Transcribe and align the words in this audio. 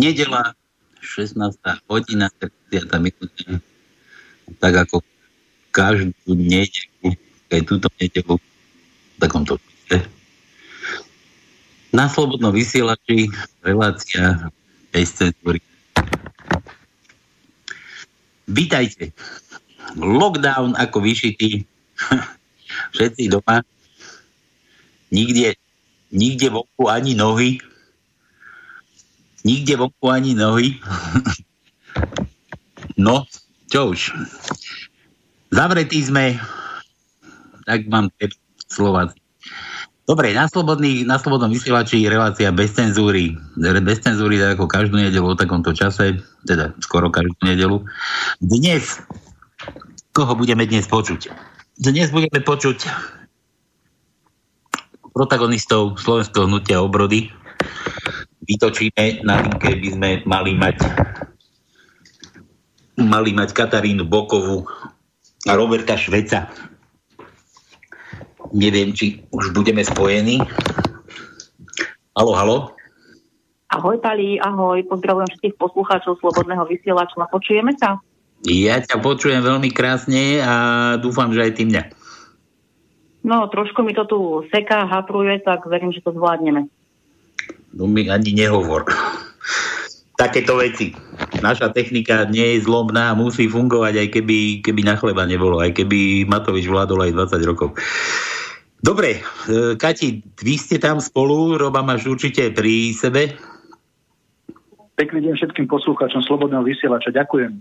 Nedela, 0.00 0.56
16. 1.04 1.60
hodina, 1.84 2.32
30. 2.72 2.88
minúta. 3.04 3.60
Tak 4.56 4.88
ako 4.88 5.04
každú 5.76 6.32
nedelu, 6.32 7.12
aj 7.52 7.60
túto 7.68 7.92
nedelu, 8.00 8.40
v 8.40 9.16
takomto 9.20 9.60
čase. 9.60 10.08
Na 11.92 12.08
slobodnom 12.08 12.48
vysielači 12.48 13.28
relácia 13.60 14.48
bez 14.88 15.12
cenzúry. 15.12 15.60
Vítajte. 18.48 19.12
Lockdown 20.00 20.80
ako 20.80 21.04
vyšitý. 21.04 21.68
Všetci 22.96 23.28
doma. 23.28 23.60
Nikde, 25.12 25.60
nikde 26.08 26.48
vonku 26.48 26.88
ani 26.88 27.12
nohy 27.12 27.60
nikde 29.44 29.76
vonku 29.76 30.06
ani 30.10 30.34
nohy. 30.34 30.78
no, 33.06 33.24
čo 33.70 33.94
už. 33.94 34.14
Zavretí 35.50 36.02
sme, 36.04 36.38
tak 37.66 37.86
mám 37.90 38.10
Slováci. 38.70 39.18
Dobre, 40.10 40.34
na, 40.34 40.50
slobodný, 40.50 41.06
na 41.06 41.22
slobodnom 41.22 41.54
vysielači 41.54 42.02
relácia 42.10 42.50
bez 42.50 42.74
cenzúry. 42.74 43.38
Bez 43.58 44.02
cenzúry, 44.02 44.42
tak 44.42 44.58
ako 44.58 44.66
každú 44.66 44.98
nedelu 44.98 45.22
o 45.22 45.38
takomto 45.38 45.70
čase, 45.70 46.18
teda 46.42 46.74
skoro 46.82 47.14
každú 47.14 47.38
nedelu. 47.46 47.78
Dnes, 48.42 48.98
koho 50.10 50.34
budeme 50.34 50.66
dnes 50.66 50.90
počuť? 50.90 51.30
Dnes 51.78 52.10
budeme 52.10 52.42
počuť 52.42 52.90
protagonistov 55.14 55.98
slovenského 56.02 56.46
hnutia 56.50 56.82
obrody, 56.82 57.30
vytočíme, 58.44 59.24
na 59.24 59.44
linke 59.44 59.76
by 59.76 59.88
sme 59.92 60.08
mali 60.24 60.52
mať 60.56 60.76
mali 63.00 63.32
mať 63.32 63.56
Katarínu 63.56 64.04
Bokovu 64.04 64.68
a 65.48 65.52
Roberta 65.56 65.96
Šveca. 65.96 66.52
Neviem, 68.52 68.92
či 68.92 69.24
už 69.32 69.56
budeme 69.56 69.80
spojení. 69.80 70.42
Halo, 72.12 72.32
halo. 72.36 72.58
Ahoj, 73.70 74.02
Pali, 74.02 74.36
ahoj. 74.42 74.82
Pozdravujem 74.90 75.30
všetkých 75.30 75.56
poslucháčov 75.56 76.18
Slobodného 76.18 76.66
vysielača. 76.66 77.30
Počujeme 77.30 77.72
sa? 77.78 78.02
Ja 78.42 78.82
ťa 78.82 78.98
počujem 78.98 79.40
veľmi 79.44 79.70
krásne 79.70 80.42
a 80.42 80.54
dúfam, 80.98 81.30
že 81.30 81.44
aj 81.46 81.52
ty 81.54 81.62
mňa. 81.70 81.82
No, 83.20 83.46
trošku 83.52 83.84
mi 83.84 83.92
to 83.92 84.08
tu 84.08 84.18
seká, 84.48 84.88
hapruje, 84.88 85.44
tak 85.44 85.68
verím, 85.68 85.92
že 85.92 86.00
to 86.00 86.10
zvládneme. 86.10 86.72
No 87.74 87.86
mi 87.86 88.10
ani 88.10 88.34
nehovor. 88.34 88.86
Takéto 90.18 90.58
veci. 90.60 90.92
Naša 91.40 91.72
technika 91.72 92.28
nie 92.28 92.58
je 92.58 92.66
zlomná, 92.68 93.16
musí 93.16 93.48
fungovať, 93.48 93.94
aj 94.04 94.08
keby, 94.12 94.38
keby 94.60 94.80
na 94.84 94.94
chleba 95.00 95.24
nebolo, 95.24 95.62
aj 95.62 95.72
keby 95.72 96.28
Matovič 96.28 96.68
vládol 96.68 97.08
aj 97.08 97.16
20 97.16 97.50
rokov. 97.50 97.72
Dobre, 98.80 99.20
e, 99.48 99.76
Kati, 99.76 100.24
vy 100.40 100.54
ste 100.56 100.76
tam 100.80 101.00
spolu, 101.00 101.56
Roba 101.56 101.84
máš 101.84 102.08
určite 102.08 102.52
pri 102.52 102.92
sebe. 102.96 103.32
Pekný 104.96 105.24
deň 105.24 105.34
všetkým 105.36 105.64
poslúchačom 105.68 106.20
Slobodného 106.24 106.64
vysielača, 106.64 107.12
ďakujem. 107.12 107.60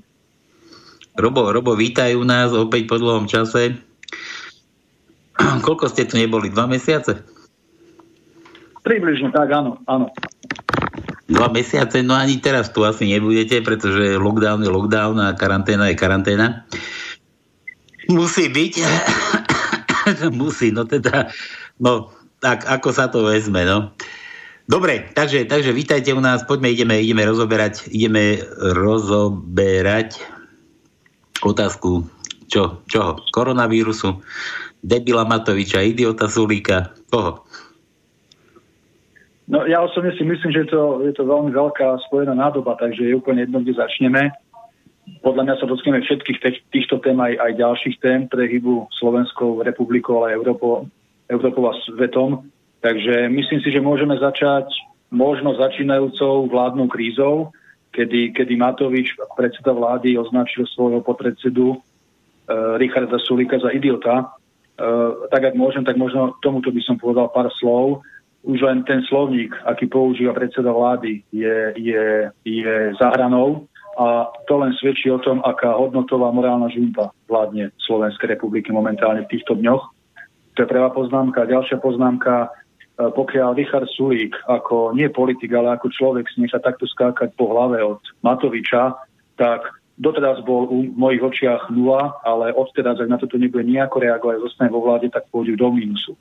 Robo, 1.19 1.51
Robo, 1.51 1.75
vítajú 1.75 2.23
nás 2.23 2.51
opäť 2.55 2.87
po 2.87 2.99
dlhom 2.99 3.27
čase. 3.27 3.75
Koľko 5.67 5.91
ste 5.91 6.07
tu 6.07 6.19
neboli? 6.19 6.51
Dva 6.51 6.67
mesiace? 6.67 7.38
Približne 8.89 9.29
tak, 9.29 9.53
áno, 9.53 9.77
áno. 9.85 10.09
Dva 11.29 11.45
mesiace, 11.53 12.01
no 12.01 12.17
ani 12.17 12.41
teraz 12.41 12.73
tu 12.73 12.81
asi 12.81 13.05
nebudete, 13.05 13.61
pretože 13.61 14.17
lockdown 14.17 14.65
je 14.65 14.73
lockdown 14.73 15.15
a 15.21 15.37
karanténa 15.37 15.93
je 15.93 15.95
karanténa. 16.01 16.65
Musí 18.09 18.49
byť. 18.49 18.73
Musí, 20.41 20.73
no 20.73 20.89
teda, 20.89 21.29
no 21.77 22.09
tak 22.41 22.65
ako 22.65 22.89
sa 22.89 23.13
to 23.13 23.29
vezme, 23.29 23.61
no. 23.61 23.93
Dobre, 24.65 25.05
takže, 25.13 25.45
takže 25.45 25.69
vítajte 25.69 26.09
u 26.13 26.21
nás, 26.21 26.41
poďme, 26.45 26.73
ideme, 26.73 26.97
ideme 26.97 27.29
rozoberať, 27.29 27.93
ideme 27.93 28.41
rozoberať 28.73 30.17
otázku, 31.45 32.09
čo, 32.49 32.81
čoho? 32.89 33.21
Koronavírusu, 33.33 34.17
debila 34.81 35.29
Matoviča, 35.29 35.85
idiota 35.85 36.25
Sulíka, 36.25 36.93
koho? 37.13 37.48
No 39.49 39.65
ja 39.65 39.81
osobne 39.81 40.13
si 40.13 40.21
myslím, 40.21 40.53
že 40.53 40.69
to, 40.69 41.01
je 41.09 41.13
to 41.17 41.25
veľmi 41.25 41.49
veľká 41.49 41.97
spojená 42.05 42.37
nádoba, 42.37 42.77
takže 42.77 43.01
je 43.01 43.17
úplne 43.17 43.49
jedno, 43.49 43.65
kde 43.65 43.81
začneme. 43.81 44.29
Podľa 45.25 45.41
mňa 45.41 45.55
sa 45.57 45.65
dotkneme 45.65 46.05
všetkých 46.05 46.37
tých, 46.37 46.57
týchto 46.69 47.01
tém 47.01 47.17
aj, 47.17 47.33
aj 47.41 47.51
ďalších 47.57 47.97
tém 47.97 48.29
pre 48.29 48.45
hybu 48.45 48.85
Slovenskou 48.93 49.65
republikou, 49.65 50.21
ale 50.21 50.37
aj 50.37 50.37
Európou, 50.37 50.73
Európou 51.25 51.65
a 51.65 51.73
svetom. 51.81 52.45
Takže 52.85 53.25
myslím 53.25 53.59
si, 53.65 53.73
že 53.73 53.81
môžeme 53.81 54.21
začať 54.21 54.69
možno 55.09 55.57
začínajúcou 55.57 56.45
vládnou 56.45 56.85
krízou, 56.85 57.49
kedy, 57.89 58.37
kedy 58.37 58.53
Matovič, 58.53 59.17
predseda 59.33 59.73
vlády, 59.73 60.13
označil 60.13 60.69
svojho 60.69 61.01
podpredsedu 61.01 61.73
e, 61.73 61.77
Richarda 62.77 63.17
Sulika 63.17 63.57
za 63.57 63.73
idiota. 63.73 64.21
E, 64.21 64.25
tak 65.33 65.41
ak 65.41 65.57
môžem, 65.57 65.81
tak 65.81 65.97
možno 65.97 66.37
tomuto 66.45 66.69
by 66.69 66.81
som 66.85 67.01
povedal 67.01 67.33
pár 67.33 67.49
slov 67.57 68.05
už 68.43 68.59
len 68.61 68.83
ten 68.87 69.03
slovník, 69.03 69.51
aký 69.67 69.87
používa 69.91 70.31
predseda 70.31 70.71
vlády, 70.71 71.23
je, 71.31 71.73
je, 71.75 72.31
je 72.45 72.75
zahranou 72.95 73.67
a 73.99 74.31
to 74.47 74.57
len 74.57 74.71
svedčí 74.79 75.11
o 75.11 75.19
tom, 75.19 75.43
aká 75.43 75.75
hodnotová 75.75 76.31
morálna 76.31 76.71
žumpa 76.71 77.11
vládne 77.27 77.75
Slovenskej 77.83 78.39
republiky 78.39 78.71
momentálne 78.71 79.27
v 79.27 79.31
týchto 79.35 79.59
dňoch. 79.59 79.83
To 80.55 80.57
je 80.63 80.71
prvá 80.71 80.87
poznámka. 80.95 81.43
Ďalšia 81.43 81.83
poznámka, 81.83 82.47
e, 82.47 83.11
pokiaľ 83.11 83.59
Richard 83.59 83.91
Sulík 83.91 84.39
ako 84.47 84.95
nie 84.95 85.11
politik, 85.11 85.51
ale 85.51 85.75
ako 85.75 85.91
človek 85.91 86.31
si 86.31 86.39
takto 86.47 86.87
skákať 86.87 87.35
po 87.35 87.51
hlave 87.51 87.83
od 87.83 87.99
Matoviča, 88.23 88.95
tak 89.35 89.67
doteraz 89.99 90.39
bol 90.47 90.71
u 90.71 90.87
mojich 90.95 91.19
očiach 91.19 91.67
nula, 91.67 92.23
ale 92.23 92.55
odteraz, 92.55 93.03
ak 93.03 93.11
na 93.11 93.19
toto 93.19 93.35
nebude 93.35 93.67
nejako 93.67 93.99
reagovať, 93.99 94.35
zostane 94.47 94.71
vo 94.71 94.79
vláde, 94.79 95.11
tak 95.11 95.27
pôjde 95.27 95.59
do 95.59 95.67
mínusu 95.75 96.15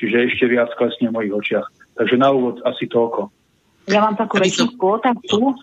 čiže 0.00 0.32
ešte 0.32 0.44
viac 0.48 0.72
klesne 0.80 1.12
v 1.12 1.16
mojich 1.20 1.36
očiach. 1.36 1.68
Takže 2.00 2.16
na 2.16 2.32
úvod 2.32 2.64
asi 2.64 2.88
toľko. 2.88 3.28
Ja 3.92 4.00
mám 4.00 4.16
takú 4.16 4.40
rečnickú 4.40 4.96
otázku. 4.96 5.60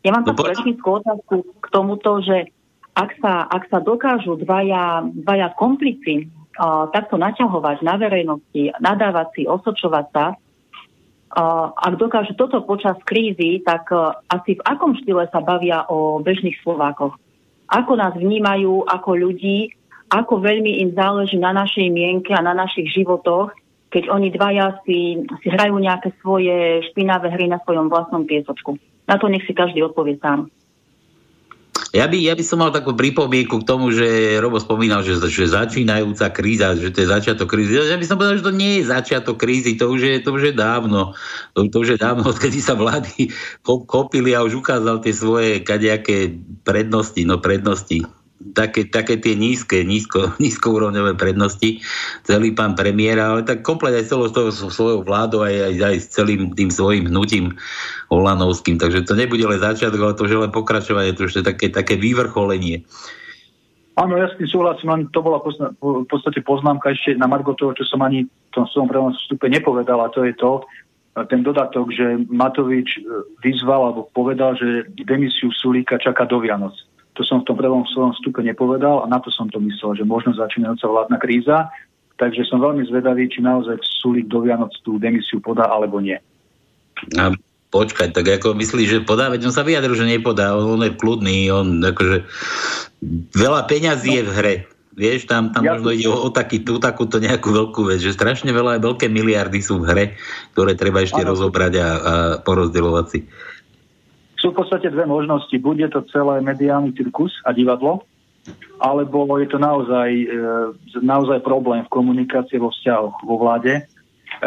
Ja 0.00 0.16
mám 0.16 0.24
takú 0.24 0.48
rečnickú 0.48 0.88
otázku 1.04 1.36
k 1.60 1.66
tomuto, 1.68 2.24
že 2.24 2.48
ak 2.96 3.20
sa, 3.20 3.44
ak 3.46 3.68
sa 3.68 3.78
dokážu 3.84 4.40
dvaja, 4.40 5.04
dvaja 5.04 5.52
komplici 5.54 6.26
uh, 6.26 6.88
takto 6.90 7.20
naťahovať 7.20 7.84
na 7.84 8.00
verejnosti, 8.00 8.72
nadávať 8.80 9.28
si, 9.36 9.42
osočovať 9.44 10.06
sa, 10.10 10.24
uh, 10.34 11.70
ak 11.76 11.94
dokážu 12.00 12.32
toto 12.34 12.64
počas 12.64 12.96
krízy, 13.04 13.60
tak 13.60 13.92
uh, 13.92 14.16
asi 14.32 14.56
v 14.56 14.64
akom 14.64 14.96
štýle 14.96 15.28
sa 15.28 15.44
bavia 15.44 15.84
o 15.92 16.18
bežných 16.24 16.56
Slovákoch? 16.64 17.14
Ako 17.70 17.92
nás 17.94 18.16
vnímajú 18.18 18.88
ako 18.88 19.10
ľudí, 19.14 19.70
ako 20.10 20.42
veľmi 20.42 20.82
im 20.82 20.90
záleží 20.92 21.38
na 21.38 21.54
našej 21.54 21.86
mienke 21.88 22.34
a 22.34 22.42
na 22.42 22.50
našich 22.50 22.90
životoch, 22.90 23.54
keď 23.90 24.10
oni 24.10 24.28
dvaja 24.34 24.82
si, 24.82 25.22
si 25.42 25.48
hrajú 25.50 25.78
nejaké 25.78 26.14
svoje 26.18 26.82
špinavé 26.90 27.30
hry 27.30 27.46
na 27.46 27.62
svojom 27.62 27.86
vlastnom 27.86 28.26
piesočku. 28.26 28.78
Na 29.06 29.18
to 29.18 29.30
nech 29.30 29.46
si 29.46 29.54
každý 29.54 29.82
odpovie 29.82 30.18
sám. 30.18 30.50
Ja 31.90 32.06
by, 32.06 32.22
ja 32.22 32.38
by 32.38 32.44
som 32.46 32.62
mal 32.62 32.70
takú 32.70 32.94
pripomienku 32.94 33.62
k 33.62 33.66
tomu, 33.66 33.90
že 33.90 34.38
Robo 34.38 34.62
spomínal, 34.62 35.02
že, 35.02 35.18
že 35.26 35.50
začínajúca 35.50 36.30
kríza, 36.30 36.78
že 36.78 36.94
to 36.94 37.02
je 37.02 37.10
začiatok 37.10 37.50
krízy. 37.50 37.74
Ja 37.74 37.98
by 37.98 38.06
som 38.06 38.14
povedal, 38.14 38.38
že 38.38 38.46
to 38.46 38.54
nie 38.54 38.78
je 38.78 38.90
začiatok 38.94 39.42
krízy, 39.42 39.74
to 39.74 39.90
už 39.90 40.00
je, 40.06 40.14
to 40.22 40.30
už 40.30 40.42
je 40.50 40.54
dávno. 40.54 41.18
To, 41.58 41.66
to 41.66 41.82
už 41.82 41.88
je 41.94 41.98
dávno, 41.98 42.22
odkedy 42.30 42.62
sa 42.62 42.78
vlády 42.78 43.34
kopili 43.66 44.38
a 44.38 44.46
už 44.46 44.62
ukázal 44.62 45.02
tie 45.02 45.10
svoje 45.10 45.66
kadejaké 45.66 46.30
prednosti, 46.62 47.18
no 47.26 47.42
prednosti 47.42 48.06
také, 48.40 48.88
také 48.88 49.20
tie 49.20 49.36
nízke, 49.36 49.84
nízko, 49.84 50.32
nízkoúrovňové 50.42 51.14
prednosti, 51.14 51.84
celý 52.24 52.56
pán 52.56 52.74
premiér, 52.74 53.20
ale 53.20 53.40
tak 53.44 53.60
komplet 53.60 53.94
aj 53.94 54.08
celou 54.08 54.28
svojou 54.52 55.04
vládou, 55.04 55.44
aj, 55.44 55.54
aj, 55.70 55.74
aj 55.84 55.96
s 56.00 56.06
celým 56.10 56.56
tým 56.56 56.72
svojim 56.72 57.08
hnutím 57.08 57.54
Olanovským. 58.08 58.80
Takže 58.80 59.04
to 59.04 59.14
nebude 59.14 59.44
len 59.44 59.60
začiatok, 59.60 60.00
ale 60.00 60.16
to 60.16 60.24
už 60.26 60.32
je 60.32 60.42
len 60.42 60.52
pokračovanie, 60.52 61.12
to 61.12 61.28
už 61.28 61.40
je 61.40 61.44
také, 61.44 61.68
také 61.68 62.00
vyvrcholenie. 62.00 62.82
Áno, 64.00 64.16
ja 64.16 64.32
s 64.32 64.38
tým 64.40 64.48
súhlasím, 64.48 64.88
len 64.96 65.02
to 65.12 65.20
bola 65.20 65.44
v 65.44 66.08
podstate 66.08 66.40
poznámka 66.40 66.94
ešte 66.96 67.20
na 67.20 67.28
Margo 67.28 67.52
toho, 67.52 67.76
čo 67.76 67.84
som 67.84 68.00
ani 68.00 68.24
v 68.24 68.50
tom 68.54 68.64
svojom 68.64 68.88
prvom 68.88 69.12
vstupe 69.12 69.44
nepovedal, 69.52 70.00
a 70.00 70.08
to 70.08 70.24
je 70.24 70.32
to, 70.40 70.64
ten 71.26 71.42
dodatok, 71.42 71.90
že 71.90 72.22
Matovič 72.30 72.96
e, 72.96 73.00
vyzval 73.42 73.90
alebo 73.90 74.06
povedal, 74.14 74.54
že 74.54 74.86
demisiu 74.94 75.50
Sulíka 75.50 75.98
čaká 75.98 76.22
do 76.22 76.38
Vianoc. 76.38 76.72
To 77.20 77.22
som 77.28 77.44
v 77.44 77.52
tom 77.52 77.60
prvom 77.60 77.84
svojom 77.84 78.16
vstupe 78.16 78.40
nepovedal 78.40 79.04
a 79.04 79.06
na 79.12 79.20
to 79.20 79.28
som 79.28 79.44
to 79.52 79.60
myslel, 79.60 79.92
že 79.92 80.08
možno 80.08 80.32
začínajúca 80.32 80.88
vládna 80.88 81.18
kríza. 81.20 81.68
Takže 82.16 82.48
som 82.48 82.64
veľmi 82.64 82.88
zvedavý, 82.88 83.28
či 83.28 83.44
naozaj 83.44 83.76
Sulík 84.00 84.24
do 84.24 84.40
Vianoc 84.40 84.72
tú 84.80 84.96
demisiu 84.96 85.36
podá 85.44 85.68
alebo 85.68 86.00
nie. 86.00 86.16
A 87.20 87.36
počkať, 87.68 88.16
tak 88.16 88.40
ako 88.40 88.56
myslí, 88.56 88.82
že 88.88 88.98
podá, 89.04 89.28
veď 89.28 89.52
on 89.52 89.54
sa 89.54 89.68
vyjadril, 89.68 90.00
že 90.00 90.08
nepodá, 90.08 90.56
on, 90.56 90.80
on 90.80 90.88
je 90.88 90.96
kľudný, 90.96 91.52
on 91.52 91.84
akože 91.84 92.24
veľa 93.36 93.68
peňazí 93.68 94.20
je 94.20 94.24
v 94.24 94.32
hre. 94.32 94.54
Vieš, 94.96 95.30
tam, 95.30 95.54
tam 95.54 95.64
ja 95.64 95.76
možno 95.76 95.92
ide 95.92 96.08
o, 96.08 96.16
o 96.16 96.28
taký, 96.32 96.64
tú, 96.64 96.80
takúto 96.80 97.20
nejakú 97.20 97.52
veľkú 97.52 97.88
vec, 97.88 98.00
že 98.00 98.16
strašne 98.16 98.50
veľa, 98.50 98.80
veľké 98.80 99.12
miliardy 99.12 99.60
sú 99.60 99.80
v 99.80 99.88
hre, 99.92 100.04
ktoré 100.56 100.72
treba 100.76 101.04
ešte 101.04 101.22
ano. 101.24 101.36
rozobrať 101.36 101.72
a, 101.76 101.84
a 101.84 101.88
porozdeľovať 102.42 103.06
si. 103.12 103.20
Sú 104.40 104.56
v 104.56 104.64
podstate 104.64 104.88
dve 104.88 105.04
možnosti. 105.04 105.52
Bude 105.60 105.84
to 105.92 106.00
celé 106.08 106.40
mediálny 106.40 106.96
cirkus 106.96 107.36
a 107.44 107.52
divadlo, 107.52 108.08
alebo 108.80 109.36
je 109.36 109.52
to 109.52 109.60
naozaj, 109.60 110.08
e, 110.08 110.26
naozaj 111.04 111.44
problém 111.44 111.84
v 111.84 111.92
komunikácii 111.92 112.56
vo 112.56 112.72
vzťahoch 112.72 113.20
vo 113.20 113.36
vláde. 113.36 113.76
E, 113.76 113.82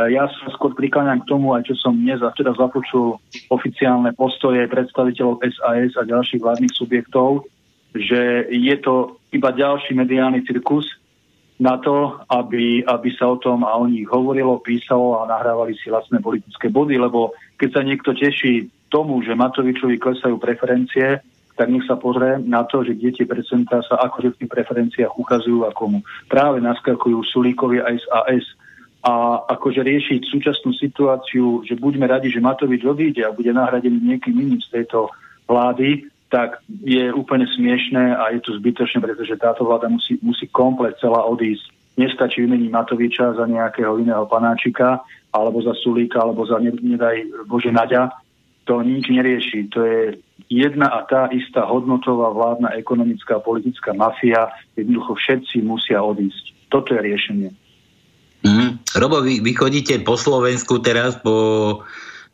ja 0.10 0.26
sa 0.26 0.50
skôr 0.58 0.74
prikláňam 0.74 1.22
k 1.22 1.30
tomu, 1.30 1.54
aj 1.54 1.70
čo 1.70 1.78
som 1.78 1.94
dnes 1.94 2.18
a 2.26 2.34
včera 2.34 2.58
započul 2.58 3.22
oficiálne 3.54 4.10
postoje 4.18 4.66
predstaviteľov 4.66 5.46
SAS 5.46 5.94
a 5.94 6.10
ďalších 6.10 6.42
vládnych 6.42 6.74
subjektov, 6.74 7.46
že 7.94 8.50
je 8.50 8.76
to 8.82 9.22
iba 9.30 9.54
ďalší 9.54 9.94
mediálny 9.94 10.42
cirkus 10.50 10.90
na 11.62 11.78
to, 11.78 12.18
aby, 12.34 12.82
aby 12.82 13.10
sa 13.14 13.30
o 13.30 13.38
tom 13.38 13.62
a 13.62 13.78
o 13.78 13.86
nich 13.86 14.10
hovorilo, 14.10 14.58
písalo 14.66 15.22
a 15.22 15.30
nahrávali 15.30 15.78
si 15.78 15.94
vlastné 15.94 16.18
politické 16.18 16.74
body, 16.74 16.98
lebo 16.98 17.38
keď 17.62 17.70
sa 17.78 17.82
niekto 17.86 18.18
teší 18.18 18.74
tomu, 18.94 19.26
že 19.26 19.34
Matovičovi 19.34 19.98
klesajú 19.98 20.38
preferencie, 20.38 21.26
tak 21.58 21.70
nech 21.70 21.86
sa 21.90 21.98
pozrie 21.98 22.38
na 22.46 22.66
to, 22.66 22.86
že 22.86 22.94
kde 22.94 23.10
tie 23.18 23.26
percentá 23.26 23.82
sa 23.82 23.98
akože 24.06 24.34
v 24.34 24.38
tých 24.46 24.52
preferenciách 24.54 25.18
ukazujú 25.18 25.66
a 25.66 25.74
komu. 25.74 26.06
Práve 26.30 26.62
naskakujú 26.62 27.26
Sulíkovi 27.26 27.82
aj 27.82 27.96
z 27.98 28.06
AS. 28.10 28.46
A 29.04 29.44
akože 29.52 29.84
riešiť 29.84 30.32
súčasnú 30.32 30.72
situáciu, 30.80 31.60
že 31.68 31.76
buďme 31.76 32.08
radi, 32.08 32.32
že 32.32 32.40
Matovič 32.40 32.88
odíde 32.88 33.28
a 33.28 33.36
bude 33.36 33.52
nahradený 33.52 34.00
niekým 34.00 34.32
iným 34.32 34.64
z 34.64 34.80
tejto 34.80 35.12
vlády, 35.44 36.08
tak 36.32 36.64
je 36.82 37.12
úplne 37.12 37.44
smiešné 37.44 38.16
a 38.16 38.32
je 38.32 38.40
to 38.42 38.56
zbytočné, 38.58 39.04
pretože 39.04 39.36
táto 39.38 39.68
vláda 39.68 39.92
musí, 39.92 40.16
musí 40.24 40.48
komplet 40.48 40.96
celá 41.04 41.20
odísť. 41.28 41.68
Nestačí 42.00 42.48
vymeniť 42.48 42.70
Matoviča 42.72 43.38
za 43.38 43.46
nejakého 43.46 44.00
iného 44.00 44.24
panáčika, 44.26 45.04
alebo 45.36 45.60
za 45.62 45.76
Sulíka, 45.78 46.24
alebo 46.24 46.48
za 46.48 46.58
nedaj 46.64 47.46
Bože 47.46 47.76
Naďa. 47.76 48.23
To 48.64 48.80
nič 48.80 49.12
nerieši. 49.12 49.68
To 49.76 49.80
je 49.84 50.02
jedna 50.48 50.88
a 50.88 51.04
tá 51.04 51.28
istá 51.36 51.68
hodnotová 51.68 52.32
vládna 52.32 52.76
ekonomická 52.80 53.44
politická 53.44 53.92
mafia, 53.92 54.52
jednoducho 54.80 55.20
všetci 55.20 55.64
musia 55.64 56.00
odísť. 56.00 56.72
Toto 56.72 56.96
je 56.96 57.02
riešenie. 57.04 57.50
Mm. 58.44 58.84
Robo, 59.00 59.24
vy, 59.24 59.40
vy 59.40 59.52
chodíte 59.56 59.96
po 60.04 60.20
Slovensku 60.20 60.84
teraz 60.84 61.16
po 61.20 61.84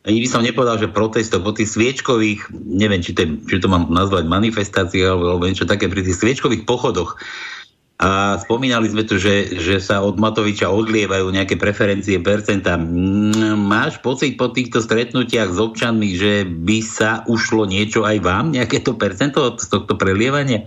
ani 0.00 0.24
by 0.24 0.28
som 0.32 0.40
nepovedal, 0.40 0.80
že 0.80 0.88
protestov 0.88 1.44
po 1.44 1.52
tých 1.52 1.76
sviečkových, 1.76 2.48
neviem, 2.56 3.04
či 3.04 3.12
to, 3.12 3.36
či 3.44 3.60
to 3.60 3.68
mám 3.68 3.92
nazvať 3.92 4.32
manifestácií 4.32 5.04
alebo, 5.04 5.36
alebo 5.36 5.44
niečo 5.44 5.68
také, 5.68 5.92
pri 5.92 6.00
tých 6.00 6.16
sviečkových 6.16 6.64
pochodoch 6.64 7.20
a 8.00 8.40
spomínali 8.40 8.88
sme 8.88 9.04
tu, 9.04 9.20
že, 9.20 9.60
že 9.60 9.76
sa 9.76 10.00
od 10.00 10.16
Matoviča 10.16 10.72
odlievajú 10.72 11.28
nejaké 11.28 11.60
preferencie 11.60 12.16
percenta. 12.16 12.80
Mm, 12.80 13.60
máš 13.68 14.00
pocit 14.00 14.40
po 14.40 14.48
týchto 14.48 14.80
stretnutiach 14.80 15.52
s 15.52 15.60
občanmi, 15.60 16.16
že 16.16 16.48
by 16.48 16.80
sa 16.80 17.28
ušlo 17.28 17.68
niečo 17.68 18.08
aj 18.08 18.24
vám, 18.24 18.56
nejaké 18.56 18.80
to 18.80 18.96
percento 18.96 19.52
z 19.60 19.68
tohto 19.68 20.00
prelievania? 20.00 20.64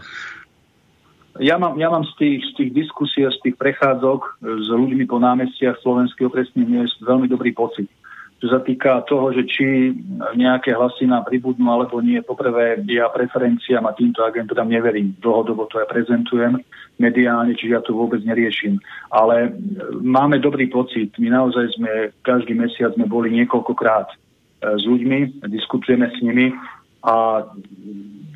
Ja 1.42 1.58
mám, 1.58 1.82
ja 1.82 1.90
mám 1.90 2.06
z, 2.06 2.14
tých, 2.22 2.40
z 2.46 2.52
tých 2.54 2.86
diskusí 2.86 3.26
a 3.26 3.34
z 3.34 3.42
tých 3.42 3.58
prechádzok 3.58 4.46
s 4.46 4.68
ľuďmi 4.70 5.10
po 5.10 5.18
námestiach 5.18 5.82
slovenských 5.82 6.30
okresných 6.30 6.70
miest 6.70 7.02
veľmi 7.02 7.26
dobrý 7.26 7.50
pocit 7.50 7.90
čo 8.44 8.52
sa 8.52 8.60
týka 8.60 9.08
toho, 9.08 9.32
že 9.32 9.48
či 9.48 9.96
nejaké 10.36 10.76
hlasy 10.76 11.08
nám 11.08 11.24
pribudnú 11.24 11.64
alebo 11.72 12.04
nie. 12.04 12.20
Poprvé, 12.20 12.76
ja 12.92 13.08
preferenciám 13.08 13.88
a 13.88 13.96
týmto 13.96 14.20
agentúram 14.20 14.68
neverím. 14.68 15.16
Dlhodobo 15.24 15.72
to 15.72 15.80
aj 15.80 15.88
prezentujem 15.88 16.60
mediálne, 17.00 17.56
čiže 17.56 17.72
ja 17.72 17.80
to 17.80 17.96
vôbec 17.96 18.20
neriešim. 18.20 18.84
Ale 19.16 19.56
máme 19.96 20.44
dobrý 20.44 20.68
pocit. 20.68 21.16
My 21.24 21.32
naozaj 21.32 21.80
sme, 21.80 22.12
každý 22.20 22.52
mesiac 22.52 22.92
sme 23.00 23.08
boli 23.08 23.32
niekoľkokrát 23.32 24.12
e, 24.12 24.16
s 24.76 24.84
ľuďmi, 24.84 25.48
diskutujeme 25.48 26.12
s 26.12 26.20
nimi 26.20 26.52
a 27.00 27.48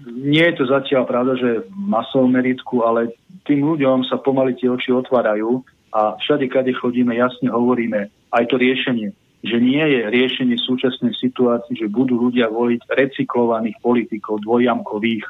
nie 0.08 0.46
je 0.48 0.56
to 0.56 0.72
zatiaľ 0.72 1.04
pravda, 1.04 1.36
že 1.36 1.68
masovom 1.76 2.32
meritku, 2.32 2.80
ale 2.80 3.12
tým 3.44 3.60
ľuďom 3.60 4.08
sa 4.08 4.16
pomaly 4.24 4.56
tie 4.56 4.72
oči 4.72 4.88
otvárajú 4.88 5.68
a 5.92 6.16
všade, 6.16 6.48
kade 6.48 6.72
chodíme, 6.80 7.12
jasne 7.12 7.52
hovoríme 7.52 8.08
aj 8.32 8.44
to 8.48 8.56
riešenie 8.56 9.12
že 9.46 9.58
nie 9.62 9.82
je 9.82 10.10
riešenie 10.10 10.58
súčasnej 10.58 11.14
situácii, 11.14 11.78
že 11.78 11.94
budú 11.94 12.30
ľudia 12.30 12.50
voliť 12.50 12.90
recyklovaných 12.90 13.78
politikov, 13.86 14.42
dvojjamkových. 14.42 15.26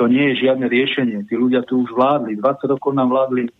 To 0.00 0.08
nie 0.08 0.32
je 0.32 0.48
žiadne 0.48 0.66
riešenie. 0.72 1.28
Tí 1.28 1.34
ľudia 1.36 1.60
tu 1.68 1.84
už 1.84 1.92
vládli, 1.92 2.40
20 2.40 2.72
rokov 2.72 2.90
nám 2.96 3.12
vládli 3.12 3.52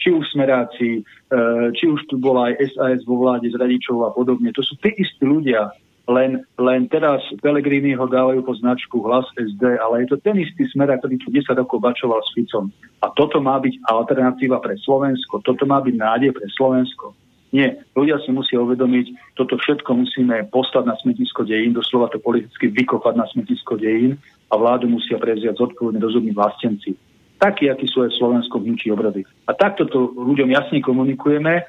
či 0.00 0.16
už 0.16 0.24
smeráci, 0.32 0.88
e, 0.96 1.40
či 1.76 1.84
už 1.84 2.08
tu 2.08 2.16
bola 2.16 2.48
aj 2.48 2.72
SAS 2.72 3.04
vo 3.04 3.20
vláde 3.20 3.52
z 3.52 3.58
Radičov 3.60 4.08
a 4.08 4.10
podobne. 4.16 4.48
To 4.56 4.64
sú 4.64 4.80
tí 4.80 4.96
istí 4.96 5.28
ľudia, 5.28 5.68
len, 6.08 6.42
len 6.58 6.88
teraz 6.90 7.22
Pelegrini 7.38 7.94
ho 7.94 8.08
dávajú 8.08 8.42
po 8.42 8.56
značku 8.56 8.98
hlas 9.04 9.28
SD, 9.36 9.78
ale 9.78 10.02
je 10.02 10.06
to 10.10 10.16
ten 10.18 10.40
istý 10.40 10.66
smer, 10.72 10.90
ktorý 10.98 11.20
tu 11.22 11.28
10 11.30 11.54
rokov 11.54 11.78
bačoval 11.78 12.18
s 12.24 12.32
Ficom. 12.34 12.72
A 13.04 13.12
toto 13.14 13.38
má 13.38 13.60
byť 13.62 13.84
alternatíva 13.86 14.58
pre 14.58 14.74
Slovensko, 14.80 15.44
toto 15.44 15.68
má 15.68 15.78
byť 15.78 15.94
nádej 15.94 16.30
pre 16.34 16.48
Slovensko. 16.50 17.14
Nie, 17.50 17.82
ľudia 17.98 18.22
si 18.22 18.30
musia 18.30 18.62
uvedomiť, 18.62 19.34
toto 19.34 19.58
všetko 19.58 19.90
musíme 19.90 20.46
poslať 20.54 20.86
na 20.86 20.94
smetisko 21.02 21.42
dejín, 21.42 21.74
doslova 21.74 22.06
to 22.06 22.22
politicky 22.22 22.70
vykopať 22.70 23.14
na 23.18 23.26
smetisko 23.26 23.74
dejín 23.74 24.22
a 24.50 24.54
vládu 24.54 24.86
musia 24.86 25.18
prevziať 25.18 25.58
zodpovedne 25.58 25.98
rozumní 25.98 26.30
vlastenci. 26.30 26.94
Takí, 27.42 27.66
akí 27.66 27.90
sú 27.90 28.06
aj 28.06 28.14
v 28.14 28.62
hnutí 28.70 28.92
obrady. 28.94 29.26
A 29.50 29.56
takto 29.56 29.88
to 29.88 30.14
ľuďom 30.14 30.52
jasne 30.54 30.78
komunikujeme. 30.78 31.58
E, 31.58 31.62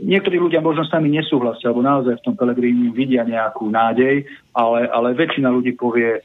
niektorí 0.00 0.40
ľudia 0.40 0.64
možno 0.64 0.86
s 0.86 0.94
nami 0.94 1.12
nesúhlasia, 1.12 1.68
alebo 1.68 1.84
naozaj 1.84 2.16
v 2.16 2.24
tom 2.24 2.38
Pelegrini 2.38 2.88
vidia 2.94 3.26
nejakú 3.26 3.68
nádej, 3.68 4.24
ale, 4.56 4.86
ale 4.88 5.12
väčšina 5.12 5.50
ľudí 5.52 5.76
povie, 5.76 6.24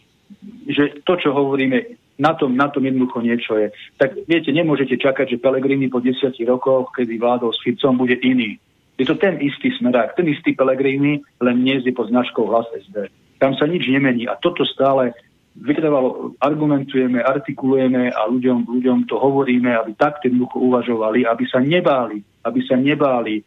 že 0.69 1.03
to, 1.03 1.19
čo 1.19 1.35
hovoríme, 1.35 1.99
na 2.19 2.33
tom, 2.33 2.55
na 2.55 2.67
tom 2.67 2.83
jednoducho 2.83 3.21
niečo 3.21 3.53
je. 3.57 3.67
Tak 3.97 4.27
viete, 4.27 4.51
nemôžete 4.51 4.97
čakať, 4.99 5.35
že 5.35 5.41
Pelegrini 5.41 5.87
po 5.87 6.03
desiatich 6.03 6.47
rokoch, 6.47 6.91
kedy 6.95 7.17
vládol 7.17 7.55
s 7.55 7.63
Ficom, 7.63 7.97
bude 7.97 8.17
iný. 8.19 8.59
Je 8.99 9.05
to 9.07 9.17
ten 9.17 9.41
istý 9.41 9.73
smerák, 9.79 10.13
ten 10.13 10.29
istý 10.29 10.53
Pelegrini, 10.53 11.23
len 11.41 11.55
dnes 11.65 11.81
je 11.81 11.95
pod 11.95 12.13
značkou 12.13 12.45
hlas 12.45 12.69
SD. 12.75 13.09
Tam 13.41 13.57
sa 13.57 13.65
nič 13.65 13.89
nemení 13.89 14.29
a 14.29 14.37
toto 14.37 14.61
stále 14.67 15.17
vytrvalo 15.57 16.37
argumentujeme, 16.39 17.19
artikulujeme 17.19 18.13
a 18.13 18.21
ľuďom, 18.29 18.69
ľuďom 18.69 18.97
to 19.09 19.19
hovoríme, 19.19 19.67
aby 19.73 19.91
tak 19.97 20.23
jednoducho 20.23 20.61
uvažovali, 20.61 21.27
aby 21.27 21.43
sa 21.49 21.59
nebáli, 21.59 22.23
aby 22.45 22.59
sa 22.63 22.79
nebáli 22.79 23.43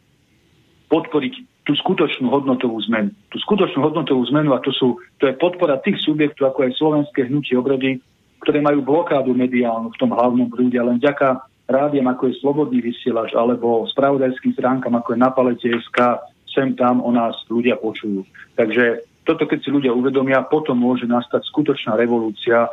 podporiť 0.92 1.35
tú 1.64 1.73
skutočnú 1.73 2.28
hodnotovú 2.28 2.76
zmenu. 2.92 3.09
Tú 3.33 3.40
skutočnú 3.40 3.80
hodnotovú 3.80 4.21
zmenu 4.35 4.52
a 4.52 4.61
to, 4.61 4.68
sú, 4.68 5.00
to 5.16 5.33
je 5.33 5.38
podpora 5.40 5.80
tých 5.80 5.97
subjektov, 6.04 6.52
ako 6.52 6.68
aj 6.68 6.76
slovenské 6.76 7.21
hnutie 7.33 7.56
obrody, 7.56 8.04
ktoré 8.45 8.61
majú 8.61 8.85
blokádu 8.85 9.33
mediálnu 9.33 9.91
v 9.91 9.99
tom 9.99 10.13
hlavnom 10.13 10.53
prúde, 10.53 10.77
len 10.77 11.01
vďaka 11.01 11.43
rádiem, 11.65 12.05
ako 12.05 12.29
je 12.29 12.39
Slobodný 12.45 12.79
vysielač, 12.85 13.33
alebo 13.33 13.89
spravodajským 13.89 14.53
stránkam, 14.53 14.95
ako 15.01 15.17
je 15.17 15.19
na 15.19 15.31
palete 15.33 15.69
SK, 15.73 16.21
sem 16.53 16.77
tam 16.77 17.01
o 17.01 17.11
nás 17.11 17.35
ľudia 17.49 17.81
počujú. 17.81 18.23
Takže 18.55 19.03
toto, 19.25 19.49
keď 19.49 19.59
si 19.65 19.73
ľudia 19.73 19.97
uvedomia, 19.97 20.45
potom 20.45 20.77
môže 20.77 21.09
nastať 21.09 21.49
skutočná 21.49 21.97
revolúcia 21.97 22.69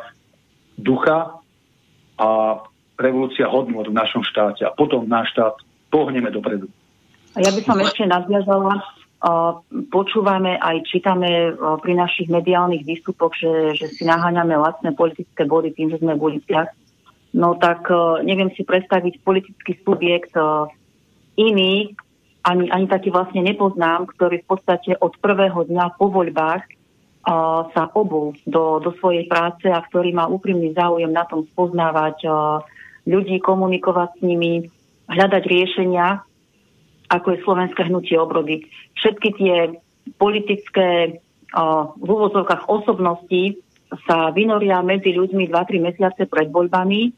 ducha 0.76 1.40
a 2.20 2.28
revolúcia 3.00 3.48
hodnot 3.48 3.88
v 3.88 3.96
našom 3.96 4.22
štáte. 4.22 4.68
A 4.68 4.70
potom 4.70 5.08
náš 5.08 5.32
štát 5.32 5.56
pohneme 5.88 6.28
dopredu. 6.28 6.68
A 7.32 7.40
ja 7.40 7.48
by 7.48 7.60
som 7.64 7.80
ešte 7.80 8.04
nadviazala 8.04 8.84
počúvame 9.94 10.58
aj 10.58 10.82
čítame 10.90 11.54
pri 11.78 11.92
našich 11.94 12.26
mediálnych 12.26 12.82
výstupoch, 12.82 13.30
že, 13.38 13.78
že 13.78 13.86
si 13.94 14.02
naháňame 14.02 14.58
vlastné 14.58 14.98
politické 14.98 15.46
body 15.46 15.70
tým, 15.70 15.94
že 15.94 16.02
sme 16.02 16.18
v 16.18 16.34
uliciach. 16.34 16.66
No 17.32 17.54
tak 17.54 17.86
neviem 18.26 18.50
si 18.58 18.66
predstaviť 18.66 19.22
politický 19.22 19.78
subjekt 19.86 20.34
iný, 21.38 21.94
ani, 22.42 22.66
ani 22.74 22.86
taký 22.90 23.14
vlastne 23.14 23.46
nepoznám, 23.46 24.10
ktorý 24.10 24.42
v 24.42 24.48
podstate 24.50 24.98
od 24.98 25.14
prvého 25.22 25.70
dňa 25.70 25.94
po 25.94 26.10
voľbách 26.10 26.66
sa 27.70 27.82
obul 27.94 28.34
do, 28.42 28.82
do 28.82 28.90
svojej 28.98 29.30
práce 29.30 29.70
a 29.70 29.78
ktorý 29.78 30.10
má 30.10 30.26
úprimný 30.26 30.74
záujem 30.74 31.14
na 31.14 31.22
tom 31.22 31.46
spoznávať 31.46 32.26
ľudí, 33.06 33.38
komunikovať 33.38 34.18
s 34.18 34.20
nimi, 34.26 34.52
hľadať 35.06 35.42
riešenia 35.46 36.26
ako 37.12 37.36
je 37.36 37.44
slovenské 37.44 37.92
hnutie 37.92 38.16
obrody. 38.16 38.64
Všetky 38.96 39.28
tie 39.36 39.56
politické 40.16 41.20
v 42.00 42.08
úvozovkách 42.08 42.64
osobností 42.64 43.60
sa 44.08 44.32
vynoria 44.32 44.80
medzi 44.80 45.12
ľuďmi 45.12 45.52
2-3 45.52 45.84
mesiace 45.84 46.24
pred 46.24 46.48
voľbami, 46.48 47.12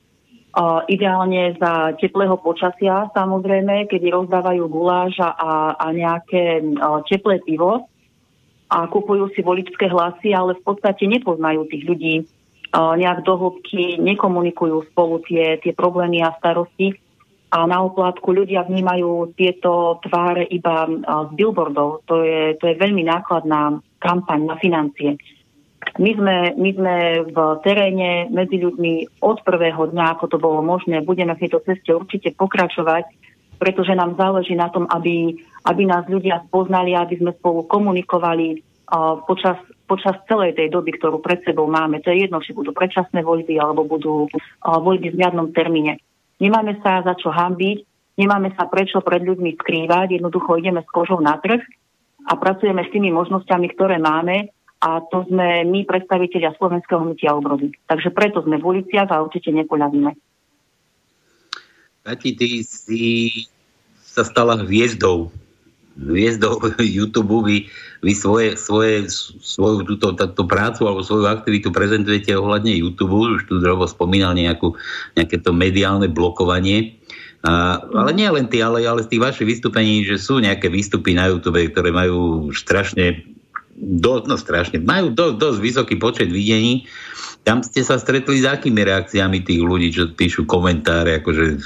ideálne 0.91 1.55
za 1.59 1.95
teplého 1.99 2.39
počasia 2.39 3.11
samozrejme, 3.11 3.91
kedy 3.91 4.07
rozdávajú 4.11 4.63
guláž 4.71 5.19
a, 5.23 5.75
a 5.75 5.87
nejaké 5.91 6.63
teplé 7.11 7.43
pivo. 7.43 7.91
a 8.71 8.87
kupujú 8.91 9.31
si 9.35 9.43
voličské 9.43 9.87
hlasy, 9.87 10.35
ale 10.35 10.59
v 10.59 10.63
podstate 10.63 11.07
nepoznajú 11.07 11.67
tých 11.71 11.85
ľudí 11.87 12.15
nejak 12.75 13.23
do 13.23 13.39
hĺbky, 13.39 14.03
nekomunikujú 14.03 14.91
spolu 14.91 15.23
tie, 15.23 15.63
tie 15.63 15.71
problémy 15.71 16.27
a 16.27 16.35
starosti 16.39 16.99
a 17.55 17.71
na 17.71 17.87
oplátku 17.87 18.35
ľudia 18.35 18.67
vnímajú 18.67 19.31
tieto 19.39 20.03
tváre 20.03 20.43
iba 20.51 20.91
z 20.91 21.31
billboardov. 21.39 22.03
To 22.11 22.27
je, 22.27 22.59
to 22.59 22.67
je 22.67 22.75
veľmi 22.75 23.07
nákladná 23.07 23.79
kampaň 24.03 24.43
na 24.43 24.59
financie. 24.59 25.15
My 26.03 26.11
sme, 26.19 26.37
my 26.59 26.71
sme 26.75 26.95
v 27.31 27.39
teréne 27.63 28.27
medzi 28.35 28.59
ľuďmi 28.59 29.23
od 29.23 29.39
prvého 29.47 29.87
dňa, 29.87 30.19
ako 30.19 30.35
to 30.35 30.39
bolo 30.43 30.67
možné, 30.67 31.07
budeme 31.07 31.39
v 31.39 31.47
tejto 31.47 31.63
ceste 31.63 31.95
určite 31.95 32.35
pokračovať, 32.35 33.07
pretože 33.63 33.95
nám 33.95 34.19
záleží 34.19 34.59
na 34.59 34.73
tom, 34.75 34.91
aby, 34.91 35.39
aby 35.71 35.83
nás 35.87 36.03
ľudia 36.11 36.43
spoznali, 36.51 36.99
aby 36.99 37.23
sme 37.23 37.37
spolu 37.39 37.71
komunikovali 37.71 38.59
počas, 39.31 39.63
počas 39.87 40.19
celej 40.27 40.59
tej 40.59 40.75
doby, 40.75 40.99
ktorú 40.99 41.23
pred 41.23 41.39
sebou 41.47 41.71
máme. 41.71 42.03
To 42.03 42.11
je 42.11 42.27
jedno, 42.27 42.43
či 42.43 42.57
budú 42.57 42.75
predčasné 42.75 43.23
voľby 43.23 43.57
alebo 43.61 43.87
budú 43.87 44.27
uh, 44.27 44.79
voľby 44.81 45.15
v 45.15 45.19
žiadnom 45.23 45.55
termíne. 45.55 46.01
Nemáme 46.43 46.79
sa 46.83 47.03
za 47.07 47.15
čo 47.15 47.31
hambiť, 47.31 47.79
nemáme 48.19 48.55
sa 48.59 48.67
prečo 48.67 49.03
pred 49.05 49.23
ľuďmi 49.23 49.55
skrývať, 49.59 50.19
jednoducho 50.19 50.59
ideme 50.59 50.83
s 50.83 50.89
kožou 50.91 51.23
na 51.23 51.39
trh 51.39 51.63
a 52.27 52.33
pracujeme 52.35 52.83
s 52.83 52.91
tými 52.91 53.15
možnosťami, 53.15 53.67
ktoré 53.75 54.03
máme 54.03 54.51
a 54.85 55.01
to 55.01 55.25
sme 55.31 55.65
my, 55.65 55.89
predstaviteľia 55.89 56.57
Slovenského 56.61 57.01
hnutia 57.01 57.33
obrody. 57.33 57.73
Takže 57.89 58.13
preto 58.13 58.45
sme 58.45 58.61
v 58.61 58.69
uliciach 58.69 59.09
a 59.09 59.23
určite 59.25 59.49
nepoľavíme. 59.55 60.13
Kati, 62.05 62.31
ty 62.37 62.61
si 62.61 63.03
sa 64.05 64.29
stala 64.29 64.61
hviezdou. 64.61 65.33
Hviezdou 65.95 66.59
YouTube. 66.99 67.47
Vy, 67.47 67.71
vy 68.03 68.13
svoje, 68.13 68.59
svoje, 68.59 69.07
svoju 69.41 69.87
túto, 69.87 70.15
túto 70.15 70.45
prácu 70.45 70.87
alebo 70.87 71.07
svoju 71.07 71.31
aktivitu 71.31 71.71
prezentujete 71.71 72.35
ohľadne 72.35 72.75
YouTube. 72.75 73.15
Už 73.15 73.47
tu 73.47 73.63
Drobo 73.63 73.87
spomínal 73.87 74.35
nejakú, 74.35 74.75
nejaké 75.15 75.41
to 75.41 75.55
mediálne 75.55 76.11
blokovanie. 76.11 76.99
A, 77.45 77.77
ale 77.93 78.17
nie 78.17 78.27
len 78.27 78.49
ty, 78.49 78.65
ale, 78.65 78.89
ale 78.89 79.05
z 79.05 79.15
tých 79.15 79.25
vašich 79.25 79.49
vystúpení, 79.49 80.01
že 80.09 80.17
sú 80.17 80.41
nejaké 80.41 80.73
výstupy 80.73 81.13
na 81.13 81.29
YouTube, 81.29 81.61
ktoré 81.69 81.93
majú 81.93 82.49
strašne 82.57 83.21
dosť, 83.77 84.25
no 84.31 84.37
strašne, 84.39 84.79
majú 84.81 85.13
dosť, 85.13 85.37
dosť 85.37 85.59
vysoký 85.61 85.95
počet 86.01 86.31
videní. 86.31 86.89
Tam 87.45 87.61
ste 87.61 87.85
sa 87.85 88.01
stretli 88.01 88.41
s 88.41 88.49
akými 88.49 88.81
reakciami 88.81 89.45
tých 89.45 89.61
ľudí, 89.61 89.93
čo 89.93 90.09
píšu 90.09 90.49
komentáre, 90.49 91.21
akože... 91.21 91.61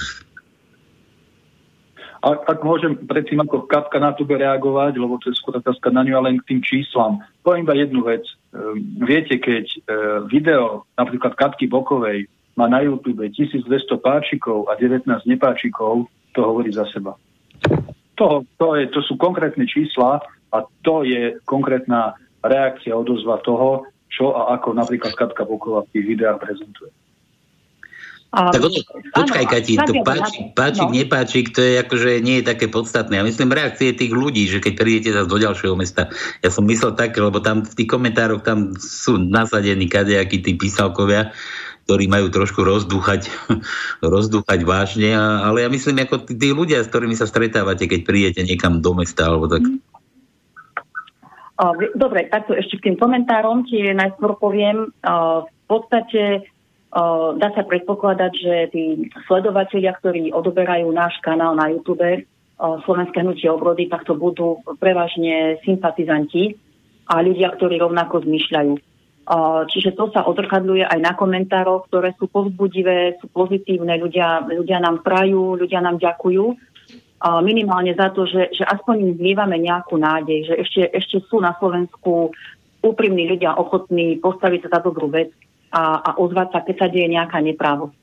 Ak, 2.18 2.50
ak 2.50 2.66
môžem 2.66 2.98
predtým 2.98 3.38
ako 3.38 3.70
Katka 3.70 4.02
na 4.02 4.10
tube 4.10 4.34
reagovať, 4.34 4.98
lebo 4.98 5.22
to 5.22 5.30
je 5.30 5.38
skôr 5.38 5.62
otázka 5.62 5.94
na 5.94 6.02
ňu, 6.02 6.18
ale 6.18 6.34
len 6.34 6.36
k 6.42 6.54
tým 6.54 6.60
číslam. 6.66 7.22
Poviem 7.46 7.62
iba 7.62 7.78
jednu 7.78 8.00
vec. 8.02 8.26
Ehm, 8.50 8.82
viete, 9.06 9.38
keď 9.38 9.64
e, 9.70 9.78
video 10.26 10.82
napríklad 10.98 11.38
Katky 11.38 11.70
Bokovej 11.70 12.26
má 12.58 12.66
na 12.66 12.82
YouTube 12.82 13.22
1200 13.22 13.70
páčikov 14.02 14.66
a 14.66 14.74
19 14.74 15.06
nepáčikov, 15.06 16.10
to 16.34 16.40
hovorí 16.42 16.74
za 16.74 16.90
seba. 16.90 17.14
To, 18.18 18.42
to, 18.58 18.74
je, 18.74 18.90
to 18.90 18.98
sú 19.06 19.14
konkrétne 19.14 19.62
čísla 19.62 20.18
a 20.50 20.66
to 20.82 21.06
je 21.06 21.38
konkrétna 21.46 22.18
reakcia, 22.42 22.98
odozva 22.98 23.38
toho, 23.46 23.86
čo 24.10 24.34
a 24.34 24.58
ako 24.58 24.74
napríklad 24.74 25.14
Katka 25.14 25.46
Boková 25.46 25.86
v 25.86 25.92
tých 25.94 26.18
videách 26.18 26.42
prezentuje. 26.42 26.90
Tak 28.28 28.60
ono, 28.60 28.76
počkaj, 29.16 29.44
áno, 29.48 29.52
Kati, 29.56 29.74
to 29.88 29.92
páči, 30.04 30.38
páči 30.52 30.84
no. 30.84 30.92
nepáči, 30.92 31.48
to 31.48 31.64
je 31.64 31.80
akože 31.80 32.20
nie 32.20 32.44
je 32.44 32.52
také 32.52 32.68
podstatné. 32.68 33.16
Ja 33.16 33.24
myslím 33.24 33.56
reakcie 33.56 33.96
tých 33.96 34.12
ľudí, 34.12 34.44
že 34.44 34.60
keď 34.60 34.72
prídete 34.76 35.16
zase 35.16 35.32
do 35.32 35.40
ďalšieho 35.40 35.72
mesta, 35.72 36.12
ja 36.44 36.52
som 36.52 36.68
myslel 36.68 36.92
také, 36.92 37.24
lebo 37.24 37.40
tam 37.40 37.64
v 37.64 37.72
tých 37.72 37.88
komentároch 37.88 38.44
tam 38.44 38.76
sú 38.76 39.16
nasadení 39.16 39.88
kadejakí 39.88 40.44
tí 40.44 40.60
písalkovia, 40.60 41.32
ktorí 41.88 42.04
majú 42.04 42.28
trošku 42.28 42.68
rozdúchať, 42.68 43.32
rozdúchať 44.04 44.60
vážne, 44.60 45.16
ale 45.16 45.64
ja 45.64 45.72
myslím, 45.72 46.04
ako 46.04 46.28
tí, 46.28 46.36
tí 46.36 46.52
ľudia, 46.52 46.84
s 46.84 46.92
ktorými 46.92 47.16
sa 47.16 47.24
stretávate, 47.24 47.88
keď 47.88 48.04
prídete 48.04 48.44
niekam 48.44 48.84
do 48.84 48.92
mesta, 48.92 49.24
alebo 49.24 49.48
tak. 49.48 49.64
Mm. 49.64 49.80
Dobre, 51.96 52.28
takto 52.28 52.54
ešte 52.54 52.78
k 52.78 52.92
tým 52.92 52.96
komentárom 53.00 53.66
tie 53.66 53.90
najskôr 53.90 54.38
poviem. 54.38 54.94
V 55.02 55.64
podstate 55.66 56.46
dá 57.36 57.48
sa 57.52 57.62
predpokladať, 57.68 58.32
že 58.32 58.54
tí 58.72 59.12
sledovatelia, 59.28 59.92
ktorí 59.96 60.32
odoberajú 60.32 60.88
náš 60.88 61.20
kanál 61.20 61.52
na 61.52 61.68
YouTube, 61.68 62.24
Slovenské 62.58 63.22
hnutie 63.22 63.46
obrody, 63.46 63.86
tak 63.86 64.02
to 64.02 64.18
budú 64.18 64.66
prevažne 64.82 65.62
sympatizanti 65.62 66.58
a 67.06 67.22
ľudia, 67.22 67.54
ktorí 67.54 67.78
rovnako 67.78 68.26
zmyšľajú. 68.26 68.74
Čiže 69.68 69.94
to 69.94 70.10
sa 70.10 70.24
odrkadľuje 70.24 70.88
aj 70.88 70.98
na 71.04 71.12
komentároch, 71.14 71.86
ktoré 71.86 72.16
sú 72.16 72.26
povzbudivé, 72.32 73.20
sú 73.20 73.28
pozitívne, 73.30 74.00
ľudia, 74.00 74.48
ľudia 74.48 74.80
nám 74.82 75.04
prajú, 75.04 75.54
ľudia 75.54 75.84
nám 75.84 76.00
ďakujú 76.00 76.44
minimálne 77.42 77.98
za 77.98 78.14
to, 78.14 78.30
že, 78.30 78.54
že 78.54 78.62
aspoň 78.62 79.18
zlievame 79.18 79.58
nejakú 79.58 79.98
nádej, 79.98 80.48
že 80.48 80.54
ešte, 80.62 80.82
ešte 80.94 81.16
sú 81.26 81.42
na 81.42 81.50
Slovensku 81.58 82.30
úprimní 82.78 83.26
ľudia 83.26 83.58
ochotní 83.58 84.22
postaviť 84.22 84.70
sa 84.70 84.78
za 84.78 84.80
dobrú 84.86 85.10
vec 85.10 85.34
a, 85.72 86.00
a 86.02 86.10
ozvať 86.16 86.48
sa, 86.52 86.60
keď 86.64 86.76
sa 86.76 86.88
deje 86.88 87.08
nejaká 87.08 87.38
neprávosť. 87.44 87.96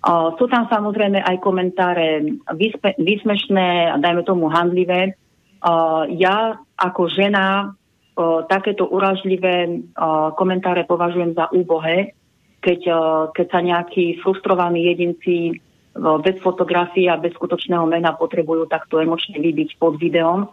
Uh, 0.00 0.32
sú 0.40 0.48
tam 0.48 0.64
samozrejme 0.72 1.20
aj 1.20 1.36
komentáre 1.44 2.24
vyspe, 2.56 2.96
vysmešné 2.96 4.00
dajme 4.00 4.24
tomu 4.24 4.48
handlivé. 4.48 5.12
Uh, 5.60 6.08
ja 6.16 6.56
ako 6.80 7.12
žena 7.12 7.68
uh, 7.68 8.48
takéto 8.48 8.88
uražlivé 8.88 9.68
uh, 9.68 10.32
komentáre 10.32 10.88
považujem 10.88 11.36
za 11.36 11.52
úbohé, 11.52 12.16
keď, 12.64 12.80
uh, 12.88 13.28
keď 13.36 13.46
sa 13.52 13.60
nejakí 13.60 14.24
frustrovaní 14.24 14.88
jedinci 14.88 15.60
bez 16.00 16.38
fotografie 16.38 17.10
a 17.10 17.18
bez 17.18 17.34
skutočného 17.34 17.82
mena 17.82 18.14
potrebujú 18.14 18.70
takto 18.70 19.02
emočne 19.02 19.42
vybiť 19.42 19.74
pod 19.74 19.98
videom. 19.98 20.46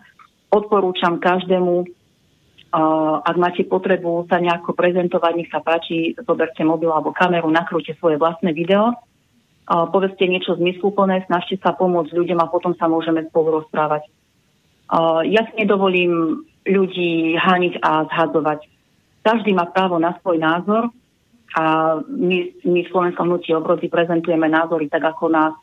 Odporúčam 0.49 1.21
každému, 1.21 1.85
ak 2.71 3.35
máte 3.39 3.63
potrebu 3.63 4.27
sa 4.27 4.43
nejako 4.43 4.75
prezentovať, 4.75 5.33
nech 5.39 5.51
sa 5.51 5.63
páči, 5.63 6.15
zoberte 6.27 6.61
mobil 6.67 6.91
alebo 6.91 7.15
kameru, 7.15 7.47
nakrúte 7.47 7.95
svoje 7.95 8.19
vlastné 8.19 8.51
video, 8.51 8.91
povedzte 9.67 10.27
niečo 10.27 10.55
zmysluplné, 10.59 11.27
snažte 11.27 11.59
sa 11.63 11.75
pomôcť 11.75 12.11
ľuďom 12.11 12.39
a 12.39 12.51
potom 12.51 12.75
sa 12.75 12.87
môžeme 12.91 13.23
spolu 13.27 13.63
rozprávať. 13.63 14.07
Ja 15.27 15.43
si 15.47 15.53
nedovolím 15.59 16.43
ľudí 16.67 17.35
haniť 17.35 17.83
a 17.83 18.07
zhadzovať. 18.07 18.63
Každý 19.23 19.51
má 19.55 19.67
právo 19.67 19.99
na 19.99 20.15
svoj 20.19 20.39
názor 20.39 20.87
a 21.55 21.95
my, 22.03 22.37
my 22.63 22.79
v 22.83 22.91
Slovenskom 22.91 23.27
hnutí 23.27 23.51
obrody 23.55 23.91
prezentujeme 23.91 24.47
názory 24.47 24.87
tak, 24.87 25.03
ako 25.03 25.31
nás 25.31 25.55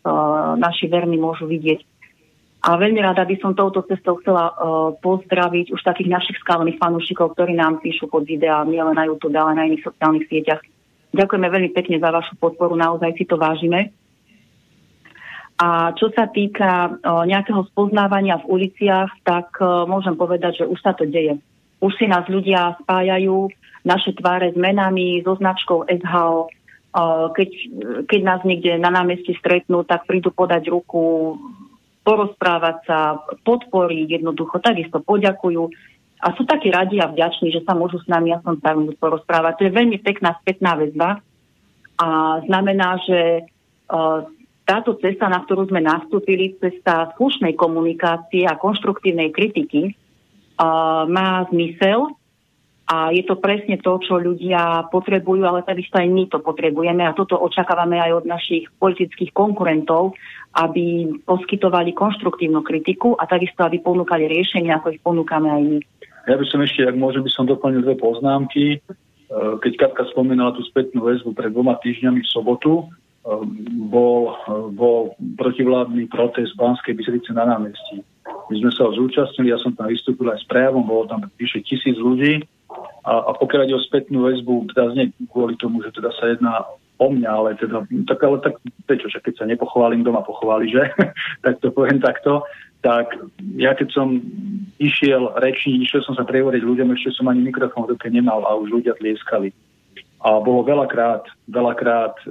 naši 0.61 0.89
verní 0.89 1.17
môžu 1.17 1.49
vidieť. 1.49 1.85
A 2.65 2.81
veľmi 2.81 2.97
rada 3.05 3.29
by 3.29 3.37
som 3.45 3.53
touto 3.53 3.85
cestou 3.85 4.17
chcela 4.25 4.49
uh, 4.49 4.97
pozdraviť 5.05 5.69
už 5.69 5.85
takých 5.85 6.09
našich 6.09 6.41
skalných 6.41 6.81
fanúšikov, 6.81 7.37
ktorí 7.37 7.53
nám 7.53 7.85
píšu 7.85 8.09
pod 8.09 8.25
videá, 8.25 8.65
nielen 8.65 8.97
na 8.97 9.05
YouTube, 9.05 9.37
ale 9.37 9.53
na 9.53 9.69
iných 9.69 9.85
sociálnych 9.85 10.25
sieťach. 10.33 10.65
Ďakujeme 11.13 11.45
veľmi 11.53 11.71
pekne 11.77 12.01
za 12.01 12.09
vašu 12.09 12.41
podporu, 12.41 12.73
naozaj 12.73 13.21
si 13.21 13.29
to 13.29 13.37
vážime. 13.37 13.93
A 15.61 15.93
čo 15.93 16.09
sa 16.17 16.25
týka 16.25 16.89
uh, 16.89 17.29
nejakého 17.29 17.69
spoznávania 17.69 18.41
v 18.41 18.49
uliciach, 18.49 19.13
tak 19.29 19.61
uh, 19.61 19.85
môžem 19.85 20.17
povedať, 20.17 20.65
že 20.65 20.69
už 20.69 20.81
sa 20.81 20.97
to 20.97 21.05
deje. 21.05 21.37
Už 21.85 21.93
si 22.01 22.09
nás 22.09 22.25
ľudia 22.33 22.81
spájajú, 22.81 23.53
naše 23.85 24.17
tváre 24.17 24.57
s 24.57 24.57
menami, 24.57 25.21
so 25.21 25.37
značkou 25.37 25.85
SHO. 25.85 26.49
Keď, 27.35 27.51
keď 28.09 28.21
nás 28.23 28.41
niekde 28.47 28.81
na 28.81 28.89
námestí 28.89 29.37
stretnú, 29.37 29.85
tak 29.85 30.09
prídu 30.09 30.33
podať 30.33 30.73
ruku, 30.73 31.37
porozprávať 32.05 32.77
sa, 32.85 33.19
podporiť 33.43 34.21
jednoducho, 34.21 34.61
takisto 34.61 35.01
poďakujú. 35.01 35.63
A 36.25 36.33
sú 36.37 36.45
takí 36.49 36.73
radi 36.73 37.01
a 37.01 37.09
vďační, 37.09 37.53
že 37.53 37.65
sa 37.65 37.77
môžu 37.77 38.01
s 38.01 38.09
nami 38.09 38.33
aspoň 38.33 38.55
tak 38.61 38.77
porozprávať. 38.97 39.53
To 39.61 39.65
je 39.69 39.77
veľmi 39.77 39.99
pekná 40.01 40.37
spätná 40.41 40.77
väzba 40.77 41.21
a 42.01 42.09
znamená, 42.49 42.97
že 43.05 43.45
táto 44.65 44.97
cesta, 44.97 45.29
na 45.29 45.45
ktorú 45.45 45.69
sme 45.69 45.85
nastúpili, 45.85 46.57
cesta 46.57 47.13
slušnej 47.21 47.53
komunikácie 47.53 48.49
a 48.49 48.57
konštruktívnej 48.57 49.29
kritiky, 49.29 49.93
má 51.09 51.45
zmysel 51.53 52.17
a 52.89 53.13
je 53.13 53.25
to 53.29 53.37
presne 53.37 53.77
to, 53.81 54.01
čo 54.01 54.21
ľudia 54.21 54.89
potrebujú, 54.89 55.45
ale 55.45 55.65
takisto 55.65 56.01
aj 56.01 56.09
my 56.09 56.25
to 56.33 56.41
potrebujeme 56.41 57.05
a 57.05 57.17
toto 57.17 57.37
očakávame 57.37 58.01
aj 58.01 58.13
od 58.21 58.25
našich 58.25 58.69
politických 58.81 59.33
konkurentov, 59.37 60.17
aby 60.55 61.11
poskytovali 61.27 61.91
konštruktívnu 61.93 62.63
kritiku 62.63 63.19
a 63.19 63.27
takisto, 63.27 63.67
aby 63.67 63.83
ponúkali 63.83 64.31
riešenia, 64.31 64.79
ako 64.79 64.95
ich 64.95 65.03
ponúkame 65.03 65.51
aj 65.51 65.63
my. 65.63 65.79
Ja 66.25 66.39
by 66.41 66.47
som 66.49 66.63
ešte, 66.63 66.87
ak 66.87 66.97
môžem, 66.97 67.27
by 67.27 67.33
som 67.35 67.45
doplnil 67.45 67.85
dve 67.85 67.99
poznámky. 67.99 68.65
E, 68.75 68.79
keď 69.35 69.73
Katka 69.77 70.09
spomínala 70.15 70.57
tú 70.57 70.65
spätnú 70.65 71.05
väzbu 71.05 71.37
pred 71.37 71.53
dvoma 71.53 71.77
týždňami 71.83 72.23
v 72.25 72.33
sobotu, 72.33 72.73
e, 72.81 72.85
bol, 73.93 74.33
bol 74.73 75.13
protivládny 75.37 76.09
protest 76.09 76.57
Banskej 76.57 76.97
Bystrici 76.97 77.35
na 77.37 77.45
námestí. 77.45 78.01
My 78.25 78.55
sme 78.57 78.71
sa 78.73 78.89
ho 78.89 78.93
zúčastnili, 78.97 79.53
ja 79.53 79.61
som 79.61 79.77
tam 79.77 79.93
vystúpil 79.93 80.33
aj 80.33 80.41
s 80.41 80.49
prejavom, 80.49 80.87
bolo 80.87 81.05
tam 81.11 81.21
vyše 81.37 81.61
tisíc 81.61 81.97
ľudí 82.01 82.41
a, 83.05 83.13
a 83.21 83.31
pokiaľ 83.37 83.69
ide 83.69 83.77
o 83.77 83.85
spätnú 83.85 84.25
väzbu, 84.25 84.73
teda 84.73 84.97
nie 84.97 85.13
kvôli 85.29 85.61
tomu, 85.61 85.85
že 85.85 85.93
teda 85.93 86.09
sa 86.17 86.33
jedná 86.33 86.65
o 86.99 87.07
mňa, 87.11 87.31
ale 87.31 87.51
teda, 87.59 87.83
tak 88.07 88.19
ale 88.23 88.39
tak, 88.39 88.55
prečo, 88.87 89.11
že 89.11 89.19
keď 89.19 89.35
sa 89.43 89.45
nepochválim, 89.51 90.07
doma 90.07 90.23
pochváli, 90.23 90.71
že? 90.71 90.91
tak 91.45 91.59
to 91.59 91.75
poviem 91.75 91.99
takto. 91.99 92.47
Tak 92.85 93.17
ja 93.57 93.73
keď 93.73 93.89
som 93.91 94.21
išiel 94.79 95.33
rečiť, 95.41 95.83
išiel 95.83 96.05
som 96.05 96.15
sa 96.15 96.23
prehovoriť 96.23 96.63
ľuďom, 96.63 96.93
ešte 96.95 97.17
som 97.17 97.33
ani 97.33 97.43
mikrofón 97.43 97.89
v 97.89 97.97
ruke 97.97 98.07
nemal 98.13 98.45
a 98.45 98.55
už 98.61 98.71
ľudia 98.81 98.95
tlieskali. 99.01 99.51
A 100.25 100.41
bolo 100.41 100.65
veľakrát, 100.65 101.29
veľakrát 101.53 102.17
e, 102.25 102.27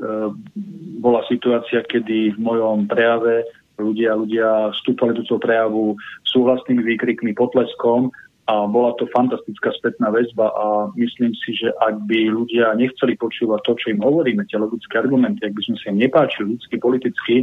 bola 0.98 1.22
situácia, 1.30 1.86
kedy 1.86 2.34
v 2.34 2.40
mojom 2.42 2.90
prejave 2.90 3.46
ľudia, 3.78 4.18
ľudia 4.18 4.74
vstúpali 4.78 5.14
do 5.18 5.26
toho 5.26 5.42
prejavu 5.42 5.98
súhlasnými 6.26 6.82
výkrikmi, 6.82 7.38
potleskom 7.38 8.14
a 8.44 8.68
bola 8.68 8.92
to 9.00 9.08
fantastická 9.16 9.72
spätná 9.80 10.12
väzba 10.12 10.52
a 10.52 10.92
myslím 11.00 11.32
si, 11.32 11.56
že 11.56 11.72
ak 11.80 12.04
by 12.12 12.28
ľudia 12.28 12.76
nechceli 12.76 13.16
počúvať 13.16 13.60
to, 13.64 13.72
čo 13.80 13.96
im 13.96 14.04
hovoríme, 14.04 14.44
tie 14.52 14.60
logické 14.60 15.00
argumenty, 15.00 15.48
ak 15.48 15.56
by 15.56 15.62
sme 15.64 15.78
sa 15.80 15.86
im 15.96 16.04
nepáčili 16.04 16.52
ľudsky, 16.52 16.76
politicky, 16.76 17.36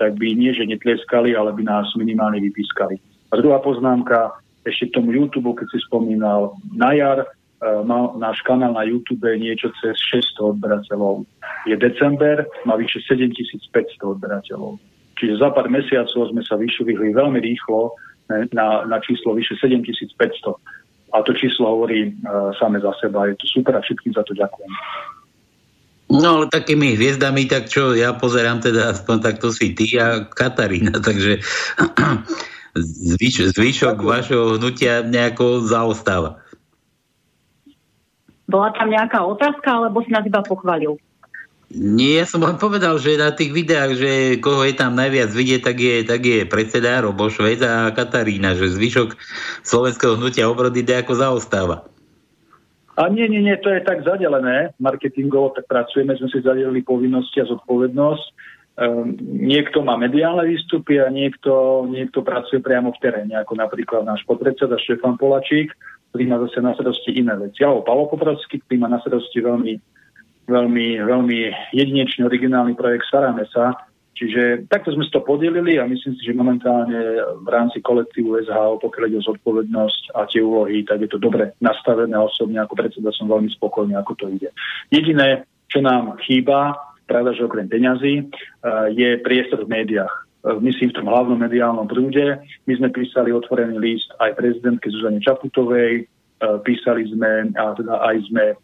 tak 0.00 0.16
by 0.16 0.32
nie, 0.32 0.56
že 0.56 0.64
netlieskali, 0.64 1.36
ale 1.36 1.52
by 1.52 1.62
nás 1.68 1.92
minimálne 2.00 2.40
vypískali. 2.40 2.96
A 3.28 3.36
druhá 3.36 3.60
poznámka, 3.60 4.40
ešte 4.64 4.96
tomu 4.96 5.12
YouTube, 5.12 5.52
keď 5.52 5.68
si 5.68 5.78
spomínal, 5.84 6.56
na 6.72 6.96
jar 6.96 7.28
má 7.60 8.14
náš 8.14 8.38
kanál 8.46 8.72
na 8.72 8.86
YouTube 8.86 9.26
niečo 9.34 9.74
cez 9.82 9.98
600 10.38 10.54
odberateľov. 10.56 11.26
Je 11.66 11.74
december, 11.74 12.46
má 12.62 12.78
vyše 12.78 13.02
7500 13.04 13.98
odberateľov. 14.00 14.78
Čiže 15.18 15.42
za 15.42 15.50
pár 15.50 15.66
mesiacov 15.66 16.30
sme 16.30 16.46
sa 16.46 16.54
vyšvihli 16.54 17.10
veľmi 17.10 17.42
rýchlo 17.42 17.90
na, 18.52 18.84
na 18.84 18.98
číslo 19.00 19.34
vyše 19.34 19.56
7500. 19.56 20.54
A 21.08 21.24
to 21.24 21.32
číslo 21.32 21.72
hovorí 21.72 22.12
uh, 22.12 22.52
same 22.60 22.80
za 22.80 22.92
seba. 23.00 23.26
Je 23.32 23.34
to 23.40 23.46
super 23.48 23.72
a 23.76 23.80
všetkým 23.80 24.12
za 24.12 24.22
to 24.28 24.36
ďakujem. 24.36 24.72
No 26.08 26.40
ale 26.40 26.44
takými 26.48 26.96
hviezdami, 26.96 27.44
tak 27.48 27.68
čo 27.68 27.92
ja 27.92 28.16
pozerám 28.16 28.64
teda 28.64 28.96
aspoň 28.96 29.16
takto 29.20 29.52
si 29.52 29.76
ty 29.76 29.96
a 30.00 30.24
Katarína, 30.24 31.00
takže 31.08 31.40
zvyš, 33.16 33.52
zvyšok 33.56 33.96
vašho 34.00 34.56
hnutia 34.56 35.04
nejako 35.04 35.64
zaostáva. 35.64 36.40
Bola 38.48 38.72
tam 38.72 38.88
nejaká 38.88 39.20
otázka, 39.20 39.68
alebo 39.68 40.00
si 40.00 40.08
nás 40.08 40.24
iba 40.24 40.40
pochválil? 40.40 40.96
Nie, 41.68 42.24
ja 42.24 42.26
som 42.26 42.40
len 42.40 42.56
povedal, 42.56 42.96
že 42.96 43.20
na 43.20 43.28
tých 43.28 43.52
videách, 43.52 43.92
že 44.00 44.10
koho 44.40 44.64
je 44.64 44.72
tam 44.72 44.96
najviac 44.96 45.28
vidieť, 45.28 45.60
tak 45.60 45.76
je, 45.76 45.96
tak 46.00 46.20
je 46.24 46.38
predseda 46.48 47.04
Robo 47.04 47.28
Švec 47.28 47.60
a 47.60 47.92
Katarína, 47.92 48.56
že 48.56 48.72
zvyšok 48.72 49.12
slovenského 49.68 50.16
hnutia 50.16 50.48
obrody 50.48 50.80
ako 50.80 51.12
zaostáva. 51.12 51.84
A 52.96 53.12
nie, 53.12 53.28
nie, 53.28 53.44
nie, 53.44 53.54
to 53.60 53.68
je 53.68 53.84
tak 53.84 54.00
zadelené. 54.00 54.72
Marketingovo 54.80 55.52
tak 55.54 55.68
pracujeme, 55.68 56.16
sme 56.16 56.32
si 56.32 56.40
zadelili 56.40 56.80
povinnosti 56.80 57.38
a 57.44 57.46
zodpovednosť. 57.46 58.26
Um, 58.78 59.14
niekto 59.20 59.84
má 59.84 60.00
mediálne 60.00 60.48
výstupy 60.48 60.98
a 61.04 61.12
niekto, 61.12 61.84
niekto 61.86 62.24
pracuje 62.24 62.64
priamo 62.64 62.96
v 62.96 63.02
teréne, 63.04 63.34
ako 63.38 63.54
napríklad 63.54 64.08
náš 64.08 64.24
podpredseda 64.24 64.80
Štefan 64.80 65.20
Polačík, 65.20 65.70
ktorý 66.10 66.24
má 66.26 66.42
zase 66.48 66.58
na 66.64 66.72
starosti 66.74 67.12
iné 67.12 67.36
veci. 67.38 67.60
Alebo 67.60 67.84
Palo 67.84 68.08
Popravský, 68.08 68.64
ktorý 68.64 68.76
má 68.82 68.88
na 68.90 68.98
starosti 69.04 69.44
veľmi, 69.44 69.97
veľmi, 70.48 71.04
veľmi 71.04 71.38
jedinečný, 71.76 72.24
originálny 72.24 72.74
projekt 72.74 73.06
Staráme 73.06 73.44
sa. 73.52 73.76
Čiže 74.18 74.66
takto 74.66 74.90
sme 74.90 75.06
si 75.06 75.14
to 75.14 75.22
podelili 75.22 75.78
a 75.78 75.86
myslím 75.86 76.18
si, 76.18 76.26
že 76.26 76.34
momentálne 76.34 77.22
v 77.38 77.48
rámci 77.48 77.78
kolektívu 77.78 78.34
SHO, 78.50 78.82
pokiaľ 78.82 79.04
ide 79.06 79.22
o 79.22 79.28
zodpovednosť 79.30 80.02
a 80.18 80.26
tie 80.26 80.42
úlohy, 80.42 80.82
tak 80.82 81.06
je 81.06 81.10
to 81.14 81.22
dobre 81.22 81.54
nastavené 81.62 82.18
osobne. 82.18 82.58
Ako 82.58 82.74
predseda 82.74 83.14
som 83.14 83.30
veľmi 83.30 83.46
spokojný, 83.54 83.94
ako 83.94 84.18
to 84.18 84.26
ide. 84.34 84.50
Jediné, 84.90 85.46
čo 85.70 85.86
nám 85.86 86.18
chýba, 86.26 86.74
pravda, 87.06 87.30
že 87.30 87.46
okrem 87.46 87.70
peňazí, 87.70 88.26
eh, 88.26 88.86
je 88.90 89.22
priestor 89.22 89.62
v 89.62 89.70
médiách 89.70 90.28
myslím 90.60 90.90
v 90.90 90.96
tom 91.02 91.10
hlavnom 91.10 91.38
mediálnom 91.38 91.86
prúde. 91.90 92.38
My 92.66 92.72
sme 92.78 92.94
písali 92.94 93.34
otvorený 93.34 93.76
list 93.78 94.08
aj 94.22 94.38
prezidentke 94.38 94.88
Zuzane 94.90 95.20
Čaputovej, 95.20 95.92
e, 95.98 96.04
písali 96.62 97.10
sme 97.10 97.52
a 97.58 97.74
teda 97.74 97.94
aj 98.00 98.16
sme 98.30 98.44
e, 98.54 98.56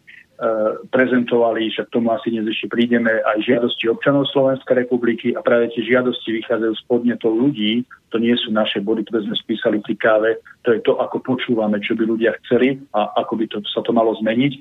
prezentovali, 0.91 1.71
však 1.71 1.95
tomu 1.95 2.11
asi 2.11 2.27
dnes 2.27 2.51
ešte 2.51 2.67
prídeme, 2.67 3.07
aj 3.07 3.39
žiadosti 3.47 3.87
občanov 3.87 4.27
Slovenskej 4.35 4.83
republiky 4.83 5.31
a 5.31 5.39
práve 5.39 5.71
tie 5.71 5.87
žiadosti 5.87 6.43
vychádzajú 6.43 6.73
z 6.75 6.83
podnetov 6.91 7.31
ľudí, 7.31 7.87
to 8.11 8.19
nie 8.19 8.35
sú 8.35 8.51
naše 8.51 8.83
body, 8.83 9.07
ktoré 9.07 9.23
sme 9.23 9.35
spísali 9.39 9.77
pri 9.79 9.95
káve, 9.95 10.31
to 10.67 10.75
je 10.75 10.83
to, 10.83 10.99
ako 10.99 11.23
počúvame, 11.23 11.79
čo 11.79 11.95
by 11.95 12.03
ľudia 12.03 12.35
chceli 12.43 12.83
a 12.91 13.15
ako 13.23 13.33
by 13.39 13.45
to, 13.47 13.57
sa 13.71 13.79
to 13.79 13.95
malo 13.95 14.11
zmeniť. 14.19 14.53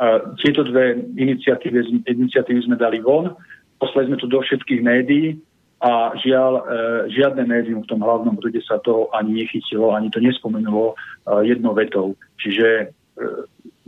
A 0.00 0.32
tieto 0.40 0.64
dve 0.64 0.96
iniciatívy, 0.96 2.08
iniciatívy 2.08 2.60
sme 2.64 2.80
dali 2.80 3.04
von, 3.04 3.36
poslali 3.76 4.08
sme 4.08 4.20
to 4.20 4.28
do 4.28 4.40
všetkých 4.40 4.80
médií, 4.80 5.36
a 5.80 6.12
žiaľ, 6.20 6.52
e, 6.60 6.62
žiadne 7.08 7.40
médium 7.48 7.80
v 7.80 7.88
tom 7.88 8.04
hlavnom 8.04 8.36
prúde 8.36 8.60
sa 8.68 8.76
to 8.84 9.08
ani 9.16 9.40
nechytilo, 9.40 9.96
ani 9.96 10.12
to 10.12 10.20
nespomenulo 10.20 10.92
e, 10.92 11.48
jednou 11.48 11.72
vetou. 11.72 12.20
Čiže 12.36 12.92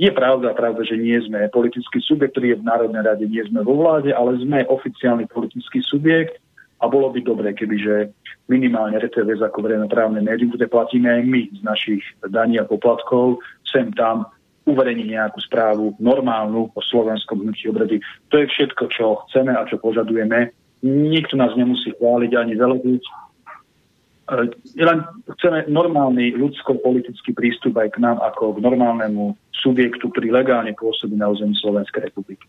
je 0.00 0.10
pravda, 0.10 0.56
pravda, 0.56 0.82
že 0.82 0.96
nie 0.96 1.18
sme 1.20 1.52
politický 1.52 2.00
subjekt, 2.00 2.36
ktorý 2.36 2.56
je 2.56 2.60
v 2.60 2.68
Národnej 2.68 3.02
rade, 3.04 3.24
nie 3.28 3.44
sme 3.44 3.60
vo 3.60 3.76
vláde, 3.76 4.10
ale 4.12 4.40
sme 4.40 4.64
oficiálny 4.66 5.28
politický 5.28 5.84
subjekt 5.84 6.40
a 6.80 6.88
bolo 6.88 7.12
by 7.12 7.20
dobre, 7.22 7.52
kebyže 7.52 8.10
minimálne 8.48 8.98
RTVS 8.98 9.44
ako 9.44 9.62
verejnoprávne 9.62 10.24
médium, 10.24 10.50
ktoré 10.50 10.66
platíme 10.66 11.12
aj 11.12 11.22
my 11.28 11.42
z 11.54 11.60
našich 11.62 12.02
daní 12.24 12.58
a 12.58 12.66
poplatkov, 12.66 13.38
sem 13.68 13.92
tam 13.94 14.26
uverejniť 14.66 15.06
nejakú 15.12 15.38
správu 15.42 15.94
normálnu 15.98 16.70
o 16.70 16.80
slovenskom 16.80 17.42
hnutí 17.42 17.66
obrady. 17.68 17.98
To 18.30 18.42
je 18.42 18.46
všetko, 18.46 18.82
čo 18.94 19.26
chceme 19.28 19.54
a 19.54 19.66
čo 19.66 19.78
požadujeme 19.78 20.54
Nikto 20.82 21.38
nás 21.38 21.54
nemusí 21.54 21.94
chváliť 21.94 22.34
ani 22.34 22.58
velebiť. 22.58 23.02
E, 24.32 24.48
len 24.80 24.98
chceme 25.36 25.68
normálny 25.68 26.32
ľudsko-politický 26.40 27.36
prístup 27.36 27.76
aj 27.76 27.92
k 27.92 27.98
nám 28.00 28.16
ako 28.24 28.56
k 28.56 28.64
normálnemu 28.64 29.36
subjektu, 29.60 30.08
ktorý 30.08 30.32
legálne 30.32 30.72
pôsobí 30.72 31.14
na 31.14 31.28
území 31.28 31.52
Slovenskej 31.60 32.08
republiky. 32.08 32.48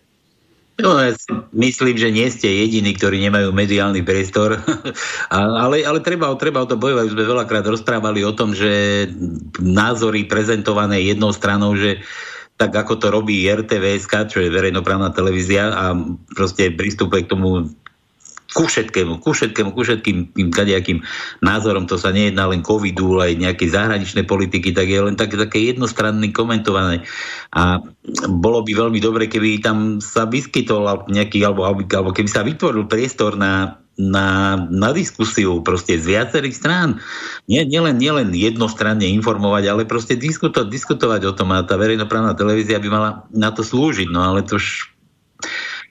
No, 0.82 0.98
ja 0.98 1.13
myslím, 1.54 2.02
že 2.02 2.10
nie 2.10 2.26
ste 2.34 2.50
jediní, 2.50 2.98
ktorí 2.98 3.22
nemajú 3.30 3.54
mediálny 3.54 4.02
priestor, 4.02 4.58
ale, 5.30 5.86
ale 5.86 6.00
treba, 6.02 6.34
treba 6.34 6.65
o 6.65 6.69
to 6.69 6.82
bojovať. 6.82 7.13
Už 7.13 7.15
sme 7.19 7.30
veľakrát 7.30 7.65
rozprávali 7.67 8.26
o 8.26 8.34
tom, 8.34 8.58
že 8.58 9.06
názory 9.62 10.26
prezentované 10.26 11.06
jednou 11.06 11.30
stranou, 11.30 11.78
že 11.78 12.02
tak 12.58 12.74
ako 12.74 12.98
to 12.98 13.08
robí 13.13 13.46
RTVS, 13.46 14.10
čo 14.30 14.41
je 14.41 14.50
verejnoprávna 14.50 15.13
televízia 15.13 15.74
a 15.74 15.93
proste 16.34 16.74
prístupuje 16.74 17.26
k 17.26 17.32
tomu 17.38 17.69
ku 18.54 18.70
všetkému, 18.70 19.20
ku 19.20 19.34
všetkému, 19.34 19.74
ku 19.74 19.82
všetkým 19.82 20.38
tým 20.38 20.50
kadejakým 20.54 21.02
názorom, 21.42 21.89
to 21.89 21.98
sa 21.98 22.13
nejedná 22.13 22.46
len 22.48 22.62
covidu, 22.62 23.18
ale 23.18 23.34
aj 23.34 23.42
nejakej 23.50 23.70
zahraničnej 23.74 24.26
politiky, 24.30 24.72
tak 24.72 24.88
je 24.88 25.02
len 25.02 25.18
také, 25.18 25.36
také 25.36 25.60
jednostranné 25.74 26.30
komentované. 26.30 27.02
A 27.52 27.82
bolo 28.30 28.62
by 28.62 28.72
veľmi 28.78 29.02
dobre, 29.02 29.26
keby 29.26 29.60
tam 29.66 29.98
sa 29.98 30.30
vyskytol 30.30 31.10
nejaký, 31.10 31.42
alebo, 31.42 31.66
alebo 31.66 32.13
keby 32.13 32.30
sa 32.30 32.46
vytvoril 32.46 32.86
priestor 32.86 33.34
na, 33.34 33.82
na, 33.98 34.58
na 34.70 34.89
diskusiu 34.94 35.62
proste 35.62 35.98
z 35.98 36.18
viacerých 36.18 36.56
strán. 36.58 36.89
Nie, 37.46 37.66
nielen, 37.66 37.98
nielen 37.98 38.34
jednostranne 38.34 39.06
informovať, 39.06 39.63
ale 39.70 39.89
proste 39.89 40.18
diskutovať, 40.18 40.70
diskutovať 40.70 41.22
o 41.30 41.34
tom 41.34 41.54
a 41.54 41.66
tá 41.66 41.78
verejnoprávna 41.78 42.38
televízia 42.38 42.82
by 42.82 42.89
mala 42.89 43.10
na 43.34 43.50
to 43.50 43.66
slúžiť. 43.66 44.10
No 44.10 44.26
ale 44.26 44.46
to 44.46 44.58
už 44.58 44.93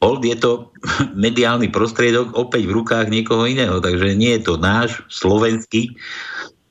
Hold 0.02 0.26
je 0.26 0.36
to 0.36 0.50
mediálny 1.14 1.70
prostriedok 1.70 2.34
opäť 2.34 2.66
v 2.66 2.76
rukách 2.82 3.06
niekoho 3.08 3.46
iného, 3.46 3.78
takže 3.78 4.18
nie 4.18 4.34
je 4.36 4.42
to 4.42 4.54
náš 4.58 5.00
slovenský 5.08 5.94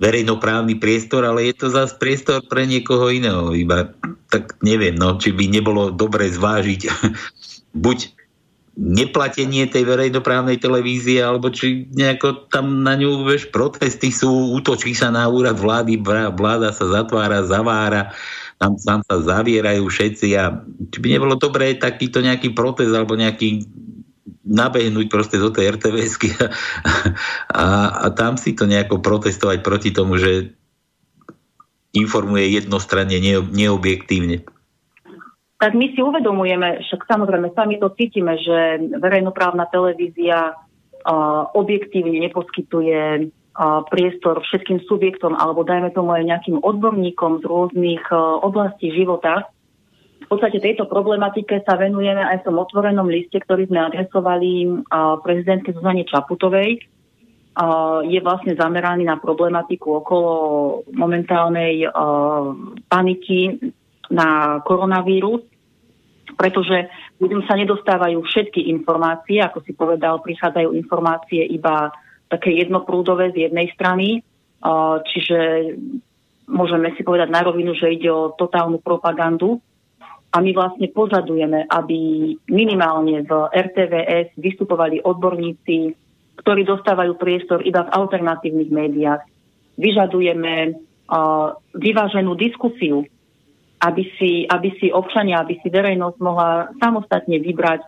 verejnoprávny 0.02 0.82
priestor, 0.82 1.24
ale 1.24 1.48
je 1.48 1.56
to 1.56 1.68
zase 1.70 1.96
priestor 2.02 2.42
pre 2.50 2.66
niekoho 2.66 3.08
iného. 3.14 3.54
Iba 3.54 3.94
tak 4.34 4.58
neviem, 4.66 4.98
no, 4.98 5.16
či 5.22 5.32
by 5.32 5.46
nebolo 5.48 5.94
dobre 5.94 6.28
zvážiť 6.28 6.82
buď 7.86 7.98
neplatenie 8.82 9.68
tej 9.68 9.84
verejnoprávnej 9.84 10.58
televízie, 10.58 11.20
alebo 11.20 11.52
či 11.52 11.92
nejako 11.92 12.48
tam 12.48 12.88
na 12.88 12.96
ňu 12.96 13.28
vieš, 13.28 13.52
protesty 13.52 14.10
sú, 14.10 14.56
útočí 14.56 14.96
sa 14.96 15.12
na 15.12 15.28
úrad 15.28 15.60
vlády, 15.60 16.00
vláda 16.34 16.72
sa 16.72 16.88
zatvára, 16.88 17.44
zavára, 17.44 18.16
tam, 18.62 18.78
tam 18.78 19.02
sa 19.02 19.18
zavierajú 19.18 19.90
všetci 19.90 20.28
a 20.38 20.62
či 20.94 20.98
by 21.02 21.18
nebolo 21.18 21.34
dobré 21.34 21.74
takýto 21.74 22.22
nejaký 22.22 22.54
protest 22.54 22.94
alebo 22.94 23.18
nejaký 23.18 23.66
nabehnúť 24.46 25.10
proste 25.10 25.42
do 25.42 25.50
tej 25.50 25.82
rtvs 25.82 26.14
a, 26.22 26.46
a, 27.50 27.66
a 28.06 28.08
tam 28.14 28.38
si 28.38 28.54
to 28.54 28.70
nejako 28.70 29.02
protestovať 29.02 29.66
proti 29.66 29.90
tomu, 29.90 30.22
že 30.22 30.54
informuje 31.98 32.54
jednostranne, 32.54 33.18
ne, 33.18 33.42
neobjektívne. 33.42 34.46
Tak 35.58 35.78
my 35.78 35.94
si 35.94 36.02
uvedomujeme, 36.02 36.86
však 36.86 37.06
samozrejme 37.06 37.54
sami 37.58 37.82
to 37.82 37.94
cítime, 37.94 38.38
že 38.38 38.82
verejnoprávna 38.98 39.70
televízia 39.70 40.54
uh, 40.54 41.44
objektívne 41.54 42.18
neposkytuje 42.30 43.30
priestor 43.92 44.40
všetkým 44.40 44.88
subjektom 44.88 45.36
alebo 45.36 45.68
dajme 45.68 45.92
tomu 45.92 46.16
aj 46.16 46.24
nejakým 46.24 46.64
odborníkom 46.64 47.42
z 47.42 47.44
rôznych 47.44 48.04
oblastí 48.42 48.96
života. 48.96 49.52
V 50.22 50.40
podstate 50.40 50.64
tejto 50.64 50.88
problematike 50.88 51.60
sa 51.68 51.76
venujeme 51.76 52.24
aj 52.24 52.40
v 52.40 52.46
tom 52.48 52.64
otvorenom 52.64 53.12
liste, 53.12 53.36
ktorý 53.36 53.68
sme 53.68 53.84
adresovali 53.84 54.72
prezidentke 55.20 55.76
Zuzane 55.76 56.08
Čaputovej. 56.08 56.80
Je 58.08 58.20
vlastne 58.24 58.56
zameraný 58.56 59.04
na 59.04 59.20
problematiku 59.20 60.00
okolo 60.00 60.32
momentálnej 60.96 61.84
paniky 62.88 63.60
na 64.08 64.64
koronavírus, 64.64 65.44
pretože 66.40 66.88
ľuďom 67.20 67.44
sa 67.44 67.60
nedostávajú 67.60 68.24
všetky 68.24 68.72
informácie, 68.72 69.44
ako 69.44 69.68
si 69.68 69.76
povedal, 69.76 70.24
prichádzajú 70.24 70.72
informácie 70.80 71.44
iba 71.44 71.92
také 72.32 72.56
jednoprúdové 72.56 73.36
z 73.36 73.52
jednej 73.52 73.68
strany, 73.76 74.24
čiže 75.12 75.40
môžeme 76.48 76.96
si 76.96 77.04
povedať 77.04 77.28
na 77.28 77.44
rovinu, 77.44 77.76
že 77.76 77.92
ide 77.92 78.08
o 78.08 78.32
totálnu 78.32 78.80
propagandu. 78.80 79.60
A 80.32 80.40
my 80.40 80.56
vlastne 80.56 80.88
požadujeme, 80.88 81.68
aby 81.68 82.32
minimálne 82.48 83.28
v 83.28 83.32
RTVS 83.52 84.32
vystupovali 84.40 85.04
odborníci, 85.04 85.92
ktorí 86.40 86.64
dostávajú 86.64 87.20
priestor 87.20 87.68
iba 87.68 87.84
v 87.84 87.92
alternatívnych 87.92 88.72
médiách. 88.72 89.28
Vyžadujeme 89.76 90.80
vyváženú 91.76 92.32
diskusiu, 92.40 93.04
aby 93.84 94.04
si, 94.16 94.48
aby 94.48 94.72
si 94.80 94.88
občania, 94.88 95.44
aby 95.44 95.60
si 95.60 95.68
verejnosť 95.68 96.18
mohla 96.24 96.72
samostatne 96.80 97.36
vybrať, 97.36 97.84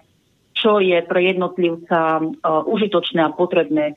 čo 0.51 0.83
je 0.83 0.99
pre 1.07 1.23
jednotlivca 1.23 2.19
užitočné 2.43 3.23
a 3.23 3.31
potrebné 3.31 3.95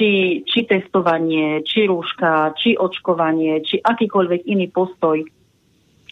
či, 0.00 0.40
či 0.48 0.64
testovanie, 0.64 1.60
či 1.60 1.84
rúška, 1.84 2.56
či 2.56 2.72
očkovanie, 2.72 3.60
či 3.60 3.84
akýkoľvek 3.84 4.48
iný 4.48 4.72
postoj. 4.72 5.20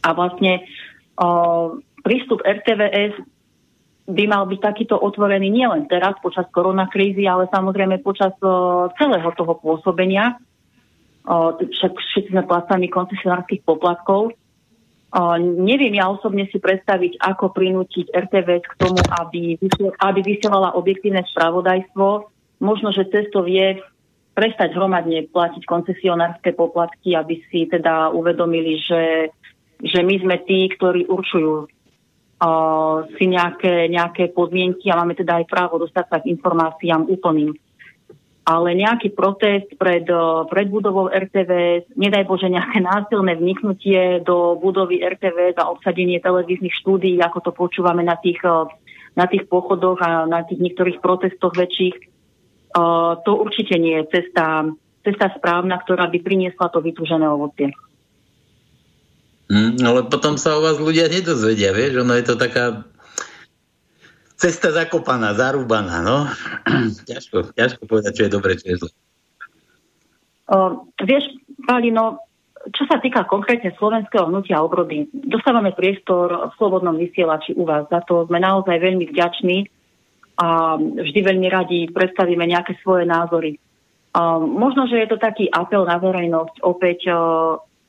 A 0.04 0.08
vlastne 0.12 0.68
o, 1.16 1.80
prístup 2.04 2.44
RTVS 2.44 3.16
by 4.12 4.24
mal 4.28 4.44
byť 4.44 4.60
takýto 4.60 5.00
otvorený 5.00 5.48
nielen 5.48 5.88
teraz 5.88 6.20
počas 6.20 6.44
koronakrízy, 6.52 7.24
ale 7.24 7.48
samozrejme 7.48 8.04
počas 8.04 8.36
o, 8.44 8.92
celého 9.00 9.32
toho 9.32 9.56
pôsobenia. 9.56 10.36
O, 11.24 11.56
však 11.56 11.92
všetci 11.96 12.36
sme 12.36 12.44
placami 12.44 12.92
koncesionárskych 12.92 13.64
poplatkov. 13.64 14.36
O, 15.16 15.20
neviem 15.40 15.96
ja 15.96 16.12
osobne 16.12 16.44
si 16.52 16.60
predstaviť, 16.60 17.24
ako 17.24 17.56
prinútiť 17.56 18.12
RTVS 18.12 18.64
k 18.68 18.74
tomu, 18.84 19.00
aby, 19.16 19.56
aby 19.96 20.20
vysielala 20.20 20.76
objektívne 20.76 21.24
spravodajstvo, 21.24 22.36
možno, 22.58 22.90
že 22.94 23.08
cesto 23.10 23.42
vie 23.46 23.78
prestať 24.38 24.70
hromadne 24.78 25.26
platiť 25.26 25.66
koncesionárske 25.66 26.54
poplatky, 26.54 27.18
aby 27.18 27.42
si 27.50 27.66
teda 27.66 28.14
uvedomili, 28.14 28.78
že, 28.78 29.34
že 29.82 30.06
my 30.06 30.14
sme 30.22 30.36
tí, 30.46 30.70
ktorí 30.70 31.10
určujú 31.10 31.66
uh, 31.66 33.02
si 33.18 33.24
nejaké, 33.26 33.90
nejaké 33.90 34.30
podmienky 34.30 34.94
a 34.94 34.98
máme 35.02 35.18
teda 35.18 35.42
aj 35.42 35.50
právo 35.50 35.82
dostať 35.82 36.06
sa 36.06 36.18
k 36.22 36.30
informáciám 36.30 37.10
úplným. 37.10 37.50
Ale 38.48 38.72
nejaký 38.72 39.12
protest 39.12 39.76
pred, 39.76 40.08
pred 40.48 40.66
budovou 40.72 41.12
RTVS, 41.12 41.92
nedaj 41.98 42.24
Bože 42.24 42.48
nejaké 42.48 42.80
násilné 42.80 43.36
vniknutie 43.36 44.24
do 44.24 44.56
budovy 44.56 45.04
RTVS 45.04 45.60
a 45.60 45.68
obsadenie 45.68 46.16
televíznych 46.16 46.72
štúdií, 46.80 47.20
ako 47.20 47.44
to 47.44 47.52
počúvame 47.52 48.00
na 48.00 48.16
tých, 48.16 48.40
na 49.12 49.28
tých 49.28 49.44
pochodoch 49.52 50.00
a 50.00 50.24
na 50.24 50.48
tých 50.48 50.64
niektorých 50.64 51.04
protestoch 51.04 51.52
väčších, 51.52 52.07
to 53.24 53.30
určite 53.38 53.74
nie 53.80 54.00
je 54.02 54.04
cesta, 54.12 54.68
cesta 55.04 55.26
správna, 55.36 55.80
ktorá 55.80 56.06
by 56.12 56.18
priniesla 56.20 56.68
to 56.68 56.84
vytúžené 56.84 57.24
ovocie. 57.24 57.72
Mm, 59.48 59.80
ale 59.80 60.04
potom 60.12 60.36
sa 60.36 60.60
o 60.60 60.64
vás 60.64 60.76
ľudia 60.76 61.08
nedozvedia, 61.08 61.72
vieš, 61.72 62.04
ono 62.04 62.12
je 62.20 62.24
to 62.28 62.36
taká 62.36 62.84
cesta 64.36 64.70
zakopaná, 64.70 65.32
zarúbaná, 65.32 66.04
no. 66.04 66.28
ťažko, 67.08 67.56
ťažko 67.56 67.82
povedať, 67.88 68.12
čo 68.12 68.22
je 68.28 68.30
dobre, 68.30 68.60
čo 68.60 68.66
je 68.68 68.76
zle. 68.84 68.90
Uh, 70.48 70.84
vieš, 71.00 71.24
Palino, 71.64 72.20
čo 72.72 72.84
sa 72.88 73.00
týka 73.00 73.24
konkrétne 73.24 73.72
slovenského 73.76 74.28
hnutia 74.28 74.60
obrody, 74.60 75.08
dostávame 75.12 75.72
priestor 75.72 76.52
v 76.52 76.56
slobodnom 76.60 76.96
vysielači 77.00 77.56
u 77.56 77.64
vás. 77.64 77.88
Za 77.88 78.04
to 78.04 78.28
sme 78.28 78.40
naozaj 78.40 78.76
veľmi 78.76 79.08
vďační 79.08 79.68
a 80.38 80.78
vždy 80.78 81.20
veľmi 81.20 81.48
radi 81.50 81.90
predstavíme 81.90 82.46
nejaké 82.46 82.78
svoje 82.78 83.02
názory. 83.02 83.58
Možno, 84.38 84.86
že 84.86 85.02
je 85.02 85.08
to 85.10 85.18
taký 85.18 85.50
apel 85.50 85.82
na 85.82 85.98
verejnosť. 85.98 86.62
Opäť 86.62 87.10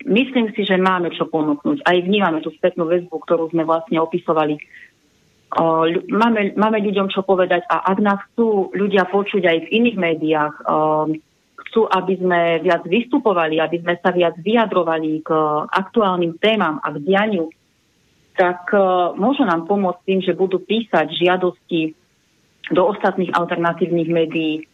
myslím 0.10 0.52
si, 0.58 0.66
že 0.66 0.82
máme 0.82 1.14
čo 1.14 1.30
ponúknuť. 1.30 1.86
Aj 1.86 1.98
vnímame 2.02 2.42
tú 2.42 2.50
spätnú 2.58 2.90
väzbu, 2.90 3.14
ktorú 3.22 3.54
sme 3.54 3.70
vlastne 3.70 4.02
opisovali. 4.02 4.58
Máme, 6.10 6.54
máme 6.54 6.78
ľuďom 6.86 7.10
čo 7.10 7.26
povedať 7.26 7.66
a 7.70 7.90
ak 7.90 7.98
nás 8.02 8.22
chcú 8.34 8.70
ľudia 8.74 9.10
počuť 9.10 9.46
aj 9.50 9.58
v 9.66 9.72
iných 9.82 9.98
médiách, 9.98 10.54
chcú, 11.70 11.82
aby 11.86 12.14
sme 12.18 12.42
viac 12.66 12.86
vystupovali, 12.86 13.58
aby 13.58 13.82
sme 13.82 13.98
sa 13.98 14.10
viac 14.14 14.38
vyjadrovali 14.42 15.22
k 15.22 15.30
aktuálnym 15.70 16.38
témam 16.42 16.78
a 16.82 16.94
k 16.94 17.02
dianiu, 17.02 17.50
tak 18.38 18.74
môžu 19.18 19.46
nám 19.46 19.66
pomôcť 19.66 20.02
tým, 20.06 20.20
že 20.22 20.38
budú 20.38 20.62
písať 20.62 21.18
žiadosti 21.18 21.98
do 22.68 22.82
ostatných 22.92 23.32
alternatívnych 23.34 24.10
médií, 24.12 24.68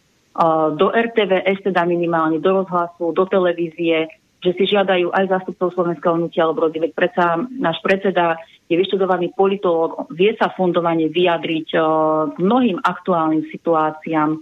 do 0.76 0.92
RTVS 0.92 1.64
teda 1.64 1.88
minimálne, 1.88 2.42
do 2.42 2.62
rozhlasu, 2.62 3.14
do 3.16 3.24
televízie, 3.24 4.10
že 4.44 4.52
si 4.52 4.68
žiadajú 4.68 5.08
aj 5.10 5.32
zástupcov 5.32 5.72
Slovenského 5.72 6.20
hnutia 6.20 6.44
obrody, 6.44 6.76
veď 6.76 6.92
predsa 6.92 7.40
náš 7.56 7.80
predseda 7.80 8.36
je 8.68 8.76
vyštudovaný 8.76 9.32
politológ, 9.32 10.12
vie 10.12 10.36
sa 10.36 10.52
fundovane 10.52 11.08
vyjadriť 11.08 11.68
k 12.30 12.36
mnohým 12.36 12.78
aktuálnym 12.84 13.48
situáciám, 13.48 14.36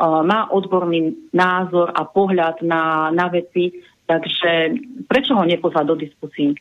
má 0.00 0.40
odborný 0.48 1.30
názor 1.34 1.92
a 1.92 2.06
pohľad 2.08 2.64
na, 2.64 3.12
na 3.12 3.28
veci, 3.28 3.74
takže 4.08 4.80
prečo 5.04 5.36
ho 5.36 5.44
nepozvať 5.44 5.84
do 5.84 5.96
diskusí? 5.98 6.56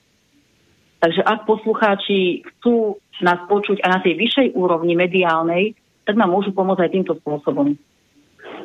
Takže 0.99 1.23
ak 1.23 1.47
poslucháči 1.47 2.43
chcú 2.43 2.99
nás 3.23 3.39
počuť 3.47 3.79
aj 3.79 3.89
na 3.89 3.99
tej 4.03 4.19
vyššej 4.19 4.47
úrovni 4.57 4.99
mediálnej, 4.99 5.77
tak 6.09 6.17
nám 6.17 6.33
môžu 6.33 6.49
pomôcť 6.57 6.89
aj 6.89 6.93
týmto 6.97 7.13
spôsobom. 7.21 7.77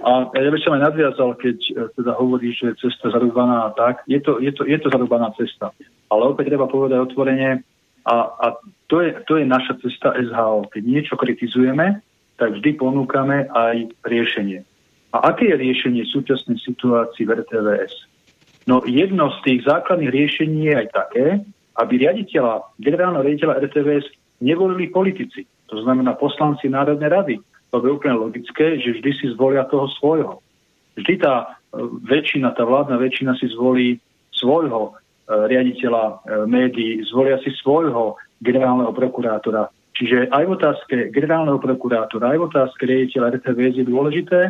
A 0.00 0.33
ja 0.33 0.48
by 0.48 0.61
som 0.64 0.72
aj 0.80 0.88
nadviazal, 0.88 1.37
keď 1.37 1.57
e, 1.61 1.72
teda 1.92 2.16
hovorí, 2.16 2.57
že 2.57 2.72
cesta 2.80 3.12
zarúbaná 3.12 3.68
a 3.68 3.70
tak, 3.76 4.00
je 4.09 4.16
to, 4.16 4.40
je, 4.40 4.48
to, 4.57 4.64
je 4.64 4.80
to 4.80 4.88
zarúbaná 4.88 5.28
cesta. 5.37 5.76
Ale 6.09 6.33
opäť 6.33 6.48
treba 6.48 6.64
povedať 6.64 7.04
otvorene, 7.04 7.61
a, 8.09 8.16
a 8.33 8.46
to, 8.88 9.04
je, 9.04 9.12
to 9.28 9.37
je 9.37 9.44
naša 9.44 9.76
cesta 9.85 10.16
SHO. 10.16 10.72
Keď 10.72 10.83
niečo 10.88 11.20
kritizujeme, 11.20 12.00
tak 12.40 12.57
vždy 12.57 12.80
ponúkame 12.80 13.48
aj 13.52 13.92
riešenie. 14.09 14.64
A 15.12 15.33
aké 15.33 15.52
je 15.52 15.61
riešenie 15.61 16.09
súčasnej 16.09 16.57
situácii 16.64 17.28
v 17.28 17.44
RTVS? 17.44 17.92
No 18.64 18.80
jedno 18.88 19.28
z 19.37 19.38
tých 19.44 19.61
základných 19.68 20.12
riešení 20.12 20.72
je 20.72 20.74
aj 20.80 20.88
také, 20.96 21.26
aby 21.76 21.92
riaditeľa, 22.09 22.72
generálneho 22.80 23.24
riaditeľa 23.24 23.61
RTVS 23.68 24.07
nevolili 24.40 24.88
politici. 24.88 25.44
To 25.72 25.81
znamená 25.83 26.14
poslanci 26.16 26.68
Národnej 26.68 27.09
rady. 27.09 27.35
To 27.74 27.83
je 27.83 27.90
úplne 27.90 28.14
logické, 28.14 28.79
že 28.79 28.94
vždy 28.94 29.11
si 29.18 29.27
zvolia 29.35 29.66
toho 29.66 29.90
svojho. 29.98 30.38
Vždy 30.94 31.14
tá 31.18 31.35
e, 31.42 31.46
väčšina, 32.07 32.55
tá 32.55 32.62
vládna 32.62 33.03
väčšina 33.03 33.35
si 33.35 33.50
zvolí 33.50 33.98
svojho 34.31 34.94
e, 34.94 35.50
riaditeľa 35.50 36.05
e, 36.07 36.14
médií, 36.46 37.03
zvolia 37.11 37.42
si 37.42 37.50
svojho 37.50 38.14
generálneho 38.38 38.94
prokurátora. 38.94 39.66
Čiže 39.94 40.31
aj 40.31 40.42
v 40.46 40.55
otázke 40.55 40.96
generálneho 41.11 41.59
prokurátora, 41.59 42.35
aj 42.35 42.38
v 42.38 42.46
otázke 42.46 42.83
riaditeľa 42.87 43.42
RTVS 43.42 43.74
je 43.83 43.87
dôležité, 43.87 44.40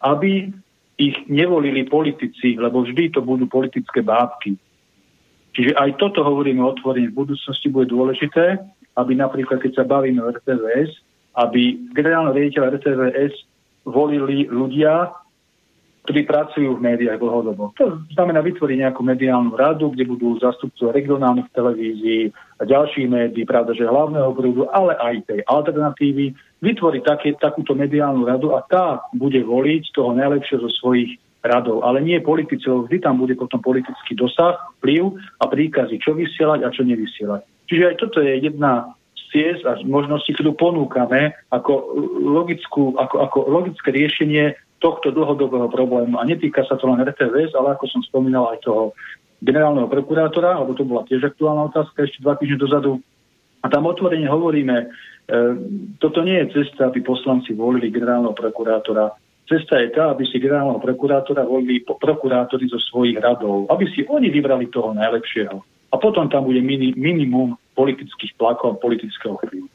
aby 0.00 0.48
ich 1.00 1.16
nevolili 1.28 1.88
politici, 1.88 2.56
lebo 2.60 2.84
vždy 2.84 3.12
to 3.16 3.20
budú 3.24 3.48
politické 3.48 4.04
bábky. 4.04 4.56
Čiže 5.56 5.76
aj 5.76 5.96
toto 5.96 6.20
hovoríme 6.24 6.60
otvorene 6.60 7.08
v 7.12 7.18
budúcnosti 7.24 7.72
bude 7.72 7.88
dôležité, 7.88 8.60
aby 8.98 9.12
napríklad, 9.14 9.62
keď 9.62 9.82
sa 9.82 9.84
bavíme 9.86 10.22
o 10.22 10.30
RTVS, 10.30 10.90
aby 11.38 11.78
generálne 11.94 12.34
riaditeľa 12.34 12.80
RTVS 12.80 13.34
volili 13.86 14.50
ľudia, 14.50 15.14
ktorí 16.00 16.26
pracujú 16.26 16.74
v 16.74 16.84
médiách 16.84 17.20
dlhodobo. 17.20 17.76
To 17.76 18.00
znamená 18.16 18.40
vytvoriť 18.40 18.76
nejakú 18.82 19.04
mediálnu 19.04 19.52
radu, 19.54 19.92
kde 19.92 20.08
budú 20.08 20.40
zastupcov 20.40 20.96
regionálnych 20.96 21.52
televízií 21.52 22.32
a 22.58 22.64
ďalších 22.64 23.06
médií, 23.06 23.44
pravda, 23.44 23.76
že 23.76 23.86
hlavného 23.86 24.32
prúdu, 24.32 24.64
ale 24.72 24.96
aj 24.96 25.28
tej 25.28 25.40
alternatívy, 25.44 26.32
vytvoriť 26.64 27.02
také, 27.04 27.28
takúto 27.36 27.76
mediálnu 27.76 28.24
radu 28.26 28.56
a 28.56 28.64
tá 28.64 29.04
bude 29.12 29.38
voliť 29.44 29.92
toho 29.92 30.16
najlepšieho 30.16 30.64
zo 30.66 30.70
svojich 30.82 31.20
radov, 31.44 31.84
ale 31.84 32.04
nie 32.04 32.20
politicov. 32.20 32.88
Vždy 32.88 33.00
tam 33.00 33.20
bude 33.20 33.36
potom 33.36 33.60
politický 33.60 34.16
dosah, 34.16 34.56
vplyv 34.80 35.14
a 35.40 35.44
príkazy, 35.48 36.00
čo 36.00 36.12
vysielať 36.16 36.64
a 36.64 36.72
čo 36.72 36.84
nevysielať. 36.84 37.44
Čiže 37.70 37.94
aj 37.94 37.96
toto 38.02 38.18
je 38.18 38.34
jedna 38.42 38.98
z 39.14 39.22
ciest 39.30 39.62
a 39.62 39.78
možností, 39.86 40.34
ktorú 40.34 40.58
ponúkame 40.58 41.38
ako, 41.54 41.94
logickú, 42.18 42.98
ako, 42.98 43.16
ako 43.22 43.38
logické 43.46 43.94
riešenie 43.94 44.58
tohto 44.82 45.14
dlhodobého 45.14 45.70
problému. 45.70 46.18
A 46.18 46.26
netýka 46.26 46.66
sa 46.66 46.74
to 46.74 46.90
len 46.90 46.98
RTVS, 47.06 47.54
ale 47.54 47.78
ako 47.78 47.86
som 47.86 48.02
spomínal 48.02 48.50
aj 48.50 48.66
toho 48.66 48.90
generálneho 49.38 49.86
prokurátora, 49.86 50.58
alebo 50.58 50.74
to 50.74 50.82
bola 50.82 51.06
tiež 51.06 51.30
aktuálna 51.30 51.70
otázka 51.70 52.02
ešte 52.02 52.26
dva 52.26 52.34
týždne 52.34 52.58
dozadu. 52.58 52.98
A 53.62 53.70
tam 53.70 53.86
otvorene 53.86 54.26
hovoríme, 54.26 54.76
e, 54.82 54.86
toto 56.00 56.24
nie 56.26 56.42
je 56.42 56.60
cesta, 56.60 56.90
aby 56.90 57.04
poslanci 57.04 57.54
volili 57.54 57.92
generálneho 57.92 58.34
prokurátora. 58.34 59.14
Cesta 59.46 59.78
je 59.78 59.94
tá, 59.94 60.10
aby 60.10 60.24
si 60.26 60.42
generálneho 60.42 60.80
prokurátora 60.80 61.44
volili 61.44 61.84
prokurátori 61.84 62.66
zo 62.66 62.80
svojich 62.80 63.20
radov, 63.20 63.68
aby 63.68 63.84
si 63.92 64.02
oni 64.08 64.32
vybrali 64.32 64.72
toho 64.72 64.96
najlepšieho. 64.96 65.79
A 65.90 65.98
potom 65.98 66.30
tam 66.30 66.46
bude 66.46 66.62
mini, 66.62 66.94
minimum 66.94 67.58
politických 67.74 68.38
plakov 68.38 68.78
a 68.78 68.80
politického 68.80 69.34
vplyvu. 69.42 69.68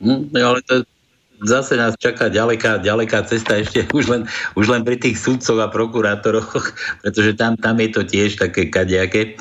Hm, 0.00 0.32
ale 0.32 0.64
to, 0.64 0.80
zase 1.44 1.76
nás 1.76 1.96
čaká 1.96 2.28
ďaleká, 2.28 2.80
ďaleká 2.80 3.24
cesta 3.24 3.60
ešte 3.60 3.84
už 3.98 4.04
len, 4.08 4.22
už 4.56 4.66
len 4.68 4.84
pri 4.84 4.96
tých 4.96 5.20
sudcoch 5.20 5.60
a 5.60 5.68
prokurátoroch, 5.72 6.72
pretože 7.04 7.36
tam, 7.36 7.56
tam 7.56 7.76
je 7.80 7.88
to 7.92 8.02
tiež 8.04 8.40
také 8.40 8.68
kadejaké. 8.68 9.36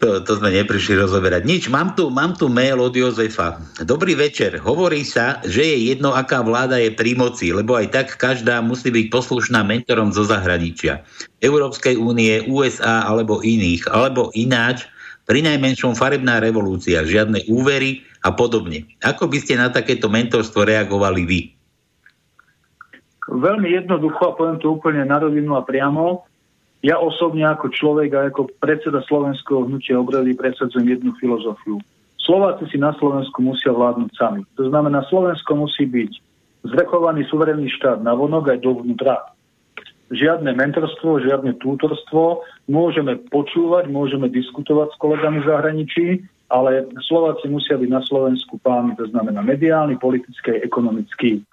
To, 0.00 0.16
to 0.24 0.32
sme 0.40 0.48
neprišli 0.56 0.96
rozoberať. 0.96 1.44
Nič, 1.44 1.68
mám 1.68 1.92
tu, 1.92 2.08
mám 2.08 2.32
tu 2.32 2.48
mail 2.48 2.80
od 2.80 2.96
Jozefa. 2.96 3.60
Dobrý 3.84 4.16
večer. 4.16 4.56
Hovorí 4.56 5.04
sa, 5.04 5.44
že 5.44 5.60
je 5.60 5.92
jedno, 5.92 6.16
aká 6.16 6.40
vláda 6.40 6.80
je 6.80 6.88
pri 6.88 7.12
moci, 7.12 7.52
lebo 7.52 7.76
aj 7.76 7.92
tak 7.92 8.08
každá 8.16 8.64
musí 8.64 8.88
byť 8.88 9.12
poslušná 9.12 9.60
mentorom 9.60 10.08
zo 10.08 10.24
zahraničia. 10.24 11.04
Európskej 11.44 12.00
únie, 12.00 12.48
USA 12.48 13.04
alebo 13.04 13.44
iných. 13.44 13.92
Alebo 13.92 14.32
ináč, 14.32 14.88
pri 15.28 15.44
najmenšom 15.44 15.92
farebná 15.92 16.40
revolúcia, 16.40 17.04
žiadne 17.04 17.44
úvery, 17.52 18.00
a 18.20 18.28
podobne. 18.32 18.84
Ako 19.00 19.28
by 19.28 19.38
ste 19.40 19.56
na 19.56 19.72
takéto 19.72 20.12
mentorstvo 20.12 20.68
reagovali 20.68 21.22
vy? 21.24 21.40
Veľmi 23.30 23.68
jednoducho 23.70 24.34
a 24.34 24.36
poviem 24.36 24.58
to 24.58 24.74
úplne 24.74 25.06
na 25.06 25.22
rovinu 25.22 25.54
a 25.54 25.62
priamo. 25.62 26.26
Ja 26.80 26.96
osobne 26.96 27.44
ako 27.44 27.68
človek 27.68 28.10
a 28.16 28.20
ako 28.32 28.48
predseda 28.56 29.04
Slovenského 29.04 29.68
hnutia 29.68 30.00
obrody 30.00 30.32
presadzujem 30.32 30.96
jednu 30.96 31.12
filozofiu. 31.20 31.76
Slováci 32.16 32.68
si 32.72 32.80
na 32.80 32.96
Slovensku 32.96 33.44
musia 33.44 33.72
vládnuť 33.72 34.10
sami. 34.16 34.40
To 34.56 34.68
znamená, 34.68 35.04
Slovensko 35.12 35.60
musí 35.60 35.84
byť 35.84 36.12
zrechovaný 36.72 37.28
suverénny 37.28 37.68
štát 37.68 38.00
na 38.00 38.16
vonok 38.16 38.56
aj 38.56 38.58
dovnútra. 38.64 39.34
Žiadne 40.10 40.56
mentorstvo, 40.56 41.20
žiadne 41.20 41.60
tútorstvo. 41.60 42.42
Môžeme 42.66 43.20
počúvať, 43.28 43.86
môžeme 43.92 44.26
diskutovať 44.32 44.92
s 44.92 45.00
kolegami 45.00 45.38
v 45.44 45.48
zahraničí, 45.48 46.06
ale 46.50 46.90
Slováci 47.06 47.46
musia 47.46 47.78
byť 47.78 47.90
na 47.92 48.02
Slovensku 48.02 48.58
páni, 48.58 48.98
to 48.98 49.06
znamená 49.06 49.38
mediálny, 49.44 49.96
politický, 50.02 50.58
ekonomický. 50.66 51.46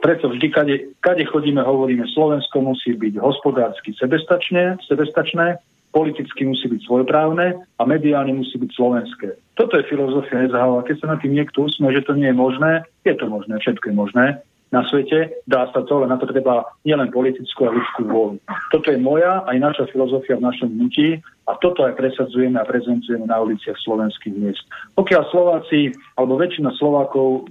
Preto 0.00 0.28
vždy, 0.28 0.46
kade, 0.52 0.76
kade 1.00 1.24
chodíme, 1.24 1.62
hovoríme, 1.62 2.04
Slovensko 2.12 2.60
musí 2.60 2.92
byť 2.94 3.16
hospodársky 3.18 3.96
sebestačné, 3.96 4.76
sebestačné, 4.84 5.56
politicky 5.90 6.44
musí 6.44 6.68
byť 6.68 6.80
svojprávne 6.84 7.56
a 7.56 7.82
mediálne 7.88 8.36
musí 8.36 8.60
byť 8.60 8.70
slovenské. 8.76 9.28
Toto 9.56 9.80
je 9.80 9.88
filozofia 9.88 10.44
SHO 10.52 10.84
keď 10.84 10.96
sa 11.00 11.06
na 11.12 11.16
tým 11.16 11.32
niekto 11.32 11.64
usme, 11.64 11.88
že 11.88 12.04
to 12.04 12.12
nie 12.12 12.28
je 12.28 12.36
možné, 12.36 12.84
je 13.08 13.14
to 13.16 13.24
možné, 13.26 13.56
všetko 13.56 13.88
je 13.88 13.96
možné 13.96 14.26
na 14.74 14.82
svete, 14.90 15.42
dá 15.46 15.70
sa 15.70 15.86
to, 15.86 16.02
ale 16.02 16.10
na 16.10 16.18
to 16.18 16.26
treba 16.26 16.66
nielen 16.82 17.14
politickú 17.14 17.70
a 17.70 17.74
ľudskú 17.74 18.02
vôľu. 18.02 18.36
Toto 18.74 18.90
je 18.90 18.98
moja 18.98 19.46
aj 19.46 19.56
naša 19.62 19.84
filozofia 19.94 20.34
v 20.36 20.46
našom 20.46 20.74
hnutí 20.74 21.22
a 21.46 21.54
toto 21.62 21.86
aj 21.86 21.94
presadzujeme 21.94 22.58
a 22.58 22.66
prezentujeme 22.66 23.30
na 23.30 23.38
uliciach 23.38 23.78
slovenských 23.78 24.34
miest. 24.34 24.66
Pokiaľ 24.98 25.22
Slováci, 25.30 25.94
alebo 26.18 26.34
väčšina 26.34 26.74
Slovákov 26.74 27.46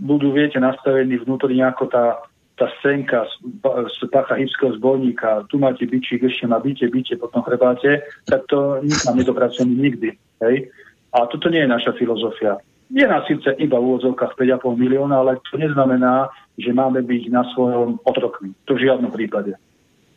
budú, 0.00 0.36
viete, 0.36 0.60
nastavení 0.60 1.16
vnútorne 1.24 1.64
ako 1.64 1.88
tá, 1.88 2.20
tá 2.60 2.68
scénka 2.80 3.24
z, 3.24 4.04
pacha 4.12 4.36
hybského 4.36 4.76
zbojníka, 4.76 5.48
tu 5.48 5.56
máte 5.56 5.88
bičík, 5.88 6.20
ešte 6.20 6.44
na 6.44 6.60
byte, 6.60 6.92
byte, 6.92 7.16
potom 7.16 7.40
chrebáte, 7.40 8.04
tak 8.28 8.44
to 8.52 8.84
nikam 8.84 9.16
nedopracujeme 9.16 9.72
nikdy. 9.72 10.12
Hej? 10.44 10.68
A 11.16 11.24
toto 11.24 11.48
nie 11.48 11.64
je 11.64 11.72
naša 11.72 11.96
filozofia. 11.96 12.60
Je 12.90 13.06
nás 13.06 13.22
síce 13.30 13.54
iba 13.62 13.78
v 13.78 13.86
úvodzovkách 13.86 14.34
5,5 14.34 14.74
milióna, 14.74 15.22
ale 15.22 15.38
to 15.46 15.54
neznamená, 15.62 16.26
že 16.60 16.76
máme 16.76 17.02
byť 17.02 17.22
na 17.32 17.42
svojom 17.52 18.00
otrokmi. 18.04 18.52
To 18.68 18.76
v 18.76 18.84
žiadnom 18.86 19.10
prípade. 19.10 19.56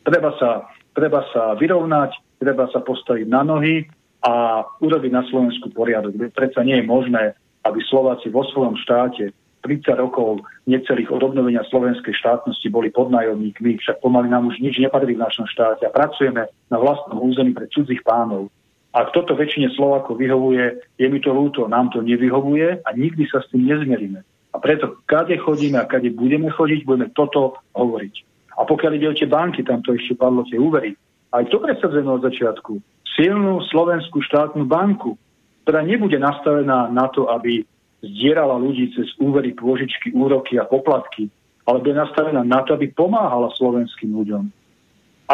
Treba 0.04 0.36
sa, 0.36 0.68
treba 0.92 1.24
sa 1.32 1.56
vyrovnať, 1.56 2.40
treba 2.40 2.68
sa 2.68 2.84
postaviť 2.84 3.26
na 3.26 3.42
nohy 3.42 3.88
a 4.24 4.64
urobiť 4.80 5.12
na 5.12 5.24
Slovensku 5.28 5.72
poriadok. 5.72 6.16
Predsa 6.32 6.60
nie 6.64 6.80
je 6.80 6.84
možné, 6.84 7.36
aby 7.64 7.80
Slováci 7.84 8.28
vo 8.28 8.44
svojom 8.44 8.76
štáte 8.76 9.32
30 9.64 9.96
rokov 9.96 10.44
necelých 10.68 11.08
od 11.08 11.24
obnovenia 11.24 11.64
slovenskej 11.72 12.12
štátnosti 12.12 12.68
boli 12.68 12.92
podnajomníkmi, 12.92 13.80
však 13.80 14.04
pomaly 14.04 14.28
nám 14.28 14.52
už 14.52 14.60
nič 14.60 14.76
nepatrí 14.76 15.16
v 15.16 15.24
našom 15.24 15.48
štáte 15.48 15.88
a 15.88 15.90
pracujeme 15.90 16.52
na 16.68 16.76
vlastnom 16.76 17.16
území 17.24 17.56
pre 17.56 17.72
cudzích 17.72 18.04
pánov. 18.04 18.52
Ak 18.94 19.10
toto 19.10 19.34
väčšine 19.34 19.74
Slovákov 19.74 20.20
vyhovuje, 20.20 20.78
je 21.00 21.06
mi 21.08 21.18
to 21.18 21.34
ľúto, 21.34 21.66
nám 21.66 21.90
to 21.90 22.04
nevyhovuje 22.04 22.84
a 22.84 22.88
nikdy 22.94 23.26
sa 23.26 23.42
s 23.42 23.50
tým 23.50 23.66
nezmeríme. 23.66 24.22
A 24.54 24.62
preto, 24.62 25.02
kade 25.10 25.34
chodíme 25.42 25.82
a 25.82 25.90
kade 25.90 26.14
budeme 26.14 26.46
chodiť, 26.46 26.86
budeme 26.86 27.10
toto 27.10 27.58
hovoriť. 27.74 28.14
A 28.54 28.62
pokiaľ 28.62 28.92
ide 28.94 29.10
o 29.10 29.18
tie 29.18 29.26
banky, 29.26 29.66
tam 29.66 29.82
to 29.82 29.98
ešte 29.98 30.14
padlo 30.14 30.46
tie 30.46 30.62
úvery, 30.62 30.94
aj 31.34 31.50
to 31.50 31.58
presadzujeme 31.58 32.06
od 32.06 32.22
začiatku. 32.22 32.78
Silnú 33.18 33.58
slovenskú 33.66 34.22
štátnu 34.22 34.62
banku, 34.70 35.18
ktorá 35.66 35.82
nebude 35.82 36.14
nastavená 36.22 36.86
na 36.86 37.10
to, 37.10 37.26
aby 37.34 37.66
zdierala 37.98 38.54
ľudí 38.54 38.94
cez 38.94 39.10
úvery, 39.18 39.58
pôžičky, 39.58 40.14
úroky 40.14 40.54
a 40.62 40.68
poplatky, 40.70 41.26
ale 41.66 41.82
bude 41.82 41.98
nastavená 41.98 42.46
na 42.46 42.62
to, 42.62 42.78
aby 42.78 42.94
pomáhala 42.94 43.50
slovenským 43.58 44.14
ľuďom. 44.14 44.44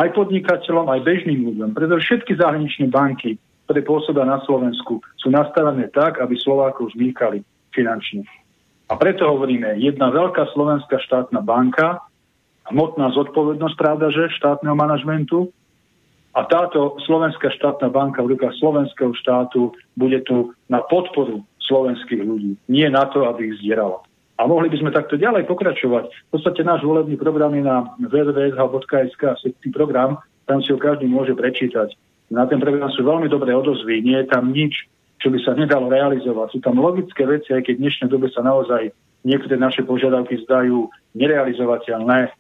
Aj 0.01 0.09
podnikateľom, 0.17 0.87
aj 0.89 1.05
bežným 1.05 1.45
ľuďom. 1.51 1.77
Pretože 1.77 2.07
všetky 2.09 2.39
zahraničné 2.41 2.89
banky 2.89 3.37
ktoré 3.71 3.87
pôsobia 3.87 4.27
na 4.27 4.43
Slovensku, 4.43 4.99
sú 5.15 5.31
nastavené 5.31 5.87
tak, 5.95 6.19
aby 6.19 6.35
Slovákov 6.35 6.91
vznikali 6.91 7.47
finančne. 7.71 8.27
A 8.91 8.99
preto 8.99 9.31
hovoríme, 9.31 9.79
jedna 9.79 10.11
veľká 10.11 10.51
slovenská 10.51 10.99
štátna 11.07 11.39
banka, 11.47 12.03
hmotná 12.67 13.15
zodpovednosť, 13.15 13.77
pravda, 13.79 14.11
že 14.11 14.35
štátneho 14.35 14.75
manažmentu, 14.75 15.55
a 16.31 16.47
táto 16.47 16.95
slovenská 17.11 17.51
štátna 17.59 17.91
banka 17.91 18.23
v 18.23 18.39
rukách 18.39 18.55
slovenského 18.63 19.11
štátu 19.19 19.75
bude 19.99 20.23
tu 20.23 20.55
na 20.71 20.79
podporu 20.79 21.43
slovenských 21.67 22.23
ľudí, 22.23 22.55
nie 22.71 22.87
na 22.87 23.11
to, 23.11 23.27
aby 23.27 23.51
ich 23.51 23.59
zdierala. 23.59 23.99
A 24.39 24.47
mohli 24.47 24.71
by 24.71 24.79
sme 24.79 24.95
takto 24.95 25.19
ďalej 25.21 25.45
pokračovať. 25.51 26.07
V 26.07 26.29
podstate 26.33 26.63
náš 26.65 26.87
volebný 26.87 27.19
program 27.19 27.53
je 27.53 27.67
na 27.67 27.93
www.sk, 27.99 29.23
program, 29.75 30.23
tam 30.47 30.63
si 30.63 30.71
ho 30.73 30.79
každý 30.79 31.11
môže 31.11 31.35
prečítať. 31.35 31.93
Na 32.31 32.47
ten 32.47 32.63
program 32.63 32.89
sú 32.95 33.03
veľmi 33.03 33.27
dobré 33.27 33.51
odozvy, 33.51 34.01
nie 34.01 34.17
je 34.23 34.31
tam 34.31 34.55
nič, 34.55 34.87
čo 35.21 35.29
by 35.29 35.39
sa 35.45 35.53
nedalo 35.53 35.93
realizovať. 35.93 36.57
Sú 36.57 36.59
tam 36.65 36.81
logické 36.81 37.29
veci, 37.29 37.53
aj 37.53 37.69
keď 37.69 37.75
v 37.77 37.83
dnešnej 37.85 38.09
dobe 38.09 38.33
sa 38.33 38.41
naozaj 38.41 38.91
niektoré 39.23 39.61
naše 39.61 39.85
požiadavky 39.85 40.41
zdajú 40.49 40.89
nerealizovateľné. 41.13 42.33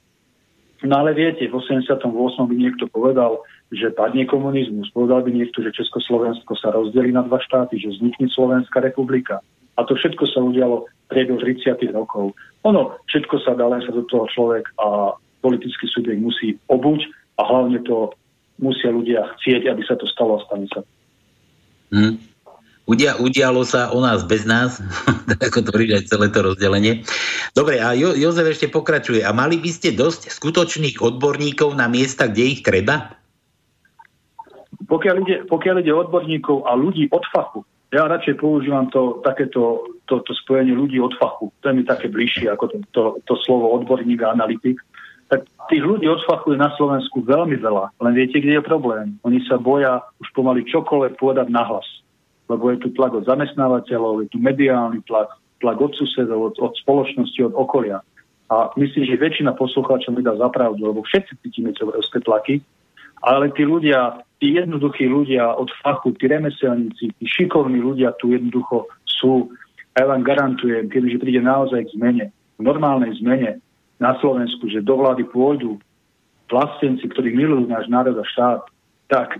No 0.81 0.95
ale 1.05 1.13
viete, 1.13 1.45
v 1.45 1.53
88. 1.53 2.09
by 2.49 2.55
niekto 2.57 2.89
povedal, 2.89 3.45
že 3.69 3.93
padne 3.93 4.25
komunizmus. 4.25 4.89
Povedal 4.97 5.21
by 5.29 5.31
niekto, 5.37 5.61
že 5.61 5.77
Československo 5.77 6.57
sa 6.57 6.73
rozdelí 6.73 7.13
na 7.13 7.21
dva 7.21 7.37
štáty, 7.37 7.77
že 7.77 8.01
vznikne 8.01 8.33
Slovenská 8.33 8.81
republika. 8.81 9.45
A 9.77 9.85
to 9.85 9.93
všetko 9.93 10.25
sa 10.25 10.41
udialo 10.41 10.89
priebehu 11.13 11.37
30. 11.37 11.77
rokov. 11.93 12.33
Ono, 12.65 12.97
všetko 13.13 13.45
sa 13.45 13.53
dá, 13.53 13.69
len 13.69 13.85
sa 13.85 13.93
do 13.93 14.09
toho 14.09 14.25
človek 14.33 14.73
a 14.81 15.13
politický 15.45 15.85
subjekt 15.93 16.21
musí 16.21 16.57
obuť 16.73 17.05
a 17.37 17.45
hlavne 17.45 17.85
to 17.85 18.17
musia 18.57 18.89
ľudia 18.89 19.25
chcieť, 19.37 19.69
aby 19.69 19.83
sa 19.85 20.01
to 20.01 20.09
stalo 20.09 20.41
a 20.41 20.45
stane 20.49 20.69
sa. 20.73 20.81
Hmm. 21.93 22.30
Udia, 22.91 23.15
udialo 23.23 23.63
sa 23.63 23.95
o 23.95 24.03
nás 24.03 24.27
bez 24.27 24.43
nás, 24.43 24.83
ako 25.47 25.63
to 25.63 25.71
aj 25.79 26.11
celé 26.11 26.27
to 26.35 26.43
rozdelenie. 26.43 27.07
Dobre, 27.55 27.79
a 27.79 27.95
jo, 27.95 28.19
Jozef 28.19 28.51
ešte 28.51 28.67
pokračuje. 28.67 29.23
A 29.23 29.31
mali 29.31 29.63
by 29.63 29.71
ste 29.71 29.95
dosť 29.95 30.35
skutočných 30.35 30.99
odborníkov 30.99 31.79
na 31.79 31.87
miesta, 31.87 32.27
kde 32.27 32.59
ich 32.59 32.67
treba? 32.67 33.15
Pokiaľ 34.91 35.17
ide, 35.23 35.37
pokiaľ 35.47 35.87
ide 35.87 35.95
odborníkov 35.95 36.67
a 36.67 36.75
ľudí 36.75 37.07
od 37.15 37.23
fachu, 37.31 37.63
ja 37.95 38.11
radšej 38.11 38.43
používam 38.43 38.91
to, 38.91 39.23
takéto 39.23 39.87
to, 40.11 40.19
to 40.27 40.35
spojenie 40.43 40.75
ľudí 40.75 40.99
od 40.99 41.15
fachu. 41.15 41.55
To 41.63 41.71
je 41.71 41.75
mi 41.79 41.87
také 41.87 42.11
bližšie 42.11 42.51
ako 42.51 42.75
to, 42.75 42.77
to, 42.91 43.03
to 43.23 43.35
slovo 43.47 43.71
odborník 43.71 44.19
a 44.27 44.35
analytik 44.35 44.83
tak 45.31 45.47
tých 45.71 45.87
ľudí 45.87 46.11
od 46.11 46.19
fachu 46.27 46.59
je 46.59 46.59
na 46.59 46.75
Slovensku 46.75 47.23
veľmi 47.23 47.55
veľa. 47.63 47.95
Len 48.03 48.13
viete, 48.19 48.43
kde 48.43 48.59
je 48.59 48.67
problém? 48.67 49.15
Oni 49.23 49.39
sa 49.47 49.63
boja 49.63 50.03
už 50.19 50.27
pomaly 50.35 50.67
čokoľvek 50.67 51.15
povedať 51.23 51.47
nahlas. 51.55 51.87
Lebo 52.51 52.75
je 52.75 52.83
tu 52.83 52.91
tlak 52.99 53.15
od 53.15 53.25
zamestnávateľov, 53.31 54.27
je 54.27 54.29
tu 54.35 54.43
mediálny 54.43 55.07
tlak, 55.07 55.31
tlak 55.63 55.79
od 55.79 55.95
susedov, 55.95 56.51
od, 56.51 56.55
od 56.59 56.75
spoločnosti, 56.83 57.39
od 57.47 57.55
okolia. 57.55 58.03
A 58.51 58.75
myslím, 58.75 59.07
že 59.07 59.15
väčšina 59.15 59.55
poslucháčov 59.55 60.19
mi 60.19 60.27
dá 60.27 60.35
zapravdu, 60.35 60.91
lebo 60.91 61.07
všetci 61.07 61.39
cítime 61.47 61.71
tie 61.71 61.87
obrovské 61.87 62.19
tlaky, 62.19 62.59
ale 63.23 63.55
tí 63.55 63.63
ľudia, 63.63 64.27
tí 64.43 64.59
jednoduchí 64.59 65.07
ľudia 65.07 65.55
od 65.55 65.71
fachu, 65.79 66.11
tí 66.19 66.27
remeselníci, 66.27 67.15
tí 67.15 67.25
šikovní 67.31 67.79
ľudia 67.79 68.11
tu 68.19 68.35
jednoducho 68.35 68.91
sú. 69.07 69.55
A 69.95 70.03
ja 70.03 70.07
vám 70.11 70.27
garantujem, 70.27 70.91
keďže 70.91 71.23
príde 71.23 71.39
naozaj 71.47 71.87
k 71.87 71.95
zmene, 71.95 72.27
k 72.35 72.61
normálnej 72.61 73.15
zmene, 73.23 73.63
na 74.01 74.17
Slovensku, 74.19 74.67
že 74.67 74.83
do 74.83 74.97
vlády 74.97 75.29
pôjdu 75.29 75.77
vlastenci, 76.49 77.05
ktorí 77.07 77.37
milujú 77.37 77.69
náš 77.69 77.87
národ 77.87 78.17
a 78.19 78.25
štát, 78.27 78.65
tak 79.07 79.39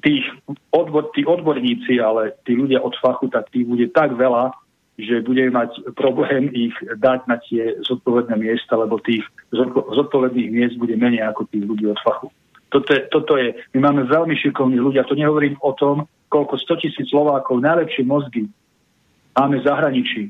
tých 0.00 0.24
odbor, 0.72 1.12
tí 1.12 1.24
odborníci, 1.24 2.00
ale 2.00 2.36
tí 2.48 2.56
ľudia 2.56 2.80
od 2.80 2.96
fachu, 2.98 3.28
tak 3.28 3.52
tých 3.52 3.68
bude 3.68 3.86
tak 3.92 4.16
veľa, 4.16 4.52
že 5.00 5.24
budeme 5.24 5.56
mať 5.56 5.96
problém 5.96 6.52
ich 6.52 6.76
dať 6.80 7.24
na 7.24 7.40
tie 7.40 7.76
zodpovedné 7.88 8.36
miesta, 8.36 8.76
lebo 8.76 9.00
tých 9.00 9.24
zodpovedných 9.96 10.50
miest 10.52 10.76
bude 10.76 10.96
menej 10.96 11.24
ako 11.24 11.48
tých 11.48 11.64
ľudí 11.64 11.84
od 11.88 12.00
fachu. 12.04 12.28
Toto 12.70 12.90
je, 12.94 13.00
toto 13.10 13.32
je, 13.34 13.56
my 13.74 13.90
máme 13.90 14.06
veľmi 14.06 14.36
šikovní 14.38 14.78
ľudia, 14.78 15.08
to 15.08 15.18
nehovorím 15.18 15.58
o 15.58 15.74
tom, 15.74 16.06
koľko 16.30 16.54
100 16.54 16.82
tisíc 16.86 17.06
Slovákov, 17.10 17.58
najlepšie 17.58 18.06
mozgy 18.06 18.46
máme 19.34 19.58
v 19.58 19.66
zahraničí. 19.66 20.22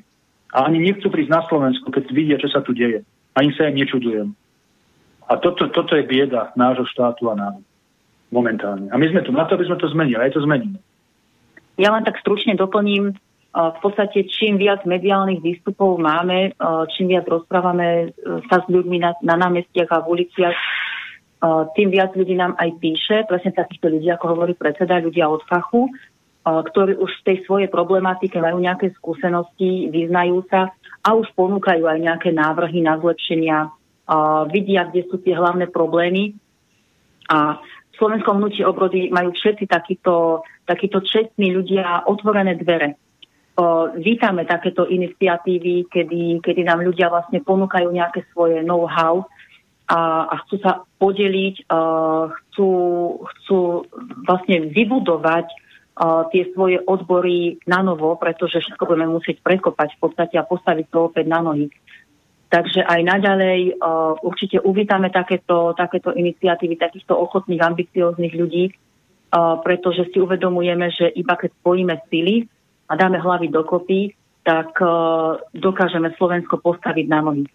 A 0.50 0.66
ani 0.66 0.82
nechcú 0.82 1.12
prísť 1.12 1.30
na 1.30 1.42
Slovensku, 1.46 1.92
keď 1.92 2.04
vidia, 2.10 2.40
čo 2.40 2.48
sa 2.50 2.64
tu 2.64 2.72
deje. 2.72 3.04
Ani 3.36 3.54
sa 3.54 3.68
im 3.70 3.78
nečudujem. 3.78 4.34
A 5.30 5.38
toto, 5.38 5.70
toto 5.70 5.94
je 5.94 6.02
bieda 6.02 6.50
nášho 6.58 6.88
štátu 6.90 7.30
a 7.30 7.38
nám 7.38 7.62
momentálne. 8.30 8.90
A 8.90 8.96
my 8.98 9.06
sme 9.10 9.26
tu 9.26 9.34
na 9.34 9.46
to, 9.46 9.58
aby 9.58 9.66
sme 9.66 9.78
to 9.78 9.90
zmenili. 9.90 10.18
Aj 10.18 10.32
to 10.32 10.42
zmeníme. 10.42 10.78
Ja 11.78 11.90
len 11.94 12.06
tak 12.06 12.18
stručne 12.22 12.54
doplním, 12.54 13.14
v 13.50 13.78
podstate 13.82 14.30
čím 14.30 14.62
viac 14.62 14.86
mediálnych 14.86 15.42
výstupov 15.42 15.98
máme, 15.98 16.54
čím 16.94 17.10
viac 17.10 17.26
rozprávame 17.26 18.14
sa 18.46 18.62
s 18.62 18.66
ľuďmi 18.70 19.02
na, 19.02 19.18
na 19.26 19.34
námestiach 19.34 19.90
a 19.90 20.06
v 20.06 20.10
uliciach, 20.14 20.58
tým 21.74 21.88
viac 21.90 22.14
ľudí 22.14 22.38
nám 22.38 22.54
aj 22.60 22.70
píše, 22.78 23.26
presne 23.26 23.50
takýchto 23.50 23.90
ľudí, 23.90 24.06
ako 24.12 24.38
hovorí 24.38 24.54
predseda, 24.54 25.02
ľudia 25.02 25.26
od 25.26 25.42
fachu, 25.50 25.90
ktorí 26.46 26.94
už 27.00 27.10
v 27.10 27.26
tej 27.26 27.36
svojej 27.48 27.68
problematike 27.72 28.38
majú 28.38 28.62
nejaké 28.62 28.94
skúsenosti, 28.94 29.90
vyznajú 29.90 30.46
sa 30.46 30.70
a 31.02 31.08
už 31.16 31.26
ponúkajú 31.34 31.90
aj 31.90 31.98
nejaké 31.98 32.30
návrhy 32.30 32.86
na 32.86 33.02
zlepšenia, 33.02 33.72
vidia, 34.52 34.86
kde 34.86 35.10
sú 35.10 35.18
tie 35.22 35.34
hlavné 35.34 35.66
problémy. 35.72 36.38
A 37.30 37.58
Slovenskom 38.00 38.40
hnutí 38.40 38.64
obrody 38.64 39.12
majú 39.12 39.36
všetci 39.36 39.68
takíto, 39.68 40.40
takíto 40.64 41.04
čestní 41.04 41.52
ľudia 41.52 42.08
otvorené 42.08 42.56
dvere. 42.56 42.96
Vítame 44.00 44.48
takéto 44.48 44.88
iniciatívy, 44.88 45.84
kedy, 45.92 46.40
kedy 46.40 46.64
nám 46.64 46.80
ľudia 46.80 47.12
vlastne 47.12 47.44
ponúkajú 47.44 47.92
nejaké 47.92 48.24
svoje 48.32 48.64
know-how, 48.64 49.28
a, 49.90 50.30
a 50.30 50.34
chcú 50.46 50.56
sa 50.62 50.86
podeliť, 51.02 51.66
uh, 51.66 52.30
chcú, 52.30 52.70
chcú 53.26 53.58
vlastne 54.22 54.70
vybudovať 54.70 55.50
uh, 55.50 56.30
tie 56.30 56.46
svoje 56.54 56.78
odbory 56.86 57.58
na 57.66 57.82
novo, 57.82 58.14
pretože 58.14 58.62
všetko 58.62 58.86
budeme 58.86 59.10
musieť 59.10 59.42
prekopať 59.42 59.98
v 59.98 60.00
podstate 60.00 60.34
a 60.38 60.46
postaviť 60.46 60.86
to 60.94 61.10
opäť 61.10 61.26
na 61.26 61.42
nohy. 61.42 61.66
Takže 62.50 62.82
aj 62.82 63.00
naďalej 63.06 63.78
uh, 63.78 64.18
určite 64.26 64.58
uvítame 64.58 65.06
takéto, 65.14 65.70
takéto 65.78 66.10
iniciatívy, 66.10 66.74
takýchto 66.74 67.14
ochotných, 67.14 67.62
ambicióznych 67.62 68.34
ľudí, 68.34 68.74
uh, 68.74 69.62
pretože 69.62 70.10
si 70.10 70.18
uvedomujeme, 70.18 70.90
že 70.90 71.14
iba 71.14 71.38
keď 71.38 71.54
spojíme 71.62 71.94
sily 72.10 72.50
a 72.90 72.98
dáme 72.98 73.22
hlavy 73.22 73.54
dokopy, 73.54 74.18
tak 74.42 74.74
uh, 74.82 75.38
dokážeme 75.54 76.10
Slovensko 76.18 76.58
postaviť 76.58 77.06
na 77.06 77.22
nohy. 77.22 77.46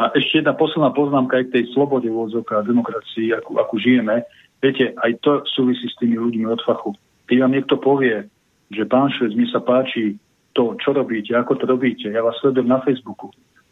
A 0.00 0.16
ešte 0.16 0.40
jedna 0.40 0.56
posledná 0.56 0.96
poznámka 0.96 1.44
aj 1.44 1.52
k 1.52 1.54
tej 1.60 1.64
slobode 1.76 2.08
vôdzovka 2.08 2.62
a 2.62 2.64
demokracii, 2.64 3.36
akú, 3.36 3.60
akú 3.60 3.76
žijeme. 3.76 4.24
Viete, 4.64 4.96
aj 4.96 5.12
to 5.20 5.44
súvisí 5.44 5.92
s 5.92 5.98
tými 6.00 6.16
ľuďmi 6.16 6.48
od 6.48 6.64
fachu. 6.64 6.96
Keď 7.28 7.36
vám 7.44 7.52
niekto 7.52 7.76
povie, 7.76 8.24
že 8.72 8.88
pán 8.88 9.12
Švec, 9.12 9.36
mi 9.36 9.44
sa 9.52 9.60
páči 9.60 10.16
to, 10.56 10.72
čo 10.80 10.96
robíte, 10.96 11.36
ako 11.36 11.60
to 11.60 11.64
robíte, 11.68 12.08
ja 12.08 12.24
vás 12.24 12.38
sledujem 12.40 12.70
na 12.70 12.80
Facebooku, 12.80 13.28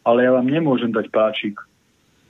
ale 0.07 0.23
ja 0.23 0.31
vám 0.31 0.47
nemôžem 0.47 0.87
dať 0.87 1.11
páčik, 1.11 1.59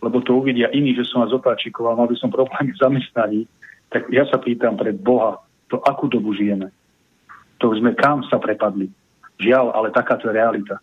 lebo 0.02 0.18
to 0.26 0.34
uvidia 0.34 0.74
iní, 0.74 0.98
že 0.98 1.06
som 1.06 1.22
vás 1.22 1.30
opáčikoval, 1.30 1.94
mal 1.94 2.10
by 2.10 2.18
som 2.18 2.34
problémy 2.34 2.74
zamestnaní, 2.82 3.46
tak 3.94 4.10
ja 4.10 4.26
sa 4.26 4.42
pýtam 4.42 4.74
pred 4.74 4.98
Boha, 4.98 5.38
to 5.70 5.78
akú 5.86 6.10
dobu 6.10 6.34
žijeme. 6.34 6.74
To 7.62 7.74
sme 7.78 7.94
kam 7.94 8.26
sa 8.26 8.42
prepadli. 8.42 8.90
Žiaľ, 9.38 9.78
ale 9.78 9.94
takáto 9.94 10.26
je 10.30 10.34
realita. 10.34 10.82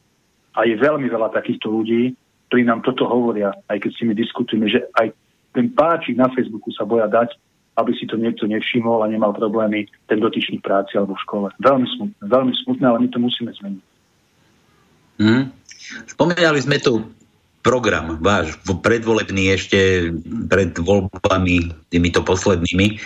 A 0.54 0.62
je 0.62 0.78
veľmi 0.78 1.10
veľa 1.10 1.34
takýchto 1.34 1.66
ľudí, 1.66 2.14
ktorí 2.46 2.62
nám 2.62 2.86
toto 2.86 3.10
hovoria, 3.10 3.50
aj 3.66 3.82
keď 3.82 3.90
s 3.90 4.00
nimi 4.06 4.14
diskutujeme, 4.14 4.70
že 4.70 4.86
aj 4.94 5.10
ten 5.50 5.66
páčik 5.74 6.14
na 6.14 6.30
Facebooku 6.30 6.70
sa 6.70 6.86
boja 6.86 7.10
dať, 7.10 7.34
aby 7.74 7.90
si 7.98 8.06
to 8.06 8.14
niekto 8.14 8.46
nevšimol 8.46 9.02
a 9.02 9.10
nemal 9.10 9.34
problémy 9.34 9.90
ten 10.06 10.22
dotyčný 10.22 10.62
práci 10.62 10.94
alebo 10.94 11.18
v 11.18 11.24
škole. 11.26 11.48
Veľmi 11.58 11.86
smutné, 11.98 12.22
veľmi 12.22 12.54
smutné, 12.62 12.84
ale 12.86 13.02
my 13.02 13.08
to 13.10 13.18
musíme 13.18 13.50
zmeniť. 13.50 13.84
Mm. 15.18 15.44
Spomínali 16.08 16.60
sme 16.60 16.80
tu 16.80 17.04
program 17.64 18.20
váš 18.20 18.56
predvolebný 18.64 19.56
ešte 19.56 20.12
pred 20.48 20.76
voľbami, 20.76 21.88
týmito 21.88 22.20
poslednými 22.20 23.00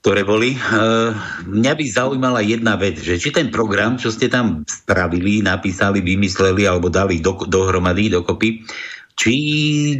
ktoré 0.00 0.24
boli. 0.24 0.56
Uh, 0.56 1.12
mňa 1.44 1.72
by 1.76 1.84
zaujímala 1.84 2.40
jedna 2.40 2.72
vec, 2.80 2.96
že 2.96 3.20
či 3.20 3.36
ten 3.36 3.52
program, 3.52 4.00
čo 4.00 4.08
ste 4.08 4.32
tam 4.32 4.64
spravili, 4.64 5.44
napísali, 5.44 6.00
vymysleli 6.00 6.64
alebo 6.64 6.88
dali 6.88 7.20
do, 7.20 7.36
dohromady, 7.44 8.08
dokopy, 8.08 8.64
či 9.20 9.34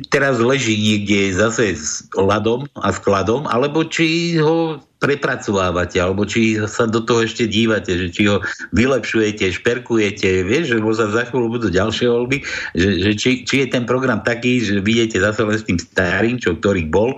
teraz 0.09 0.40
leží 0.40 0.81
niekde 0.81 1.37
zase 1.37 1.76
s 1.76 2.09
ľadom 2.16 2.64
a 2.81 2.88
skladom, 2.96 3.44
alebo 3.44 3.85
či 3.85 4.40
ho 4.40 4.81
prepracovávate, 5.00 5.96
alebo 5.96 6.28
či 6.28 6.60
sa 6.68 6.84
do 6.84 7.00
toho 7.00 7.24
ešte 7.24 7.48
dívate, 7.48 7.96
že 7.96 8.12
či 8.12 8.28
ho 8.28 8.44
vylepšujete, 8.76 9.48
šperkujete, 9.48 10.44
vieš, 10.44 10.76
že 10.76 10.84
možno 10.84 11.08
za 11.08 11.24
chvíľu 11.24 11.56
budú 11.56 11.72
ďalšie 11.72 12.06
voľby, 12.06 12.44
že, 12.76 12.88
že 13.00 13.10
či, 13.16 13.30
či 13.48 13.64
je 13.64 13.66
ten 13.72 13.88
program 13.88 14.20
taký, 14.20 14.60
že 14.60 14.84
vidíte 14.84 15.16
zase 15.16 15.40
len 15.40 15.56
s 15.56 15.64
tým 15.64 15.80
starým, 15.80 16.36
čo 16.36 16.52
ktorý 16.60 16.84
bol, 16.92 17.16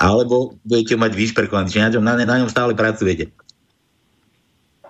alebo 0.00 0.56
budete 0.64 0.96
mať 0.96 1.12
vyšperkovaný, 1.12 1.68
či 1.68 1.84
na, 1.84 1.92
ňom, 1.92 2.02
na, 2.02 2.14
na 2.24 2.36
ňom 2.40 2.48
stále 2.48 2.72
pracujete? 2.72 3.28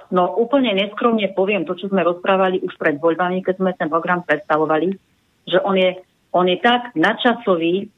No 0.08 0.38
úplne 0.38 0.72
neskromne 0.72 1.28
poviem 1.34 1.68
to, 1.68 1.76
čo 1.76 1.90
sme 1.92 2.00
rozprávali 2.06 2.64
už 2.64 2.78
pred 2.80 2.96
voľbami, 2.96 3.44
keď 3.44 3.60
sme 3.60 3.76
ten 3.76 3.92
program 3.92 4.24
predstavovali, 4.24 4.96
že 5.44 5.58
on 5.66 5.76
je, 5.76 6.00
on 6.32 6.48
je 6.48 6.56
tak 6.62 6.96
nadčasový 6.96 7.92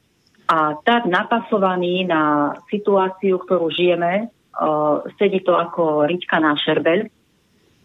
a 0.51 0.75
tak 0.83 1.07
napasovaný 1.07 2.11
na 2.11 2.55
situáciu, 2.67 3.39
ktorú 3.39 3.71
žijeme, 3.71 4.27
uh, 4.27 5.07
sedí 5.15 5.47
to 5.47 5.55
ako 5.55 6.11
rička 6.11 6.43
na 6.43 6.59
šerbeľ, 6.59 7.07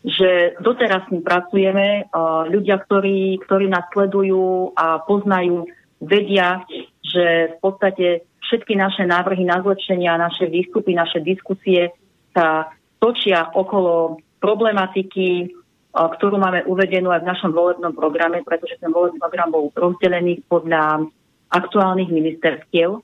že 0.01 0.57
doteraz 0.57 1.05
ním 1.13 1.21
pracujeme. 1.21 2.09
Uh, 2.09 2.49
ľudia, 2.49 2.81
ktorí, 2.81 3.37
ktorí 3.45 3.69
nás 3.69 3.85
sledujú 3.93 4.73
a 4.73 4.97
poznajú, 5.05 5.69
vedia, 6.01 6.65
že 7.01 7.55
v 7.55 7.57
podstate 7.63 8.07
všetky 8.45 8.77
naše 8.77 9.07
návrhy 9.07 9.47
na 9.47 9.63
zlepšenia, 9.63 10.21
naše 10.21 10.45
výstupy, 10.49 10.93
naše 10.93 11.23
diskusie 11.23 11.95
sa 12.35 12.69
točia 12.99 13.49
okolo 13.55 14.19
problematiky, 14.43 15.49
ktorú 15.95 16.35
máme 16.35 16.67
uvedenú 16.67 17.09
aj 17.09 17.23
v 17.23 17.29
našom 17.31 17.51
volebnom 17.55 17.95
programe, 17.95 18.43
pretože 18.43 18.75
ten 18.77 18.91
volebný 18.91 19.17
program 19.17 19.49
bol 19.49 19.71
rozdelený 19.71 20.43
podľa 20.45 21.07
aktuálnych 21.49 22.09
ministerstiev. 22.09 23.01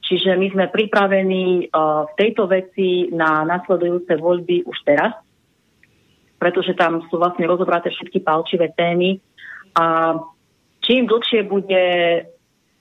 Čiže 0.00 0.34
my 0.34 0.46
sme 0.50 0.66
pripravení 0.74 1.70
v 1.70 2.12
tejto 2.18 2.50
veci 2.50 3.14
na 3.14 3.46
nasledujúce 3.46 4.18
voľby 4.18 4.66
už 4.66 4.76
teraz, 4.82 5.14
pretože 6.34 6.74
tam 6.74 7.04
sú 7.06 7.14
vlastne 7.14 7.46
rozobraté 7.46 7.94
všetky 7.94 8.18
palčivé 8.18 8.74
témy. 8.74 9.22
A 9.78 10.18
čím 10.82 11.06
dlhšie 11.06 11.46
bude 11.46 11.82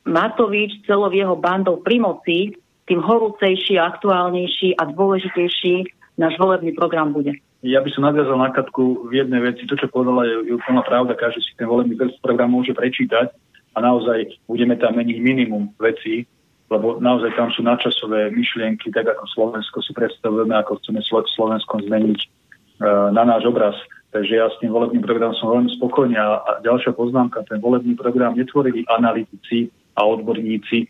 Matovič 0.09 0.81
celou 0.89 1.13
jeho 1.13 1.37
bandou 1.37 1.77
pri 1.85 2.01
moci, 2.01 2.57
tým 2.89 2.97
horúcejší, 2.97 3.77
aktuálnejší 3.77 4.81
a 4.81 4.89
dôležitejší 4.89 5.85
náš 6.17 6.33
volebný 6.41 6.73
program 6.73 7.13
bude. 7.13 7.37
Ja 7.61 7.83
by 7.83 7.93
som 7.93 8.07
nadviazal 8.09 8.41
na 8.41 8.49
Katku 8.49 9.05
v 9.05 9.21
jednej 9.21 9.43
veci. 9.43 9.69
To, 9.69 9.77
čo 9.77 9.91
povedala, 9.91 10.25
je, 10.25 10.49
je 10.49 10.53
úplná 10.57 10.81
pravda. 10.81 11.13
Každý 11.13 11.45
si 11.45 11.53
ten 11.53 11.69
volebný 11.69 11.93
program 12.23 12.49
môže 12.49 12.73
prečítať 12.73 13.29
a 13.73 13.77
naozaj 13.81 14.39
budeme 14.49 14.75
tam 14.77 14.97
meniť 14.97 15.17
minimum 15.21 15.73
vecí, 15.77 16.25
lebo 16.69 17.01
naozaj 17.01 17.33
tam 17.33 17.49
sú 17.49 17.65
nadčasové 17.65 18.29
myšlienky, 18.29 18.93
tak 18.93 19.09
ako 19.09 19.25
Slovensko 19.33 19.81
si 19.81 19.91
predstavujeme, 19.93 20.53
ako 20.53 20.77
chceme 20.81 21.01
Slovensko 21.05 21.81
zmeniť 21.85 22.19
uh, 22.21 23.09
na 23.09 23.25
náš 23.25 23.49
obraz. 23.49 23.73
Takže 24.09 24.33
ja 24.41 24.49
s 24.49 24.57
tým 24.57 24.73
volebným 24.73 25.05
programom 25.05 25.37
som 25.37 25.53
veľmi 25.53 25.69
spokojný. 25.77 26.17
A, 26.17 26.41
a 26.41 26.51
ďalšia 26.65 26.97
poznámka, 26.97 27.45
ten 27.45 27.61
volebný 27.61 27.93
program 27.93 28.33
netvorili 28.33 28.81
analytici, 28.89 29.69
a 29.99 30.01
odborníci. 30.07 30.87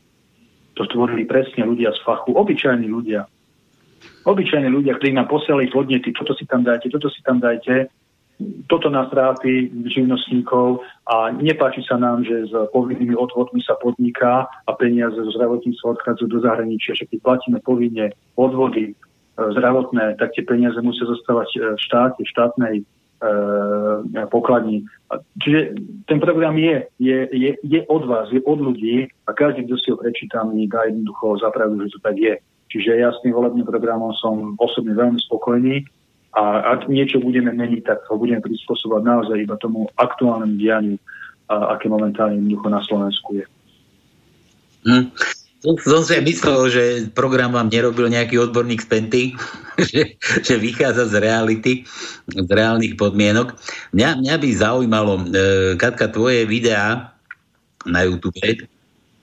To 0.78 0.86
tvorili 0.86 1.26
presne 1.26 1.66
ľudia 1.66 1.92
z 1.98 2.00
fachu, 2.06 2.38
obyčajní 2.38 2.86
ľudia. 2.86 3.26
Obyčajní 4.24 4.70
ľudia, 4.70 4.96
ktorí 4.96 5.18
nám 5.18 5.28
posielali 5.28 5.68
podnety, 5.74 6.14
toto 6.14 6.38
si 6.38 6.46
tam 6.46 6.64
dajte, 6.64 6.88
toto 6.94 7.10
si 7.10 7.20
tam 7.26 7.42
dajte, 7.42 7.90
toto 8.72 8.88
na 8.88 9.04
stráty 9.12 9.68
živnostníkov 9.92 10.80
a 11.12 11.28
nepáči 11.36 11.84
sa 11.84 12.00
nám, 12.00 12.24
že 12.24 12.48
s 12.48 12.54
povinnými 12.72 13.12
odvodmi 13.12 13.60
sa 13.60 13.76
podniká 13.76 14.48
a 14.48 14.72
peniaze 14.80 15.20
zo 15.20 15.32
zdravotníctva 15.36 16.00
odchádzajú 16.00 16.28
do 16.32 16.40
zahraničia. 16.40 16.96
Že 16.96 17.12
keď 17.12 17.20
platíme 17.20 17.60
povinne 17.60 18.16
odvody 18.40 18.92
e, 18.92 18.94
zdravotné, 19.36 20.16
tak 20.16 20.32
tie 20.40 20.48
peniaze 20.48 20.80
musia 20.80 21.04
zostávať 21.04 21.50
e, 21.52 21.58
v 21.76 21.82
štáte, 21.84 22.20
v 22.24 22.32
štátnej 22.32 22.76
pokladní. 24.32 24.88
Čiže 25.44 25.76
ten 26.08 26.24
program 26.24 26.56
je, 26.56 26.88
je, 27.04 27.28
je, 27.36 27.52
je 27.64 27.80
od 27.88 28.08
vás, 28.08 28.32
je 28.32 28.40
od 28.48 28.60
ľudí 28.64 29.12
a 29.28 29.36
každý, 29.36 29.68
kto 29.68 29.76
si 29.76 29.92
ho 29.92 29.98
prečíta, 30.00 30.48
mi 30.48 30.72
dá 30.72 30.88
jednoducho 30.88 31.36
zapravdu, 31.44 31.84
že 31.84 31.92
to 31.92 32.00
tak 32.00 32.16
je. 32.16 32.40
Čiže 32.70 33.02
ja 33.02 33.12
s 33.12 33.20
tým 33.26 33.34
volebným 33.34 33.66
programom 33.66 34.16
som 34.16 34.56
osobne 34.62 34.96
veľmi 34.96 35.20
spokojný 35.26 35.84
a 36.30 36.42
ak 36.78 36.86
niečo 36.86 37.18
budeme 37.18 37.50
meniť, 37.50 37.82
tak 37.82 38.06
ho 38.06 38.16
budeme 38.22 38.42
prispôsobovať 38.46 39.02
naozaj 39.02 39.38
iba 39.42 39.58
tomu 39.58 39.90
aktuálnemu 39.98 40.56
dianiu, 40.62 40.98
aké 41.50 41.90
momentálne 41.90 42.38
jednoducho 42.38 42.68
na 42.70 42.82
Slovensku 42.86 43.30
je. 43.42 43.46
Hm. 44.86 45.10
Som 45.60 46.08
si 46.08 46.16
myslel, 46.24 46.60
že 46.72 46.84
program 47.12 47.52
vám 47.52 47.68
nerobil 47.68 48.08
nejaký 48.08 48.40
odborník 48.40 48.80
z 48.80 48.88
Penty, 48.88 49.24
že, 49.92 50.16
že 50.22 50.56
vychádza 50.56 51.12
z 51.12 51.20
reality, 51.20 51.84
z 52.32 52.48
reálnych 52.48 52.96
podmienok. 52.96 53.60
Mňa, 53.92 54.24
mňa 54.24 54.36
by 54.40 54.50
zaujímalo, 54.56 55.14
e, 55.20 55.24
Katka, 55.76 56.08
tvoje 56.08 56.48
videá 56.48 57.12
na 57.84 58.08
YouTube 58.08 58.40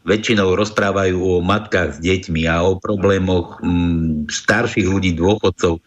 väčšinou 0.07 0.55
rozprávajú 0.55 1.19
o 1.19 1.35
matkách 1.43 1.97
s 1.97 1.99
deťmi 2.05 2.47
a 2.47 2.63
o 2.63 2.79
problémoch 2.79 3.59
m, 3.65 4.29
starších 4.31 4.87
ľudí, 4.87 5.17
dôchodcov. 5.19 5.83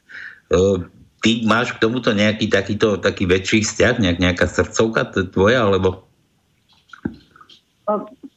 E, 1.20 1.24
ty 1.24 1.32
máš 1.44 1.76
k 1.76 1.82
tomuto 1.84 2.16
nejaký 2.16 2.48
takýto, 2.48 2.98
taký 2.98 3.28
väčší 3.28 3.68
vzťah, 3.68 3.94
nejak, 4.00 4.20
nejaká 4.24 4.46
srdcovka 4.48 5.12
tvoja, 5.36 5.68
alebo 5.68 6.10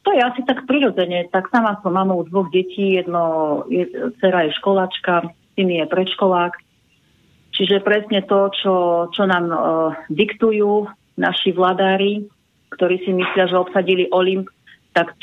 to 0.03 0.09
je 0.11 0.21
asi 0.21 0.41
tak 0.43 0.65
prirodzene. 0.65 1.29
Tak 1.29 1.53
sama 1.53 1.79
som 1.79 1.93
mamou 1.93 2.25
dvoch 2.25 2.49
detí, 2.49 2.97
jedno, 2.99 3.63
je, 3.69 3.87
dcera 4.19 4.49
je 4.49 4.57
školačka, 4.57 5.29
syn 5.53 5.69
je 5.69 5.85
predškolák. 5.85 6.53
Čiže 7.53 7.85
presne 7.85 8.25
to, 8.25 8.49
čo, 8.49 8.73
čo 9.13 9.23
nám 9.29 9.45
uh, 9.53 9.59
diktujú 10.09 10.89
naši 11.21 11.53
vladári, 11.53 12.25
ktorí 12.73 13.05
si 13.05 13.13
myslia, 13.13 13.45
že 13.45 13.61
obsadili 13.61 14.09
Olymp, 14.09 14.49
tak 14.97 15.13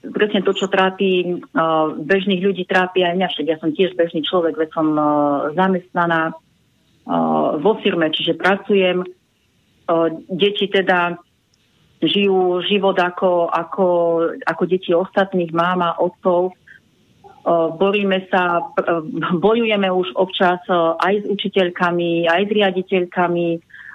presne 0.00 0.40
to, 0.40 0.56
čo 0.56 0.72
trápi 0.72 1.36
uh, 1.36 1.92
bežných 2.00 2.40
ľudí, 2.40 2.64
trápi 2.64 3.04
aj 3.04 3.20
mňa. 3.20 3.28
Však 3.28 3.46
ja 3.46 3.56
som 3.60 3.76
tiež 3.76 3.92
bežný 3.92 4.24
človek, 4.24 4.56
veď 4.56 4.72
som 4.72 4.96
uh, 4.96 5.52
zamestnaná 5.52 6.32
vo 7.62 7.72
firme, 7.80 8.10
čiže 8.10 8.34
pracujem. 8.34 9.06
Uh, 9.86 10.10
deti 10.26 10.66
teda 10.66 11.14
žijú 12.02 12.60
život 12.66 12.98
ako, 12.98 13.48
ako, 13.48 13.86
ako 14.44 14.62
deti 14.68 14.92
ostatných, 14.92 15.52
máma, 15.54 15.96
otcov. 15.96 16.52
Boríme 17.78 18.26
sa, 18.26 18.58
bojujeme 19.38 19.86
už 19.86 20.18
občas 20.18 20.58
aj 20.98 21.14
s 21.22 21.24
učiteľkami, 21.30 22.26
aj 22.26 22.42
s 22.42 22.50
riaditeľkami, 22.50 23.48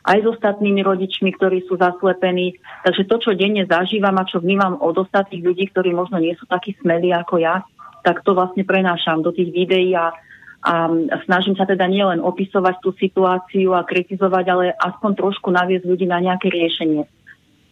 aj 0.08 0.18
s 0.24 0.26
ostatnými 0.26 0.82
rodičmi, 0.82 1.36
ktorí 1.36 1.68
sú 1.68 1.76
zaslepení. 1.76 2.56
Takže 2.88 3.06
to, 3.12 3.16
čo 3.20 3.32
denne 3.36 3.68
zažívam 3.68 4.16
a 4.18 4.26
čo 4.26 4.40
vnímam 4.40 4.80
od 4.80 4.96
ostatných 5.04 5.44
ľudí, 5.44 5.68
ktorí 5.70 5.92
možno 5.92 6.24
nie 6.24 6.34
sú 6.40 6.48
takí 6.48 6.74
smelí 6.80 7.12
ako 7.12 7.44
ja, 7.44 7.62
tak 8.02 8.24
to 8.24 8.34
vlastne 8.34 8.64
prenášam 8.66 9.22
do 9.22 9.36
tých 9.36 9.52
videí 9.52 9.94
a, 9.94 10.16
a 10.62 10.94
snažím 11.26 11.58
sa 11.58 11.66
teda 11.66 11.90
nielen 11.90 12.22
opisovať 12.22 12.86
tú 12.86 12.94
situáciu 12.94 13.74
a 13.74 13.82
kritizovať, 13.82 14.46
ale 14.46 14.66
aspoň 14.78 15.12
trošku 15.18 15.50
naviesť 15.50 15.90
ľudí 15.90 16.06
na 16.06 16.22
nejaké 16.22 16.54
riešenie. 16.54 17.10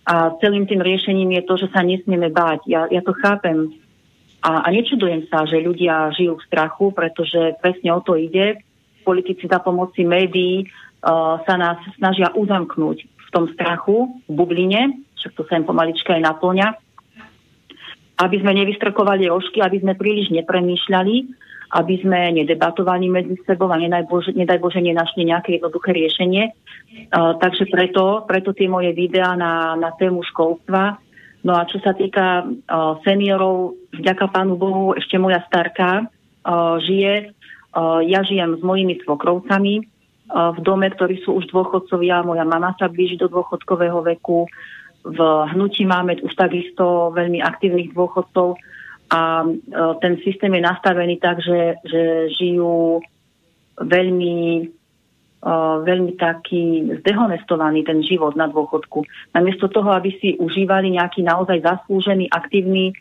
A 0.09 0.33
celým 0.41 0.65
tým 0.65 0.81
riešením 0.81 1.37
je 1.37 1.43
to, 1.45 1.53
že 1.61 1.67
sa 1.69 1.85
nesmieme 1.85 2.33
báť. 2.33 2.65
Ja, 2.65 2.89
ja 2.89 3.05
to 3.05 3.13
chápem. 3.13 3.77
A, 4.41 4.65
a 4.65 4.67
nečudujem 4.73 5.29
sa, 5.29 5.45
že 5.45 5.61
ľudia 5.61 6.09
žijú 6.17 6.41
v 6.41 6.45
strachu, 6.49 6.89
pretože 6.89 7.61
presne 7.61 7.93
o 7.93 8.01
to 8.01 8.17
ide. 8.17 8.57
Politici 9.05 9.45
za 9.45 9.61
pomoci 9.61 10.01
médií 10.01 10.65
uh, 10.65 11.37
sa 11.45 11.55
nás 11.61 11.77
snažia 12.01 12.33
uzamknúť 12.33 13.05
v 13.05 13.29
tom 13.29 13.45
strachu, 13.53 14.17
v 14.25 14.33
bubline, 14.33 15.05
však 15.21 15.37
to 15.37 15.45
sa 15.45 15.61
im 15.61 15.67
pomalička 15.69 16.17
aj 16.17 16.25
naplňa, 16.25 16.67
aby 18.19 18.37
sme 18.43 18.51
nevystrkovali 18.51 19.31
rožky, 19.31 19.63
aby 19.63 19.79
sme 19.79 19.95
príliš 19.95 20.29
nepremýšľali 20.35 21.47
aby 21.69 22.01
sme 22.01 22.33
nedebatovali 22.33 23.05
medzi 23.13 23.37
sebou 23.45 23.69
a 23.69 23.77
nedaj 23.77 24.09
Bože, 24.09 24.33
nedaj 24.33 24.57
nenašli 24.57 25.29
nejaké 25.29 25.61
jednoduché 25.61 25.93
riešenie. 25.93 26.49
Uh, 27.13 27.37
takže 27.37 27.69
preto, 27.69 28.25
preto 28.25 28.57
tie 28.57 28.65
moje 28.65 28.89
videá 28.97 29.37
na, 29.37 29.77
na 29.77 29.93
tému 29.93 30.25
školstva. 30.33 30.97
No 31.45 31.55
a 31.55 31.69
čo 31.69 31.77
sa 31.85 31.93
týka 31.93 32.41
uh, 32.43 32.97
seniorov, 33.05 33.77
vďaka 33.93 34.33
Pánu 34.33 34.57
Bohu, 34.57 34.97
ešte 34.97 35.21
moja 35.21 35.45
starka 35.45 36.09
uh, 36.09 36.81
žije. 36.81 37.37
Uh, 37.69 38.01
ja 38.01 38.25
žijem 38.25 38.57
s 38.57 38.61
mojimi 38.65 38.97
svokrovcami 39.05 39.85
v 40.29 40.59
dome, 40.61 40.85
ktorí 40.93 41.25
sú 41.25 41.41
už 41.41 41.49
dôchodcovia. 41.49 42.21
Moja 42.21 42.45
mama 42.45 42.77
sa 42.77 42.85
blíži 42.85 43.17
do 43.17 43.25
dôchodkového 43.33 44.05
veku. 44.05 44.45
V 45.03 45.19
hnutí 45.55 45.87
máme 45.87 46.19
už 46.19 46.35
takisto 46.35 47.15
veľmi 47.15 47.39
aktívnych 47.39 47.95
dôchodcov 47.95 48.59
a 49.09 49.41
e, 49.41 49.47
ten 50.03 50.21
systém 50.21 50.53
je 50.53 50.61
nastavený 50.61 51.17
tak, 51.17 51.41
že, 51.41 51.81
že 51.87 52.29
žijú 52.35 53.01
veľmi, 53.79 54.37
e, 55.41 55.53
veľmi 55.81 56.13
taký 56.19 56.93
zdehonestovaný 57.01 57.87
ten 57.87 58.03
život 58.05 58.35
na 58.35 58.51
dôchodku. 58.51 59.07
Namiesto 59.33 59.71
toho, 59.71 59.89
aby 59.95 60.13
si 60.21 60.37
užívali 60.37 60.93
nejaký 60.99 61.25
naozaj 61.25 61.63
zaslúžený, 61.63 62.29
aktívny 62.29 62.93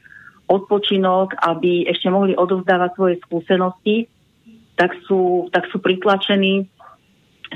odpočinok, 0.49 1.37
aby 1.45 1.85
ešte 1.85 2.09
mohli 2.09 2.33
odovzdávať 2.33 2.91
svoje 2.97 3.15
skúsenosti, 3.29 4.09
tak 4.81 4.97
sú, 5.05 5.53
tak 5.53 5.69
sú 5.69 5.83
pritlačení 5.83 6.71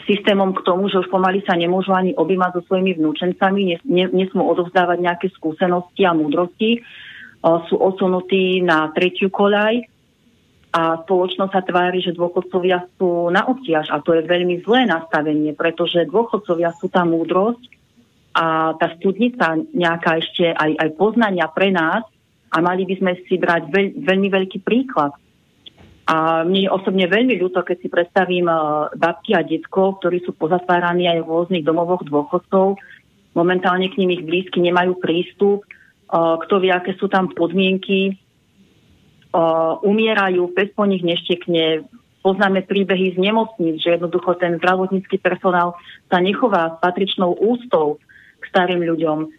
systémom 0.08 0.56
k 0.56 0.64
tomu, 0.64 0.88
že 0.88 1.00
už 1.04 1.08
pomaly 1.12 1.44
sa 1.44 1.54
nemôžu 1.54 1.92
ani 1.92 2.16
objímať 2.16 2.58
so 2.58 2.62
svojimi 2.68 2.96
vnúčencami, 2.96 3.84
nesmú 3.88 4.42
odovzdávať 4.48 4.98
nejaké 5.00 5.26
skúsenosti 5.32 6.02
a 6.08 6.16
múdrosti, 6.16 6.80
sú 7.42 7.76
odsunutí 7.76 8.62
na 8.62 8.88
tretiu 8.94 9.28
koľaj 9.28 9.82
a 10.72 11.04
spoločnosť 11.04 11.52
sa 11.52 11.60
tvári, 11.60 12.00
že 12.00 12.16
dôchodcovia 12.16 12.88
sú 12.96 13.28
na 13.28 13.44
obtiaž 13.44 13.92
a 13.92 14.00
to 14.00 14.16
je 14.16 14.24
veľmi 14.24 14.64
zlé 14.64 14.88
nastavenie, 14.88 15.52
pretože 15.52 16.08
dôchodcovia 16.08 16.72
sú 16.80 16.88
tá 16.88 17.04
múdrosť 17.04 17.60
a 18.32 18.72
tá 18.80 18.96
studnica 18.96 19.60
nejaká 19.76 20.24
ešte 20.24 20.48
aj, 20.56 20.72
aj 20.80 20.88
poznania 20.96 21.44
pre 21.52 21.68
nás 21.68 22.00
a 22.48 22.56
mali 22.64 22.88
by 22.88 22.94
sme 22.96 23.12
si 23.28 23.36
brať 23.36 23.68
veľ, 23.68 23.86
veľmi 24.00 24.28
veľký 24.32 24.64
príklad. 24.64 25.12
A 26.06 26.42
mne 26.42 26.66
je 26.66 26.74
osobne 26.74 27.06
veľmi 27.06 27.38
ľúto, 27.38 27.62
keď 27.62 27.76
si 27.78 27.88
predstavím 27.88 28.50
uh, 28.50 28.90
babky 28.98 29.38
a 29.38 29.46
detko, 29.46 30.02
ktorí 30.02 30.22
sú 30.26 30.34
pozatváraní 30.34 31.06
aj 31.06 31.22
v 31.22 31.30
rôznych 31.30 31.64
domovoch 31.64 32.02
dôchodcov. 32.02 32.80
Momentálne 33.32 33.88
k 33.88 34.02
nim 34.02 34.18
ich 34.18 34.26
blízky 34.26 34.60
nemajú 34.60 34.98
prístup 34.98 35.64
kto 36.12 36.54
vie, 36.60 36.68
aké 36.68 36.92
sú 37.00 37.08
tam 37.08 37.32
podmienky, 37.32 38.20
umierajú, 39.80 40.52
pes 40.52 40.68
po 40.76 40.84
nich 40.84 41.00
neštekne, 41.00 41.88
poznáme 42.20 42.68
príbehy 42.68 43.16
z 43.16 43.18
nemocníc, 43.18 43.80
že 43.80 43.96
jednoducho 43.96 44.36
ten 44.36 44.60
zdravotnícky 44.60 45.16
personál 45.16 45.72
sa 46.12 46.20
nechová 46.20 46.76
s 46.76 46.84
patričnou 46.84 47.32
ústou 47.40 47.96
k 48.38 48.44
starým 48.52 48.84
ľuďom. 48.84 49.32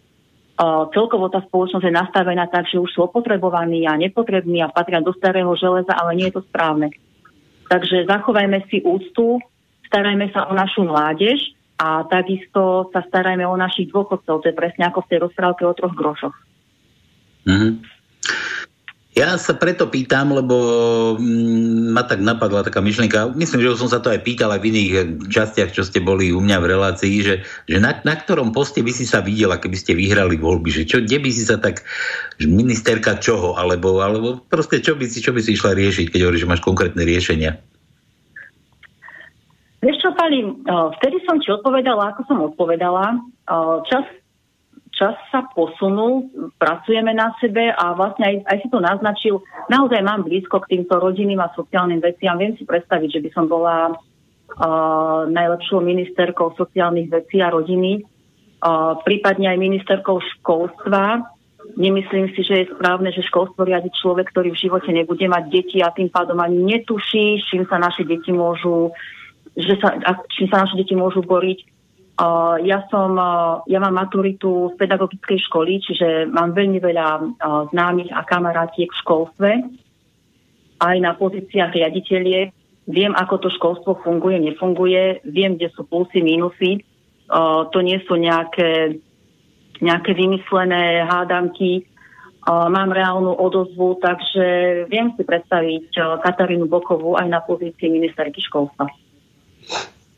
Celkovo 0.94 1.26
tá 1.34 1.42
spoločnosť 1.42 1.82
je 1.82 1.98
nastavená 1.98 2.46
tak, 2.46 2.70
že 2.70 2.78
už 2.78 2.86
sú 2.94 3.10
opotrebovaní 3.10 3.90
a 3.90 3.98
nepotrební 3.98 4.62
a 4.62 4.70
patria 4.70 5.02
do 5.02 5.10
starého 5.10 5.50
železa, 5.58 5.90
ale 5.98 6.14
nie 6.14 6.30
je 6.30 6.38
to 6.38 6.46
správne. 6.46 6.94
Takže 7.66 8.06
zachovajme 8.06 8.62
si 8.70 8.78
úctu, 8.86 9.42
starajme 9.90 10.30
sa 10.30 10.46
o 10.46 10.54
našu 10.54 10.86
mládež 10.86 11.42
a 11.74 12.06
takisto 12.06 12.86
sa 12.94 13.02
starajme 13.02 13.42
o 13.42 13.58
našich 13.58 13.90
dôchodcov. 13.90 14.42
To 14.42 14.46
je 14.46 14.54
presne 14.54 14.86
ako 14.86 15.02
v 15.02 15.10
tej 15.10 15.18
rozprávke 15.26 15.66
o 15.66 15.74
troch 15.74 15.94
grošoch. 15.98 16.36
Mm-hmm. 17.50 17.72
Ja 19.14 19.38
sa 19.38 19.54
preto 19.54 19.86
pýtam, 19.86 20.34
lebo 20.34 20.58
mm, 21.14 21.94
ma 21.94 22.02
tak 22.02 22.18
napadla 22.18 22.66
taká 22.66 22.82
myšlienka, 22.82 23.30
myslím, 23.38 23.62
že 23.62 23.70
už 23.70 23.86
som 23.86 23.90
sa 23.90 24.02
to 24.02 24.10
aj 24.10 24.26
pýtal 24.26 24.50
aj 24.50 24.58
v 24.58 24.74
iných 24.74 24.90
častiach, 25.30 25.70
čo 25.70 25.86
ste 25.86 26.02
boli 26.02 26.34
u 26.34 26.42
mňa 26.42 26.58
v 26.58 26.70
relácii, 26.74 27.14
že, 27.22 27.34
že 27.70 27.78
na, 27.78 27.94
na 28.02 28.18
ktorom 28.18 28.50
poste 28.50 28.82
by 28.82 28.90
si 28.90 29.06
sa 29.06 29.22
videla, 29.22 29.62
keby 29.62 29.78
ste 29.78 29.94
vyhrali 29.94 30.34
voľby, 30.34 30.66
že 30.74 30.82
čo, 30.82 30.98
kde 30.98 31.22
by 31.22 31.30
si 31.30 31.46
sa 31.46 31.62
tak, 31.62 31.86
že 32.42 32.50
ministerka 32.50 33.14
čoho, 33.22 33.54
alebo, 33.54 34.02
alebo 34.02 34.42
proste 34.50 34.82
čo 34.82 34.98
by, 34.98 35.06
si, 35.06 35.22
čo 35.22 35.30
by 35.30 35.38
si 35.38 35.54
išla 35.54 35.78
riešiť, 35.78 36.10
keď 36.10 36.20
hovoríš, 36.26 36.42
že 36.42 36.50
máš 36.50 36.66
konkrétne 36.66 37.06
riešenia. 37.06 37.54
Vieš 39.78 40.00
čo, 40.02 40.10
Pali, 40.18 40.42
vtedy 40.98 41.22
som 41.22 41.38
ti 41.38 41.54
odpovedala, 41.54 42.16
ako 42.16 42.20
som 42.26 42.38
odpovedala. 42.50 43.20
Čas 43.86 44.08
čas 44.94 45.18
sa 45.28 45.46
posunul, 45.52 46.30
pracujeme 46.56 47.10
na 47.12 47.34
sebe 47.42 47.70
a 47.70 47.92
vlastne 47.92 48.24
aj, 48.24 48.36
aj 48.46 48.56
si 48.62 48.68
to 48.70 48.78
naznačil. 48.78 49.34
Naozaj 49.68 50.00
mám 50.00 50.22
blízko 50.22 50.62
k 50.64 50.78
týmto 50.78 50.96
rodinným 51.02 51.42
a 51.42 51.52
sociálnym 51.52 51.98
veciam. 51.98 52.38
Viem 52.38 52.54
si 52.54 52.64
predstaviť, 52.64 53.18
že 53.18 53.22
by 53.22 53.30
som 53.34 53.44
bola 53.50 53.92
uh, 53.92 55.26
najlepšou 55.26 55.82
ministerkou 55.82 56.54
sociálnych 56.54 57.10
vecí 57.10 57.42
a 57.42 57.50
rodiny, 57.50 58.00
uh, 58.02 58.96
prípadne 59.02 59.50
aj 59.50 59.58
ministerkou 59.58 60.22
školstva. 60.38 61.26
Nemyslím 61.74 62.30
si, 62.36 62.46
že 62.46 62.54
je 62.62 62.70
správne, 62.70 63.10
že 63.10 63.26
školstvo 63.26 63.66
riadi 63.66 63.90
človek, 63.98 64.30
ktorý 64.30 64.54
v 64.54 64.62
živote 64.68 64.94
nebude 64.94 65.26
mať 65.26 65.44
deti 65.50 65.82
a 65.82 65.90
tým 65.90 66.12
pádom 66.12 66.38
ani 66.38 66.60
netuší, 66.60 67.42
čím 67.50 67.66
sa 67.66 67.80
naše 67.80 68.06
deti 68.06 68.30
môžu, 68.30 68.94
že 69.58 69.74
sa, 69.80 69.96
čím 70.38 70.46
sa 70.52 70.62
naše 70.62 70.76
deti 70.76 70.92
môžu 70.92 71.24
boriť 71.24 71.73
ja 72.62 72.78
som, 72.94 73.18
ja 73.66 73.78
mám 73.82 73.98
maturitu 73.98 74.70
z 74.70 74.78
pedagogickej 74.78 75.38
školy, 75.50 75.82
čiže 75.82 76.30
mám 76.30 76.54
veľmi 76.54 76.78
veľa 76.78 77.06
známych 77.74 78.14
a 78.14 78.22
kamarátiek 78.22 78.86
v 78.86 79.00
školstve, 79.02 79.50
aj 80.78 80.96
na 81.02 81.18
pozíciách 81.18 81.74
riaditeľie. 81.74 82.54
Viem, 82.84 83.16
ako 83.16 83.34
to 83.42 83.48
školstvo 83.50 84.04
funguje, 84.04 84.38
nefunguje, 84.38 85.24
viem, 85.24 85.56
kde 85.56 85.72
sú 85.72 85.88
plusy, 85.88 86.20
minusy. 86.20 86.84
To 87.32 87.78
nie 87.80 87.96
sú 88.04 88.20
nejaké, 88.20 89.00
nejaké 89.80 90.12
vymyslené 90.12 91.02
hádanky. 91.08 91.88
Mám 92.44 92.92
reálnu 92.92 93.32
odozvu, 93.32 93.96
takže 94.04 94.84
viem 94.92 95.16
si 95.16 95.24
predstaviť 95.24 95.96
Katarínu 96.20 96.68
Bokovú 96.68 97.16
aj 97.16 97.24
na 97.32 97.40
pozícii 97.40 97.88
ministerky 97.88 98.44
školstva. 98.44 98.84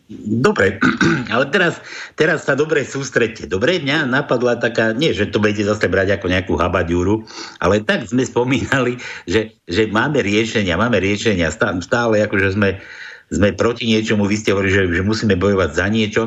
Dobre, 0.06 0.78
ale 1.34 1.50
teraz, 1.50 1.82
teraz 2.14 2.46
sa 2.46 2.54
dobre 2.54 2.86
sústredte. 2.86 3.50
Dobre, 3.50 3.82
mňa 3.82 4.06
napadla 4.06 4.54
taká, 4.54 4.94
nie, 4.94 5.10
že 5.10 5.26
to 5.26 5.42
budete 5.42 5.66
zase 5.66 5.90
brať 5.90 6.14
ako 6.14 6.30
nejakú 6.30 6.54
habaďúru, 6.54 7.26
ale 7.58 7.82
tak 7.82 8.06
sme 8.06 8.22
spomínali, 8.22 9.02
že, 9.26 9.58
že 9.66 9.90
máme 9.90 10.22
riešenia, 10.22 10.78
máme 10.78 11.02
riešenia, 11.02 11.50
stále 11.82 12.22
akože 12.22 12.54
sme, 12.54 12.78
sme 13.34 13.50
proti 13.58 13.90
niečomu, 13.90 14.30
vy 14.30 14.38
ste 14.38 14.54
hovorili, 14.54 14.78
že, 14.78 14.82
že 14.94 15.02
musíme 15.02 15.34
bojovať 15.34 15.70
za 15.74 15.86
niečo. 15.90 16.22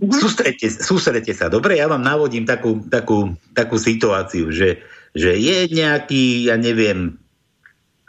Mhm. 0.00 0.16
Sústredte, 0.16 0.66
sústredte 0.72 1.36
sa. 1.36 1.52
Dobre, 1.52 1.76
ja 1.76 1.84
vám 1.84 2.00
navodím 2.00 2.48
takú, 2.48 2.80
takú, 2.88 3.36
takú 3.52 3.76
situáciu, 3.76 4.48
že, 4.48 4.80
že 5.12 5.36
je 5.36 5.68
nejaký, 5.68 6.48
ja 6.48 6.56
neviem, 6.56 7.20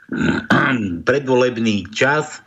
predvolebný 1.10 1.92
čas, 1.92 2.45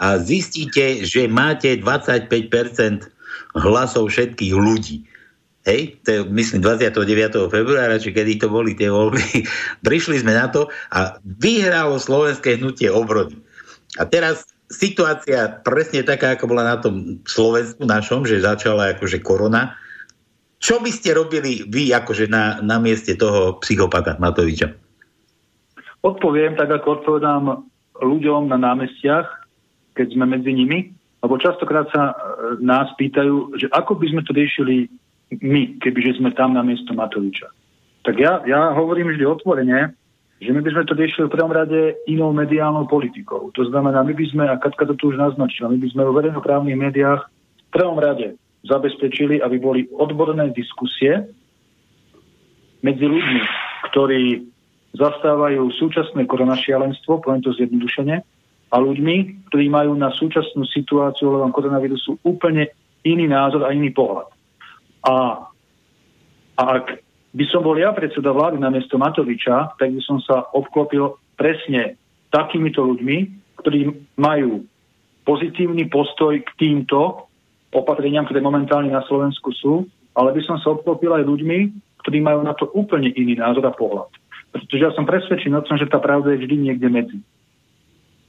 a 0.00 0.16
zistíte, 0.16 1.04
že 1.04 1.28
máte 1.28 1.76
25% 1.76 3.12
hlasov 3.52 4.08
všetkých 4.08 4.54
ľudí. 4.56 5.04
Hej, 5.68 6.00
to 6.08 6.08
je 6.08 6.20
myslím 6.32 6.64
29. 6.64 7.52
februára, 7.52 8.00
či 8.00 8.16
kedy 8.16 8.40
to 8.40 8.48
boli 8.48 8.72
tie 8.72 8.88
voľby. 8.88 9.44
Prišli 9.86 10.24
sme 10.24 10.32
na 10.32 10.48
to 10.48 10.72
a 10.88 11.20
vyhralo 11.20 12.00
slovenské 12.00 12.56
hnutie 12.56 12.88
obrody. 12.88 13.36
A 14.00 14.08
teraz 14.08 14.48
situácia 14.72 15.60
presne 15.60 16.00
taká, 16.00 16.32
ako 16.32 16.48
bola 16.48 16.64
na 16.64 16.76
tom 16.80 17.20
Slovensku 17.28 17.84
našom, 17.84 18.24
že 18.24 18.40
začala 18.40 18.96
akože 18.96 19.20
korona. 19.20 19.76
Čo 20.60 20.80
by 20.80 20.88
ste 20.88 21.12
robili 21.12 21.68
vy 21.68 21.92
akože 21.92 22.32
na, 22.32 22.64
na 22.64 22.80
mieste 22.80 23.12
toho 23.20 23.60
psychopata 23.60 24.16
Matoviča? 24.16 24.72
Odpoviem 26.00 26.56
tak, 26.56 26.72
ako 26.72 27.04
odpovedám 27.04 27.68
ľuďom 28.00 28.48
na 28.48 28.56
námestiach, 28.56 29.39
keď 30.00 30.16
sme 30.16 30.24
medzi 30.24 30.56
nimi, 30.56 30.96
lebo 31.20 31.36
častokrát 31.36 31.92
sa 31.92 32.02
e, 32.08 32.14
nás 32.64 32.88
pýtajú, 32.96 33.60
že 33.60 33.68
ako 33.68 34.00
by 34.00 34.06
sme 34.08 34.24
to 34.24 34.32
riešili 34.32 34.88
my, 35.44 35.76
kebyže 35.76 36.16
sme 36.16 36.32
tam 36.32 36.56
na 36.56 36.64
miesto 36.64 36.96
Matoviča. 36.96 37.52
Tak 38.08 38.16
ja, 38.16 38.40
ja 38.48 38.72
hovorím 38.72 39.12
vždy 39.12 39.28
otvorene, 39.28 39.92
že 40.40 40.56
my 40.56 40.64
by 40.64 40.70
sme 40.72 40.88
to 40.88 40.96
riešili 40.96 41.28
v 41.28 41.34
prvom 41.36 41.52
rade 41.52 42.00
inou 42.08 42.32
mediálnou 42.32 42.88
politikou. 42.88 43.52
To 43.52 43.62
znamená, 43.68 44.00
my 44.00 44.16
by 44.16 44.24
sme, 44.32 44.44
a 44.48 44.56
Katka 44.56 44.88
to 44.88 44.96
tu 44.96 45.12
už 45.12 45.20
naznačila, 45.20 45.68
my 45.68 45.76
by 45.76 45.88
sme 45.92 46.08
vo 46.08 46.16
verejnoprávnych 46.16 46.80
médiách 46.80 47.28
v 47.68 47.70
prvom 47.76 48.00
rade 48.00 48.40
zabezpečili, 48.64 49.44
aby 49.44 49.56
boli 49.60 49.80
odborné 49.92 50.48
diskusie 50.56 51.28
medzi 52.80 53.04
ľuďmi, 53.04 53.40
ktorí 53.92 54.48
zastávajú 54.96 55.68
súčasné 55.76 56.24
koronašialenstvo, 56.24 57.20
poviem 57.20 57.44
to 57.44 57.52
zjednodušene, 57.52 58.24
a 58.70 58.76
ľuďmi, 58.78 59.46
ktorí 59.50 59.66
majú 59.66 59.98
na 59.98 60.14
súčasnú 60.14 60.62
situáciu 60.70 61.30
ohľadom 61.30 61.50
koronavírusu 61.50 62.22
úplne 62.22 62.70
iný 63.02 63.26
názor 63.26 63.66
a 63.66 63.74
iný 63.74 63.90
pohľad. 63.90 64.30
A, 65.02 65.14
a 66.54 66.62
ak 66.78 67.02
by 67.34 67.44
som 67.50 67.66
bol 67.66 67.74
ja 67.74 67.90
predseda 67.90 68.30
vlády 68.30 68.62
na 68.62 68.70
miesto 68.70 68.94
Matoviča, 68.94 69.74
tak 69.74 69.90
by 69.90 70.00
som 70.02 70.22
sa 70.22 70.46
obklopil 70.54 71.18
presne 71.34 71.98
takýmito 72.30 72.82
ľuďmi, 72.82 73.18
ktorí 73.58 73.90
majú 74.18 74.62
pozitívny 75.26 75.90
postoj 75.90 76.38
k 76.38 76.50
týmto 76.58 77.26
opatreniam, 77.70 78.26
ktoré 78.26 78.42
momentálne 78.42 78.90
na 78.90 79.02
Slovensku 79.06 79.54
sú, 79.54 79.86
ale 80.14 80.34
by 80.34 80.42
som 80.42 80.56
sa 80.58 80.74
obklopil 80.74 81.14
aj 81.14 81.26
ľuďmi, 81.26 81.58
ktorí 82.02 82.18
majú 82.18 82.42
na 82.42 82.54
to 82.56 82.66
úplne 82.74 83.12
iný 83.14 83.38
názor 83.38 83.66
a 83.66 83.74
pohľad. 83.74 84.10
Pretože 84.50 84.82
ja 84.82 84.90
som 84.98 85.06
presvedčený 85.06 85.54
o 85.54 85.66
tom, 85.66 85.78
že 85.78 85.86
tá 85.86 86.02
pravda 86.02 86.34
je 86.34 86.42
vždy 86.42 86.56
niekde 86.58 86.88
medzi. 86.90 87.18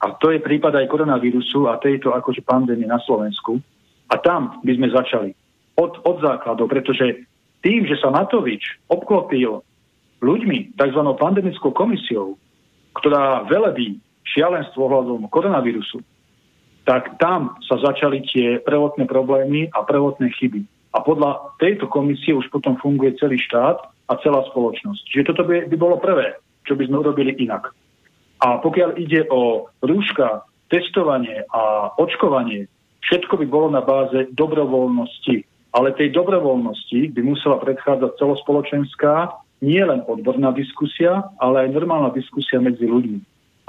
A 0.02 0.18
to 0.18 0.34
je 0.34 0.41
prípad 0.41 0.74
aj 0.74 0.89
koronavírusu 0.89 1.70
a 1.70 1.78
tejto 1.78 2.18
akože 2.18 2.41
pandémie 2.41 2.89
na 2.89 2.97
Slovensku. 3.06 3.62
A 4.10 4.18
tam 4.18 4.58
by 4.66 4.72
sme 4.74 4.89
začali. 4.89 5.32
Od, 5.78 6.04
od 6.04 6.18
základov, 6.20 6.68
pretože 6.68 7.26
tým, 7.62 7.86
že 7.86 7.95
sa 8.02 8.10
Matovič 8.10 8.82
obklopil 8.89 9.62
ľuďmi, 10.20 10.76
tzv. 10.78 11.02
pandemickou 11.16 11.72
komisiou, 11.72 12.36
ktorá 12.97 13.45
velebí 13.47 14.02
šialenstvo 14.26 14.89
ohľadom 14.89 15.30
koronavírusu, 15.30 16.02
tak 16.86 17.18
tam 17.22 17.56
sa 17.66 17.78
začali 17.78 18.26
tie 18.26 18.58
prvotné 18.62 19.06
problémy 19.06 19.70
a 19.74 19.86
prvotné 19.86 20.34
chyby. 20.38 20.66
A 20.91 20.99
podľa 20.99 21.56
tejto 21.62 21.88
komisie 21.88 22.36
už 22.36 22.52
potom 22.52 22.76
funguje 22.82 23.16
celý 23.16 23.39
štát 23.39 23.80
a 24.12 24.14
celá 24.20 24.43
spoločnosť. 24.52 25.02
Čiže 25.08 25.28
toto 25.32 25.47
by, 25.47 25.72
by 25.72 25.78
bolo 25.80 26.02
prvé, 26.02 26.36
čo 26.68 26.76
by 26.76 26.84
sme 26.89 26.99
urobili 26.99 27.32
inak. 27.39 27.72
A 28.42 28.58
pokiaľ 28.58 28.98
ide 28.98 29.30
o 29.30 29.70
rúška, 29.86 30.46
testovanie 30.74 31.46
a 31.54 31.94
očkovanie, 32.02 32.66
všetko 33.06 33.38
by 33.38 33.46
bolo 33.46 33.68
na 33.70 33.86
báze 33.86 34.34
dobrovoľnosti. 34.34 35.46
Ale 35.72 35.96
tej 35.96 36.12
dobrovoľnosti 36.12 37.16
by 37.16 37.22
musela 37.22 37.62
predchádzať 37.62 38.18
celospoločenská, 38.18 39.14
nie 39.62 39.80
len 39.80 40.02
odborná 40.10 40.50
diskusia, 40.58 41.22
ale 41.38 41.70
aj 41.70 41.78
normálna 41.78 42.10
diskusia 42.18 42.58
medzi 42.58 42.89
ľuďmi. 42.89 43.20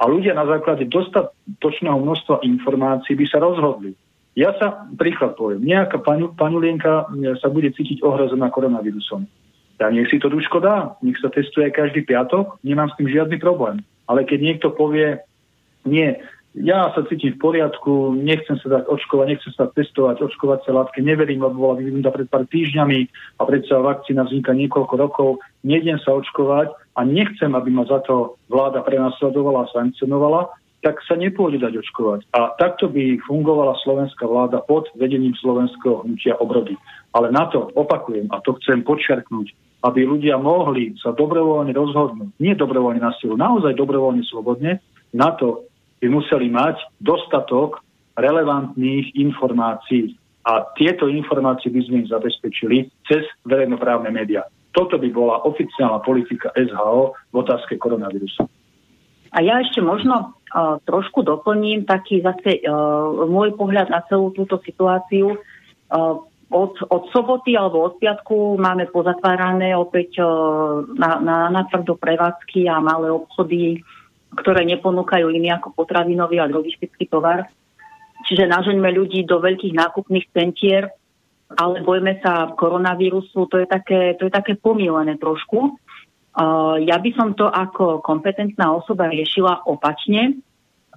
A 0.01 0.09
ľudia 0.09 0.33
na 0.33 0.49
základe 0.49 0.89
dostatočného 0.89 2.01
množstva 2.01 2.43
informácií 2.43 3.15
by 3.15 3.27
sa 3.29 3.39
rozhodli. 3.45 3.93
Ja 4.33 4.57
sa 4.57 4.89
príklad 4.97 5.37
poviem. 5.37 5.69
Nejaká 5.69 6.01
panu, 6.01 6.33
panulienka 6.33 7.05
sa 7.39 7.53
bude 7.53 7.69
cítiť 7.77 8.01
ohrozená 8.01 8.49
koronavírusom. 8.49 9.29
Ja 9.77 9.93
nech 9.93 10.09
si 10.09 10.17
to 10.17 10.33
rúško 10.33 10.65
dá, 10.65 10.97
nech 11.05 11.21
sa 11.21 11.29
testuje 11.29 11.69
každý 11.69 12.09
piatok, 12.09 12.57
nemám 12.65 12.89
s 12.89 12.97
tým 12.97 13.13
žiadny 13.13 13.37
problém. 13.37 13.85
Ale 14.13 14.29
keď 14.29 14.39
niekto 14.45 14.69
povie, 14.77 15.25
nie, 15.89 16.21
ja 16.53 16.93
sa 16.93 17.01
cítim 17.09 17.33
v 17.33 17.41
poriadku, 17.41 18.13
nechcem 18.13 18.61
sa 18.61 18.69
dať 18.69 18.85
očkovať, 18.85 19.27
nechcem 19.33 19.53
sa 19.57 19.73
testovať, 19.73 20.21
očkovať 20.21 20.69
sa 20.69 20.77
látke, 20.77 21.01
neverím, 21.01 21.41
lebo 21.41 21.65
bola 21.65 21.81
vyvinutá 21.81 22.13
pred 22.13 22.29
pár 22.29 22.45
týždňami 22.45 23.09
a 23.41 23.43
predsa 23.49 23.81
vakcína 23.81 24.29
vzniká 24.29 24.53
niekoľko 24.53 24.95
rokov, 25.01 25.29
nejdem 25.65 25.97
sa 26.05 26.13
očkovať 26.13 26.69
a 26.93 27.01
nechcem, 27.09 27.49
aby 27.57 27.73
ma 27.73 27.89
za 27.89 28.05
to 28.05 28.37
vláda 28.53 28.85
prenasledovala 28.85 29.65
a 29.65 29.73
sankcionovala, 29.73 30.53
tak 30.85 31.01
sa 31.09 31.17
nepôjde 31.17 31.65
dať 31.65 31.73
očkovať. 31.81 32.29
A 32.37 32.53
takto 32.61 32.93
by 32.93 33.17
fungovala 33.25 33.81
slovenská 33.81 34.29
vláda 34.29 34.61
pod 34.61 34.93
vedením 35.01 35.33
slovenského 35.41 36.05
hnutia 36.05 36.37
obrody. 36.37 36.77
Ale 37.17 37.33
na 37.33 37.49
to, 37.49 37.73
opakujem, 37.73 38.29
a 38.29 38.45
to 38.45 38.61
chcem 38.61 38.85
podčiarknúť, 38.85 39.57
aby 39.83 40.01
ľudia 40.07 40.39
mohli 40.39 40.95
sa 41.03 41.11
dobrovoľne 41.11 41.75
rozhodnúť, 41.75 42.39
nie 42.39 42.55
dobrovoľne 42.55 43.03
na 43.03 43.13
silu, 43.19 43.35
naozaj 43.35 43.75
dobrovoľne 43.75 44.23
slobodne, 44.31 44.79
na 45.11 45.35
to 45.35 45.67
by 45.99 46.07
museli 46.07 46.51
mať 46.51 46.79
dostatok 47.03 47.83
relevantných 48.19 49.15
informácií. 49.19 50.15
A 50.43 50.67
tieto 50.75 51.07
informácie 51.07 51.71
by 51.71 51.81
sme 51.87 51.97
im 52.03 52.09
zabezpečili 52.11 52.91
cez 53.07 53.23
verejnoprávne 53.47 54.11
médiá. 54.11 54.43
Toto 54.75 54.99
by 54.99 55.09
bola 55.15 55.45
oficiálna 55.47 56.03
politika 56.03 56.51
SHO 56.59 57.15
v 57.31 57.35
otázke 57.39 57.79
koronavírusu. 57.79 58.43
A 59.33 59.39
ja 59.41 59.63
ešte 59.63 59.81
možno 59.81 60.35
uh, 60.35 60.77
trošku 60.85 61.25
doplním 61.25 61.89
taký 61.89 62.21
zase 62.21 62.61
uh, 62.65 63.29
môj 63.31 63.55
pohľad 63.57 63.89
na 63.89 64.05
celú 64.11 64.35
túto 64.35 64.61
situáciu. 64.61 65.39
Uh, 65.89 66.27
od, 66.53 66.77
od 66.93 67.09
soboty 67.11 67.57
alebo 67.57 67.89
od 67.89 67.97
piatku 67.97 68.61
máme 68.61 68.93
pozatvárané 68.93 69.73
opäť 69.73 70.21
na, 70.95 71.19
na, 71.19 71.39
na 71.49 71.63
tvrdo 71.67 71.97
prevádzky 71.97 72.69
a 72.69 72.79
malé 72.85 73.09
obchody, 73.09 73.81
ktoré 74.37 74.69
neponúkajú 74.69 75.33
iný 75.33 75.57
ako 75.57 75.73
potravinový 75.73 76.39
a 76.39 76.49
logistický 76.49 77.09
tovar. 77.09 77.49
Čiže 78.29 78.47
nažeňme 78.47 78.93
ľudí 78.93 79.25
do 79.27 79.43
veľkých 79.43 79.75
nákupných 79.75 80.31
centier, 80.31 80.93
ale 81.59 81.85
bojme 81.85 82.21
sa 82.23 82.55
koronavírusu, 82.55 83.49
to 83.51 83.57
je 83.61 83.67
také, 83.67 84.15
to 84.17 84.29
je 84.29 84.33
také 84.33 84.55
pomílené 84.57 85.19
trošku. 85.19 85.77
Uh, 86.33 86.81
ja 86.81 86.97
by 86.97 87.11
som 87.13 87.37
to 87.37 87.45
ako 87.45 88.01
kompetentná 88.01 88.73
osoba 88.73 89.13
riešila 89.13 89.69
opačne, 89.69 90.41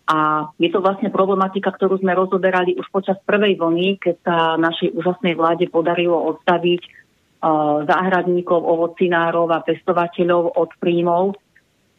a 0.06 0.50
je 0.62 0.70
to 0.70 0.86
vlastne 0.86 1.10
problematika, 1.10 1.74
ktorú 1.74 1.98
sme 1.98 2.14
rozoberali 2.14 2.78
už 2.78 2.86
počas 2.94 3.18
prvej 3.26 3.58
vlny, 3.58 3.98
keď 3.98 4.16
sa 4.22 4.36
našej 4.62 4.94
úžasnej 4.94 5.34
vláde 5.34 5.66
podarilo 5.66 6.30
odstaviť 6.30 6.82
uh, 6.86 7.82
záhradníkov, 7.90 8.62
ovocinárov 8.62 9.50
a 9.50 9.66
pestovateľov 9.66 10.54
od 10.62 10.70
príjmov 10.78 11.34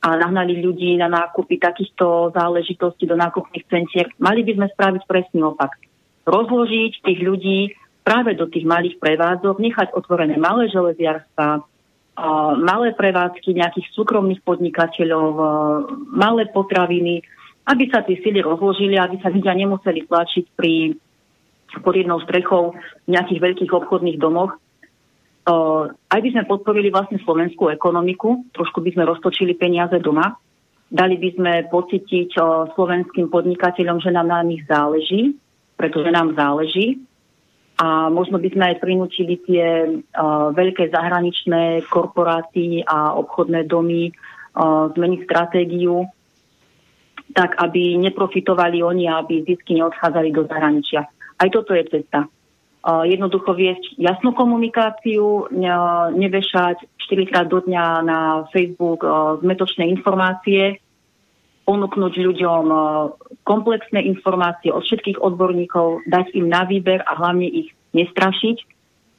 a 0.07 0.15
nahnali 0.15 0.63
ľudí 0.63 0.95
na 1.03 1.11
nákupy 1.11 1.59
takýchto 1.59 2.31
záležitostí 2.31 3.11
do 3.11 3.19
nákupných 3.19 3.67
centier. 3.67 4.07
Mali 4.23 4.47
by 4.47 4.53
sme 4.55 4.67
spraviť 4.71 5.03
presný 5.03 5.43
opak. 5.43 5.75
Rozložiť 6.31 7.03
tých 7.03 7.21
ľudí 7.27 7.75
práve 8.07 8.39
do 8.39 8.47
tých 8.47 8.63
malých 8.63 9.03
prevádzok, 9.03 9.59
nechať 9.59 9.89
otvorené 9.99 10.39
malé 10.39 10.71
železiarstva, 10.71 11.59
malé 12.63 12.95
prevádzky 12.95 13.51
nejakých 13.51 13.91
súkromných 13.99 14.47
podnikateľov, 14.47 15.29
malé 16.15 16.47
potraviny, 16.55 17.27
aby 17.67 17.85
sa 17.91 18.07
tie 18.07 18.19
sily 18.23 18.41
rozložili, 18.43 18.95
aby 18.95 19.19
sa 19.19 19.31
ľudia 19.31 19.53
nemuseli 19.59 20.07
tlačiť 20.07 20.45
pri, 20.55 20.95
pod 21.83 21.95
jednou 21.99 22.23
strechou 22.23 22.79
v 23.07 23.09
nejakých 23.11 23.43
veľkých 23.43 23.73
obchodných 23.75 24.23
domoch. 24.23 24.55
Aj 26.11 26.21
by 26.23 26.29
sme 26.31 26.51
podporili 26.51 26.91
vlastne 26.91 27.23
slovenskú 27.23 27.71
ekonomiku, 27.71 28.51
trošku 28.51 28.83
by 28.83 28.95
sme 28.95 29.07
roztočili 29.07 29.55
peniaze 29.55 29.95
doma, 30.03 30.35
dali 30.91 31.19
by 31.19 31.29
sme 31.39 31.53
pocítiť 31.71 32.39
slovenským 32.75 33.31
podnikateľom, 33.31 34.03
že 34.03 34.11
nám 34.11 34.31
na 34.31 34.43
nich 34.43 34.62
záleží, 34.67 35.39
pretože 35.79 36.11
nám 36.11 36.35
záleží 36.35 37.03
a 37.77 38.09
možno 38.09 38.41
by 38.41 38.49
sme 38.49 38.64
aj 38.73 38.77
prinúčili 38.81 39.37
tie 39.45 39.85
uh, 39.85 40.49
veľké 40.57 40.89
zahraničné 40.89 41.85
korporáty 41.93 42.81
a 42.89 43.12
obchodné 43.21 43.69
domy 43.69 44.09
uh, 44.09 44.89
zmeniť 44.97 45.21
stratégiu 45.29 46.09
tak, 47.35 47.59
aby 47.59 47.99
neprofitovali 47.99 48.83
oni 48.83 49.11
a 49.11 49.22
aby 49.24 49.43
zisky 49.43 49.79
neodchádzali 49.79 50.31
do 50.31 50.47
zahraničia. 50.47 51.07
Aj 51.37 51.49
toto 51.51 51.74
je 51.74 51.85
cesta. 51.91 52.31
Jednoducho 52.87 53.51
viesť 53.51 53.99
jasnú 53.99 54.31
komunikáciu, 54.31 55.51
ne, 55.51 55.74
nevešať 56.14 56.87
4 57.11 57.31
krát 57.31 57.47
do 57.51 57.59
dňa 57.59 57.85
na 58.07 58.18
Facebook 58.55 59.03
uh, 59.03 59.43
zmetočné 59.43 59.91
informácie, 59.91 60.79
ponúknuť 61.66 62.14
ľuďom 62.14 62.64
e, 62.70 62.79
komplexné 63.43 64.07
informácie 64.07 64.70
od 64.70 64.87
všetkých 64.87 65.18
odborníkov, 65.18 66.07
dať 66.07 66.31
im 66.39 66.47
na 66.47 66.62
výber 66.62 67.03
a 67.03 67.18
hlavne 67.18 67.51
ich 67.51 67.74
nestrašiť 67.91 68.57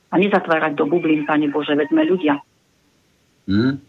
a 0.08 0.16
nezatvárať 0.16 0.80
do 0.80 0.88
bublín, 0.88 1.28
Pane 1.28 1.51
Bože, 1.51 1.76
veď 1.76 1.91
sme 1.91 2.08
ľudia. 2.08 2.39
Hmm. 3.51 3.84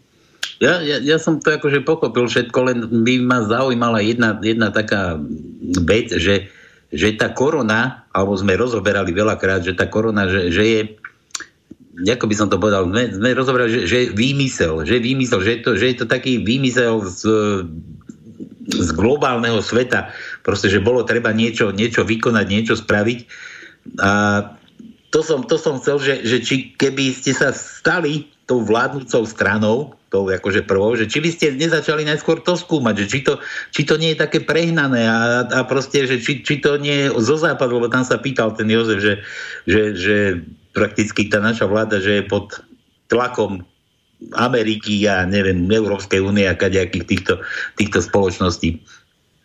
Ja, 0.59 0.83
ja, 0.83 0.99
ja 0.99 1.17
som 1.17 1.39
to 1.39 1.55
akože 1.55 1.87
pochopil 1.87 2.27
všetko, 2.27 2.57
len 2.67 2.77
by 3.07 3.13
ma 3.23 3.47
zaujímala 3.47 4.03
jedna, 4.03 4.35
jedna 4.43 4.75
taká 4.75 5.15
vec, 5.87 6.11
že, 6.11 6.51
že 6.91 7.15
tá 7.15 7.31
korona, 7.31 8.03
alebo 8.11 8.35
sme 8.35 8.59
rozoberali 8.59 9.15
veľakrát, 9.15 9.63
že 9.63 9.71
tá 9.71 9.87
korona, 9.87 10.27
že, 10.27 10.51
že 10.51 10.63
je 10.67 10.81
ako 11.99 12.31
by 12.31 12.35
som 12.35 12.47
to 12.47 12.55
povedal, 12.55 12.87
sme, 12.87 13.11
sme 13.11 13.35
rozoberali, 13.35 13.71
že, 13.75 13.81
že 13.83 13.97
je 13.99 14.07
výmysel, 14.15 14.87
že 14.87 14.99
je 14.99 15.03
výmysel, 15.03 15.39
že 15.43 15.51
je 15.51 15.61
to, 15.63 15.71
že 15.75 15.85
je 15.91 15.95
to 15.99 16.05
taký 16.07 16.39
výmysel 16.39 17.03
z 17.03 17.23
z 18.69 18.89
globálneho 18.93 19.59
sveta, 19.65 20.13
proste, 20.45 20.69
že 20.69 20.83
bolo 20.83 21.01
treba 21.01 21.33
niečo, 21.33 21.73
niečo 21.73 22.05
vykonať, 22.05 22.45
niečo 22.45 22.75
spraviť. 22.77 23.19
A 23.97 24.11
to 25.09 25.25
som, 25.25 25.41
to 25.49 25.57
som 25.57 25.81
chcel, 25.81 25.97
že, 25.97 26.21
že 26.21 26.37
či 26.45 26.77
keby 26.77 27.09
ste 27.09 27.33
sa 27.33 27.49
stali 27.49 28.29
tou 28.45 28.61
vládnúcou 28.61 29.25
stranou, 29.25 29.97
tou 30.09 30.25
akože 30.25 30.65
prvou, 30.65 30.97
že 30.97 31.05
či 31.05 31.21
by 31.21 31.29
ste 31.29 31.55
nezačali 31.55 32.01
najskôr 32.03 32.41
to 32.41 32.57
skúmať, 32.57 33.05
že 33.05 33.07
či 33.07 33.19
to, 33.21 33.33
či 33.69 33.81
to 33.85 33.95
nie 34.01 34.17
je 34.17 34.21
také 34.25 34.41
prehnané 34.41 35.05
a, 35.05 35.45
a 35.45 35.59
proste, 35.69 36.09
že 36.09 36.17
či, 36.17 36.41
či 36.41 36.57
to 36.59 36.81
nie 36.81 37.07
je 37.07 37.13
zo 37.21 37.37
západu, 37.37 37.77
lebo 37.77 37.93
tam 37.93 38.01
sa 38.01 38.17
pýtal 38.17 38.57
ten 38.57 38.65
Jozef, 38.67 38.99
že, 38.99 39.13
že, 39.69 39.81
že 39.93 40.17
prakticky 40.73 41.29
tá 41.29 41.37
naša 41.37 41.69
vláda, 41.69 42.01
že 42.01 42.19
je 42.19 42.23
pod 42.25 42.57
tlakom 43.05 43.63
Ameriky 44.35 45.07
a 45.07 45.23
neviem, 45.23 45.63
Európskej 45.69 46.19
únie 46.19 46.43
a 46.43 46.57
kadejakých 46.57 47.05
týchto, 47.07 47.33
týchto 47.79 48.03
spoločností? 48.03 48.83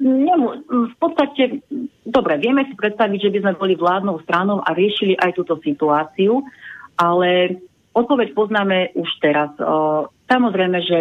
Nemu, 0.03 0.67
v 0.91 0.97
podstate, 0.99 1.62
dobre, 2.03 2.43
vieme 2.43 2.67
si 2.67 2.75
predstaviť, 2.75 3.31
že 3.31 3.33
by 3.33 3.39
sme 3.47 3.53
boli 3.55 3.75
vládnou 3.79 4.19
stranou 4.27 4.59
a 4.59 4.75
riešili 4.75 5.15
aj 5.15 5.39
túto 5.39 5.55
situáciu, 5.62 6.43
ale 6.99 7.62
odpoveď 7.95 8.34
poznáme 8.34 8.92
už 8.99 9.09
teraz. 9.22 9.55
Samozrejme, 10.26 10.78
že 10.82 10.99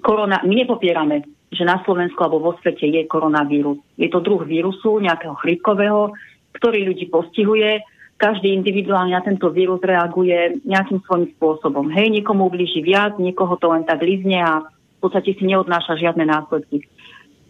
korona, 0.00 0.40
my 0.42 0.54
nepopierame, 0.64 1.28
že 1.52 1.62
na 1.62 1.78
Slovensku 1.84 2.18
alebo 2.24 2.40
vo 2.40 2.52
svete 2.58 2.88
je 2.88 3.04
koronavírus. 3.06 3.78
Je 4.00 4.08
to 4.08 4.24
druh 4.24 4.42
vírusu, 4.42 4.98
nejakého 4.98 5.36
chrypkového, 5.38 6.16
ktorý 6.56 6.88
ľudí 6.88 7.06
postihuje 7.12 7.84
každý 8.16 8.56
individuálne 8.56 9.12
na 9.12 9.20
tento 9.20 9.52
vírus 9.52 9.76
reaguje 9.84 10.64
nejakým 10.64 11.04
svojím 11.04 11.36
spôsobom. 11.36 11.92
Hej, 11.92 12.16
niekomu 12.16 12.48
ubliží 12.48 12.80
viac, 12.80 13.20
niekoho 13.20 13.60
to 13.60 13.68
len 13.68 13.84
tak 13.84 14.00
lízne 14.00 14.40
a 14.40 14.64
v 14.64 14.98
podstate 15.04 15.36
si 15.36 15.44
neodnáša 15.44 16.00
žiadne 16.00 16.24
následky. 16.24 16.80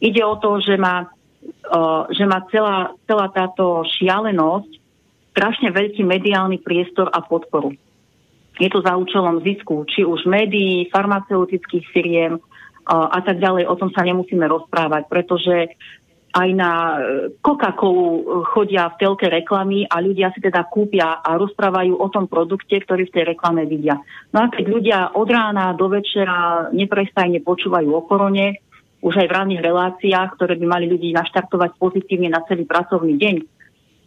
Ide 0.02 0.26
o 0.26 0.34
to, 0.42 0.58
že 0.58 0.74
má, 0.74 1.06
že 2.10 2.24
má 2.26 2.42
celá, 2.50 2.98
celá 3.06 3.30
táto 3.30 3.86
šialenosť 3.86 4.70
strašne 5.30 5.70
veľký 5.70 6.02
mediálny 6.02 6.58
priestor 6.58 7.14
a 7.14 7.22
podporu. 7.22 7.70
Je 8.56 8.68
to 8.72 8.80
za 8.80 8.96
účelom 8.96 9.44
zisku, 9.44 9.84
či 9.84 10.04
už 10.04 10.24
médií, 10.24 10.88
farmaceutických 10.88 11.86
firiem 11.92 12.40
a 12.86 13.18
tak 13.20 13.42
ďalej. 13.42 13.68
O 13.68 13.74
tom 13.76 13.90
sa 13.92 14.06
nemusíme 14.06 14.46
rozprávať, 14.46 15.10
pretože 15.10 15.76
aj 16.36 16.48
na 16.52 16.72
e, 16.72 16.96
Coca-Colu 17.40 18.06
e, 18.12 18.22
chodia 18.52 18.92
v 18.92 18.98
telke 19.00 19.26
reklamy 19.32 19.88
a 19.88 20.04
ľudia 20.04 20.28
si 20.36 20.44
teda 20.44 20.68
kúpia 20.68 21.24
a 21.24 21.40
rozprávajú 21.40 21.96
o 21.96 22.08
tom 22.12 22.28
produkte, 22.28 22.76
ktorý 22.76 23.08
v 23.08 23.14
tej 23.16 23.24
reklame 23.32 23.64
vidia. 23.64 23.96
No 24.36 24.44
a 24.44 24.52
keď 24.52 24.64
ľudia 24.68 24.98
od 25.16 25.28
rána 25.32 25.72
do 25.72 25.88
večera 25.88 26.68
neprestajne 26.76 27.40
počúvajú 27.40 27.88
o 27.88 28.04
korone, 28.04 28.60
už 29.00 29.16
aj 29.16 29.26
v 29.32 29.34
ranných 29.34 29.64
reláciách, 29.64 30.36
ktoré 30.36 30.60
by 30.60 30.66
mali 30.68 30.86
ľudí 30.92 31.08
naštartovať 31.16 31.80
pozitívne 31.80 32.28
na 32.28 32.44
celý 32.44 32.68
pracovný 32.68 33.16
deň 33.16 33.36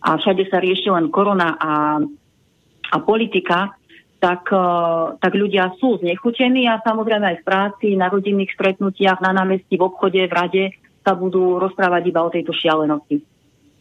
a 0.05 0.21
všade 0.21 0.45
sa 0.53 0.61
rieši 0.61 0.93
len 0.93 1.09
korona 1.09 1.57
a, 1.57 1.97
a 2.93 2.97
politika, 3.01 3.78
tak, 4.19 4.51
e, 4.51 4.67
tak 5.17 5.31
ľudia 5.33 5.73
sú 5.79 5.97
znechutení 6.03 6.67
a 6.67 6.83
samozrejme 6.83 7.25
aj 7.25 7.37
v 7.41 7.47
práci, 7.47 7.87
na 7.95 8.11
rodinných 8.11 8.51
stretnutiach, 8.53 9.23
na 9.23 9.31
námestí, 9.31 9.79
v 9.79 9.87
obchode, 9.87 10.19
v 10.19 10.35
rade 10.35 10.63
sa 11.01 11.15
budú 11.15 11.57
rozprávať 11.57 12.03
iba 12.11 12.21
o 12.21 12.29
tejto 12.29 12.51
šialenosti. 12.51 13.23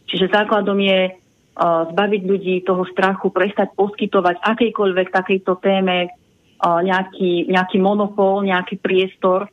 Čiže 0.09 0.33
základom 0.33 0.79
je 0.81 1.13
uh, 1.13 1.85
zbaviť 1.93 2.21
ľudí 2.25 2.55
toho 2.65 2.81
strachu, 2.89 3.29
prestať 3.29 3.75
poskytovať 3.77 4.41
akejkoľvek 4.41 5.07
takejto 5.13 5.53
téme 5.61 6.09
uh, 6.09 6.81
nejaký, 6.81 7.45
nejaký 7.45 7.77
monopol, 7.77 8.41
nejaký 8.41 8.81
priestor. 8.81 9.45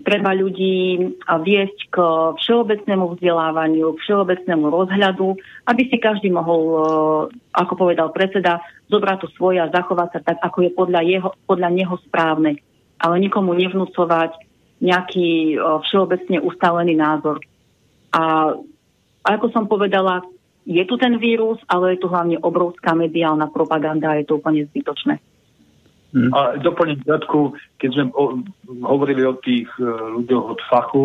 Treba 0.00 0.32
ľudí 0.32 0.96
viesť 1.20 1.78
k 1.92 1.96
všeobecnému 2.40 3.12
vzdelávaniu, 3.12 3.92
k 3.92 4.02
všeobecnému 4.08 4.72
rozhľadu, 4.72 5.36
aby 5.68 5.82
si 5.92 6.00
každý 6.00 6.32
mohol, 6.32 6.62
uh, 6.72 6.82
ako 7.52 7.72
povedal 7.76 8.08
predseda, 8.08 8.64
zobrať 8.88 9.18
to 9.24 9.28
svoje 9.36 9.60
a 9.60 9.68
zachovať 9.68 10.08
sa 10.16 10.20
tak, 10.32 10.38
ako 10.40 10.64
je 10.64 10.70
podľa, 10.72 11.00
jeho, 11.04 11.30
podľa 11.44 11.68
neho 11.72 11.94
správne. 12.08 12.56
Ale 12.96 13.20
nikomu 13.20 13.52
nevnúcovať 13.52 14.32
nejaký 14.82 15.56
všeobecne 15.86 16.42
ustálený 16.42 16.98
názor. 16.98 17.38
A 18.10 18.52
ako 19.22 19.46
som 19.54 19.70
povedala, 19.70 20.26
je 20.66 20.82
tu 20.86 20.98
ten 20.98 21.18
vírus, 21.18 21.58
ale 21.70 21.94
je 21.94 22.02
tu 22.02 22.10
hlavne 22.10 22.38
obrovská 22.42 22.94
mediálna 22.94 23.50
propaganda 23.50 24.14
a 24.14 24.18
je 24.18 24.26
to 24.26 24.38
úplne 24.42 24.66
zbytočné. 24.70 25.22
Hmm. 26.12 26.28
A 26.36 26.60
doplním 26.60 27.00
krátku, 27.08 27.56
keď 27.80 27.90
sme 27.96 28.04
o, 28.12 28.44
hovorili 28.84 29.24
o 29.24 29.32
tých 29.40 29.68
uh, 29.80 30.12
ľuďoch 30.20 30.44
od 30.44 30.60
fachu, 30.68 31.04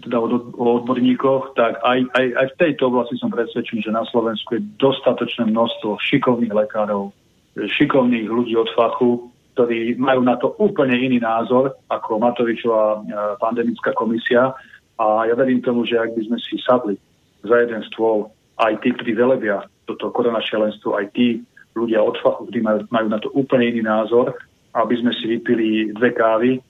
teda 0.00 0.16
o, 0.16 0.26
o 0.56 0.64
odborníkoch, 0.80 1.52
tak 1.60 1.76
aj, 1.84 2.08
aj, 2.16 2.26
aj 2.40 2.46
v 2.56 2.58
tejto 2.58 2.88
oblasti 2.88 3.20
som 3.20 3.28
presvedčený, 3.28 3.84
že 3.84 3.92
na 3.92 4.04
Slovensku 4.08 4.56
je 4.56 4.64
dostatočné 4.80 5.52
množstvo 5.52 6.00
šikovných 6.00 6.56
lekárov, 6.56 7.12
šikovných 7.56 8.32
ľudí 8.32 8.56
od 8.56 8.72
fachu, 8.72 9.28
ktorí 9.54 10.00
majú 10.00 10.24
na 10.24 10.40
to 10.40 10.56
úplne 10.56 10.96
iný 10.96 11.20
názor 11.20 11.76
ako 11.92 12.16
Matovičová 12.16 12.84
e, 12.96 12.98
pandemická 13.36 13.92
komisia. 13.92 14.56
A 14.96 15.28
ja 15.28 15.36
verím 15.36 15.60
tomu, 15.60 15.84
že 15.84 16.00
ak 16.00 16.16
by 16.16 16.22
sme 16.32 16.38
si 16.40 16.56
sadli 16.64 16.96
za 17.44 17.60
jeden 17.60 17.84
stôl 17.92 18.32
aj 18.56 18.80
tí, 18.80 18.94
ktorí 18.96 19.12
velebia 19.12 19.64
toto 19.84 20.12
koronašialenstvo, 20.14 20.96
aj 20.96 21.06
tí 21.12 21.44
ľudia 21.80 22.04
od 22.04 22.20
fachu, 22.20 22.46
ktorí 22.48 22.60
majú, 22.60 22.80
majú 22.92 23.06
na 23.08 23.18
to 23.18 23.32
úplne 23.32 23.72
iný 23.72 23.82
názor, 23.88 24.36
aby 24.76 24.94
sme 25.00 25.12
si 25.16 25.24
vypili 25.26 25.90
dve 25.96 26.12
kávy 26.14 26.60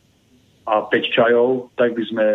a 0.65 0.87
5 0.87 1.17
čajov, 1.17 1.75
tak 1.75 1.93
by 1.99 2.05
sme 2.07 2.27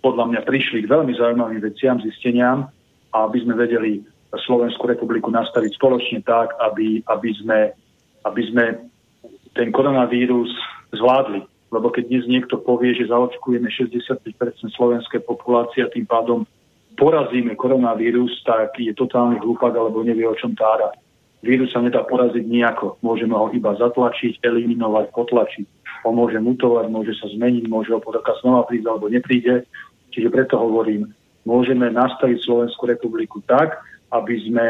podľa 0.00 0.24
mňa 0.32 0.40
prišli 0.46 0.86
k 0.86 0.90
veľmi 0.90 1.12
zaujímavým 1.18 1.60
veciam, 1.60 2.00
zisteniam 2.00 2.70
a 3.12 3.16
aby 3.28 3.38
sme 3.44 3.58
vedeli 3.58 4.00
Slovenskú 4.30 4.86
republiku 4.86 5.28
nastaviť 5.28 5.74
spoločne 5.74 6.22
tak, 6.22 6.54
aby, 6.62 7.02
aby, 7.10 7.30
sme, 7.34 7.74
aby 8.22 8.42
sme 8.46 8.64
ten 9.58 9.74
koronavírus 9.74 10.48
zvládli. 10.94 11.42
Lebo 11.70 11.90
keď 11.90 12.10
dnes 12.10 12.24
niekto 12.26 12.58
povie, 12.62 12.94
že 12.94 13.10
zaočkujeme 13.10 13.66
65% 13.70 14.22
slovenskej 14.74 15.22
populácie 15.26 15.82
a 15.82 15.90
tým 15.90 16.06
pádom 16.06 16.46
porazíme 16.98 17.54
koronavírus, 17.58 18.42
tak 18.46 18.78
je 18.78 18.94
totálny 18.94 19.38
hlúpak 19.42 19.74
alebo 19.74 20.02
nevie, 20.02 20.26
o 20.26 20.34
čom 20.34 20.54
tára. 20.54 20.94
Vírus 21.40 21.72
sa 21.72 21.80
nedá 21.80 22.04
poraziť 22.04 22.44
nejako. 22.44 23.00
Môžeme 23.00 23.32
ho 23.32 23.48
iba 23.50 23.72
zatlačiť, 23.72 24.44
eliminovať, 24.44 25.08
potlačiť. 25.16 25.66
On 26.04 26.12
môže 26.12 26.36
mutovať, 26.36 26.92
môže 26.92 27.16
sa 27.16 27.28
zmeniť, 27.32 27.64
môže 27.68 27.92
opotoka 27.92 28.36
znova 28.44 28.68
prísť 28.68 28.86
alebo 28.88 29.08
nepríde. 29.08 29.64
Čiže 30.12 30.28
preto 30.28 30.60
hovorím, 30.60 31.08
môžeme 31.48 31.88
nastaviť 31.88 32.44
Slovenskú 32.44 32.88
republiku 32.88 33.40
tak, 33.48 33.80
aby 34.12 34.34
sme 34.44 34.66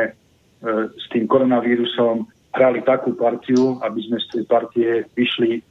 s 0.95 1.05
tým 1.11 1.27
koronavírusom 1.27 2.29
hrali 2.55 2.83
takú 2.83 3.15
partiu, 3.15 3.79
aby 3.83 4.01
sme 4.07 4.19
z 4.21 4.27
tej 4.31 4.43
partie 4.47 4.89
vyšli 5.15 5.63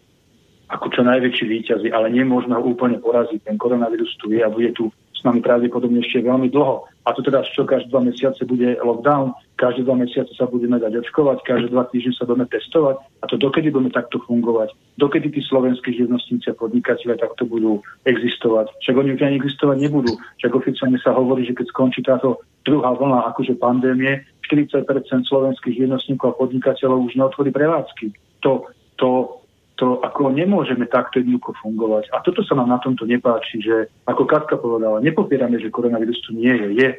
ako 0.70 0.86
čo 0.94 1.02
najväčší 1.02 1.46
výťazí, 1.50 1.88
ale 1.90 2.14
nemôžeme 2.14 2.54
ho 2.54 2.62
úplne 2.62 3.02
poraziť. 3.02 3.42
Ten 3.42 3.58
koronavírus 3.58 4.14
tu 4.22 4.30
je 4.30 4.42
a 4.42 4.54
bude 4.54 4.70
tu 4.78 4.94
s 5.20 5.28
nami 5.28 5.44
pravdepodobne 5.44 6.00
ešte 6.00 6.24
veľmi 6.24 6.48
dlho. 6.48 6.88
A 7.04 7.12
to 7.12 7.20
teda 7.20 7.44
čo 7.44 7.68
každé 7.68 7.92
dva 7.92 8.00
mesiace 8.00 8.48
bude 8.48 8.80
lockdown, 8.80 9.36
každé 9.60 9.84
dva 9.84 10.00
mesiace 10.00 10.32
sa 10.40 10.48
budeme 10.48 10.80
dať 10.80 11.04
očkovať, 11.04 11.44
každé 11.44 11.68
dva 11.76 11.84
týždne 11.92 12.16
sa 12.16 12.24
budeme 12.24 12.48
testovať. 12.48 12.96
A 13.20 13.26
to 13.28 13.36
dokedy 13.36 13.68
budeme 13.68 13.92
takto 13.92 14.24
fungovať? 14.24 14.72
Dokedy 14.96 15.28
tí 15.36 15.42
slovenskí 15.44 15.92
živnostníci 15.92 16.48
a 16.48 16.56
podnikatelia 16.56 17.20
takto 17.20 17.44
budú 17.44 17.84
existovať? 18.08 18.72
Však 18.80 18.96
oni 18.96 19.20
už 19.20 19.22
ani 19.28 19.36
existovať 19.36 19.78
nebudú. 19.84 20.16
Však 20.40 20.52
oficiálne 20.56 21.00
sa 21.04 21.12
hovorí, 21.12 21.44
že 21.44 21.58
keď 21.58 21.66
skončí 21.76 22.00
táto 22.06 22.40
druhá 22.64 22.96
vlna 22.96 23.34
akože 23.36 23.60
pandémie, 23.60 24.24
40% 24.48 24.86
slovenských 25.30 25.86
živnostníkov 25.86 26.34
a 26.34 26.40
podnikateľov 26.40 27.10
už 27.10 27.18
neotvorí 27.18 27.54
prevádzky. 27.54 28.14
To, 28.46 28.70
to 28.98 29.39
to 29.80 30.04
ako 30.04 30.36
nemôžeme 30.36 30.84
takto 30.92 31.24
jednoducho 31.24 31.56
fungovať. 31.64 32.12
A 32.12 32.20
toto 32.20 32.44
sa 32.44 32.60
nám 32.60 32.68
na 32.68 32.80
tomto 32.84 33.08
nepáči, 33.08 33.64
že 33.64 33.88
ako 34.04 34.28
Katka 34.28 34.60
povedala, 34.60 35.00
nepopierame, 35.00 35.56
že 35.56 35.72
koronavírus 35.72 36.20
tu 36.28 36.36
nie 36.36 36.52
je. 36.52 36.68
Je, 36.76 36.90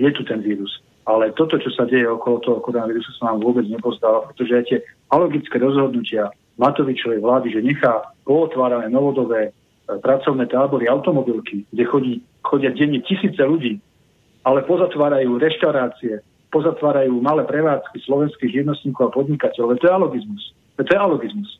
je 0.00 0.08
tu 0.16 0.24
ten 0.24 0.40
vírus. 0.40 0.80
Ale 1.04 1.36
toto, 1.36 1.60
čo 1.60 1.68
sa 1.76 1.84
deje 1.84 2.08
okolo 2.08 2.40
toho 2.40 2.58
koronavírusu, 2.64 3.12
sa 3.20 3.34
nám 3.34 3.44
vôbec 3.44 3.68
nepozdáva, 3.68 4.32
pretože 4.32 4.52
aj 4.56 4.64
tie 4.64 4.78
alogické 5.12 5.60
rozhodnutia 5.60 6.32
Matovičovej 6.56 7.20
vlády, 7.20 7.52
že 7.52 7.60
nechá 7.60 8.14
pootvárané 8.22 8.88
novodové 8.88 9.50
e, 9.50 9.52
pracovné 9.98 10.46
tábory, 10.46 10.86
automobilky, 10.86 11.66
kde 11.74 11.84
chodí, 11.84 12.14
chodia 12.46 12.70
denne 12.70 13.02
tisíce 13.02 13.42
ľudí, 13.42 13.82
ale 14.46 14.62
pozatvárajú 14.62 15.42
reštaurácie, 15.42 16.22
pozatvárajú 16.54 17.18
malé 17.18 17.42
prevádzky 17.50 17.98
slovenských 18.06 18.62
jednotníkov 18.62 19.10
a 19.10 19.14
podnikateľov. 19.16 19.82
To 19.82 19.86
je 19.90 19.92
alogizmus. 19.92 20.42
To 20.78 20.86
je 20.86 20.98
alogizmus. 20.98 21.50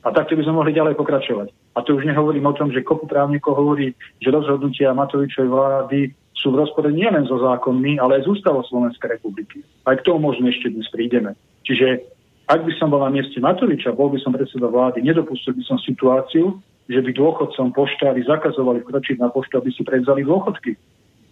A 0.00 0.08
takto 0.16 0.32
by 0.32 0.42
sme 0.48 0.56
mohli 0.56 0.72
ďalej 0.72 0.96
pokračovať. 0.96 1.52
A 1.76 1.84
to 1.84 2.00
už 2.00 2.08
nehovorím 2.08 2.48
o 2.48 2.56
tom, 2.56 2.72
že 2.72 2.80
kopu 2.80 3.04
právnikov 3.04 3.60
hovorí, 3.60 3.92
že 4.24 4.32
rozhodnutia 4.32 4.96
Matovičovej 4.96 5.50
vlády 5.52 5.98
sú 6.40 6.56
v 6.56 6.64
rozpore 6.64 6.88
nielen 6.88 7.28
so 7.28 7.36
zákonmi, 7.36 8.00
ale 8.00 8.20
aj 8.20 8.24
z 8.24 8.30
ústavou 8.32 8.64
Slovenskej 8.64 9.20
republiky. 9.20 9.60
Aj 9.84 10.00
k 10.00 10.04
tomu 10.08 10.32
možno 10.32 10.48
ešte 10.48 10.72
dnes 10.72 10.88
prídeme. 10.88 11.36
Čiže 11.68 12.00
ak 12.48 12.64
by 12.64 12.72
som 12.80 12.88
bol 12.88 13.04
na 13.04 13.12
mieste 13.12 13.36
Matoviča, 13.38 13.92
bol 13.92 14.08
by 14.08 14.18
som 14.24 14.32
predseda 14.32 14.66
vlády, 14.72 15.04
nedopustil 15.04 15.52
by 15.52 15.62
som 15.68 15.76
situáciu, 15.84 16.58
že 16.90 16.98
by 16.98 17.10
dôchodcom 17.14 17.70
poštári 17.70 18.26
zakazovali 18.26 18.82
vkročiť 18.82 19.22
na 19.22 19.30
poštu, 19.30 19.60
aby 19.60 19.70
si 19.70 19.86
prevzali 19.86 20.26
dôchodky. 20.26 20.74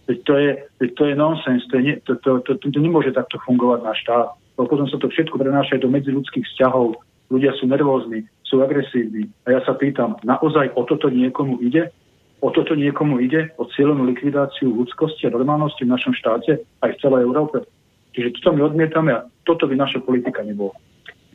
Veď 0.07 0.19
to 0.25 0.35
je, 0.39 0.51
to 0.95 1.03
je 1.09 1.15
nonsens, 1.19 1.67
to, 1.69 1.83
je, 1.83 1.99
to, 2.07 2.15
to, 2.23 2.39
to, 2.47 2.53
to, 2.63 2.67
to 2.71 2.79
nemôže 2.79 3.11
takto 3.13 3.41
fungovať 3.43 3.81
na 3.83 3.93
štát. 3.99 4.29
Lebo 4.57 4.71
potom 4.71 4.87
sa 4.87 4.97
to 4.97 5.11
všetko 5.11 5.37
prenáša 5.37 5.83
do 5.83 5.91
medziludských 5.91 6.47
vzťahov. 6.55 6.97
Ľudia 7.29 7.53
sú 7.59 7.69
nervózni, 7.69 8.25
sú 8.49 8.65
agresívni. 8.65 9.29
A 9.45 9.55
ja 9.55 9.61
sa 9.63 9.77
pýtam, 9.77 10.17
naozaj 10.25 10.73
o 10.73 10.89
toto 10.89 11.13
niekomu 11.13 11.61
ide? 11.61 11.93
O 12.41 12.49
toto 12.49 12.73
niekomu 12.73 13.21
ide? 13.21 13.53
O 13.61 13.69
cieľenú 13.69 14.09
likvidáciu 14.09 14.73
ľudskosti 14.73 15.29
a 15.29 15.35
normálnosti 15.37 15.85
v 15.85 15.93
našom 15.93 16.17
štáte 16.17 16.65
aj 16.81 16.91
v 16.97 17.01
celej 17.05 17.29
Európe? 17.29 17.63
Čiže 18.17 18.41
toto 18.41 18.57
my 18.57 18.67
odmietame 18.67 19.11
a 19.13 19.25
toto 19.45 19.69
by 19.69 19.77
naša 19.77 20.01
politika 20.01 20.41
nebola. 20.41 20.73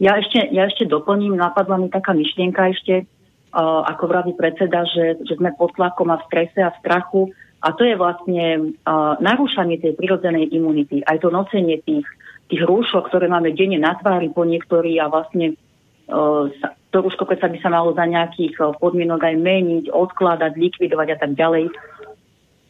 Ja 0.02 0.18
ešte, 0.18 0.50
ja 0.50 0.66
ešte 0.66 0.90
doplním, 0.90 1.38
napadla 1.38 1.78
mi 1.78 1.88
taká 1.94 2.18
myšlienka 2.18 2.74
ešte, 2.74 3.06
uh, 3.06 3.86
ako 3.86 4.04
vraví 4.10 4.34
predseda, 4.34 4.84
že, 4.90 5.22
že 5.22 5.38
sme 5.38 5.54
pod 5.54 5.78
tlakom 5.78 6.10
a 6.10 6.18
v 6.18 6.26
strese 6.28 6.60
a 6.66 6.74
v 6.74 6.80
strachu. 6.82 7.22
A 7.64 7.72
to 7.78 7.88
je 7.88 7.96
vlastne 7.96 8.76
uh, 8.84 9.16
narúšanie 9.24 9.80
tej 9.80 9.96
prirodzenej 9.96 10.52
imunity. 10.52 11.06
Aj 11.08 11.16
to 11.22 11.32
nocenie 11.32 11.80
tých, 11.86 12.04
tých 12.52 12.62
rúšok, 12.66 13.08
ktoré 13.08 13.32
máme 13.32 13.56
denne 13.56 13.80
na 13.80 13.96
tvári 13.96 14.28
po 14.34 14.44
niektorí 14.44 15.00
a 15.00 15.08
vlastne 15.08 15.56
uh, 16.12 16.52
sa, 16.60 16.76
to 16.94 17.02
rúško 17.02 17.26
predsa 17.26 17.50
by 17.50 17.58
sa 17.58 17.74
malo 17.74 17.98
za 17.98 18.06
nejakých 18.06 18.54
eh, 18.62 18.66
podmienok 18.78 19.26
aj 19.26 19.36
meniť, 19.42 19.86
odkladať, 19.90 20.54
likvidovať 20.54 21.08
a 21.10 21.18
tak 21.18 21.32
ďalej. 21.34 21.74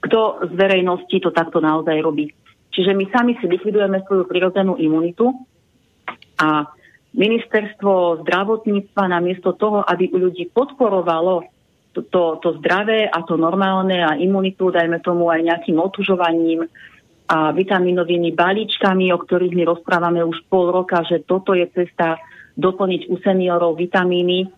Kto 0.04 0.48
z 0.48 0.54
verejnosti 0.56 1.18
to 1.20 1.30
takto 1.36 1.60
naozaj 1.60 2.00
robí? 2.00 2.32
Čiže 2.74 2.96
my 2.96 3.06
sami 3.12 3.38
si 3.38 3.46
likvidujeme 3.46 4.02
svoju 4.08 4.26
prirodzenú 4.26 4.80
imunitu 4.80 5.30
a 6.42 6.66
ministerstvo 7.14 8.26
zdravotníctva 8.26 9.06
namiesto 9.06 9.54
toho, 9.54 9.86
aby 9.86 10.10
u 10.10 10.18
ľudí 10.18 10.50
podporovalo 10.50 11.46
to, 11.94 12.02
to, 12.10 12.42
to 12.42 12.58
zdravé 12.58 13.06
a 13.06 13.22
to 13.22 13.38
normálne 13.38 14.02
a 14.02 14.18
imunitu, 14.18 14.74
dajme 14.74 14.98
tomu 15.06 15.30
aj 15.30 15.46
nejakým 15.46 15.78
otužovaním 15.78 16.66
a 17.30 17.54
vitaminovými 17.54 18.34
balíčkami, 18.34 19.14
o 19.14 19.22
ktorých 19.22 19.54
my 19.54 19.64
rozprávame 19.70 20.26
už 20.26 20.42
pol 20.50 20.74
roka, 20.74 21.06
že 21.06 21.22
toto 21.22 21.54
je 21.54 21.70
cesta 21.70 22.18
doplniť 22.58 23.10
u 23.10 23.16
seniorov 23.22 23.78
vitamíny. 23.78 24.50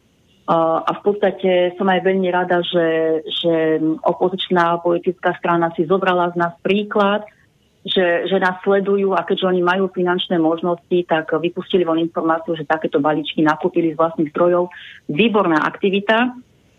A 0.46 0.92
v 0.94 1.02
podstate 1.02 1.74
som 1.74 1.90
aj 1.90 2.06
veľmi 2.06 2.30
rada, 2.30 2.62
že, 2.62 3.22
že 3.26 3.82
opozičná 4.06 4.78
politická 4.86 5.34
strana 5.42 5.74
si 5.74 5.90
zobrala 5.90 6.30
z 6.34 6.36
nás 6.38 6.54
príklad, 6.62 7.26
že, 7.82 8.30
že 8.30 8.38
nás 8.38 8.62
sledujú 8.62 9.18
a 9.18 9.26
keďže 9.26 9.46
oni 9.46 9.62
majú 9.66 9.90
finančné 9.90 10.38
možnosti, 10.38 10.98
tak 11.10 11.34
vypustili 11.34 11.82
von 11.82 12.02
informáciu, 12.02 12.54
že 12.58 12.66
takéto 12.66 13.02
balíčky 13.02 13.42
nakúpili 13.42 13.94
z 13.94 13.98
vlastných 13.98 14.30
zdrojov. 14.34 14.70
Výborná 15.10 15.66
aktivita. 15.66 16.34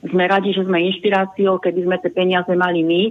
Sme 0.07 0.31
radi, 0.31 0.55
že 0.55 0.63
sme 0.63 0.87
inšpiráciou, 0.87 1.59
keby 1.59 1.91
sme 1.91 1.97
tie 1.99 2.11
peniaze 2.15 2.51
mali 2.55 2.87
my, 2.87 3.03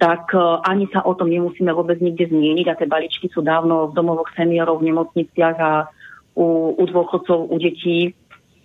tak 0.00 0.32
ani 0.64 0.88
sa 0.88 1.04
o 1.04 1.12
tom 1.12 1.28
nemusíme 1.28 1.68
vôbec 1.74 1.98
nikde 2.00 2.30
zmieniť 2.32 2.66
a 2.70 2.78
tie 2.78 2.88
balíčky 2.88 3.28
sú 3.28 3.44
dávno 3.44 3.90
v 3.90 3.96
domovoch 3.98 4.30
seniorov, 4.32 4.80
v 4.80 4.94
nemocniciach 4.94 5.56
a 5.58 5.90
u, 6.38 6.46
u 6.78 6.84
dôchodcov, 6.86 7.50
u 7.50 7.56
detí. 7.58 8.14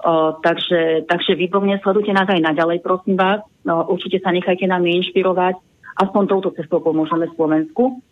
Uh, 0.03 0.35
takže, 0.43 1.07
takže 1.07 1.33
výborne 1.33 1.79
sledujte 1.79 2.11
nás 2.11 2.27
aj 2.29 2.43
naďalej, 2.43 2.83
prosím 2.85 3.17
vás. 3.17 3.41
No, 3.65 3.87
určite 3.87 4.19
sa 4.21 4.29
nechajte 4.29 4.67
nami 4.69 4.99
inšpirovať. 5.01 5.57
Aspoň 5.97 6.23
touto 6.29 6.51
cestou 6.53 6.83
pomôžeme 6.83 7.25
Slovensku. 7.33 8.03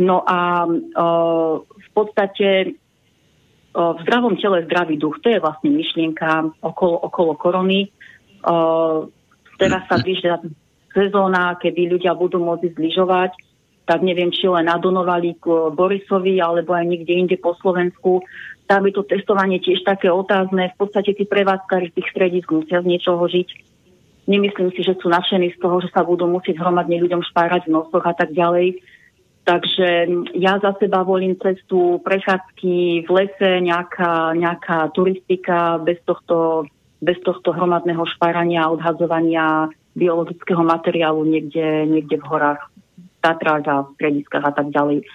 No 0.00 0.24
a 0.24 0.64
uh, 0.66 1.54
v 1.60 1.88
podstate 1.92 2.48
uh, 2.72 3.92
v 3.96 4.00
zdravom 4.04 4.34
tele 4.40 4.64
zdravý 4.64 4.96
duch, 4.96 5.20
to 5.20 5.28
je 5.30 5.40
vlastne 5.40 5.70
myšlienka 5.72 6.56
okolo, 6.64 7.04
okolo 7.04 7.32
korony. 7.36 7.92
Uh, 8.40 9.08
teraz 9.60 9.84
sa 9.88 10.00
blíži 10.00 10.28
sezóna, 10.92 11.60
kedy 11.60 11.92
ľudia 11.92 12.16
budú 12.16 12.40
môcť 12.40 12.72
zlyžovať 12.80 13.45
tak 13.86 14.02
neviem, 14.02 14.34
či 14.34 14.50
len 14.50 14.66
na 14.66 14.76
Donovali 14.82 15.38
k 15.38 15.70
Borisovi 15.70 16.42
alebo 16.42 16.74
aj 16.74 16.84
niekde 16.90 17.14
inde 17.14 17.36
po 17.38 17.54
Slovensku. 17.62 18.26
Tam 18.66 18.82
je 18.82 18.92
to 18.98 19.06
testovanie 19.06 19.62
tiež 19.62 19.86
také 19.86 20.10
otázne. 20.10 20.74
V 20.74 20.76
podstate 20.76 21.14
tí 21.14 21.22
prevádzkari 21.22 21.94
tých 21.94 22.10
stredisk 22.10 22.50
musia 22.50 22.82
z 22.82 22.90
niečoho 22.90 23.22
žiť. 23.22 23.48
Nemyslím 24.26 24.74
si, 24.74 24.82
že 24.82 24.98
sú 24.98 25.06
nadšení 25.06 25.54
z 25.54 25.58
toho, 25.62 25.78
že 25.78 25.94
sa 25.94 26.02
budú 26.02 26.26
musieť 26.26 26.58
hromadne 26.58 26.98
ľuďom 26.98 27.22
špárať 27.30 27.70
v 27.70 27.78
nosoch 27.78 28.02
a 28.02 28.10
tak 28.10 28.34
ďalej. 28.34 28.82
Takže 29.46 30.10
ja 30.34 30.58
za 30.58 30.74
seba 30.82 31.06
volím 31.06 31.38
cestu 31.38 32.02
prechádzky 32.02 33.06
v 33.06 33.10
lese, 33.14 33.62
nejaká, 33.62 34.34
nejaká 34.34 34.90
turistika 34.90 35.78
bez 35.78 36.02
tohto, 36.02 36.66
bez 36.98 37.22
tohto 37.22 37.54
hromadného 37.54 38.02
špárania 38.18 38.66
a 38.66 38.74
odhadzovania 38.74 39.70
biologického 39.94 40.66
materiálu 40.66 41.22
niekde, 41.22 41.86
niekde 41.86 42.18
v 42.18 42.26
horách. 42.26 42.66
Tatrách 43.20 43.64
a 43.66 43.76
v 43.84 43.92
strediskách 43.98 44.44
a 44.44 44.52
tak 44.52 44.68
ďalej. 44.70 45.06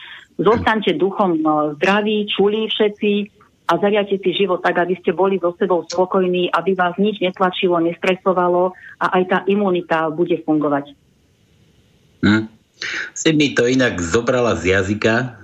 Zostaňte 0.41 0.97
duchom 0.97 1.38
no, 1.43 1.78
zdraví, 1.78 2.26
čulí 2.26 2.66
všetci 2.72 3.12
a 3.70 3.78
zariate 3.78 4.20
si 4.20 4.32
život 4.36 4.60
tak, 4.60 4.82
aby 4.82 4.97
ste 4.99 5.16
boli 5.16 5.38
so 5.38 5.56
sebou 5.56 5.86
spokojní, 5.86 6.52
aby 6.52 6.76
vás 6.76 6.97
nič 6.99 7.22
netlačilo, 7.24 7.80
nestresovalo 7.80 8.76
a 8.99 9.06
aj 9.22 9.24
tá 9.30 9.38
imunita 9.47 10.12
bude 10.12 10.41
fungovať. 10.43 10.91
Hm. 12.26 12.52
Si 13.14 13.30
mi 13.32 13.54
to 13.54 13.70
inak 13.70 14.02
zobrala 14.02 14.58
z 14.58 14.74
jazyka, 14.74 15.38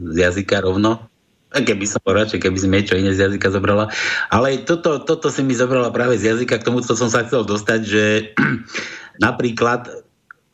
z 0.00 0.16
jazyka 0.16 0.64
rovno, 0.64 1.08
keby 1.52 1.84
som 1.88 2.00
bol 2.04 2.16
radšej, 2.16 2.40
keby 2.44 2.58
si 2.60 2.68
niečo 2.68 2.96
iné 2.96 3.12
z 3.16 3.28
jazyka 3.28 3.48
zobrala. 3.52 3.88
Ale 4.28 4.64
toto, 4.64 5.00
toto 5.00 5.32
si 5.32 5.40
mi 5.40 5.56
zobrala 5.56 5.92
práve 5.92 6.20
z 6.20 6.36
jazyka, 6.36 6.60
k 6.60 6.66
tomu, 6.66 6.84
co 6.84 6.92
som 6.92 7.08
sa 7.08 7.24
chcel 7.24 7.44
dostať, 7.44 7.80
že 7.84 8.04
napríklad 9.26 10.07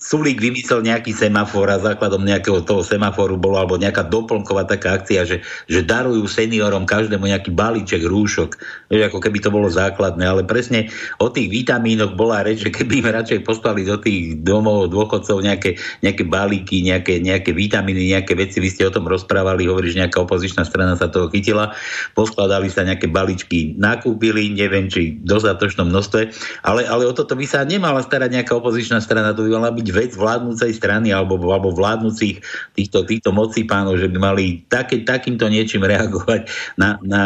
Sulík 0.04 0.36
vymyslel 0.36 0.84
nejaký 0.84 1.16
semafor 1.16 1.72
a 1.72 1.80
základom 1.80 2.28
nejakého 2.28 2.60
toho 2.68 2.84
semaforu 2.84 3.40
bolo 3.40 3.56
alebo 3.56 3.80
nejaká 3.80 4.04
doplnková 4.04 4.68
taká 4.68 5.00
akcia, 5.00 5.24
že, 5.24 5.40
že 5.64 5.80
darujú 5.80 6.28
seniorom 6.28 6.84
každému 6.84 7.24
nejaký 7.24 7.48
balíček 7.56 8.04
rúšok. 8.04 8.60
Vieš, 8.92 9.08
ako 9.08 9.18
keby 9.24 9.40
to 9.40 9.48
bolo 9.48 9.72
základné, 9.72 10.28
ale 10.28 10.44
presne 10.44 10.92
o 11.24 11.32
tých 11.32 11.48
vitamínoch 11.48 12.20
bola 12.20 12.44
reč, 12.44 12.68
že 12.68 12.68
keby 12.68 13.00
im 13.00 13.16
radšej 13.16 13.48
poslali 13.48 13.88
do 13.88 13.96
tých 13.96 14.44
domov 14.44 14.92
dôchodcov 14.92 15.40
nejaké, 15.40 15.80
nejaké 16.04 16.28
balíky, 16.28 16.84
nejaké, 16.84 17.24
nejaké 17.24 17.56
vitamíny, 17.56 18.12
nejaké 18.12 18.36
veci, 18.36 18.60
vy 18.60 18.68
ste 18.68 18.84
o 18.84 18.92
tom 18.92 19.08
rozprávali, 19.08 19.64
hovoríš, 19.64 19.96
nejaká 19.96 20.20
opozičná 20.20 20.68
strana 20.68 21.00
sa 21.00 21.08
toho 21.08 21.32
chytila, 21.32 21.72
poskladali 22.12 22.68
sa 22.68 22.84
nejaké 22.84 23.08
balíčky, 23.08 23.72
nakúpili, 23.80 24.52
neviem, 24.52 24.84
či 24.92 25.16
v 25.16 25.24
dostatočnom 25.24 25.88
množstve, 25.88 26.20
ale, 26.60 26.84
ale 26.84 27.08
o 27.08 27.16
toto 27.16 27.32
by 27.32 27.48
sa 27.48 27.64
nemala 27.64 28.04
starať 28.04 28.28
nejaká 28.36 28.52
opozičná 28.52 29.00
strana, 29.00 29.32
to 29.32 29.48
by 29.48 29.56
mala 29.56 29.72
byť 29.72 29.93
vec 29.94 30.18
vládnúcej 30.18 30.74
strany 30.74 31.14
alebo, 31.14 31.38
alebo 31.48 31.70
vládnúcich 31.70 32.42
týchto, 32.74 33.06
týchto 33.06 33.30
mocí 33.30 33.62
pánov, 33.62 34.02
že 34.02 34.10
by 34.10 34.18
mali 34.18 34.66
také, 34.66 35.06
takýmto 35.06 35.46
niečím 35.46 35.86
reagovať 35.86 36.50
na, 36.74 36.98
na 37.06 37.22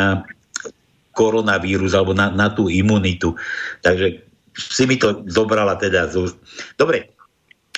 koronavírus 1.17 1.97
alebo 1.97 2.15
na, 2.15 2.31
na 2.31 2.53
tú 2.53 2.71
imunitu. 2.71 3.35
Takže 3.83 4.23
si 4.55 4.85
mi 4.87 5.01
to 5.01 5.27
zobrala 5.27 5.75
teda 5.81 6.07
z 6.11 6.35
Dobre, 6.79 7.15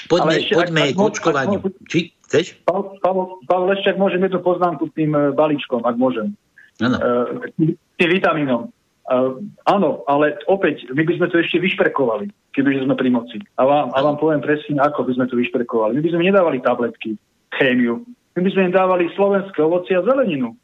poďme, 0.09 0.41
ešte, 0.41 0.55
poďme 0.57 0.83
ak, 0.89 0.93
k 0.93 0.99
očkovaniu. 0.99 1.59
Či 1.89 1.99
chceš? 2.29 2.47
Pavel, 2.69 3.41
Pavel, 3.49 3.69
ešte 3.77 3.95
ak 3.95 3.99
môžem 4.01 4.21
jednu 4.25 4.41
poznámku 4.45 4.89
k 4.93 5.05
tým 5.05 5.13
e, 5.13 5.33
balíčkom, 5.33 5.85
ak 5.85 5.97
môžem. 5.97 6.33
Ano. 6.81 6.97
Uh, 6.97 7.77
tým 8.01 8.09
vitamínom. 8.09 8.73
Uh, 9.11 9.43
áno, 9.67 10.07
ale 10.07 10.39
opäť, 10.47 10.87
my 10.95 11.03
by 11.03 11.19
sme 11.19 11.27
to 11.35 11.43
ešte 11.43 11.59
vyšprekovali, 11.59 12.31
keby 12.55 12.87
sme 12.87 12.95
pri 12.95 13.11
moci. 13.11 13.43
A 13.59 13.67
vám, 13.67 13.91
a 13.91 13.99
vám 14.07 14.23
poviem 14.23 14.39
presne, 14.39 14.79
ako 14.79 15.03
by 15.03 15.19
sme 15.19 15.27
to 15.27 15.35
vyšprekovali. 15.35 15.99
My 15.99 16.03
by 16.07 16.11
sme 16.15 16.29
nedávali 16.31 16.63
tabletky, 16.63 17.19
chémiu. 17.59 18.07
My 18.39 18.47
by 18.47 18.51
sme 18.55 18.63
im 18.71 18.75
dávali 18.79 19.11
slovenské 19.19 19.59
ovoci 19.67 19.99
a 19.99 20.07
zeleninu 20.07 20.55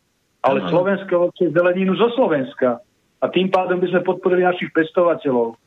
ale 0.47 0.62
ano. 0.62 0.70
slovenské 0.70 1.12
ovocie 1.18 1.51
zeleninu 1.51 1.99
zo 1.99 2.14
Slovenska. 2.14 2.78
A 3.18 3.26
tým 3.32 3.51
pádom 3.51 3.82
by 3.82 3.90
sme 3.90 4.07
podporili 4.07 4.47
našich 4.47 4.70
pestovateľov. 4.70 5.59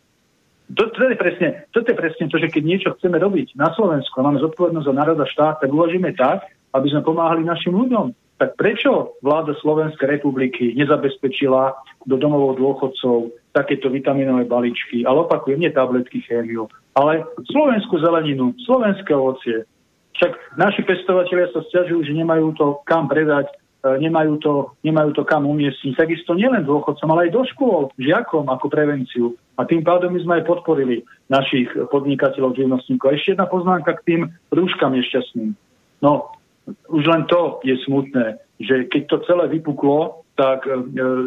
To, 0.69 0.83
to, 0.93 0.99
je 1.09 1.17
presne, 1.17 1.65
to 1.73 1.81
je 1.81 1.97
presne 1.97 2.29
to, 2.29 2.37
že 2.37 2.53
keď 2.53 2.63
niečo 2.63 2.89
chceme 2.95 3.17
robiť 3.17 3.57
na 3.57 3.73
Slovensku, 3.73 4.21
máme 4.21 4.37
zodpovednosť 4.37 4.85
za 4.85 4.93
národa 4.93 5.25
štát, 5.25 5.65
tak 5.65 5.73
uvažíme 5.73 6.13
tak, 6.13 6.45
aby 6.77 6.87
sme 6.93 7.01
pomáhali 7.01 7.41
našim 7.41 7.73
ľuďom. 7.73 8.13
Tak 8.39 8.55
prečo 8.55 9.19
vláda 9.19 9.51
Slovenskej 9.59 10.07
republiky 10.07 10.71
nezabezpečila 10.79 11.75
do 12.07 12.15
domovov 12.15 12.55
dôchodcov 12.55 13.35
takéto 13.51 13.91
vitaminové 13.91 14.47
balíčky, 14.47 15.03
ale 15.03 15.27
opakujem, 15.27 15.59
nie 15.59 15.71
tabletky, 15.75 16.23
chémiu, 16.23 16.71
ale 16.95 17.27
slovenskú 17.51 17.99
zeleninu, 17.99 18.55
slovenské 18.63 19.11
ovocie. 19.11 19.67
Však 20.15 20.55
naši 20.55 20.81
pestovateľia 20.87 21.51
sa 21.51 21.63
stiažujú, 21.67 22.07
že 22.07 22.15
nemajú 22.15 22.55
to 22.55 22.79
kam 22.87 23.11
predať, 23.11 23.51
E, 23.79 23.87
nemajú 24.03 24.35
to, 24.43 24.53
nemajú 24.83 25.15
to 25.15 25.23
kam 25.23 25.47
umiestniť. 25.47 25.95
Takisto 25.95 26.35
nielen 26.35 26.67
dôchodcom, 26.67 27.07
ale 27.15 27.31
aj 27.31 27.31
do 27.31 27.43
škôl, 27.47 27.81
žiakom 27.95 28.51
ako 28.51 28.67
prevenciu. 28.67 29.39
A 29.55 29.63
tým 29.63 29.87
pádom 29.87 30.11
my 30.11 30.19
sme 30.19 30.33
aj 30.39 30.47
podporili 30.51 31.07
našich 31.31 31.71
podnikateľov, 31.87 32.59
živnostníkov. 32.59 33.07
A 33.07 33.15
ešte 33.15 33.39
jedna 33.39 33.47
poznámka 33.47 33.95
k 34.03 34.05
tým 34.07 34.21
rúškam 34.51 34.91
nešťastným. 34.99 35.55
No, 36.03 36.35
už 36.89 37.03
len 37.05 37.25
to 37.29 37.59
je 37.63 37.75
smutné, 37.85 38.37
že 38.59 38.89
keď 38.91 39.01
to 39.07 39.17
celé 39.25 39.45
vypuklo, 39.47 40.25
tak 40.39 40.63
e, 40.63 40.79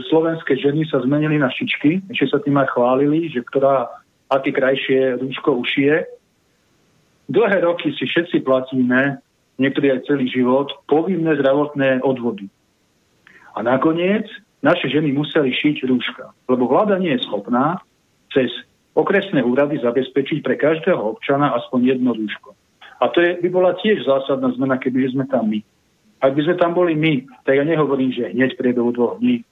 slovenské 0.09 0.57
ženy 0.57 0.89
sa 0.89 1.05
zmenili 1.05 1.37
na 1.37 1.53
šičky, 1.53 2.01
ešte 2.09 2.27
sa 2.33 2.39
tým 2.41 2.57
aj 2.57 2.73
chválili, 2.73 3.29
že 3.29 3.45
ktorá 3.45 3.89
aké 4.33 4.53
krajšie 4.57 5.21
rúško 5.21 5.61
ušije. 5.61 6.09
Dlhé 7.29 7.59
roky 7.61 7.93
si 7.93 8.09
všetci 8.09 8.41
platíme 8.41 9.21
niektorí 9.61 9.93
aj 9.93 10.09
celý 10.09 10.27
život, 10.33 10.73
povinné 10.89 11.37
zdravotné 11.37 12.01
odvody. 12.01 12.49
A 13.53 13.61
nakoniec 13.61 14.25
naše 14.65 14.89
ženy 14.89 15.13
museli 15.13 15.53
šiť 15.53 15.85
rúška, 15.85 16.33
lebo 16.49 16.65
vláda 16.65 16.97
nie 16.97 17.13
je 17.13 17.25
schopná 17.29 17.85
cez 18.33 18.49
okresné 18.97 19.45
úrady 19.45 19.77
zabezpečiť 19.81 20.41
pre 20.41 20.57
každého 20.57 21.01
občana 21.01 21.53
aspoň 21.53 21.97
jedno 21.97 22.17
rúško. 22.17 22.57
A 23.03 23.11
to 23.11 23.19
je, 23.19 23.43
by 23.43 23.49
bola 23.51 23.75
tiež 23.83 24.07
zásadná 24.07 24.55
zmena, 24.55 24.79
keby 24.79 25.11
sme 25.11 25.27
tam 25.27 25.51
my. 25.51 25.59
Ak 26.23 26.39
by 26.39 26.41
sme 26.47 26.55
tam 26.55 26.71
boli 26.71 26.95
my, 26.95 27.27
tak 27.43 27.59
ja 27.59 27.67
nehovorím, 27.67 28.15
že 28.15 28.31
hneď 28.31 28.55
priebehu 28.55 28.95
dvoch 28.95 29.19
dní, 29.19 29.43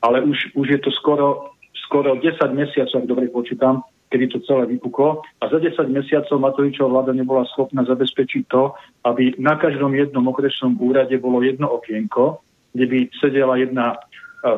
ale 0.00 0.24
už, 0.24 0.56
už 0.56 0.66
je 0.72 0.80
to 0.80 0.88
skoro, 0.96 1.52
skoro 1.84 2.16
10 2.16 2.40
mesiacov, 2.56 3.04
ak 3.04 3.10
dobre 3.12 3.28
počítam, 3.28 3.84
kedy 4.08 4.32
to 4.32 4.38
celé 4.48 4.72
vypuklo. 4.72 5.20
A 5.44 5.52
za 5.52 5.60
10 5.60 5.84
mesiacov 5.92 6.40
Matovičová 6.40 6.88
vláda 6.88 7.12
nebola 7.12 7.44
schopná 7.52 7.84
zabezpečiť 7.84 8.48
to, 8.48 8.72
aby 9.04 9.36
na 9.36 9.60
každom 9.60 9.92
jednom 9.92 10.24
okresnom 10.24 10.80
úrade 10.80 11.12
bolo 11.20 11.44
jedno 11.44 11.76
okienko, 11.76 12.40
kde 12.72 12.84
by 12.88 12.98
sedela 13.20 13.60
jedna 13.60 13.92
e, 13.92 13.98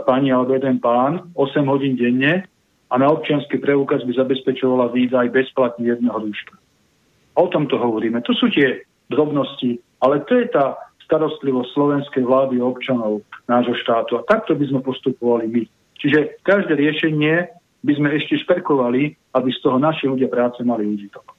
pani 0.07 0.31
alebo 0.31 0.55
jeden 0.55 0.79
pán 0.79 1.35
8 1.35 1.67
hodín 1.67 1.99
denne 1.99 2.47
a 2.91 2.95
na 2.95 3.11
občianský 3.11 3.59
preukaz 3.59 4.07
by 4.07 4.15
zabezpečovala 4.15 4.95
víza 4.95 5.25
aj 5.25 5.35
bezplatne 5.35 5.89
jedného 5.89 6.15
rúška. 6.15 6.55
O 7.37 7.47
tom 7.53 7.69
to 7.69 7.77
hovoríme. 7.77 8.25
To 8.25 8.33
sú 8.33 8.49
tie 8.49 8.83
drobnosti, 9.13 9.79
ale 10.01 10.25
to 10.25 10.41
je 10.41 10.49
tá 10.51 10.81
starostlivosť 11.07 11.71
slovenskej 11.77 12.25
vlády 12.27 12.59
a 12.59 12.67
občanov 12.67 13.23
nášho 13.47 13.79
štátu. 13.79 14.19
A 14.19 14.27
takto 14.27 14.59
by 14.59 14.65
sme 14.67 14.81
postupovali 14.83 15.47
my. 15.47 15.63
Čiže 16.03 16.43
každé 16.43 16.75
riešenie 16.75 17.47
by 17.87 17.93
sme 17.95 18.09
ešte 18.19 18.43
šperkovali, 18.43 19.15
aby 19.39 19.49
z 19.55 19.59
toho 19.63 19.79
naši 19.79 20.11
ľudia 20.11 20.27
práce 20.27 20.59
mali 20.67 20.83
užitok. 20.89 21.37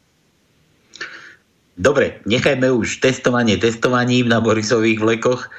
Dobre, 1.77 2.23
nechajme 2.25 2.73
už 2.73 3.03
testovanie 3.03 3.59
testovaním 3.59 4.25
na 4.31 4.41
Borisových 4.41 4.97
vlekoch. 4.97 5.51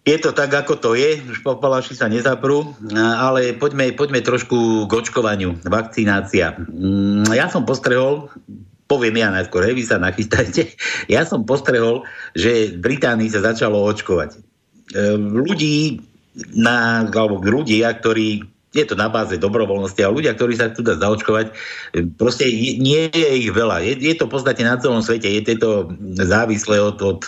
Je 0.00 0.16
to 0.16 0.32
tak, 0.32 0.48
ako 0.48 0.80
to 0.80 0.90
je, 0.96 1.20
už 1.20 1.44
popalaši 1.44 1.92
sa 1.92 2.08
nezaprú, 2.08 2.72
ale 2.96 3.52
poďme, 3.52 3.92
poďme 3.92 4.24
trošku 4.24 4.88
k 4.88 4.92
očkovaniu, 4.96 5.60
vakcinácia. 5.60 6.56
Mm, 6.56 7.28
ja 7.36 7.52
som 7.52 7.68
postrehol, 7.68 8.32
poviem 8.90 9.22
ja 9.22 9.30
najskôr, 9.30 9.70
hej, 9.70 9.78
vy 9.78 9.84
sa 9.86 10.02
nachystajte, 10.02 10.74
ja 11.14 11.22
som 11.22 11.46
postrehol, 11.46 12.02
že 12.34 12.74
v 12.74 12.82
Británii 12.82 13.30
sa 13.30 13.46
začalo 13.46 13.78
očkovať. 13.86 14.34
E, 14.34 14.38
ľudí, 15.14 16.02
na, 16.58 17.06
alebo 17.06 17.38
ľudia, 17.38 17.94
ktorí 17.94 18.42
je 18.70 18.86
to 18.86 18.94
na 18.94 19.10
báze 19.10 19.34
dobrovoľnosti 19.34 19.98
a 19.98 20.14
ľudia, 20.14 20.38
ktorí 20.38 20.54
sa 20.54 20.70
chcú 20.70 20.86
dať 20.86 21.02
zaočkovať, 21.02 21.46
proste 22.14 22.46
nie 22.78 23.10
je 23.10 23.28
ich 23.46 23.50
veľa. 23.50 23.82
Je, 23.82 23.98
je 23.98 24.14
to 24.14 24.30
v 24.30 24.32
podstate 24.38 24.62
na 24.62 24.78
celom 24.78 25.02
svete, 25.02 25.26
je 25.26 25.42
to 25.58 25.90
závislé 26.22 26.78
od, 26.78 27.02
od 27.02 27.20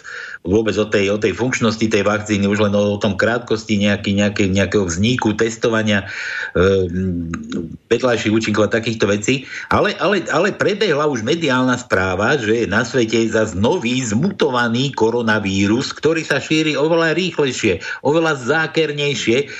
vôbec 0.46 0.74
o 0.78 0.86
tej, 0.86 1.10
o 1.10 1.18
tej 1.18 1.34
funkčnosti 1.34 1.82
tej 1.82 2.02
vakcíny, 2.06 2.46
už 2.46 2.70
len 2.70 2.74
o, 2.78 2.94
o 2.94 3.02
tom 3.02 3.18
krátkosti 3.18 3.78
nejaký, 3.78 4.14
nejaké, 4.14 4.46
nejakého 4.50 4.86
vzniku, 4.86 5.34
testovania, 5.34 6.06
e, 6.54 8.30
účinkov 8.30 8.70
a 8.70 8.74
takýchto 8.78 9.10
vecí. 9.10 9.46
Ale, 9.70 9.98
ale, 9.98 10.22
ale 10.30 10.54
prebehla 10.54 11.10
už 11.10 11.26
mediálna 11.26 11.74
správa, 11.78 12.38
že 12.38 12.64
je 12.64 12.66
na 12.70 12.86
svete 12.86 13.18
zase 13.30 13.58
nový 13.58 13.98
zmutovaný 14.02 14.94
koronavírus, 14.94 15.90
ktorý 15.90 16.22
sa 16.22 16.38
šíri 16.38 16.78
oveľa 16.78 17.18
rýchlejšie, 17.18 17.82
oveľa 18.06 18.38
zákernejšie 18.38 19.50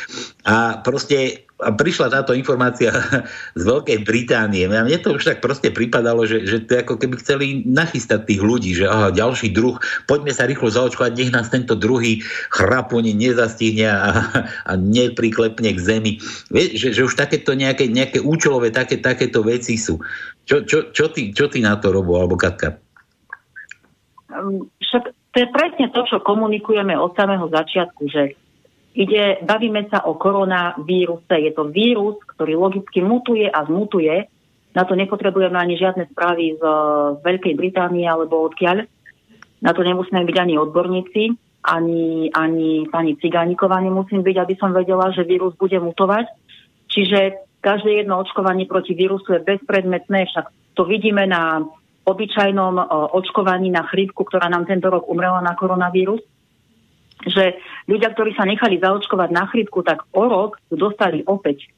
a 0.47 0.83
proste 0.83 1.47
a 1.63 1.71
prišla 1.71 2.11
táto 2.11 2.35
informácia 2.35 2.91
z 3.61 3.63
Veľkej 3.63 4.03
Británie. 4.03 4.67
A 4.67 4.83
mne 4.83 4.99
to 4.99 5.15
už 5.15 5.23
tak 5.23 5.39
proste 5.39 5.71
pripadalo, 5.71 6.27
že, 6.27 6.43
že 6.43 6.67
to 6.67 6.83
ako 6.83 6.99
keby 6.99 7.15
chceli 7.23 7.47
nachystať 7.63 8.27
tých 8.27 8.43
ľudí, 8.43 8.75
že 8.75 8.91
aha, 8.91 9.15
ďalší 9.15 9.55
druh, 9.55 9.79
poďme 10.11 10.35
sa 10.35 10.51
rýchlo 10.51 10.69
zaočkovať, 10.69 11.13
nech 11.15 11.31
nás 11.31 11.47
tento 11.49 11.79
druhý 11.79 12.27
chrapone 12.51 13.15
nezastihne 13.15 13.87
a, 13.87 14.11
a 14.71 14.73
nepriklepne 14.75 15.71
k 15.73 15.81
zemi. 15.81 16.13
Vie, 16.51 16.75
že, 16.75 16.91
že 16.91 17.07
už 17.07 17.15
takéto 17.15 17.55
nejaké, 17.55 17.87
nejaké 17.87 18.19
účelové 18.19 18.75
také, 18.75 18.99
takéto 18.99 19.47
veci 19.47 19.79
sú. 19.79 20.03
Čo, 20.43 20.67
čo, 20.67 20.91
čo, 20.91 21.07
ty, 21.15 21.31
čo 21.31 21.47
ty 21.47 21.63
na 21.63 21.79
to 21.79 21.95
robo, 21.95 22.19
alebo 22.19 22.35
Katka? 22.35 22.83
Ehm, 24.35 24.67
však 24.83 25.15
to 25.33 25.37
je 25.39 25.49
presne 25.49 25.87
to, 25.95 26.01
čo 26.05 26.19
komunikujeme 26.21 26.93
od 26.99 27.15
samého 27.17 27.47
začiatku, 27.49 28.03
že 28.11 28.37
Ide, 28.93 29.41
bavíme 29.49 29.89
sa 29.89 30.05
o 30.05 30.21
koronavíruse. 30.21 31.33
Je 31.33 31.53
to 31.57 31.73
vírus, 31.73 32.21
ktorý 32.37 32.61
logicky 32.61 33.01
mutuje 33.01 33.49
a 33.49 33.65
zmutuje. 33.65 34.29
Na 34.77 34.85
to 34.85 34.93
nepotrebujeme 34.93 35.57
ani 35.57 35.81
žiadne 35.81 36.13
správy 36.13 36.61
z 36.61 36.63
Veľkej 37.25 37.57
Británie 37.57 38.05
alebo 38.05 38.45
odkiaľ. 38.45 38.85
Na 39.65 39.73
to 39.73 39.81
nemusíme 39.81 40.21
byť 40.29 40.37
ani 40.37 40.55
odborníci, 40.61 41.23
ani, 41.65 42.29
ani 42.35 42.91
pani 42.91 43.17
Cigániková 43.17 43.81
nemusím 43.81 44.21
byť, 44.21 44.37
aby 44.37 44.55
som 44.61 44.77
vedela, 44.77 45.09
že 45.15 45.25
vírus 45.25 45.57
bude 45.57 45.79
mutovať. 45.81 46.29
Čiže 46.93 47.49
každé 47.65 48.05
jedno 48.05 48.21
očkovanie 48.21 48.69
proti 48.69 48.93
vírusu 48.93 49.39
je 49.39 49.47
bezpredmetné, 49.47 50.29
však 50.29 50.77
to 50.77 50.85
vidíme 50.85 51.25
na 51.31 51.65
obyčajnom 52.03 52.77
očkovaní 53.15 53.71
na 53.71 53.87
chrípku, 53.87 54.27
ktorá 54.27 54.51
nám 54.51 54.67
tento 54.67 54.91
rok 54.91 55.07
umrela 55.07 55.39
na 55.41 55.55
koronavírus 55.55 56.21
že 57.27 57.59
ľudia, 57.87 58.15
ktorí 58.15 58.35
sa 58.35 58.49
nechali 58.49 58.79
zaočkovať 58.79 59.31
na 59.31 59.45
chrypku, 59.47 59.83
tak 59.87 60.07
o 60.15 60.25
rok 60.27 60.59
to 60.71 60.75
dostali 60.79 61.23
opäť. 61.27 61.71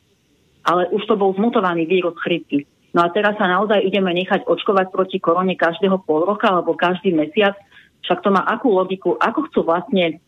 Ale 0.64 0.88
už 0.92 1.05
to 1.05 1.14
bol 1.20 1.36
zmutovaný 1.36 1.84
vírus 1.84 2.16
chrypky. 2.20 2.64
No 2.95 3.03
a 3.05 3.11
teraz 3.11 3.34
sa 3.36 3.51
naozaj 3.51 3.82
ideme 3.82 4.14
nechať 4.14 4.47
očkovať 4.47 4.95
proti 4.95 5.18
korone 5.18 5.59
každého 5.59 5.99
pol 6.07 6.22
roka 6.22 6.47
alebo 6.47 6.78
každý 6.78 7.11
mesiac. 7.11 7.59
Však 8.07 8.22
to 8.22 8.30
má 8.30 8.47
akú 8.47 8.70
logiku, 8.70 9.18
ako 9.18 9.51
chcú 9.51 9.61
vlastne 9.66 10.22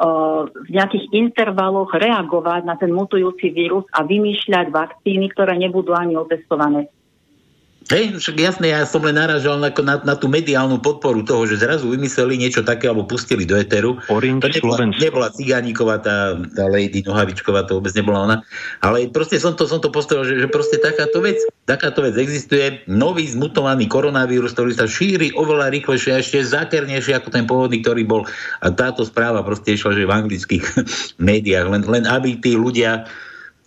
uh, 0.00 0.48
v 0.48 0.70
nejakých 0.72 1.12
intervaloch 1.12 1.92
reagovať 1.92 2.62
na 2.64 2.74
ten 2.80 2.88
mutujúci 2.88 3.52
vírus 3.52 3.84
a 3.92 4.02
vymýšľať 4.02 4.72
vakcíny, 4.72 5.28
ktoré 5.36 5.60
nebudú 5.60 5.92
ani 5.92 6.16
otestované. 6.16 6.88
Hej, 7.86 8.18
však 8.18 8.36
jasné, 8.42 8.74
ja 8.74 8.82
som 8.82 8.98
len 9.06 9.14
naražal 9.14 9.62
na, 9.62 9.70
na, 9.70 9.94
na 10.02 10.14
tú 10.18 10.26
mediálnu 10.26 10.82
podporu 10.82 11.22
toho, 11.22 11.46
že 11.46 11.62
zrazu 11.62 11.86
vymysleli 11.86 12.34
niečo 12.34 12.66
také, 12.66 12.90
alebo 12.90 13.06
pustili 13.06 13.46
do 13.46 13.54
Eteru. 13.54 14.02
Orange 14.10 14.42
to 14.42 14.48
nebola, 14.58 14.90
nebola 14.90 15.28
Cigániková, 15.30 16.02
tá, 16.02 16.34
tá 16.34 16.66
Lady 16.66 17.06
Nohavičková, 17.06 17.62
to 17.62 17.78
vôbec 17.78 17.94
nebola 17.94 18.26
ona. 18.26 18.36
Ale 18.82 19.06
proste 19.14 19.38
som 19.38 19.54
to, 19.54 19.70
som 19.70 19.78
to 19.78 19.94
postavil, 19.94 20.26
že, 20.26 20.34
že 20.34 20.50
proste 20.50 20.82
takáto 20.82 21.22
vec, 21.22 21.38
takáto 21.62 22.02
vec 22.02 22.18
existuje. 22.18 22.82
Nový 22.90 23.30
zmutovaný 23.30 23.86
koronavírus, 23.86 24.58
ktorý 24.58 24.74
sa 24.74 24.90
šíri 24.90 25.30
oveľa 25.38 25.70
rýchlejšie 25.70 26.10
a 26.10 26.18
ešte 26.18 26.42
zákernejšie 26.42 27.14
ako 27.22 27.30
ten 27.30 27.46
pôvodný, 27.46 27.86
ktorý 27.86 28.02
bol. 28.02 28.26
A 28.66 28.74
táto 28.74 29.06
správa 29.06 29.46
proste 29.46 29.78
išla, 29.78 29.94
že 29.94 30.10
v 30.10 30.16
anglických 30.26 30.64
médiách, 31.22 31.70
len, 31.70 31.82
len 31.86 32.02
aby 32.10 32.34
tí 32.42 32.58
ľudia 32.58 33.06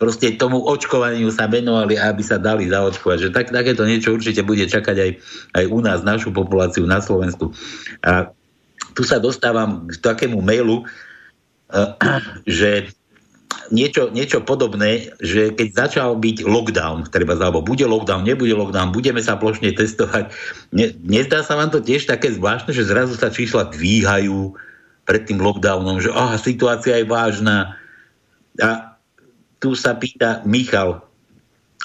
proste 0.00 0.32
tomu 0.40 0.64
očkovaniu 0.64 1.28
sa 1.28 1.44
venovali, 1.44 2.00
aby 2.00 2.24
sa 2.24 2.40
dali 2.40 2.72
zaočkovať. 2.72 3.28
Že 3.28 3.30
tak, 3.36 3.52
takéto 3.52 3.84
niečo 3.84 4.16
určite 4.16 4.40
bude 4.40 4.64
čakať 4.64 4.96
aj, 4.96 5.10
aj 5.60 5.64
u 5.68 5.78
nás, 5.84 6.00
našu 6.00 6.32
populáciu 6.32 6.88
na 6.88 7.04
Slovensku. 7.04 7.52
A 8.00 8.32
tu 8.96 9.04
sa 9.04 9.20
dostávam 9.20 9.84
k 9.92 10.00
takému 10.00 10.40
mailu, 10.40 10.88
eh, 11.76 11.92
že 12.48 12.88
niečo, 13.68 14.08
niečo 14.08 14.40
podobné, 14.40 15.12
že 15.20 15.52
keď 15.52 15.68
začal 15.76 16.16
byť 16.16 16.48
lockdown, 16.48 17.12
treba 17.12 17.36
alebo 17.36 17.60
bude 17.60 17.84
lockdown, 17.84 18.24
nebude 18.24 18.56
lockdown, 18.56 18.96
budeme 18.96 19.20
sa 19.20 19.36
plošne 19.36 19.68
testovať. 19.76 20.32
Ne, 20.72 20.96
nezdá 21.04 21.44
sa 21.44 21.60
vám 21.60 21.68
to 21.68 21.84
tiež 21.84 22.08
také 22.08 22.32
zvláštne, 22.32 22.72
že 22.72 22.88
zrazu 22.88 23.20
sa 23.20 23.28
čísla 23.28 23.68
dvíhajú 23.68 24.56
pred 25.04 25.28
tým 25.28 25.44
lockdownom, 25.44 26.00
že 26.00 26.08
aha, 26.08 26.40
situácia 26.40 26.96
je 26.96 27.06
vážna. 27.06 27.76
A 28.56 28.89
tu 29.60 29.76
sa 29.76 29.94
pýta 29.94 30.40
Michal, 30.48 31.04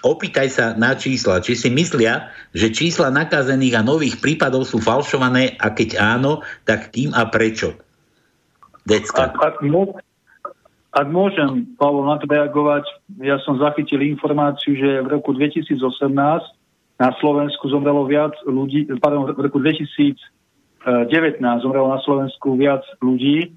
opýtaj 0.02 0.48
sa 0.48 0.66
na 0.74 0.96
čísla, 0.96 1.44
či 1.44 1.60
si 1.60 1.68
myslia, 1.74 2.32
že 2.56 2.72
čísla 2.72 3.12
nakazených 3.12 3.80
a 3.80 3.86
nových 3.86 4.24
prípadov 4.24 4.64
sú 4.64 4.80
falšované 4.80 5.60
a 5.60 5.74
keď 5.76 6.00
áno, 6.00 6.46
tak 6.64 6.96
kým 6.96 7.12
a 7.12 7.28
prečo? 7.28 7.76
Decka. 8.86 9.34
Ak, 9.34 9.42
ak, 9.42 9.56
ak 10.96 11.08
môžem, 11.12 11.76
Pavel, 11.76 12.08
na 12.08 12.16
to 12.22 12.30
reagovať, 12.30 12.86
ja 13.20 13.36
som 13.44 13.60
zachytil 13.60 14.00
informáciu, 14.06 14.78
že 14.80 15.04
v 15.04 15.08
roku 15.10 15.36
2018 15.36 15.76
na 16.96 17.10
Slovensku 17.20 17.68
zomrelo 17.68 18.08
viac 18.08 18.32
ľudí, 18.48 18.88
pardon, 19.04 19.28
v 19.28 19.36
roku 19.36 19.60
2019 19.60 20.16
zomrelo 21.60 21.92
na 21.92 22.00
Slovensku 22.06 22.56
viac 22.56 22.86
ľudí, 23.04 23.52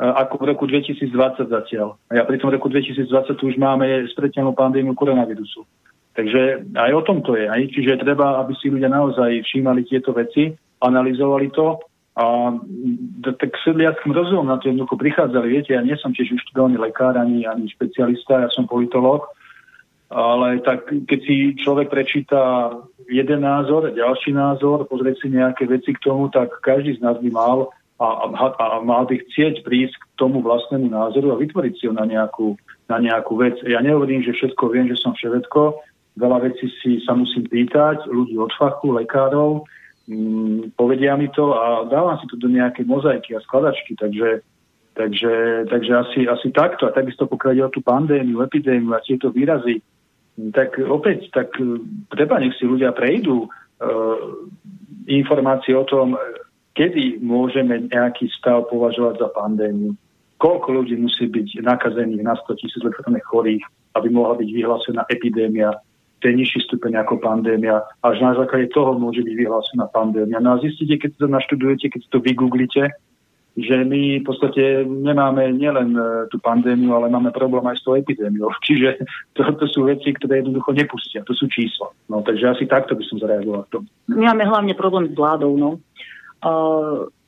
ako 0.00 0.40
v 0.40 0.48
roku 0.48 0.64
2020 0.64 1.12
zatiaľ. 1.52 2.00
A 2.08 2.16
ja 2.16 2.24
pri 2.24 2.40
tom 2.40 2.48
roku 2.48 2.72
2020 2.72 3.36
už 3.36 3.54
máme 3.60 3.84
smrteľnú 4.16 4.56
pandémiu 4.56 4.96
koronavírusu. 4.96 5.68
Takže 6.16 6.72
aj 6.72 6.90
o 6.96 7.02
tom 7.04 7.20
to 7.20 7.36
je. 7.36 7.44
Aj? 7.44 7.60
Čiže 7.60 8.00
treba, 8.00 8.40
aby 8.40 8.56
si 8.56 8.72
ľudia 8.72 8.88
naozaj 8.88 9.44
všímali 9.44 9.84
tieto 9.84 10.16
veci, 10.16 10.56
analyzovali 10.80 11.52
to 11.52 11.78
a 12.16 12.56
tak 13.38 13.54
sedliackým 13.62 14.10
rozumom 14.10 14.48
na 14.48 14.58
to 14.58 14.72
jednoducho 14.72 14.98
prichádzali. 14.98 15.46
Viete, 15.52 15.76
ja 15.76 15.84
nie 15.84 15.94
som 16.00 16.10
tiež 16.10 16.34
už 16.34 16.42
študovaný 16.48 16.80
lekár 16.80 17.14
ani, 17.14 17.46
ani 17.46 17.70
špecialista, 17.70 18.42
ja 18.42 18.50
som 18.50 18.66
politolog, 18.66 19.30
ale 20.10 20.58
tak 20.66 20.90
keď 20.90 21.20
si 21.22 21.54
človek 21.62 21.86
prečíta 21.86 22.74
jeden 23.06 23.46
názor, 23.46 23.94
ďalší 23.94 24.34
názor, 24.34 24.90
pozrieť 24.90 25.22
si 25.22 25.28
nejaké 25.30 25.70
veci 25.70 25.94
k 25.94 26.02
tomu, 26.02 26.26
tak 26.34 26.50
každý 26.66 26.98
z 26.98 27.00
nás 27.00 27.14
by 27.22 27.30
mal 27.30 27.70
a, 28.00 28.32
a, 28.32 28.46
a 28.56 28.76
mal 28.80 29.04
by 29.04 29.20
chcieť 29.20 29.60
prísť 29.60 29.92
k 29.92 30.04
tomu 30.16 30.40
vlastnému 30.40 30.88
názoru 30.88 31.36
a 31.36 31.40
vytvoriť 31.40 31.74
si 31.76 31.84
ho 31.84 31.92
na 31.92 32.08
nejakú, 32.08 32.56
na 32.88 32.96
nejakú 32.96 33.36
vec. 33.36 33.60
Ja 33.68 33.84
nehovorím, 33.84 34.24
že 34.24 34.32
všetko 34.32 34.72
viem, 34.72 34.88
že 34.88 34.96
som 34.96 35.12
všetko. 35.12 35.76
Veľa 36.16 36.48
vecí 36.48 36.72
si 36.80 37.04
sa 37.04 37.12
musím 37.12 37.44
pýtať, 37.44 38.08
ľudí 38.08 38.40
od 38.40 38.50
fachu, 38.56 38.96
lekárov, 38.96 39.68
mm, 40.08 40.74
povedia 40.80 41.12
mi 41.20 41.28
to 41.28 41.52
a 41.52 41.84
dávam 41.92 42.16
si 42.18 42.26
to 42.32 42.40
do 42.40 42.48
nejakej 42.48 42.88
mozaiky 42.88 43.36
a 43.36 43.44
skladačky, 43.44 43.92
takže, 44.00 44.40
takže, 44.96 45.68
takže 45.68 45.92
asi, 45.92 46.20
asi 46.24 46.48
takto. 46.56 46.88
A 46.88 46.96
takisto 46.96 47.28
pokiaľ 47.28 47.52
ide 47.52 47.64
o 47.68 47.74
tú 47.76 47.84
pandémiu, 47.84 48.40
epidémiu 48.40 48.96
a 48.96 49.04
tieto 49.04 49.28
výrazy, 49.28 49.84
tak 50.56 50.80
opäť, 50.80 51.28
tak 51.36 51.52
treba 52.08 52.40
nech 52.40 52.56
si 52.56 52.64
ľudia 52.64 52.96
prejdú 52.96 53.44
uh, 53.44 54.18
informácie 55.04 55.76
o 55.76 55.84
tom, 55.84 56.16
kedy 56.74 57.18
môžeme 57.22 57.90
nejaký 57.90 58.30
stav 58.34 58.70
považovať 58.70 59.20
za 59.20 59.28
pandémiu, 59.34 59.94
koľko 60.40 60.82
ľudí 60.82 60.96
musí 60.96 61.28
byť 61.28 61.60
nakazených 61.60 62.22
na 62.24 62.34
100 62.34 62.60
tisíc 62.60 62.82
chorých, 63.28 63.64
aby 63.94 64.08
mohla 64.08 64.38
byť 64.38 64.48
vyhlásená 64.48 65.02
epidémia, 65.10 65.74
ten 66.20 66.36
nižší 66.36 66.60
stupeň 66.68 67.00
ako 67.00 67.16
pandémia. 67.16 67.80
Až 68.04 68.20
na 68.20 68.36
základe 68.36 68.68
toho 68.76 68.92
môže 68.92 69.24
byť 69.24 69.34
vyhlásená 69.40 69.88
pandémia. 69.88 70.36
No 70.40 70.56
a 70.56 70.62
zistíte, 70.62 71.00
keď 71.00 71.10
to 71.16 71.26
naštudujete, 71.32 71.86
keď 71.88 72.02
to 72.12 72.18
vygooglite, 72.20 72.92
že 73.56 73.76
my 73.82 74.22
v 74.22 74.24
podstate 74.24 74.86
nemáme 74.86 75.50
nielen 75.56 75.96
e, 75.96 76.30
tú 76.30 76.38
pandémiu, 76.38 76.94
ale 76.94 77.10
máme 77.10 77.34
problém 77.34 77.66
aj 77.66 77.82
s 77.82 77.84
tou 77.84 77.98
epidémiou. 77.98 78.52
Čiže 78.68 79.00
to, 79.34 79.42
to 79.58 79.66
sú 79.66 79.88
veci, 79.88 80.12
ktoré 80.12 80.44
jednoducho 80.44 80.76
nepustia. 80.76 81.24
To 81.26 81.34
sú 81.34 81.48
čísla. 81.50 81.90
No, 82.06 82.22
takže 82.22 82.52
asi 82.52 82.64
takto 82.68 82.94
by 82.94 83.04
som 83.08 83.18
zareagoval. 83.18 83.66
My 84.12 84.30
máme 84.30 84.44
hlavne 84.44 84.72
problém 84.76 85.10
s 85.10 85.16
vládou. 85.16 85.56
No 85.56 85.80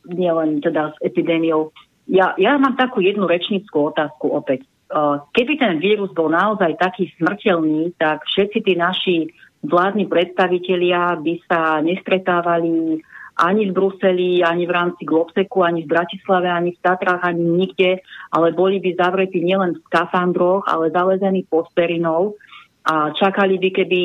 nielen 0.09 0.61
teda 0.61 0.93
s 0.93 0.97
epidémiou. 1.05 1.71
Ja, 2.11 2.35
ja 2.35 2.59
mám 2.59 2.75
takú 2.75 2.99
jednu 2.99 3.31
rečnickú 3.31 3.95
otázku 3.95 4.35
opäť. 4.35 4.67
Uh, 4.93 5.25
keby 5.33 5.57
ten 5.57 5.75
vírus 5.81 6.13
bol 6.13 6.29
naozaj 6.29 6.77
taký 6.77 7.09
smrteľný, 7.17 7.97
tak 7.97 8.29
všetci 8.29 8.59
tí 8.61 8.73
naši 8.77 9.17
vládni 9.65 10.05
predstavitelia 10.11 11.17
by 11.17 11.35
sa 11.49 11.81
nestretávali 11.81 13.01
ani 13.41 13.63
v 13.71 13.73
Bruseli, 13.73 14.45
ani 14.45 14.69
v 14.69 14.75
rámci 14.77 15.09
Globseku, 15.09 15.65
ani 15.65 15.89
v 15.89 15.97
Bratislave, 15.97 16.53
ani 16.53 16.77
v 16.77 16.83
Tatrách, 16.85 17.25
ani 17.25 17.41
nikde, 17.41 18.05
ale 18.29 18.53
boli 18.53 18.77
by 18.85 18.93
zavretí 18.93 19.41
nielen 19.41 19.81
v 19.81 19.85
skafandroch, 19.89 20.69
ale 20.69 20.93
zalezení 20.93 21.49
pod 21.49 21.73
perinou 21.73 22.37
a 22.83 23.15
čakali 23.15 23.63
by, 23.63 23.69
keby, 23.71 24.01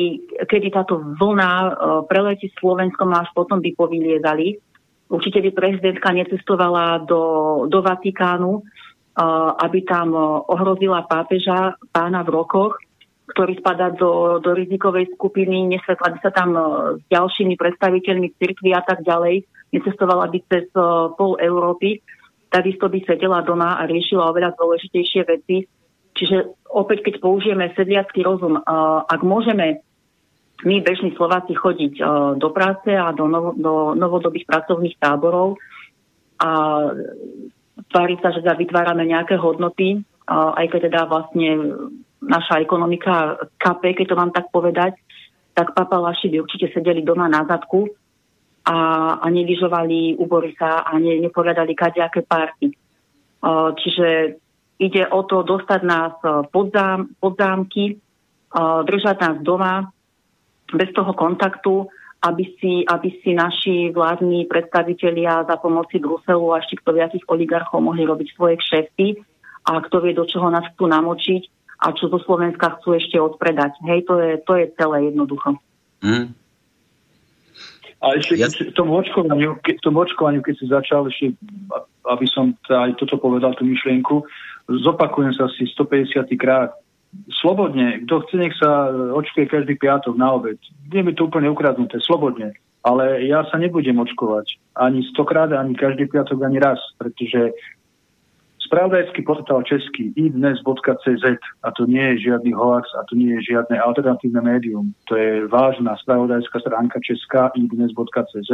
kedy 0.46 0.70
táto 0.70 1.02
vlna 1.18 1.50
uh, 1.50 1.70
preletí 2.06 2.46
Slovenskom 2.62 3.10
a 3.10 3.26
až 3.26 3.30
potom 3.34 3.58
by 3.58 3.74
povyliezali. 3.74 4.54
Určite 5.08 5.40
by 5.40 5.50
prezidentka 5.56 6.12
necestovala 6.12 7.00
do, 7.08 7.22
do 7.64 7.80
Vatikánu, 7.80 8.60
aby 9.58 9.82
tam 9.82 10.14
ohrozila 10.46 11.08
pápeža 11.08 11.74
pána 11.90 12.22
v 12.22 12.32
rokoch, 12.38 12.78
ktorý 13.32 13.56
spadá 13.60 13.92
do, 13.92 14.40
do 14.40 14.52
rizikovej 14.52 15.12
skupiny, 15.16 15.68
nesvetla 15.68 16.12
by 16.12 16.18
sa 16.22 16.30
tam 16.32 16.50
s 16.96 17.02
ďalšími 17.08 17.56
predstaviteľmi 17.56 18.28
cirkvi 18.36 18.72
a 18.76 18.84
tak 18.84 19.02
ďalej, 19.04 19.44
necestovala 19.72 20.28
by 20.28 20.38
cez 20.48 20.70
pol 21.16 21.36
Európy, 21.40 22.00
takisto 22.48 22.88
by 22.88 23.04
sedela 23.04 23.44
doma 23.44 23.76
a 23.80 23.84
riešila 23.84 24.32
oveľa 24.32 24.56
dôležitejšie 24.56 25.22
veci. 25.28 25.66
Čiže 26.16 26.68
opäť, 26.72 27.04
keď 27.04 27.14
použijeme 27.20 27.70
sedliacký 27.76 28.24
rozum, 28.24 28.58
ak 29.08 29.20
môžeme 29.22 29.84
my 30.64 30.82
bežní 30.82 31.14
Slováci 31.14 31.54
chodiť 31.54 32.02
uh, 32.02 32.34
do 32.34 32.50
práce 32.50 32.90
a 32.90 33.14
do, 33.14 33.30
novo, 33.30 33.54
do 33.54 33.94
novodobých 33.94 34.42
pracovných 34.42 34.98
táborov 34.98 35.54
a 36.42 36.50
tváriť 37.78 38.18
sa, 38.18 38.34
že 38.34 38.42
vytvárame 38.42 39.06
nejaké 39.06 39.38
hodnoty, 39.38 40.02
uh, 40.02 40.58
aj 40.58 40.66
keď 40.74 40.80
teda 40.90 41.00
vlastne 41.06 41.50
naša 42.18 42.58
ekonomika 42.58 43.38
kape, 43.54 43.94
keď 43.94 44.06
to 44.10 44.18
mám 44.18 44.34
tak 44.34 44.50
povedať, 44.50 44.98
tak 45.54 45.74
papalaši 45.78 46.26
by 46.34 46.36
určite 46.42 46.74
sedeli 46.74 47.06
doma 47.06 47.30
na 47.30 47.46
zadku 47.46 47.86
a, 48.66 48.76
a 49.22 49.26
nevyžovali 49.30 50.18
úbory 50.18 50.58
sa 50.58 50.82
a 50.82 50.98
ne, 50.98 51.22
nepovedali 51.22 51.78
kadejaké 51.78 52.26
párty. 52.26 52.74
Uh, 53.38 53.70
čiže 53.78 54.38
ide 54.82 55.06
o 55.06 55.22
to 55.22 55.46
dostať 55.46 55.80
nás 55.86 56.14
pod, 56.50 56.70
zám, 56.70 57.10
pod 57.18 57.34
zámky, 57.34 57.98
držať 58.58 59.16
nás 59.18 59.36
doma, 59.42 59.90
bez 60.74 60.90
toho 60.92 61.12
kontaktu, 61.16 61.88
aby 62.18 62.44
si, 62.58 62.82
aby 62.82 63.08
si 63.22 63.30
naši 63.30 63.94
vládni 63.94 64.50
predstavitelia 64.50 65.46
za 65.46 65.54
pomoci 65.56 66.02
Bruselu 66.02 66.46
a 66.50 66.58
ešte 66.58 66.82
kto 66.82 66.90
viacich 66.98 67.24
oligarchov 67.30 67.78
mohli 67.78 68.02
robiť 68.02 68.28
svoje 68.34 68.58
kšefty 68.58 69.22
a 69.70 69.78
kto 69.86 70.02
vie, 70.02 70.12
do 70.18 70.26
čoho 70.26 70.50
nás 70.50 70.66
chcú 70.74 70.90
namočiť 70.90 71.42
a 71.78 71.94
čo 71.94 72.10
zo 72.10 72.18
Slovenska 72.18 72.78
chcú 72.78 72.98
ešte 72.98 73.22
odpredať. 73.22 73.78
Hej, 73.86 74.10
to 74.10 74.18
je, 74.18 74.30
to 74.42 74.52
je 74.58 74.66
celé 74.74 75.14
jednoducho. 75.14 75.62
Mm. 76.02 76.34
A 77.98 78.06
ešte 78.18 78.38
ja... 78.38 78.50
v 78.50 78.74
tom 78.74 78.90
očkovaniu, 78.94 79.58
ke, 79.62 79.78
v 79.78 79.82
tom 79.82 79.94
očkovaniu, 79.98 80.42
keď 80.42 80.54
si 80.58 80.66
začal, 80.70 81.06
ešte, 81.10 81.34
aby 82.06 82.26
som 82.30 82.54
aj 82.66 82.98
toto 82.98 83.18
povedal, 83.18 83.54
tú 83.58 83.66
myšlienku, 83.66 84.22
zopakujem 84.70 85.34
sa 85.34 85.50
si 85.54 85.66
150 85.70 86.26
krát, 86.38 86.74
slobodne, 87.40 88.04
kto 88.04 88.24
chce, 88.26 88.36
nech 88.36 88.54
sa 88.56 88.92
očkuje 88.92 89.48
každý 89.48 89.74
piatok 89.80 90.14
na 90.16 90.32
obed. 90.32 90.58
Nie 90.92 91.02
mi 91.02 91.16
to 91.16 91.26
úplne 91.26 91.48
ukradnuté, 91.48 92.00
slobodne. 92.04 92.52
Ale 92.86 93.26
ja 93.26 93.42
sa 93.50 93.58
nebudem 93.58 93.98
očkovať 93.98 94.60
ani 94.78 95.02
stokrát, 95.10 95.50
ani 95.50 95.74
každý 95.74 96.06
piatok, 96.06 96.40
ani 96.46 96.62
raz, 96.62 96.78
pretože 96.96 97.52
Spravodajský 98.68 99.22
portál 99.22 99.62
český 99.62 100.12
idnes.cz 100.16 101.24
a 101.62 101.68
to 101.72 101.88
nie 101.88 102.04
je 102.04 102.28
žiadny 102.28 102.52
hoax 102.52 102.84
a 103.00 103.04
to 103.08 103.16
nie 103.16 103.32
je 103.40 103.56
žiadne 103.56 103.80
alternatívne 103.80 104.44
médium. 104.44 104.92
To 105.08 105.16
je 105.16 105.48
vážna 105.48 105.96
spravodajská 105.96 106.60
stránka 106.60 107.00
česká 107.00 107.48
idnes.cz 107.56 108.50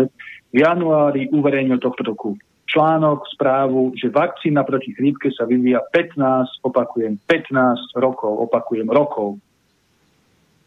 v 0.55 0.57
januári 0.63 1.27
uverejnil 1.35 1.83
tohto 1.83 2.07
roku 2.07 2.39
článok, 2.75 3.31
správu, 3.31 3.95
že 3.95 4.11
vakcína 4.11 4.67
proti 4.67 4.91
chrípke 4.99 5.31
sa 5.31 5.47
vyvíja 5.47 5.87
15, 5.95 6.67
opakujem, 6.67 7.23
15 7.31 7.95
rokov, 7.95 8.51
opakujem, 8.51 8.91
rokov. 8.91 9.39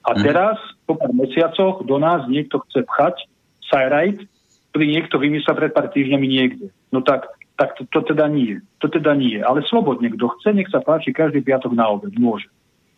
A 0.07 0.15
mhm. 0.15 0.23
teraz, 0.23 0.55
po 0.87 0.95
pár 0.95 1.11
mesiacoch, 1.11 1.83
do 1.83 1.99
nás 1.99 2.23
niekto 2.31 2.63
chce 2.63 2.87
pchať 2.87 3.27
Sajrajt, 3.67 4.23
ktorý 4.71 4.85
niekto 4.87 5.19
vymyslel 5.19 5.59
pred 5.59 5.75
pár 5.75 5.91
týždňami 5.91 6.23
niekde. 6.23 6.71
No 6.95 7.03
tak 7.03 7.27
tak 7.57 7.73
to, 7.75 7.83
to 7.89 8.13
teda 8.13 8.29
nie. 8.29 8.61
To 8.79 8.87
teda 8.87 9.17
nie. 9.17 9.41
Ale 9.41 9.65
slobodne, 9.65 10.13
kto 10.13 10.29
chce, 10.37 10.53
nech 10.53 10.69
sa 10.69 10.79
páči, 10.79 11.09
každý 11.09 11.41
piatok 11.41 11.73
na 11.73 11.89
obed 11.89 12.13
môže. 12.13 12.47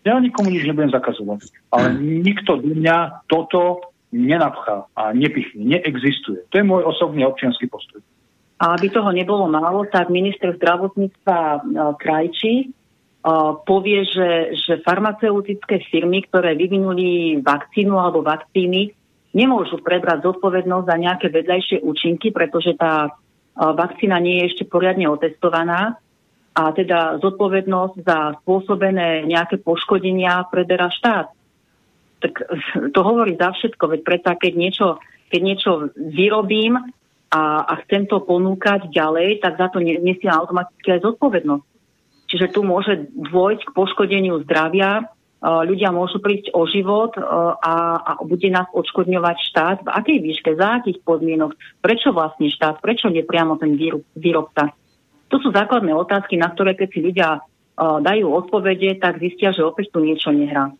Ja 0.03 0.19
nikomu 0.19 0.51
nič 0.51 0.67
nebudem 0.67 0.91
zakazovať. 0.91 1.47
Ale 1.71 1.95
nikto 1.95 2.59
do 2.59 2.75
mňa 2.75 3.23
toto 3.31 3.87
nenapchá 4.11 4.83
a 4.99 5.15
nepichne. 5.15 5.63
Neexistuje. 5.63 6.43
To 6.51 6.53
je 6.59 6.67
môj 6.67 6.83
osobný 6.83 7.23
občianský 7.23 7.71
postoj. 7.71 8.03
A 8.59 8.75
aby 8.75 8.91
toho 8.91 9.09
nebolo 9.15 9.47
málo, 9.47 9.87
tak 9.87 10.11
minister 10.11 10.51
zdravotníctva 10.59 11.37
e, 11.39 11.59
Krajčí 11.95 12.55
e, 12.59 12.67
povie, 13.63 14.03
že, 14.03 14.59
že 14.59 14.83
farmaceutické 14.83 15.79
firmy, 15.87 16.27
ktoré 16.27 16.59
vyvinuli 16.59 17.39
vakcínu 17.39 17.95
alebo 17.95 18.19
vakcíny, 18.19 18.91
nemôžu 19.31 19.79
prebrať 19.79 20.27
zodpovednosť 20.27 20.85
za 20.85 20.95
nejaké 20.99 21.27
vedľajšie 21.31 21.77
účinky, 21.85 22.35
pretože 22.35 22.75
tá 22.75 23.13
vakcína 23.59 24.17
nie 24.23 24.41
je 24.41 24.47
ešte 24.55 24.63
poriadne 24.65 25.11
otestovaná 25.11 25.99
a 26.55 26.61
teda 26.73 27.19
zodpovednosť 27.21 27.95
za 28.03 28.19
spôsobené 28.41 29.27
nejaké 29.27 29.61
poškodenia 29.61 30.47
preberá 30.49 30.89
štát. 30.89 31.31
Tak 32.19 32.33
to 32.95 32.99
hovorí 32.99 33.35
za 33.39 33.53
všetko, 33.53 33.83
veď 33.95 34.01
preto, 34.03 34.29
keď 34.35 34.53
niečo, 34.55 34.87
keď 35.29 35.41
niečo 35.43 35.71
vyrobím 35.95 36.79
a, 37.29 37.65
a 37.65 37.73
chcem 37.85 38.09
to 38.09 38.21
ponúkať 38.25 38.89
ďalej, 38.89 39.45
tak 39.45 39.57
za 39.57 39.69
to 39.69 39.79
nesiem 39.81 40.33
automaticky 40.33 40.97
aj 40.97 41.05
zodpovednosť. 41.05 41.65
Čiže 42.29 42.47
tu 42.53 42.61
môže 42.61 43.09
dôjsť 43.13 43.63
k 43.69 43.75
poškodeniu 43.77 44.41
zdravia 44.45 45.09
ľudia 45.39 45.95
môžu 45.95 46.19
prísť 46.19 46.51
o 46.51 46.67
život 46.67 47.15
a, 47.15 47.75
a 48.03 48.11
bude 48.27 48.51
nás 48.51 48.67
odškodňovať 48.75 49.37
štát. 49.39 49.77
V 49.87 49.89
akej 49.89 50.17
výške, 50.19 50.51
za 50.59 50.83
akých 50.83 50.99
podmienok, 51.07 51.55
prečo 51.79 52.11
vlastne 52.11 52.51
štát, 52.51 52.83
prečo 52.83 53.07
nie 53.07 53.23
priamo 53.23 53.55
ten 53.55 53.79
výrob, 53.79 54.03
výrobca. 54.19 54.75
To 55.31 55.39
sú 55.39 55.55
základné 55.55 55.95
otázky, 55.95 56.35
na 56.35 56.51
ktoré 56.51 56.75
keď 56.75 56.87
si 56.91 56.99
ľudia 56.99 57.39
dajú 57.79 58.27
odpovede, 58.27 58.99
tak 58.99 59.23
zistia, 59.23 59.55
že 59.55 59.63
opäť 59.63 59.95
tu 59.95 60.03
niečo 60.03 60.35
nehrá. 60.35 60.75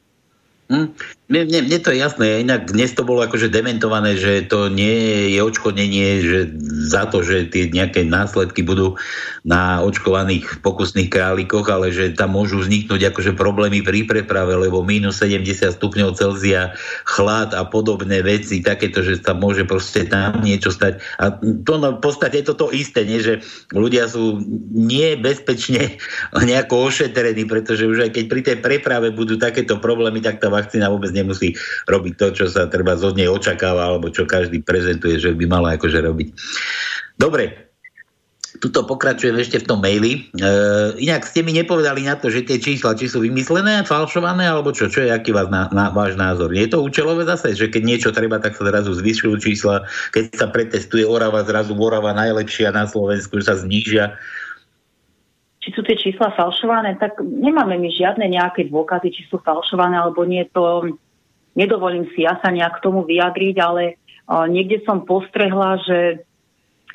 Hm? 0.70 0.94
Mne, 1.30 1.46
mne, 1.46 1.60
mne 1.70 1.78
to 1.82 1.94
je 1.94 2.02
jasné, 2.02 2.42
inak 2.42 2.74
dnes 2.74 2.90
to 2.98 3.06
bolo 3.06 3.22
akože 3.22 3.54
dementované, 3.54 4.18
že 4.18 4.50
to 4.50 4.66
nie 4.70 5.34
je 5.34 5.42
očkodnenie 5.42 6.26
že 6.26 6.50
za 6.90 7.06
to, 7.06 7.22
že 7.22 7.54
tie 7.54 7.70
nejaké 7.70 8.02
následky 8.02 8.66
budú 8.66 8.98
na 9.46 9.82
očkovaných 9.86 10.62
pokusných 10.66 11.10
králikoch, 11.10 11.70
ale 11.70 11.94
že 11.94 12.18
tam 12.18 12.34
môžu 12.34 12.62
vzniknúť 12.62 13.14
akože 13.14 13.38
problémy 13.38 13.86
pri 13.86 14.10
preprave, 14.10 14.58
lebo 14.58 14.82
minus 14.82 15.22
70 15.22 15.70
stupňov 15.74 16.18
Celzia, 16.18 16.74
chlad 17.06 17.54
a 17.54 17.62
podobné 17.62 18.26
veci, 18.26 18.66
takéto, 18.66 19.06
že 19.06 19.22
sa 19.22 19.38
môže 19.38 19.70
proste 19.70 20.10
tam 20.10 20.42
niečo 20.42 20.74
stať. 20.74 20.98
A 21.22 21.34
to 21.38 21.78
no, 21.78 21.98
v 21.98 22.02
podstate 22.02 22.42
je 22.42 22.50
to 22.50 22.58
to 22.58 22.68
isté, 22.74 23.06
nie? 23.06 23.22
že 23.22 23.46
ľudia 23.70 24.10
sú 24.10 24.42
nebezpečne 24.74 25.98
nejako 26.50 26.90
ošetrení, 26.90 27.46
pretože 27.46 27.86
už 27.86 28.10
aj 28.10 28.18
keď 28.18 28.26
pri 28.26 28.42
tej 28.42 28.58
preprave 28.66 29.14
budú 29.14 29.38
takéto 29.38 29.78
problémy, 29.78 30.26
tak 30.26 30.42
tá 30.42 30.50
vakcína 30.60 30.92
vôbec 30.92 31.16
nemusí 31.16 31.56
robiť 31.88 32.14
to, 32.20 32.28
čo 32.36 32.46
sa 32.52 32.68
treba 32.68 33.00
zo 33.00 33.16
nej 33.16 33.32
očakáva, 33.32 33.96
alebo 33.96 34.12
čo 34.12 34.28
každý 34.28 34.60
prezentuje, 34.60 35.16
že 35.16 35.32
by 35.32 35.46
mala 35.48 35.80
akože 35.80 36.04
robiť. 36.04 36.28
Dobre, 37.16 37.70
tuto 38.60 38.84
pokračujem 38.84 39.40
ešte 39.40 39.64
v 39.64 39.68
tom 39.70 39.80
maili. 39.80 40.28
E, 40.36 40.50
inak 41.00 41.24
ste 41.24 41.46
mi 41.46 41.56
nepovedali 41.56 42.04
na 42.04 42.20
to, 42.20 42.28
že 42.28 42.44
tie 42.50 42.60
čísla, 42.60 42.98
či 42.98 43.08
sú 43.08 43.24
vymyslené, 43.24 43.88
falšované, 43.88 44.50
alebo 44.50 44.76
čo, 44.76 44.92
čo 44.92 45.08
je 45.08 45.14
aký 45.14 45.32
vás 45.32 45.48
na, 45.48 45.72
na, 45.72 45.94
váš 45.94 46.20
názor? 46.20 46.52
Je 46.52 46.68
to 46.68 46.84
účelové 46.84 47.24
zase, 47.24 47.56
že 47.56 47.72
keď 47.72 47.84
niečo 47.88 48.10
treba, 48.12 48.42
tak 48.42 48.60
sa 48.60 48.68
zrazu 48.68 48.92
zvyšujú 48.98 49.36
čísla, 49.40 49.88
keď 50.12 50.24
sa 50.36 50.48
pretestuje 50.52 51.08
Orava, 51.08 51.46
zrazu 51.48 51.78
Orava 51.78 52.12
najlepšia 52.12 52.76
na 52.76 52.90
Slovensku, 52.90 53.40
že 53.40 53.48
sa 53.48 53.56
znížia 53.56 54.20
či 55.60 55.76
sú 55.76 55.84
tie 55.84 56.00
čísla 56.00 56.32
falšované, 56.40 56.96
tak 56.96 57.20
nemáme 57.20 57.76
my 57.76 57.90
žiadne 57.92 58.24
nejaké 58.32 58.72
dôkazy, 58.72 59.12
či 59.12 59.28
sú 59.28 59.44
falšované 59.44 60.00
alebo 60.00 60.24
nie. 60.24 60.48
To 60.56 60.88
nedovolím 61.60 62.08
si 62.16 62.24
ja 62.24 62.40
sa 62.40 62.48
nejak 62.48 62.80
k 62.80 62.84
tomu 62.88 63.04
vyjadriť, 63.04 63.56
ale 63.60 64.00
niekde 64.48 64.80
som 64.88 65.04
postrehla, 65.04 65.84
že 65.84 66.24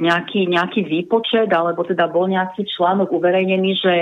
nejaký, 0.01 0.49
nejaký 0.49 0.81
výpočet, 0.89 1.53
alebo 1.53 1.85
teda 1.85 2.09
bol 2.09 2.25
nejaký 2.27 2.65
článok 2.67 3.13
uverejnený, 3.15 3.71
že 3.79 3.95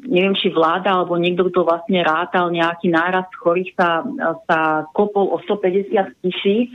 neviem, 0.00 0.32
či 0.32 0.48
vláda 0.48 0.96
alebo 0.96 1.20
niekto, 1.20 1.52
kto 1.52 1.68
vlastne 1.68 2.00
rátal 2.00 2.48
nejaký 2.48 2.88
nárast 2.88 3.30
chorých 3.36 3.76
sa, 3.76 4.00
sa 4.48 4.88
kopol 4.96 5.28
o 5.28 5.38
150 5.44 6.24
tisíc. 6.24 6.72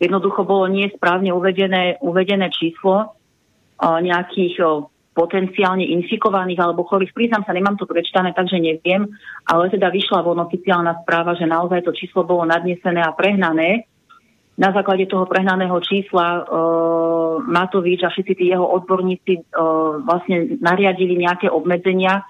Jednoducho 0.00 0.48
bolo 0.48 0.72
nie 0.72 0.88
správne 0.88 1.36
uvedené, 1.36 2.00
uvedené 2.00 2.48
číslo 2.48 3.12
nejakých 3.80 4.56
potenciálne 5.16 5.88
infikovaných 5.96 6.60
alebo 6.60 6.84
chorých. 6.84 7.16
Priznám 7.16 7.48
sa, 7.48 7.56
nemám 7.56 7.80
to 7.80 7.88
prečítané, 7.88 8.36
takže 8.36 8.60
neviem, 8.60 9.08
ale 9.48 9.72
teda 9.72 9.88
vyšla 9.88 10.20
von 10.20 10.44
oficiálna 10.44 11.00
správa, 11.00 11.32
že 11.32 11.48
naozaj 11.48 11.80
to 11.88 11.96
číslo 11.96 12.28
bolo 12.28 12.44
nadnesené 12.44 13.00
a 13.00 13.16
prehnané. 13.16 13.88
Na 14.60 14.72
základe 14.72 15.04
toho 15.08 15.28
prehnaného 15.28 15.76
čísla 15.84 16.40
uh, 16.40 17.44
Matovič 17.44 18.04
a 18.04 18.12
všetci 18.12 18.32
tí 18.36 18.44
jeho 18.52 18.64
odborníci 18.64 19.40
uh, 19.52 20.00
vlastne 20.00 20.56
nariadili 20.60 21.16
nejaké 21.16 21.52
obmedzenia, 21.52 22.24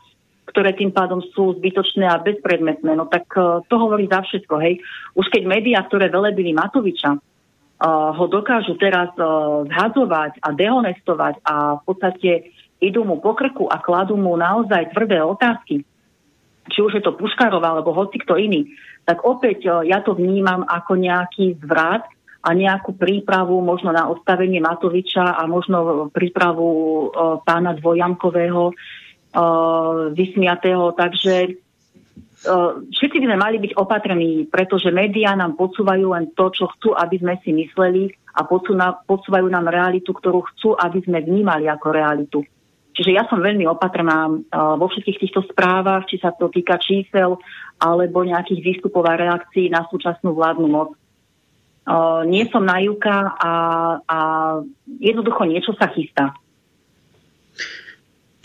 ktoré 0.46 0.74
tým 0.74 0.90
pádom 0.90 1.22
sú 1.34 1.54
zbytočné 1.58 2.02
a 2.06 2.18
bezpredmetné. 2.22 2.98
No 2.98 3.06
tak 3.06 3.30
uh, 3.38 3.62
to 3.70 3.78
hovorí 3.78 4.10
za 4.10 4.26
všetko, 4.26 4.54
hej. 4.58 4.82
Už 5.14 5.26
keď 5.30 5.42
médiá, 5.46 5.86
ktoré 5.86 6.10
velebili 6.10 6.50
Matoviča, 6.50 7.14
uh, 7.14 8.10
ho 8.14 8.26
dokážu 8.26 8.74
teraz 8.74 9.14
uh, 9.22 9.62
zhadzovať 9.70 10.42
a 10.42 10.50
dehonestovať 10.50 11.34
a 11.46 11.78
v 11.78 11.82
podstate 11.86 12.30
idú 12.80 13.04
mu 13.04 13.20
po 13.20 13.32
krku 13.32 13.68
a 13.68 13.80
kladú 13.80 14.16
mu 14.16 14.36
naozaj 14.36 14.92
tvrdé 14.92 15.20
otázky, 15.22 15.84
či 16.66 16.78
už 16.82 16.98
je 16.98 17.02
to 17.02 17.14
Puškarova 17.14 17.78
alebo 17.78 17.94
hoci 17.94 18.20
kto 18.20 18.36
iný, 18.36 18.68
tak 19.06 19.22
opäť 19.22 19.64
e, 19.64 19.70
ja 19.88 20.02
to 20.02 20.18
vnímam 20.18 20.66
ako 20.66 20.98
nejaký 20.98 21.56
zvrat 21.62 22.04
a 22.46 22.54
nejakú 22.54 22.94
prípravu 22.94 23.58
možno 23.58 23.90
na 23.90 24.06
odstavenie 24.06 24.62
Matoviča 24.62 25.34
a 25.34 25.50
možno 25.50 26.06
prípravu 26.14 26.70
uh, 27.10 27.42
pána 27.42 27.74
Dvojamkového 27.74 28.70
uh, 28.70 30.14
vysmiatého. 30.14 30.94
Takže 30.94 31.58
všetci 32.94 33.16
by 33.18 33.26
sme 33.26 33.38
mali 33.42 33.56
byť 33.58 33.72
opatrní, 33.74 34.46
pretože 34.46 34.94
médiá 34.94 35.34
nám 35.34 35.58
podsúvajú 35.58 36.14
len 36.14 36.30
to, 36.38 36.54
čo 36.54 36.70
chcú, 36.70 36.94
aby 36.94 37.18
sme 37.18 37.34
si 37.42 37.50
mysleli 37.50 38.14
a 38.36 38.44
podsúvajú 38.46 39.46
nám 39.50 39.66
realitu, 39.66 40.14
ktorú 40.14 40.46
chcú, 40.54 40.78
aby 40.78 41.02
sme 41.02 41.24
vnímali 41.24 41.66
ako 41.66 41.86
realitu. 41.90 42.38
Čiže 42.96 43.12
ja 43.12 43.28
som 43.28 43.44
veľmi 43.44 43.68
opatrná 43.68 44.32
vo 44.80 44.86
všetkých 44.88 45.20
týchto 45.20 45.44
správach, 45.52 46.08
či 46.08 46.16
sa 46.16 46.32
to 46.32 46.48
týka 46.48 46.80
čísel 46.80 47.36
alebo 47.76 48.24
nejakých 48.24 48.64
výstupov 48.64 49.04
a 49.04 49.20
reakcií 49.20 49.68
na 49.68 49.84
súčasnú 49.92 50.32
vládnu 50.32 50.64
moc. 50.64 50.96
Nie 52.24 52.48
som 52.48 52.64
na 52.64 52.80
juka 52.80 53.36
a, 53.36 53.52
a 54.00 54.18
jednoducho 54.96 55.44
niečo 55.44 55.76
sa 55.76 55.92
chystá. 55.92 56.32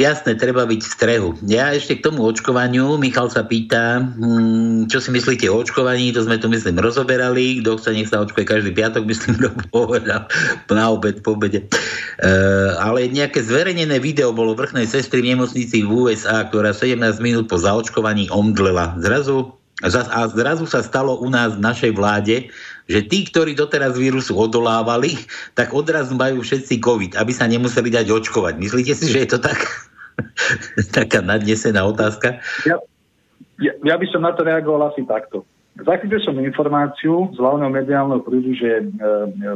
Jasné, 0.02 0.34
treba 0.34 0.65
byť 0.65 0.82
v 0.82 0.90
strehu. 0.90 1.30
Ja 1.45 1.78
ešte 1.78 2.02
k 2.02 2.10
tomu 2.10 2.26
očkovaniu, 2.26 2.98
Michal 2.98 3.30
sa 3.30 3.45
pýta, 3.45 4.02
hm, 4.02 4.90
čo 4.90 4.98
si 4.98 5.14
myslíte 5.14 5.45
o 5.53 5.61
očkovaní, 5.61 6.10
to 6.10 6.26
sme 6.26 6.41
tu 6.41 6.49
myslím 6.49 6.82
rozoberali, 6.82 7.61
kto 7.61 7.78
chce, 7.78 7.94
nech 7.94 8.10
sa 8.10 8.26
očkuje 8.26 8.41
každý 8.41 8.73
piatok, 8.73 9.06
myslím, 9.06 9.38
kto 9.38 9.49
povedal 9.69 10.26
na 10.73 10.86
obed, 10.90 11.22
po 11.22 11.38
obede. 11.38 11.69
E, 12.18 12.34
ale 12.82 13.14
nejaké 13.14 13.45
zverejnené 13.45 14.02
video 14.02 14.34
bolo 14.34 14.57
vrchnej 14.57 14.90
sestry 14.90 15.22
v 15.22 15.38
nemocnici 15.38 15.86
v 15.86 15.94
USA, 15.94 16.49
ktorá 16.49 16.73
17 16.73 16.98
minút 17.22 17.45
po 17.45 17.61
zaočkovaní 17.61 18.34
omdlela. 18.34 18.98
Zrazu 19.06 19.53
a 19.82 20.30
zrazu 20.30 20.69
sa 20.69 20.86
stalo 20.86 21.18
u 21.26 21.30
nás 21.34 21.57
v 21.57 21.65
našej 21.65 21.91
vláde, 21.98 22.53
že 22.86 23.02
tí, 23.02 23.26
ktorí 23.26 23.57
doteraz 23.57 23.98
vírusu 23.98 24.38
odolávali, 24.38 25.18
tak 25.57 25.73
odrazu 25.73 26.14
majú 26.14 26.45
všetci 26.45 26.78
COVID, 26.78 27.11
aby 27.18 27.32
sa 27.34 27.49
nemuseli 27.49 27.90
dať 27.90 28.14
očkovať. 28.14 28.61
Myslíte 28.61 28.94
si, 28.94 29.10
že 29.10 29.26
je 29.26 29.30
to 29.34 29.40
tak? 29.41 29.90
Taká 30.97 31.21
nadnesená 31.21 31.85
otázka. 31.85 32.41
Ja, 32.65 32.77
ja, 33.61 33.73
ja 33.81 33.95
by 33.95 34.05
som 34.09 34.25
na 34.25 34.33
to 34.33 34.45
reagoval 34.45 34.89
asi 34.89 35.05
takto. 35.05 35.45
Zachytil 35.79 36.19
som 36.19 36.35
informáciu 36.41 37.31
z 37.31 37.38
hlavného 37.39 37.71
mediálneho 37.71 38.19
prúdu, 38.19 38.51
že 38.51 38.83
e, 38.83 38.85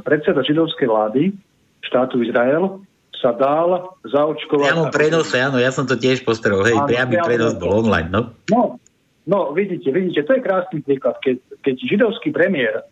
predseda 0.02 0.40
židovskej 0.48 0.88
vlády 0.88 1.36
štátu 1.84 2.24
Izrael 2.24 2.82
sa 3.20 3.36
dal 3.36 4.00
zaočkovať. 4.08 4.72
Priamo 4.72 4.88
prenose, 4.92 5.36
áno, 5.40 5.60
ja 5.60 5.76
som 5.76 5.84
to 5.84 6.00
tiež 6.00 6.24
postrel, 6.24 6.64
hej, 6.64 6.78
priamy 6.88 7.20
prenos 7.20 7.56
bol 7.60 7.84
online, 7.84 8.10
no. 8.12 8.32
no. 8.52 8.80
No, 9.26 9.50
vidíte, 9.58 9.90
vidíte, 9.90 10.22
to 10.22 10.38
je 10.38 10.46
krásny 10.46 10.86
príklad. 10.86 11.18
Keď, 11.26 11.66
keď 11.66 11.76
židovský 11.82 12.30
premiér 12.30 12.86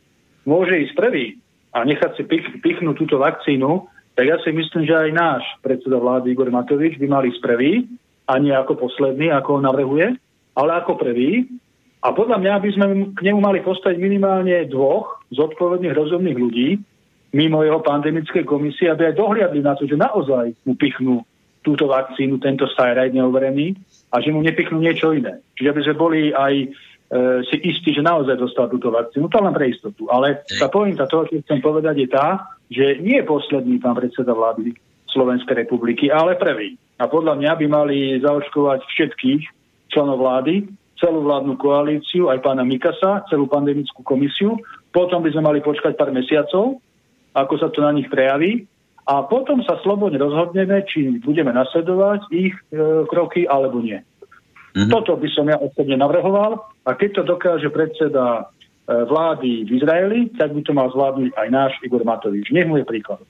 môže 0.49 0.73
ísť 0.73 0.98
prvý 0.98 1.38
a 1.77 1.85
nechať 1.85 2.18
si 2.18 2.23
pich, 2.26 2.41
pichnúť 2.65 2.98
túto 2.98 3.22
vakcínu, 3.22 3.85
tak 4.14 4.26
ja 4.30 4.38
si 4.45 4.53
myslím, 4.53 4.85
že 4.85 4.94
aj 4.94 5.10
náš 5.14 5.44
predseda 5.65 5.98
vlády 5.98 6.34
Igor 6.34 6.49
Matovič 6.53 7.02
by 7.02 7.07
mali 7.10 7.34
ísť 7.34 7.41
prvý 7.41 7.90
a 8.30 8.38
nie 8.38 8.53
ako 8.53 8.77
posledný, 8.77 9.34
ako 9.34 9.60
on 9.60 9.64
navrhuje, 9.65 10.07
ale 10.53 10.72
ako 10.77 11.02
prvý. 11.02 11.49
A 12.03 12.11
podľa 12.14 12.38
mňa 12.38 12.53
by 12.61 12.69
sme 12.76 12.85
k 13.15 13.22
nemu 13.26 13.40
mali 13.41 13.60
postaviť 13.65 13.98
minimálne 13.98 14.69
dvoch 14.69 15.23
zodpovedných, 15.34 15.98
rozumných 15.98 16.38
ľudí, 16.38 16.69
mimo 17.34 17.65
jeho 17.65 17.81
pandemické 17.81 18.45
komisie, 18.45 18.94
aby 18.94 19.10
aj 19.10 19.18
dohliadli 19.18 19.61
na 19.65 19.73
to, 19.73 19.90
že 19.90 19.98
naozaj 19.98 20.53
mu 20.69 20.77
pichnú 20.77 21.26
túto 21.65 21.90
vakcínu, 21.90 22.38
tento 22.38 22.69
Styride 22.69 23.18
neoverený 23.18 23.73
a 24.14 24.22
že 24.22 24.30
mu 24.30 24.44
nepichnú 24.44 24.84
niečo 24.84 25.15
iné. 25.15 25.41
Čiže 25.57 25.72
aby 25.72 25.81
sme 25.81 25.95
boli 25.95 26.22
aj 26.35 26.53
e, 26.60 26.68
si 27.49 27.57
istí, 27.65 27.95
že 27.95 28.03
naozaj 28.03 28.35
dostal 28.35 28.68
túto 28.68 28.91
vakcínu. 28.91 29.31
To 29.31 29.40
len 29.40 29.56
pre 29.56 29.72
istotu. 29.72 30.06
Ale 30.11 30.44
tá 30.45 30.68
pointa 30.68 31.07
toho, 31.07 31.26
čo 31.26 31.40
chcem 31.41 31.64
povedať, 31.64 31.95
je 32.03 32.07
tá, 32.11 32.52
že 32.74 32.98
nie 33.06 33.22
je 33.22 33.30
posledný 33.30 33.78
pán 33.78 33.94
predseda 33.94 34.34
vlády 34.34 34.74
Slovenskej 35.14 35.62
republiky, 35.62 36.10
ale 36.10 36.34
prvý. 36.34 36.74
A 36.98 37.06
podľa 37.06 37.38
mňa 37.38 37.52
by 37.62 37.66
mali 37.70 37.98
zaočkovať 38.18 38.82
všetkých 38.90 39.41
členov 39.94 40.26
vlády, 40.26 40.66
celú 40.98 41.22
vládnu 41.22 41.60
koalíciu, 41.62 42.34
aj 42.34 42.41
pána 42.41 42.66
Mikasa, 42.66 43.28
celú 43.30 43.45
pandemickú 43.45 44.02
komisiu. 44.02 44.58
Potom 44.90 45.22
by 45.22 45.30
sme 45.36 45.45
mali 45.45 45.60
počkať 45.62 45.94
pár 46.00 46.10
mesiacov, 46.16 46.82
ako 47.36 47.54
sa 47.60 47.68
to 47.70 47.84
na 47.84 47.94
nich 47.94 48.10
prejaví. 48.10 48.66
A 49.04 49.28
potom 49.28 49.60
sa 49.68 49.76
slobodne 49.84 50.16
rozhodneme, 50.16 50.80
či 50.88 51.20
budeme 51.20 51.52
nasledovať 51.52 52.24
ich 52.32 52.56
e, 52.72 53.04
kroky 53.12 53.44
alebo 53.44 53.84
nie. 53.84 54.00
Mm-hmm. 54.00 54.90
Toto 54.90 55.20
by 55.20 55.28
som 55.28 55.52
ja 55.52 55.60
osobne 55.60 56.00
navrhoval 56.00 56.64
a 56.88 56.90
keď 56.95 57.20
to 57.20 57.24
dokáže 57.36 57.68
predseda 57.68 58.48
vlády 58.88 59.64
v 59.64 59.69
Izraeli, 59.80 60.19
tak 60.35 60.51
by 60.51 60.61
to 60.64 60.76
mal 60.76 60.91
zvládnuť 60.91 61.31
aj 61.39 61.47
náš 61.47 61.72
Igor 61.84 62.03
Matovič. 62.03 62.51
Nech 62.51 62.68
mu 62.68 62.80
je 62.80 62.85
príklad. 62.85 63.23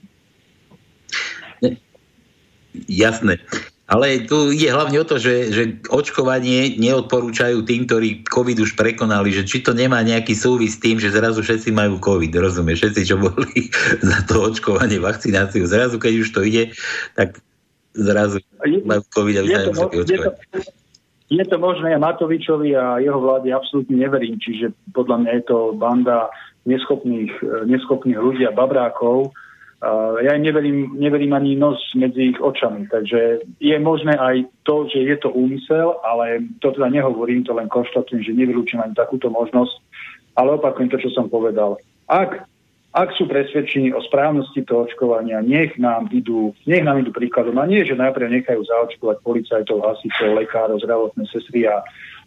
Jasné. 2.90 3.38
Ale 3.84 4.26
tu 4.26 4.50
ide 4.50 4.74
hlavne 4.74 4.98
o 4.98 5.06
to, 5.06 5.22
že, 5.22 5.54
že 5.54 5.64
očkovanie 5.92 6.80
neodporúčajú 6.82 7.62
tým, 7.68 7.86
ktorí 7.86 8.26
COVID 8.26 8.64
už 8.64 8.74
prekonali, 8.74 9.30
že 9.30 9.46
či 9.46 9.62
to 9.62 9.76
nemá 9.76 10.02
nejaký 10.02 10.34
súvis 10.34 10.80
s 10.80 10.82
tým, 10.82 10.98
že 10.98 11.14
zrazu 11.14 11.46
všetci 11.46 11.70
majú 11.70 12.02
COVID, 12.02 12.34
rozumieš? 12.42 12.90
Všetci, 12.90 13.02
čo 13.14 13.22
boli 13.22 13.70
za 14.10 14.26
to 14.26 14.50
očkovanie, 14.50 14.98
vakcináciu, 14.98 15.68
zrazu 15.70 16.02
keď 16.02 16.14
už 16.26 16.30
to 16.34 16.42
ide, 16.42 16.74
tak 17.14 17.38
zrazu 17.94 18.42
majú 18.88 19.04
COVID 19.14 19.36
a 19.38 19.42
už 19.46 19.50
je, 19.52 19.58
to, 19.62 19.72
je, 19.94 20.18
to, 20.18 20.32
je 21.40 21.46
to 21.50 21.58
možné, 21.58 21.96
ja 21.96 22.00
Matovičovi 22.00 22.76
a 22.76 23.00
jeho 23.00 23.18
vláde 23.18 23.50
absolútne 23.50 23.96
neverím, 23.96 24.38
čiže 24.38 24.76
podľa 24.92 25.18
mňa 25.24 25.32
je 25.40 25.44
to 25.48 25.58
banda 25.80 26.30
neschopných, 26.68 27.32
neschopných 27.66 28.20
ľudí 28.20 28.44
a 28.48 28.56
babrákov, 28.56 29.32
ja 30.24 30.32
im 30.32 30.44
neverím, 30.48 30.96
neverím 30.96 31.36
ani 31.36 31.60
nos 31.60 31.76
medzi 31.96 32.32
ich 32.32 32.40
očami. 32.40 32.88
Takže 32.88 33.44
je 33.60 33.78
možné 33.84 34.16
aj 34.16 34.48
to, 34.64 34.88
že 34.88 35.04
je 35.04 35.18
to 35.20 35.36
úmysel, 35.36 36.00
ale 36.08 36.40
to 36.64 36.72
teda 36.72 36.88
nehovorím, 36.88 37.44
to 37.44 37.52
len 37.52 37.68
konštatujem, 37.68 38.24
že 38.24 38.32
nevylúčim 38.32 38.80
ani 38.80 38.96
takúto 38.96 39.28
možnosť. 39.28 39.76
Ale 40.40 40.56
opakujem 40.56 40.88
to, 40.88 41.04
čo 41.04 41.12
som 41.12 41.28
povedal. 41.28 41.76
Ak, 42.08 42.48
ak 42.94 43.10
sú 43.18 43.26
presvedčení 43.26 43.90
o 43.90 44.02
správnosti 44.06 44.62
toho 44.70 44.86
očkovania, 44.86 45.42
nech 45.42 45.74
nám 45.82 46.14
idú, 46.14 46.54
nech 46.70 46.86
nám 46.86 47.02
idú 47.02 47.10
príkladom. 47.10 47.58
A 47.58 47.66
nie, 47.66 47.82
že 47.82 47.98
najprv 47.98 48.30
nechajú 48.30 48.62
zaočkovať 48.62 49.18
policajtov, 49.26 49.82
hasičov, 49.82 50.38
lekárov, 50.38 50.78
zdravotné 50.78 51.26
sestry 51.34 51.66
a 51.66 51.82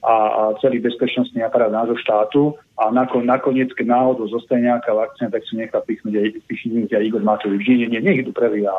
a, 0.06 0.14
a 0.14 0.42
celý 0.60 0.78
bezpečnostný 0.78 1.42
aparát 1.42 1.72
nášho 1.72 1.96
štátu 1.96 2.54
a 2.78 2.94
nakon, 2.94 3.24
nakoniec, 3.24 3.72
keď 3.72 3.86
náhodou 3.90 4.28
zostane 4.28 4.68
nejaká 4.68 4.92
vakcína, 4.92 5.32
tak 5.34 5.42
si 5.48 5.56
nechá 5.56 5.80
pichnúť 5.80 6.14
aj, 6.20 6.28
pichnúť 6.46 6.90
aj 6.92 7.02
Igor 7.06 7.24
Matovič. 7.26 7.66
Nie, 7.66 7.90
nie, 7.90 7.98
nech 7.98 8.22
idú 8.22 8.30
prvý 8.30 8.68
a, 8.68 8.76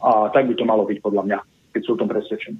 a 0.00 0.10
tak 0.30 0.46
by 0.46 0.54
to 0.54 0.64
malo 0.64 0.86
byť 0.86 0.98
podľa 1.02 1.22
mňa, 1.26 1.38
keď 1.76 1.80
sú 1.82 1.90
o 1.92 2.00
tom 2.00 2.08
presvedčení. 2.08 2.58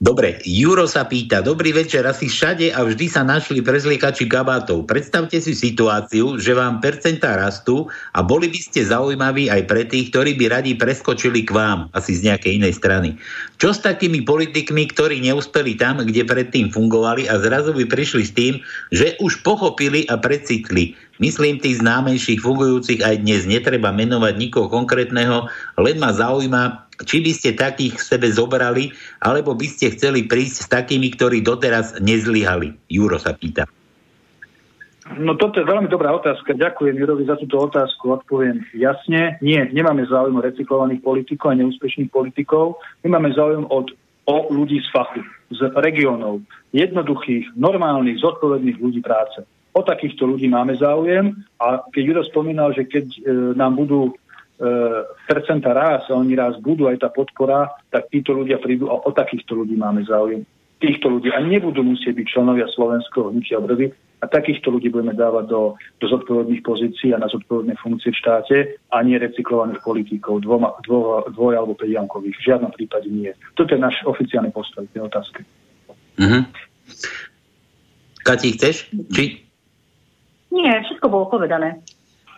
Dobre, 0.00 0.40
Juro 0.48 0.88
sa 0.88 1.04
pýta, 1.04 1.44
dobrý 1.44 1.76
večer, 1.76 2.08
asi 2.08 2.24
všade 2.24 2.72
a 2.72 2.88
vždy 2.88 3.04
sa 3.04 3.20
našli 3.20 3.60
prezliekači 3.60 4.24
kabátov. 4.32 4.88
Predstavte 4.88 5.36
si 5.44 5.52
situáciu, 5.52 6.40
že 6.40 6.56
vám 6.56 6.80
percentá 6.80 7.36
rastú 7.36 7.84
a 8.16 8.24
boli 8.24 8.48
by 8.48 8.60
ste 8.64 8.80
zaujímaví 8.88 9.52
aj 9.52 9.68
pre 9.68 9.84
tých, 9.84 10.08
ktorí 10.08 10.40
by 10.40 10.56
radi 10.56 10.72
preskočili 10.72 11.44
k 11.44 11.52
vám, 11.52 11.92
asi 11.92 12.16
z 12.16 12.32
nejakej 12.32 12.64
inej 12.64 12.80
strany. 12.80 13.20
Čo 13.60 13.76
s 13.76 13.84
takými 13.84 14.24
politikmi, 14.24 14.88
ktorí 14.88 15.20
neúspeli 15.20 15.76
tam, 15.76 16.00
kde 16.00 16.24
predtým 16.24 16.72
fungovali 16.72 17.28
a 17.28 17.36
zrazu 17.36 17.76
by 17.76 17.84
prišli 17.84 18.24
s 18.24 18.32
tým, 18.32 18.54
že 18.88 19.20
už 19.20 19.44
pochopili 19.44 20.08
a 20.08 20.16
precitli. 20.16 20.96
Myslím 21.20 21.60
tých 21.60 21.84
známejších 21.84 22.40
fungujúcich 22.40 23.04
aj 23.04 23.20
dnes. 23.20 23.44
Netreba 23.44 23.92
menovať 23.92 24.40
nikoho 24.40 24.72
konkrétneho, 24.72 25.44
len 25.76 26.00
ma 26.00 26.08
zaujíma, 26.08 26.88
či 27.04 27.20
by 27.20 27.32
ste 27.36 27.52
takých 27.52 28.00
v 28.00 28.06
sebe 28.16 28.32
zobrali, 28.32 28.96
alebo 29.20 29.52
by 29.52 29.68
ste 29.68 29.92
chceli 29.92 30.24
prísť 30.24 30.64
s 30.64 30.66
takými, 30.72 31.12
ktorí 31.12 31.44
doteraz 31.44 32.00
nezlyhali? 32.00 32.72
Juro 32.88 33.20
sa 33.20 33.36
pýta. 33.36 33.68
No 35.18 35.34
toto 35.34 35.58
je 35.58 35.66
veľmi 35.66 35.90
dobrá 35.90 36.14
otázka. 36.14 36.54
Ďakujem 36.54 36.94
Jurovi 36.94 37.26
za 37.26 37.34
túto 37.34 37.58
otázku. 37.58 38.14
Odpoviem 38.14 38.62
jasne. 38.76 39.40
Nie, 39.42 39.66
nemáme 39.70 40.06
záujem 40.06 40.38
o 40.38 40.44
recyklovaných 40.44 41.02
politikov 41.02 41.54
a 41.54 41.58
neúspešných 41.58 42.10
politikov. 42.14 42.78
My 43.02 43.18
máme 43.18 43.34
záujem 43.34 43.66
od, 43.66 43.90
o 44.30 44.36
ľudí 44.54 44.78
z 44.78 44.88
fachu, 44.94 45.26
z 45.50 45.66
regiónov, 45.82 46.46
jednoduchých, 46.70 47.58
normálnych, 47.58 48.22
zodpovedných 48.22 48.78
ľudí 48.78 49.02
práce. 49.02 49.42
O 49.74 49.82
takýchto 49.82 50.26
ľudí 50.26 50.46
máme 50.46 50.78
záujem 50.78 51.34
a 51.58 51.82
keď 51.90 52.02
Juro 52.02 52.22
spomínal, 52.26 52.74
že 52.74 52.86
keď 52.90 53.06
e, 53.06 53.18
nám 53.54 53.78
budú 53.78 54.14
E, 54.60 54.68
percenta 55.24 55.72
raz 55.72 56.04
a 56.12 56.20
oni 56.20 56.36
raz 56.36 56.60
budú 56.60 56.84
aj 56.84 57.00
tá 57.00 57.08
podpora, 57.08 57.72
tak 57.88 58.12
títo 58.12 58.36
ľudia 58.36 58.60
prídu 58.60 58.92
a 58.92 59.00
o 59.00 59.08
takýchto 59.08 59.56
ľudí 59.56 59.72
máme 59.72 60.04
záujem. 60.04 60.44
Týchto 60.80 61.12
ľudí 61.12 61.28
a 61.28 61.44
nebudú 61.44 61.84
musieť 61.84 62.16
byť 62.16 62.26
členovia 62.32 62.64
slovenského 62.72 63.28
hnutia 63.28 63.60
obrody 63.60 63.92
a 64.20 64.24
takýchto 64.24 64.72
ľudí 64.72 64.88
budeme 64.88 65.12
dávať 65.12 65.44
do, 65.48 65.76
do 66.00 66.06
zodpovedných 66.08 66.64
pozícií 66.64 67.12
a 67.12 67.20
na 67.20 67.28
zodpovedné 67.28 67.76
funkcie 67.80 68.12
v 68.12 68.20
štáte 68.20 68.56
a 68.92 68.96
nie 69.04 69.20
recyklovaných 69.20 69.80
politikov, 69.84 70.40
dvoma, 70.44 70.76
dvo, 70.84 71.24
dvoj 71.32 71.54
alebo 71.56 71.76
päťjankových. 71.76 72.36
V 72.36 72.46
žiadnom 72.48 72.72
prípade 72.72 73.08
nie. 73.12 73.32
Toto 73.56 73.76
je 73.76 73.80
náš 73.80 74.00
oficiálny 74.08 74.52
postoj 74.52 74.88
tej 74.92 75.04
otázke. 75.04 75.44
Uh-huh. 76.16 76.44
Kati, 78.24 78.48
chceš? 78.56 78.92
Či? 79.12 79.40
Nie, 80.52 80.80
všetko 80.84 81.06
bolo 81.08 81.28
povedané. 81.28 81.80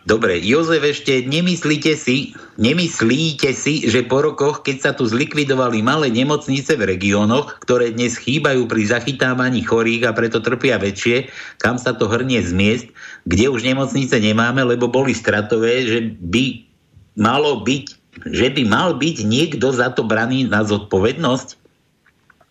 Dobre, 0.03 0.43
Jozef, 0.43 0.83
ešte 0.83 1.23
nemyslíte 1.31 1.95
si, 1.95 2.35
nemyslíte 2.59 3.55
si, 3.55 3.87
že 3.87 4.03
po 4.03 4.19
rokoch, 4.19 4.67
keď 4.67 4.77
sa 4.83 4.91
tu 4.99 5.07
zlikvidovali 5.07 5.79
malé 5.79 6.11
nemocnice 6.11 6.75
v 6.75 6.91
regiónoch, 6.91 7.63
ktoré 7.63 7.95
dnes 7.95 8.19
chýbajú 8.19 8.67
pri 8.67 8.83
zachytávaní 8.91 9.63
chorých 9.63 10.11
a 10.11 10.17
preto 10.17 10.43
trpia 10.43 10.83
väčšie, 10.83 11.31
kam 11.63 11.79
sa 11.79 11.95
to 11.95 12.11
hrnie 12.11 12.43
z 12.43 12.51
miest, 12.51 12.87
kde 13.31 13.47
už 13.47 13.63
nemocnice 13.63 14.19
nemáme, 14.19 14.67
lebo 14.67 14.91
boli 14.91 15.15
stratové, 15.15 15.87
že 15.87 15.99
by 16.19 16.67
malo 17.15 17.63
byť, 17.63 17.85
že 18.27 18.51
by 18.59 18.63
mal 18.67 18.99
byť 18.99 19.17
niekto 19.23 19.71
za 19.71 19.95
to 19.95 20.03
braný 20.03 20.51
na 20.51 20.67
zodpovednosť? 20.67 21.62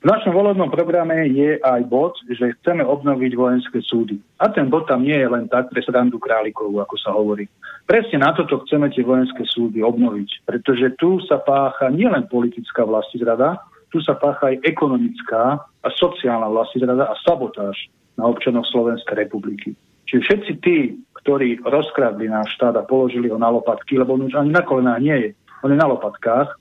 V 0.01 0.09
našom 0.09 0.33
volebnom 0.33 0.73
programe 0.73 1.29
je 1.29 1.61
aj 1.61 1.85
bod, 1.85 2.17
že 2.25 2.57
chceme 2.57 2.81
obnoviť 2.81 3.37
vojenské 3.37 3.85
súdy. 3.85 4.17
A 4.41 4.49
ten 4.49 4.65
bod 4.65 4.89
tam 4.89 5.05
nie 5.05 5.13
je 5.13 5.29
len 5.29 5.45
tak 5.45 5.69
pre 5.69 5.77
srandu 5.85 6.17
králikovú, 6.17 6.81
ako 6.81 6.95
sa 6.97 7.13
hovorí. 7.13 7.45
Presne 7.85 8.25
na 8.25 8.33
toto 8.33 8.65
chceme 8.65 8.89
tie 8.89 9.05
vojenské 9.05 9.45
súdy 9.45 9.85
obnoviť, 9.85 10.49
pretože 10.49 10.97
tu 10.97 11.21
sa 11.29 11.37
pácha 11.37 11.93
nielen 11.93 12.25
politická 12.33 12.81
vlastizrada, 12.81 13.61
tu 13.93 14.01
sa 14.01 14.17
pácha 14.17 14.49
aj 14.49 14.65
ekonomická 14.65 15.69
a 15.69 15.87
sociálna 15.93 16.49
vlastizrada 16.49 17.05
a 17.05 17.13
sabotáž 17.21 17.77
na 18.17 18.25
občanov 18.25 18.65
Slovenskej 18.73 19.21
republiky. 19.21 19.77
Čiže 20.09 20.21
všetci 20.25 20.51
tí, 20.65 20.97
ktorí 21.21 21.61
rozkradli 21.61 22.25
náš 22.25 22.57
štát 22.57 22.73
a 22.73 22.89
položili 22.89 23.29
ho 23.29 23.37
na 23.37 23.53
lopatky, 23.53 24.01
lebo 24.01 24.17
on 24.17 24.25
už 24.25 24.33
ani 24.33 24.49
na 24.49 24.65
kolenách 24.65 24.97
nie 24.97 25.17
je, 25.29 25.29
on 25.61 25.69
je 25.69 25.77
na 25.77 25.85
lopatkách, 25.85 26.57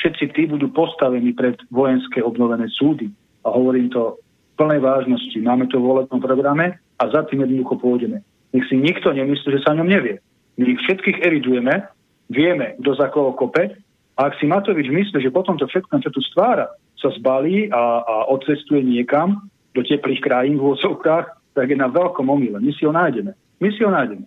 všetci 0.00 0.24
tí 0.32 0.42
budú 0.48 0.72
postavení 0.72 1.36
pred 1.36 1.60
vojenské 1.68 2.24
obnovené 2.24 2.72
súdy. 2.72 3.12
A 3.44 3.52
hovorím 3.52 3.92
to 3.92 4.16
v 4.16 4.54
plnej 4.56 4.80
vážnosti. 4.80 5.36
Máme 5.44 5.68
to 5.68 5.76
v 5.76 5.84
volebnom 5.84 6.20
programe 6.24 6.80
a 6.96 7.02
za 7.12 7.28
tým 7.28 7.44
jednoducho 7.44 7.76
pôjdeme. 7.76 8.24
Nech 8.56 8.66
si 8.66 8.80
nikto 8.80 9.12
nemyslí, 9.12 9.60
že 9.60 9.62
sa 9.62 9.76
o 9.76 9.78
ňom 9.78 9.88
nevie. 9.88 10.18
My 10.56 10.64
ich 10.66 10.80
všetkých 10.88 11.20
evidujeme, 11.20 11.84
vieme, 12.32 12.80
kto 12.80 12.90
za 12.96 13.12
koho 13.12 13.36
kope 13.36 13.76
a 14.16 14.20
ak 14.28 14.36
si 14.36 14.44
Matovič 14.48 14.88
myslí, 14.88 15.20
že 15.20 15.32
potom 15.32 15.56
to 15.56 15.64
všetko, 15.64 16.00
čo 16.04 16.10
tu 16.12 16.20
stvára, 16.20 16.68
sa 17.00 17.08
zbalí 17.16 17.72
a, 17.72 18.04
a 18.04 18.14
odcestuje 18.28 18.84
niekam 18.84 19.48
do 19.72 19.80
teplých 19.80 20.20
krajín 20.20 20.60
v 20.60 20.76
úsovkách, 20.76 21.56
tak 21.56 21.66
je 21.72 21.78
na 21.78 21.88
veľkom 21.88 22.28
omyle. 22.28 22.60
My 22.60 22.72
si 22.76 22.84
ho 22.84 22.92
nájdeme. 22.92 23.32
My 23.60 23.68
si 23.72 23.80
ho 23.80 23.88
nájdeme. 23.88 24.24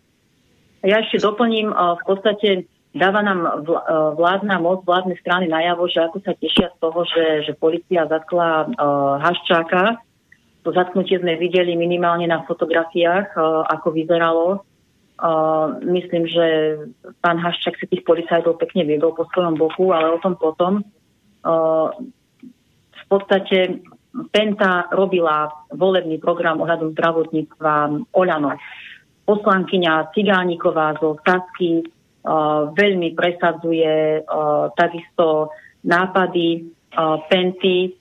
Ja 0.83 0.99
ešte 0.99 1.23
doplním, 1.23 1.71
v 1.71 2.03
podstate 2.03 2.67
dáva 2.93 3.25
nám 3.25 3.65
vládna 4.15 4.61
moc, 4.61 4.85
vládne 4.85 5.17
strany 5.17 5.49
najavo, 5.49 5.89
že 5.89 6.05
ako 6.05 6.17
sa 6.21 6.37
tešia 6.37 6.69
z 6.73 6.77
toho, 6.77 6.99
že, 7.09 7.25
že 7.49 7.53
policia 7.57 8.05
zatkla 8.05 8.69
uh, 8.69 9.17
Haščáka. 9.17 9.97
To 10.63 10.69
zatknutie 10.71 11.19
sme 11.19 11.35
videli 11.35 11.73
minimálne 11.73 12.29
na 12.29 12.45
fotografiách, 12.45 13.33
uh, 13.33 13.65
ako 13.67 13.97
vyzeralo. 13.97 14.47
Uh, 15.17 15.81
myslím, 15.89 16.29
že 16.29 16.45
pán 17.25 17.41
Haščák 17.41 17.81
si 17.81 17.85
tých 17.89 18.05
policajtov 18.05 18.61
pekne 18.61 18.85
viedol 18.85 19.17
po 19.17 19.25
svojom 19.33 19.57
boku, 19.57 19.89
ale 19.89 20.13
o 20.13 20.21
tom 20.21 20.37
potom. 20.37 20.85
Uh, 21.41 21.89
v 22.93 23.03
podstate 23.09 23.81
Penta 24.29 24.93
robila 24.93 25.49
volebný 25.73 26.21
program 26.21 26.61
ohľadom 26.61 26.93
zdravotníctva 26.93 27.73
Oľano. 28.13 28.53
Poslankyňa 29.25 30.13
Cigániková 30.13 30.93
zo 31.01 31.17
Sasky 31.25 31.81
veľmi 32.73 33.09
presadzuje 33.13 34.23
uh, 34.23 34.71
takisto 34.73 35.51
nápady 35.83 36.71
uh, 36.95 37.19
Penty, 37.27 37.99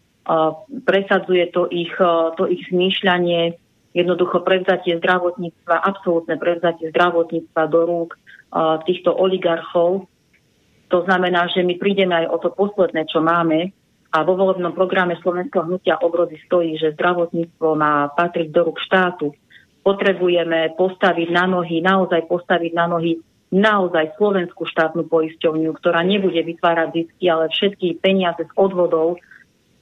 presadzuje 0.86 1.50
to 1.50 1.66
ich, 1.66 1.90
to 2.38 2.46
ich 2.46 2.62
zmýšľanie, 2.70 3.58
jednoducho 3.90 4.46
prevzatie 4.46 4.94
zdravotníctva, 5.02 5.82
absolútne 5.82 6.38
prevzatie 6.38 6.94
zdravotníctva 6.94 7.62
do 7.66 7.80
rúk 7.82 8.10
týchto 8.86 9.10
oligarchov. 9.10 10.06
To 10.94 10.98
znamená, 11.02 11.50
že 11.50 11.66
my 11.66 11.74
prídeme 11.74 12.14
aj 12.14 12.26
o 12.30 12.38
to 12.38 12.54
posledné, 12.54 13.10
čo 13.10 13.18
máme, 13.18 13.74
a 14.14 14.22
vo 14.22 14.38
volebnom 14.38 14.76
programe 14.76 15.18
Slovenského 15.18 15.66
hnutia 15.66 15.98
obrody 15.98 16.38
stojí, 16.46 16.78
že 16.78 16.94
zdravotníctvo 16.94 17.74
má 17.74 18.06
patriť 18.14 18.54
do 18.54 18.70
rúk 18.70 18.78
štátu. 18.78 19.34
Potrebujeme 19.82 20.78
postaviť 20.78 21.28
na 21.34 21.50
nohy, 21.50 21.82
naozaj 21.82 22.30
postaviť 22.30 22.78
na 22.78 22.86
nohy 22.86 23.18
naozaj 23.52 24.16
slovenskú 24.16 24.64
štátnu 24.64 25.04
poisťovňu, 25.12 25.76
ktorá 25.76 26.00
nebude 26.00 26.40
vytvárať 26.40 26.88
zisky, 26.96 27.28
ale 27.28 27.52
všetky 27.52 28.00
peniaze 28.00 28.48
z 28.48 28.52
odvodov 28.56 29.20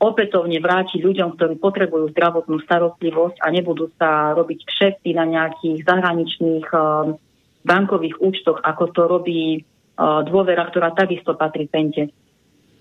opätovne 0.01 0.59
vráti 0.59 0.99
ľuďom, 0.99 1.37
ktorí 1.39 1.55
potrebujú 1.61 2.11
zdravotnú 2.11 2.59
starostlivosť 2.65 3.37
a 3.39 3.47
nebudú 3.53 3.93
sa 4.01 4.33
robiť 4.33 4.59
kšefty 4.65 5.13
na 5.15 5.29
nejakých 5.29 5.85
zahraničných 5.85 6.67
uh, 6.73 7.15
bankových 7.63 8.17
účtoch, 8.19 8.65
ako 8.65 8.85
to 8.97 9.03
robí 9.05 9.43
uh, 9.61 10.25
dôvera, 10.25 10.67
ktorá 10.73 10.97
takisto 10.97 11.37
patrí 11.37 11.69
pente. 11.69 12.09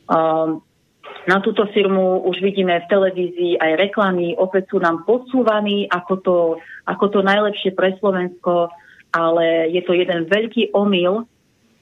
Uh, 0.08 0.64
na 1.28 1.44
túto 1.44 1.68
firmu 1.76 2.24
už 2.24 2.40
vidíme 2.40 2.72
v 2.80 2.90
televízii 2.90 3.54
aj 3.60 3.72
reklamy, 3.78 4.40
opäť 4.40 4.72
sú 4.72 4.78
nám 4.80 5.04
podsúvaní 5.04 5.92
ako 5.92 6.14
to, 6.24 6.38
ako 6.88 7.06
to 7.12 7.20
najlepšie 7.20 7.76
pre 7.76 8.00
Slovensko, 8.00 8.72
ale 9.10 9.74
je 9.74 9.82
to 9.86 9.98
jeden 9.98 10.30
veľký 10.30 10.74
omyl, 10.74 11.26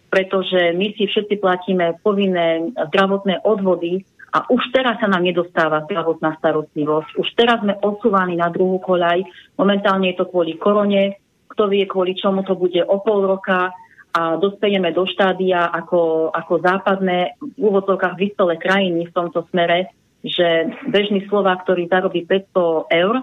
pretože 0.07 0.71
my 0.75 0.95
si 0.95 1.07
všetci 1.07 1.43
platíme 1.43 1.99
povinné 1.99 2.71
zdravotné 2.91 3.43
odvody 3.43 4.07
a 4.31 4.47
už 4.47 4.71
teraz 4.71 4.99
sa 4.99 5.07
nám 5.07 5.23
nedostáva 5.23 5.83
zdravotná 5.87 6.35
starostlivosť. 6.39 7.09
Už 7.19 7.27
teraz 7.35 7.63
sme 7.63 7.79
odsúvaní 7.79 8.39
na 8.39 8.51
druhú 8.51 8.79
koľaj. 8.79 9.23
Momentálne 9.59 10.11
je 10.11 10.19
to 10.19 10.29
kvôli 10.31 10.55
korone. 10.55 11.19
Kto 11.47 11.67
vie, 11.71 11.87
kvôli 11.87 12.15
čomu 12.15 12.43
to 12.43 12.55
bude 12.55 12.79
o 12.85 12.97
pol 13.03 13.23
roka 13.23 13.71
a 14.13 14.21
dospejeme 14.39 14.93
do 14.95 15.03
štádia 15.03 15.67
ako, 15.73 16.31
ako 16.31 16.53
západné 16.63 17.35
v 17.39 17.61
úvodzovkách 17.61 18.15
vyspelé 18.15 18.55
krajiny 18.57 19.09
v 19.09 19.15
tomto 19.15 19.45
smere, 19.51 19.91
že 20.23 20.73
bežný 20.87 21.27
Slovák, 21.27 21.63
ktorý 21.63 21.87
zarobí 21.87 22.25
500 22.25 22.87
eur, 22.93 23.15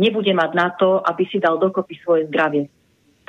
nebude 0.00 0.32
mať 0.32 0.50
na 0.54 0.68
to, 0.74 1.00
aby 1.02 1.26
si 1.28 1.38
dal 1.42 1.58
dokopy 1.58 1.98
svoje 2.00 2.26
zdravie. 2.30 2.66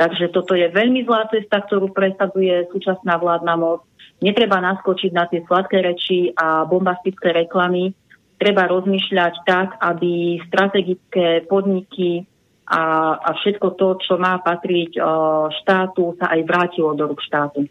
Takže 0.03 0.35
toto 0.35 0.51
je 0.51 0.67
veľmi 0.67 1.07
zlá 1.07 1.31
cesta, 1.31 1.63
ktorú 1.63 1.95
presaduje 1.95 2.67
súčasná 2.75 3.15
vládna 3.15 3.55
moc. 3.55 3.87
Netreba 4.19 4.59
naskočiť 4.59 5.15
na 5.15 5.31
tie 5.31 5.47
sladké 5.47 5.79
reči 5.79 6.27
a 6.35 6.67
bombastické 6.67 7.31
reklamy. 7.31 7.95
Treba 8.35 8.67
rozmýšľať 8.67 9.33
tak, 9.47 9.79
aby 9.79 10.43
strategické 10.43 11.47
podniky 11.47 12.27
a, 12.67 13.15
a 13.15 13.29
všetko 13.31 13.79
to, 13.79 13.95
čo 14.03 14.19
má 14.19 14.43
patriť 14.43 14.99
štátu, 15.63 16.19
sa 16.19 16.35
aj 16.35 16.41
vrátilo 16.51 16.91
do 16.99 17.07
rúk 17.07 17.23
štátu. 17.23 17.63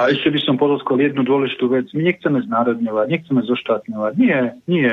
A 0.00 0.08
ešte 0.08 0.32
by 0.32 0.40
som 0.48 0.56
podotkol 0.56 0.96
jednu 0.96 1.28
dôležitú 1.28 1.68
vec. 1.68 1.92
My 1.92 2.08
nechceme 2.08 2.40
znárodňovať, 2.40 3.06
nechceme 3.12 3.44
zoštátňovať. 3.44 4.12
Nie, 4.16 4.56
nie. 4.64 4.92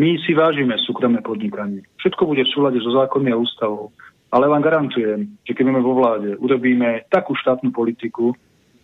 My 0.00 0.16
si 0.24 0.32
vážime 0.32 0.80
súkromné 0.80 1.20
podnikanie. 1.20 1.84
Všetko 2.00 2.24
bude 2.24 2.40
v 2.40 2.52
súlade 2.56 2.80
so 2.80 2.88
zákonmi 2.96 3.36
a 3.36 3.40
ústavou. 3.40 3.92
Ale 4.32 4.50
vám 4.50 4.62
garantujem, 4.62 5.38
že 5.46 5.54
keď 5.54 5.62
budeme 5.70 5.86
vo 5.86 5.94
vláde, 5.94 6.34
urobíme 6.36 7.06
takú 7.08 7.32
štátnu 7.38 7.70
politiku, 7.70 8.34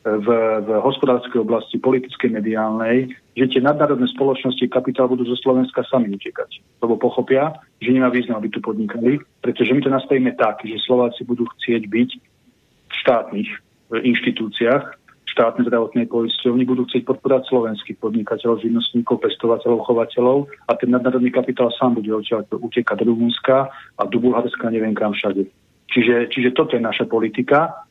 v, 0.02 0.28
v 0.66 0.69
hospodárskej 0.82 1.47
oblasti, 1.47 1.78
politickej, 1.78 2.35
mediálnej, 2.35 3.14
že 3.39 3.47
tie 3.47 3.60
nadnárodné 3.62 4.10
spoločnosti 4.10 4.66
kapitál 4.66 5.06
budú 5.06 5.23
zo 5.23 5.39
Slovenska 5.39 5.86
sami 5.86 6.10
utekať. 6.10 6.59
Lebo 6.82 6.98
pochopia, 6.98 7.55
že 7.78 7.94
nemá 7.94 8.10
význam, 8.10 8.43
aby 8.43 8.51
tu 8.51 8.59
podnikali, 8.59 9.23
pretože 9.39 9.70
my 9.70 9.81
to 9.81 9.90
nastavíme 9.94 10.35
tak, 10.35 10.66
že 10.66 10.82
Slováci 10.82 11.23
budú 11.23 11.47
chcieť 11.55 11.86
byť 11.86 12.10
v 12.90 12.94
štátnych 12.98 13.48
inštitúciách, 13.94 15.01
štátne 15.32 15.64
zdravotnej 15.64 16.12
poisťovni 16.12 16.68
budú 16.68 16.84
chcieť 16.84 17.09
podporať 17.09 17.48
slovenských 17.48 17.96
podnikateľov, 17.96 18.60
živnostníkov, 18.60 19.24
pestovateľov, 19.24 19.88
chovateľov 19.88 20.38
a 20.68 20.72
ten 20.76 20.92
nadnárodný 20.92 21.32
kapitál 21.32 21.72
sám 21.72 21.96
bude 21.96 22.12
utekať 22.12 22.96
do 23.00 23.09
Rumunska 23.09 23.72
a 23.72 24.02
do 24.04 24.20
Bulharska, 24.20 24.68
neviem 24.68 24.92
kam 24.92 25.16
všade. 25.16 25.48
Čiže, 25.88 26.28
čiže 26.28 26.52
toto 26.52 26.76
je 26.76 26.84
naša 26.84 27.09
politika 27.09 27.88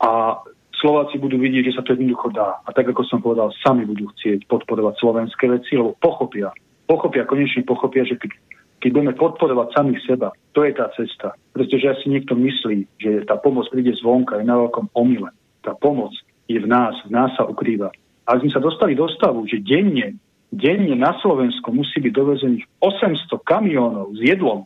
a 0.00 0.40
Slováci 0.78 1.18
budú 1.18 1.42
vidieť, 1.42 1.72
že 1.72 1.74
sa 1.74 1.82
to 1.82 1.98
jednoducho 1.98 2.30
dá. 2.30 2.62
A 2.62 2.70
tak, 2.70 2.86
ako 2.86 3.02
som 3.02 3.18
povedal, 3.18 3.50
sami 3.66 3.82
budú 3.82 4.06
chcieť 4.14 4.46
podporovať 4.46 4.94
slovenské 5.02 5.50
veci, 5.50 5.74
lebo 5.74 5.98
pochopia, 5.98 6.54
pochopia, 6.86 7.26
konečne 7.26 7.66
pochopia, 7.66 8.06
že 8.06 8.14
keď, 8.14 8.30
keď 8.78 8.90
budeme 8.94 9.14
podporovať 9.18 9.74
samých 9.74 10.00
seba, 10.06 10.30
to 10.54 10.62
je 10.62 10.72
tá 10.78 10.86
cesta. 10.94 11.34
Pretože 11.50 11.98
asi 11.98 12.06
niekto 12.14 12.38
myslí, 12.38 12.78
že 13.02 13.26
tá 13.26 13.34
pomoc 13.42 13.66
príde 13.74 13.90
zvonka, 13.98 14.38
je 14.38 14.46
na 14.46 14.54
veľkom 14.54 14.94
omyle. 14.94 15.34
Tá 15.66 15.74
pomoc 15.74 16.14
je 16.48 16.58
v 16.58 16.66
nás, 16.66 16.96
v 17.04 17.12
nás 17.12 17.30
sa 17.36 17.44
ukrýva. 17.44 17.92
A 18.24 18.40
sme 18.40 18.48
sa 18.48 18.60
dostali 18.60 18.96
do 18.96 19.08
stavu, 19.08 19.44
že 19.44 19.60
denne, 19.60 20.16
denne 20.48 20.96
na 20.96 21.16
Slovensku 21.20 21.72
musí 21.72 22.00
byť 22.00 22.12
dovezených 22.12 22.64
800 22.80 23.28
kamionov 23.44 24.16
s 24.16 24.20
jedlom. 24.24 24.64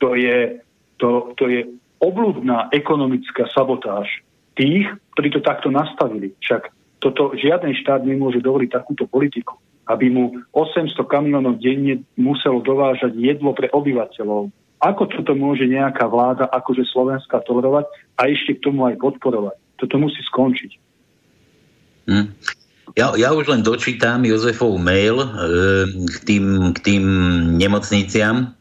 To 0.00 0.16
je, 0.16 0.60
to, 0.96 1.32
to 1.36 1.44
je 1.48 1.68
oblúdna 2.00 2.68
ekonomická 2.72 3.48
sabotáž 3.52 4.24
tých, 4.56 4.88
ktorí 5.16 5.28
to 5.32 5.40
takto 5.40 5.68
nastavili. 5.72 6.36
Však 6.40 6.72
toto 7.00 7.36
žiaden 7.36 7.76
štát 7.76 8.04
nemôže 8.04 8.40
dovoliť 8.40 8.70
takúto 8.72 9.04
politiku, 9.04 9.60
aby 9.88 10.08
mu 10.08 10.40
800 10.52 10.96
kamionov 11.04 11.60
denne 11.60 12.00
muselo 12.16 12.64
dovážať 12.64 13.12
jedlo 13.16 13.52
pre 13.52 13.68
obyvateľov. 13.72 14.48
Ako 14.80 15.08
toto 15.08 15.32
môže 15.32 15.64
nejaká 15.64 16.04
vláda, 16.04 16.44
akože 16.52 16.84
Slovenska 16.88 17.40
tolerovať 17.40 17.88
a 18.20 18.28
ešte 18.28 18.60
k 18.60 18.64
tomu 18.68 18.84
aj 18.84 19.00
podporovať? 19.00 19.56
Toto 19.80 19.96
musí 19.96 20.20
skončiť. 20.28 20.76
Hm. 22.06 22.26
Ja, 22.94 23.10
ja 23.18 23.34
už 23.34 23.50
len 23.50 23.66
dočítam 23.66 24.22
Jozefov 24.22 24.78
mail 24.78 25.18
e, 25.18 25.28
k, 26.06 26.16
tým, 26.22 26.70
k 26.70 26.78
tým 26.78 27.04
nemocniciam 27.58 28.54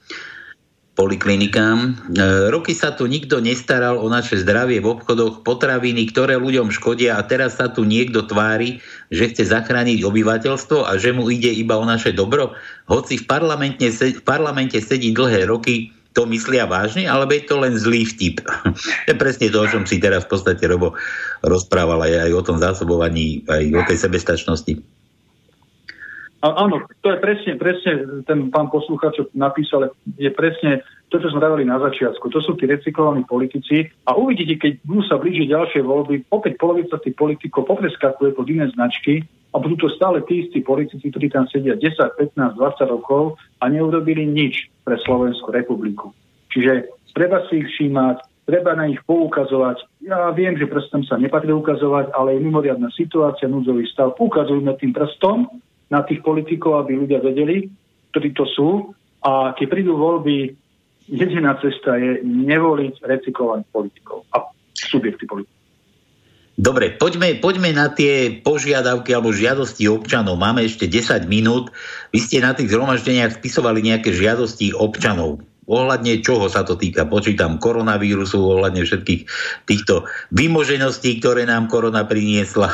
poliklinikám. 0.93 1.77
E, 2.13 2.19
roky 2.53 2.77
sa 2.77 2.93
tu 2.93 3.09
nikto 3.09 3.41
nestaral 3.41 3.97
o 3.97 4.05
naše 4.09 4.37
zdravie 4.41 4.77
v 4.77 4.93
obchodoch, 4.93 5.41
potraviny, 5.41 6.09
ktoré 6.13 6.37
ľuďom 6.37 6.69
škodia 6.69 7.17
a 7.17 7.25
teraz 7.25 7.57
sa 7.57 7.69
tu 7.69 7.81
niekto 7.81 8.25
tvári, 8.29 8.77
že 9.09 9.33
chce 9.33 9.49
zachrániť 9.49 10.05
obyvateľstvo 10.05 10.85
a 10.85 10.93
že 11.01 11.13
mu 11.13 11.29
ide 11.33 11.49
iba 11.49 11.81
o 11.81 11.85
naše 11.85 12.13
dobro. 12.13 12.53
Hoci 12.85 13.17
v 13.17 13.25
parlamente, 13.25 13.89
v 13.89 14.21
parlamente 14.21 14.77
sedí 14.77 15.09
dlhé 15.09 15.49
roky, 15.49 15.89
to 16.13 16.29
myslia 16.29 16.69
vážne, 16.69 17.09
alebo 17.09 17.33
je 17.33 17.43
to 17.43 17.57
len 17.57 17.73
zlý 17.73 18.05
vtip. 18.05 18.45
je 19.09 19.13
presne 19.17 19.49
to, 19.49 19.65
o 19.65 19.67
čom 19.67 19.83
si 19.89 19.97
teraz 19.97 20.29
v 20.29 20.31
podstate 20.37 20.63
Robo 20.69 20.93
rozprával 21.41 22.05
aj, 22.05 22.29
aj 22.29 22.31
o 22.37 22.45
tom 22.45 22.57
zásobovaní, 22.61 23.41
aj 23.49 23.63
o 23.73 23.81
tej 23.89 23.97
sebestačnosti. 23.97 24.92
Áno, 26.43 26.83
to 26.99 27.07
je 27.07 27.23
presne, 27.23 27.55
presne 27.55 27.91
ten 28.27 28.51
pán 28.51 28.67
poslúchač, 28.67 29.15
čo 29.15 29.31
napísal, 29.31 29.95
je 30.19 30.27
presne 30.27 30.83
to, 31.07 31.15
čo 31.15 31.31
sme 31.31 31.39
dávali 31.39 31.63
na 31.63 31.79
začiatku. 31.79 32.19
To 32.19 32.43
sú 32.43 32.59
tí 32.59 32.67
recyklovaní 32.67 33.23
politici 33.23 33.87
a 34.03 34.11
uvidíte, 34.19 34.59
keď 34.59 34.71
budú 34.83 35.07
sa 35.07 35.15
blížiť 35.23 35.47
ďalšie 35.47 35.81
voľby, 35.87 36.27
opäť 36.35 36.59
polovica 36.59 36.99
tých 36.99 37.15
politikov 37.15 37.63
popreskakuje 37.71 38.35
pod 38.35 38.43
iné 38.51 38.67
značky 38.75 39.23
a 39.53 39.55
budú 39.55 39.87
to 39.87 39.95
stále 39.95 40.19
tí 40.27 40.43
istí 40.43 40.59
politici, 40.59 41.07
ktorí 41.07 41.31
tam 41.31 41.47
sedia 41.47 41.79
10, 41.79 41.95
15, 42.19 42.35
20 42.35 42.91
rokov 42.91 43.39
a 43.63 43.71
neurobili 43.71 44.27
nič 44.27 44.67
pre 44.83 44.99
Slovenskú 44.99 45.47
republiku. 45.55 46.11
Čiže 46.51 46.91
treba 47.15 47.39
si 47.47 47.63
ich 47.63 47.71
všímať, 47.71 48.49
treba 48.51 48.75
na 48.75 48.91
nich 48.91 48.99
poukazovať. 49.07 50.03
Ja 50.03 50.27
viem, 50.35 50.59
že 50.59 50.67
prstom 50.67 51.07
sa 51.07 51.15
nepatrí 51.15 51.55
ukazovať, 51.55 52.11
ale 52.11 52.35
je 52.35 52.43
mimoriadná 52.43 52.91
situácia, 52.91 53.47
núdzový 53.47 53.87
stav. 53.87 54.19
Ukazujme 54.19 54.75
tým 54.75 54.91
prstom 54.91 55.47
na 55.91 56.03
tých 56.03 56.23
politikov, 56.23 56.83
aby 56.83 56.99
ľudia 56.99 57.19
vedeli, 57.19 57.67
ktorí 58.11 58.29
to 58.35 58.45
sú. 58.47 58.69
A 59.23 59.55
keď 59.55 59.65
prídu 59.71 59.95
voľby, 59.95 60.53
jediná 61.07 61.55
cesta 61.59 61.95
je 61.99 62.23
nevoliť 62.23 63.03
recyklovaných 63.03 63.69
politikov 63.71 64.27
a 64.35 64.47
subjekty 64.75 65.27
politikov. 65.27 65.61
Dobre, 66.53 66.93
poďme, 66.93 67.41
poďme 67.41 67.73
na 67.73 67.89
tie 67.89 68.29
požiadavky 68.29 69.09
alebo 69.09 69.33
žiadosti 69.33 69.89
občanov. 69.89 70.37
Máme 70.37 70.61
ešte 70.61 70.85
10 70.85 71.25
minút. 71.25 71.73
Vy 72.13 72.21
ste 72.21 72.45
na 72.45 72.53
tých 72.53 72.69
zhromaždeniach 72.69 73.41
spisovali 73.41 73.81
nejaké 73.81 74.13
žiadosti 74.13 74.77
občanov. 74.77 75.41
Ohľadne 75.65 76.21
čoho 76.21 76.45
sa 76.51 76.61
to 76.61 76.77
týka? 76.77 77.09
Počítam 77.09 77.57
koronavírusu, 77.57 78.37
ohľadne 78.37 78.85
všetkých 78.85 79.21
týchto 79.65 80.05
vymožeností, 80.29 81.17
ktoré 81.23 81.49
nám 81.49 81.71
korona 81.73 82.05
priniesla. 82.05 82.69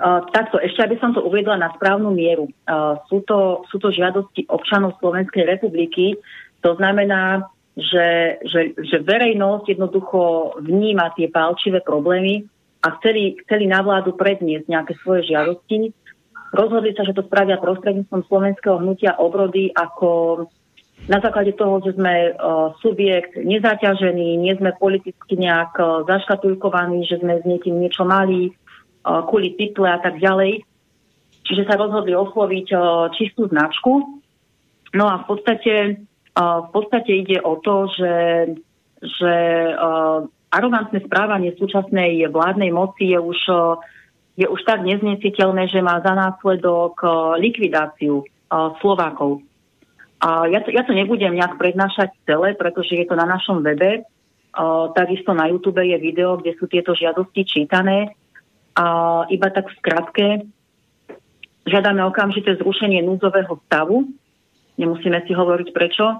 Uh, 0.00 0.24
takto, 0.32 0.56
ešte 0.56 0.80
aby 0.80 0.96
som 0.96 1.12
to 1.12 1.20
uvedla 1.20 1.60
na 1.60 1.68
správnu 1.76 2.08
mieru. 2.16 2.48
Uh, 2.64 2.96
sú, 3.12 3.20
to, 3.28 3.68
sú 3.68 3.76
to 3.76 3.92
žiadosti 3.92 4.48
občanov 4.48 4.96
Slovenskej 4.96 5.44
republiky, 5.44 6.16
to 6.64 6.72
znamená, 6.80 7.44
že, 7.76 8.40
že, 8.44 8.76
že 8.80 8.96
verejnosť 9.04 9.76
jednoducho 9.76 10.20
vníma 10.64 11.12
tie 11.16 11.28
palčivé 11.28 11.84
problémy 11.84 12.48
a 12.80 12.96
chceli, 13.00 13.36
chceli 13.44 13.68
na 13.68 13.84
vládu 13.84 14.16
predniesť 14.16 14.66
nejaké 14.68 14.92
svoje 15.04 15.28
žiadosti. 15.28 15.92
Rozhodli 16.50 16.96
sa, 16.96 17.04
že 17.04 17.14
to 17.14 17.24
spravia 17.28 17.60
prostredníctvom 17.60 18.24
slovenského 18.26 18.80
hnutia 18.80 19.16
obrody 19.20 19.70
ako 19.76 20.44
na 21.08 21.16
základe 21.22 21.56
toho, 21.56 21.80
že 21.80 21.96
sme 21.96 22.36
uh, 22.36 22.76
subjekt 22.84 23.38
nezaťažený, 23.38 24.36
nie 24.36 24.52
sme 24.60 24.76
politicky 24.76 25.38
nejak 25.40 25.72
uh, 25.80 26.04
zaškatulkovaní, 26.04 27.08
že 27.08 27.22
sme 27.22 27.40
s 27.40 27.44
niekým 27.48 27.80
niečo 27.80 28.04
mali, 28.04 28.52
kvôli 29.04 29.56
title 29.56 29.88
a 29.88 29.98
tak 30.00 30.20
ďalej. 30.20 30.64
Čiže 31.46 31.66
sa 31.66 31.74
rozhodli 31.74 32.14
osloviť 32.14 32.68
čistú 33.18 33.50
značku. 33.50 34.22
No 34.94 35.04
a 35.10 35.22
v 35.22 35.24
podstate, 35.26 35.74
v 36.36 36.68
podstate 36.70 37.10
ide 37.26 37.42
o 37.42 37.58
to, 37.58 37.90
že, 37.90 38.14
že 39.02 39.34
arogantné 40.50 41.02
správanie 41.06 41.54
súčasnej 41.58 42.26
vládnej 42.30 42.70
moci 42.70 43.14
je 43.14 43.18
už, 43.18 43.40
je 44.38 44.46
už 44.46 44.60
tak 44.62 44.82
neznesiteľné, 44.86 45.70
že 45.70 45.82
má 45.82 45.98
za 46.02 46.14
následok 46.14 47.02
likvidáciu 47.38 48.22
Slovákov. 48.82 49.42
Ja 50.22 50.60
to, 50.60 50.68
ja 50.70 50.84
to 50.84 50.92
nebudem 50.92 51.34
nejak 51.34 51.56
prednášať 51.56 52.12
celé, 52.28 52.52
pretože 52.52 52.92
je 52.94 53.06
to 53.08 53.16
na 53.16 53.24
našom 53.24 53.64
webe. 53.64 54.04
Takisto 54.94 55.32
na 55.32 55.48
YouTube 55.48 55.80
je 55.80 55.96
video, 55.96 56.36
kde 56.36 56.52
sú 56.58 56.66
tieto 56.66 56.92
žiadosti 56.92 57.42
čítané. 57.46 58.14
A 58.80 58.84
iba 59.28 59.52
tak 59.52 59.68
v 59.68 59.76
skratke, 59.76 60.26
žiadame 61.68 62.00
okamžité 62.08 62.56
zrušenie 62.56 63.04
núdzového 63.04 63.60
stavu. 63.68 64.08
Nemusíme 64.80 65.20
si 65.28 65.36
hovoriť 65.36 65.68
prečo. 65.76 66.16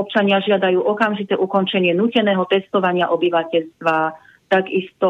Občania 0.00 0.40
žiadajú 0.40 0.80
okamžité 0.80 1.36
ukončenie 1.36 1.92
nuteného 1.92 2.48
testovania 2.48 3.12
obyvateľstva, 3.12 3.96
takisto 4.48 5.08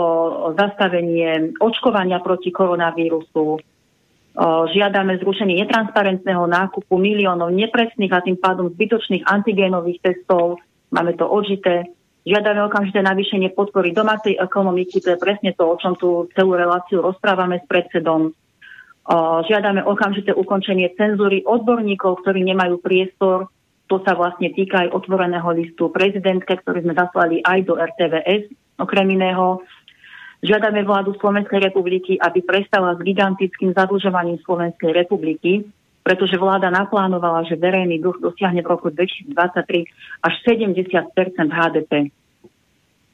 zastavenie 0.59 1.55
očkovania 1.63 2.19
proti 2.19 2.51
koronavírusu. 2.51 3.63
Žiadame 4.75 5.23
zrušenie 5.23 5.63
netransparentného 5.63 6.51
nákupu 6.51 6.99
miliónov 6.99 7.55
nepresných 7.55 8.11
a 8.11 8.25
tým 8.27 8.43
pádom 8.43 8.75
zbytočných 8.75 9.23
antigénových 9.31 10.03
testov. 10.03 10.59
Máme 10.91 11.15
to 11.15 11.31
odžité 11.31 11.87
Žiadame 12.21 12.61
okamžité 12.69 13.01
navýšenie 13.01 13.57
podpory 13.57 13.97
domácej 13.97 14.37
ekonomiky, 14.37 15.01
to 15.01 15.17
je 15.17 15.19
presne 15.19 15.57
to, 15.57 15.65
o 15.65 15.77
čom 15.81 15.97
tu 15.97 16.29
celú 16.37 16.53
reláciu 16.53 17.01
rozprávame 17.01 17.61
s 17.61 17.67
predsedom. 17.67 18.37
Žiadame 19.49 19.81
okamžité 19.89 20.37
ukončenie 20.37 20.93
cenzúry 20.95 21.41
odborníkov, 21.49 22.21
ktorí 22.21 22.45
nemajú 22.45 22.79
priestor. 22.85 23.49
To 23.89 23.99
sa 24.05 24.15
vlastne 24.15 24.53
týka 24.53 24.87
aj 24.87 24.93
otvoreného 24.95 25.49
listu 25.57 25.89
prezidentke, 25.91 26.61
ktorý 26.61 26.85
sme 26.85 26.95
zaslali 26.95 27.43
aj 27.43 27.59
do 27.67 27.75
RTVS, 27.75 28.53
okrem 28.79 29.09
iného. 29.17 29.65
Žiadame 30.45 30.87
vládu 30.87 31.17
Slovenskej 31.19 31.59
republiky, 31.59 32.21
aby 32.21 32.45
prestala 32.45 32.95
s 32.95 33.01
gigantickým 33.03 33.73
zadlžovaním 33.75 34.39
Slovenskej 34.45 34.93
republiky, 34.93 35.67
pretože 36.01 36.41
vláda 36.41 36.73
naplánovala, 36.73 37.45
že 37.45 37.61
verejný 37.61 38.01
dlh 38.01 38.25
dosiahne 38.25 38.65
v 38.65 38.71
roku 38.73 38.89
2023 38.89 40.25
až 40.25 40.35
70 40.49 41.13
HDP. 41.37 42.09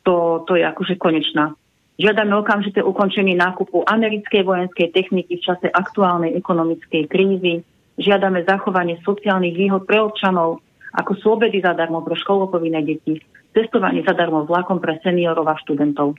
To, 0.07 0.47
to 0.47 0.55
je 0.55 0.63
akože 0.63 0.95
konečná. 0.97 1.59
Žiadame 1.97 2.37
okamžité 2.37 2.85
ukončenie 2.85 3.35
nákupu 3.35 3.83
americkej 3.89 4.45
vojenskej 4.45 4.93
techniky 4.93 5.41
v 5.41 5.45
čase 5.45 5.67
aktuálnej 5.73 6.37
ekonomickej 6.37 7.09
krízy. 7.09 7.65
Žiadame 7.97 8.45
zachovanie 8.45 9.01
sociálnych 9.01 9.57
výhod 9.57 9.89
pre 9.89 10.05
občanov, 10.05 10.61
ako 10.93 11.13
sú 11.17 11.27
obedy 11.41 11.65
zadarmo 11.65 12.05
pre 12.05 12.13
školopovinné 12.21 12.85
deti, 12.85 13.17
testovanie 13.57 14.05
zadarmo 14.05 14.45
vlakom 14.45 14.77
pre 14.77 15.01
seniorov 15.01 15.49
a 15.49 15.57
študentov. 15.57 16.13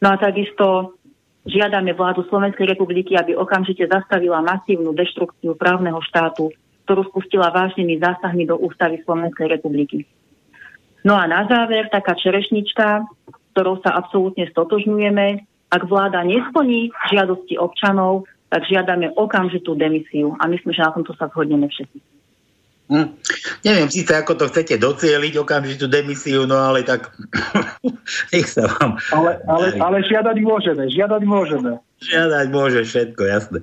No 0.00 0.06
a 0.12 0.16
takisto 0.20 0.99
Žiadame 1.50 1.98
vládu 1.98 2.22
Slovenskej 2.30 2.70
republiky, 2.70 3.18
aby 3.18 3.34
okamžite 3.34 3.82
zastavila 3.90 4.38
masívnu 4.38 4.94
deštrukciu 4.94 5.58
právneho 5.58 5.98
štátu, 5.98 6.54
ktorú 6.86 7.02
spustila 7.10 7.50
vážnymi 7.50 7.98
zásahmi 7.98 8.46
do 8.46 8.54
ústavy 8.54 9.02
Slovenskej 9.02 9.50
republiky. 9.50 10.06
No 11.02 11.18
a 11.18 11.26
na 11.26 11.42
záver 11.50 11.90
taká 11.90 12.14
čerešnička, 12.14 13.02
ktorou 13.50 13.82
sa 13.82 13.98
absolútne 13.98 14.46
stotožňujeme. 14.46 15.26
Ak 15.74 15.82
vláda 15.90 16.22
nesplní 16.22 16.94
žiadosti 17.10 17.58
občanov, 17.58 18.30
tak 18.50 18.66
žiadame 18.70 19.10
okamžitú 19.14 19.74
demisiu. 19.74 20.38
A 20.38 20.46
myslím, 20.46 20.70
že 20.70 20.86
na 20.86 20.94
tomto 20.94 21.14
sa 21.18 21.30
zhodneme 21.30 21.66
všetci. 21.66 22.19
Hm. 22.90 23.06
Neviem 23.62 23.86
síce, 23.86 24.10
ako 24.10 24.34
to 24.34 24.44
chcete 24.50 24.74
docieliť, 24.82 25.38
okamžitú 25.38 25.86
demisiu, 25.86 26.42
no 26.42 26.58
ale 26.58 26.82
tak 26.82 27.14
nech 28.34 28.50
sa 28.50 28.66
vám... 28.66 28.98
Ale, 29.14 29.38
ale, 29.46 29.66
ale 29.78 29.96
žiadať 30.02 30.36
môžeme, 30.42 30.90
žiadať 30.90 31.22
môžeme. 31.22 31.78
Žiadať 32.02 32.46
môže 32.50 32.82
všetko, 32.82 33.22
jasné. 33.30 33.62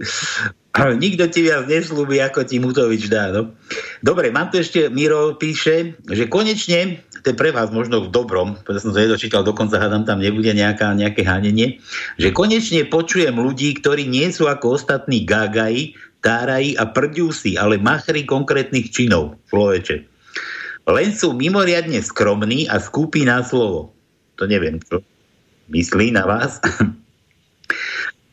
Nikto 1.03 1.27
ti 1.27 1.43
viac 1.43 1.67
neslúbi, 1.67 2.23
ako 2.23 2.47
ti 2.47 2.63
Mutovič 2.63 3.11
dá. 3.11 3.35
No. 3.35 3.51
Dobre, 3.99 4.31
mám 4.31 4.47
tu 4.47 4.63
ešte, 4.63 4.87
Miro 4.87 5.35
píše, 5.35 5.99
že 6.07 6.31
konečne, 6.31 7.03
to 7.25 7.33
je 7.33 7.35
pre 7.35 7.51
vás 7.51 7.67
možno 7.67 8.07
v 8.07 8.13
dobrom, 8.13 8.55
pretože 8.63 8.87
som 8.87 8.95
to 8.95 9.03
nedočítal, 9.03 9.43
dokonca 9.43 9.75
hádam 9.75 10.07
tam 10.07 10.23
nebude 10.23 10.55
nejaká, 10.55 10.95
nejaké 10.95 11.27
hanenie, 11.27 11.83
že 12.15 12.31
konečne 12.31 12.87
počujem 12.87 13.35
ľudí, 13.35 13.75
ktorí 13.75 14.07
nie 14.07 14.31
sú 14.31 14.47
ako 14.47 14.79
ostatní 14.79 15.27
gagaji, 15.27 15.99
tárají 16.21 16.77
a 16.77 16.89
si, 17.31 17.55
ale 17.57 17.77
machry 17.77 18.25
konkrétnych 18.25 18.91
činov, 18.91 19.37
človeče. 19.49 20.03
Len 20.87 21.09
sú 21.11 21.35
mimoriadne 21.35 21.99
skromní 21.99 22.71
a 22.71 22.79
skúpi 22.79 23.27
na 23.27 23.43
slovo. 23.43 23.91
To 24.39 24.47
neviem, 24.47 24.79
čo 24.87 25.03
myslí 25.67 26.15
na 26.15 26.23
vás. 26.23 26.59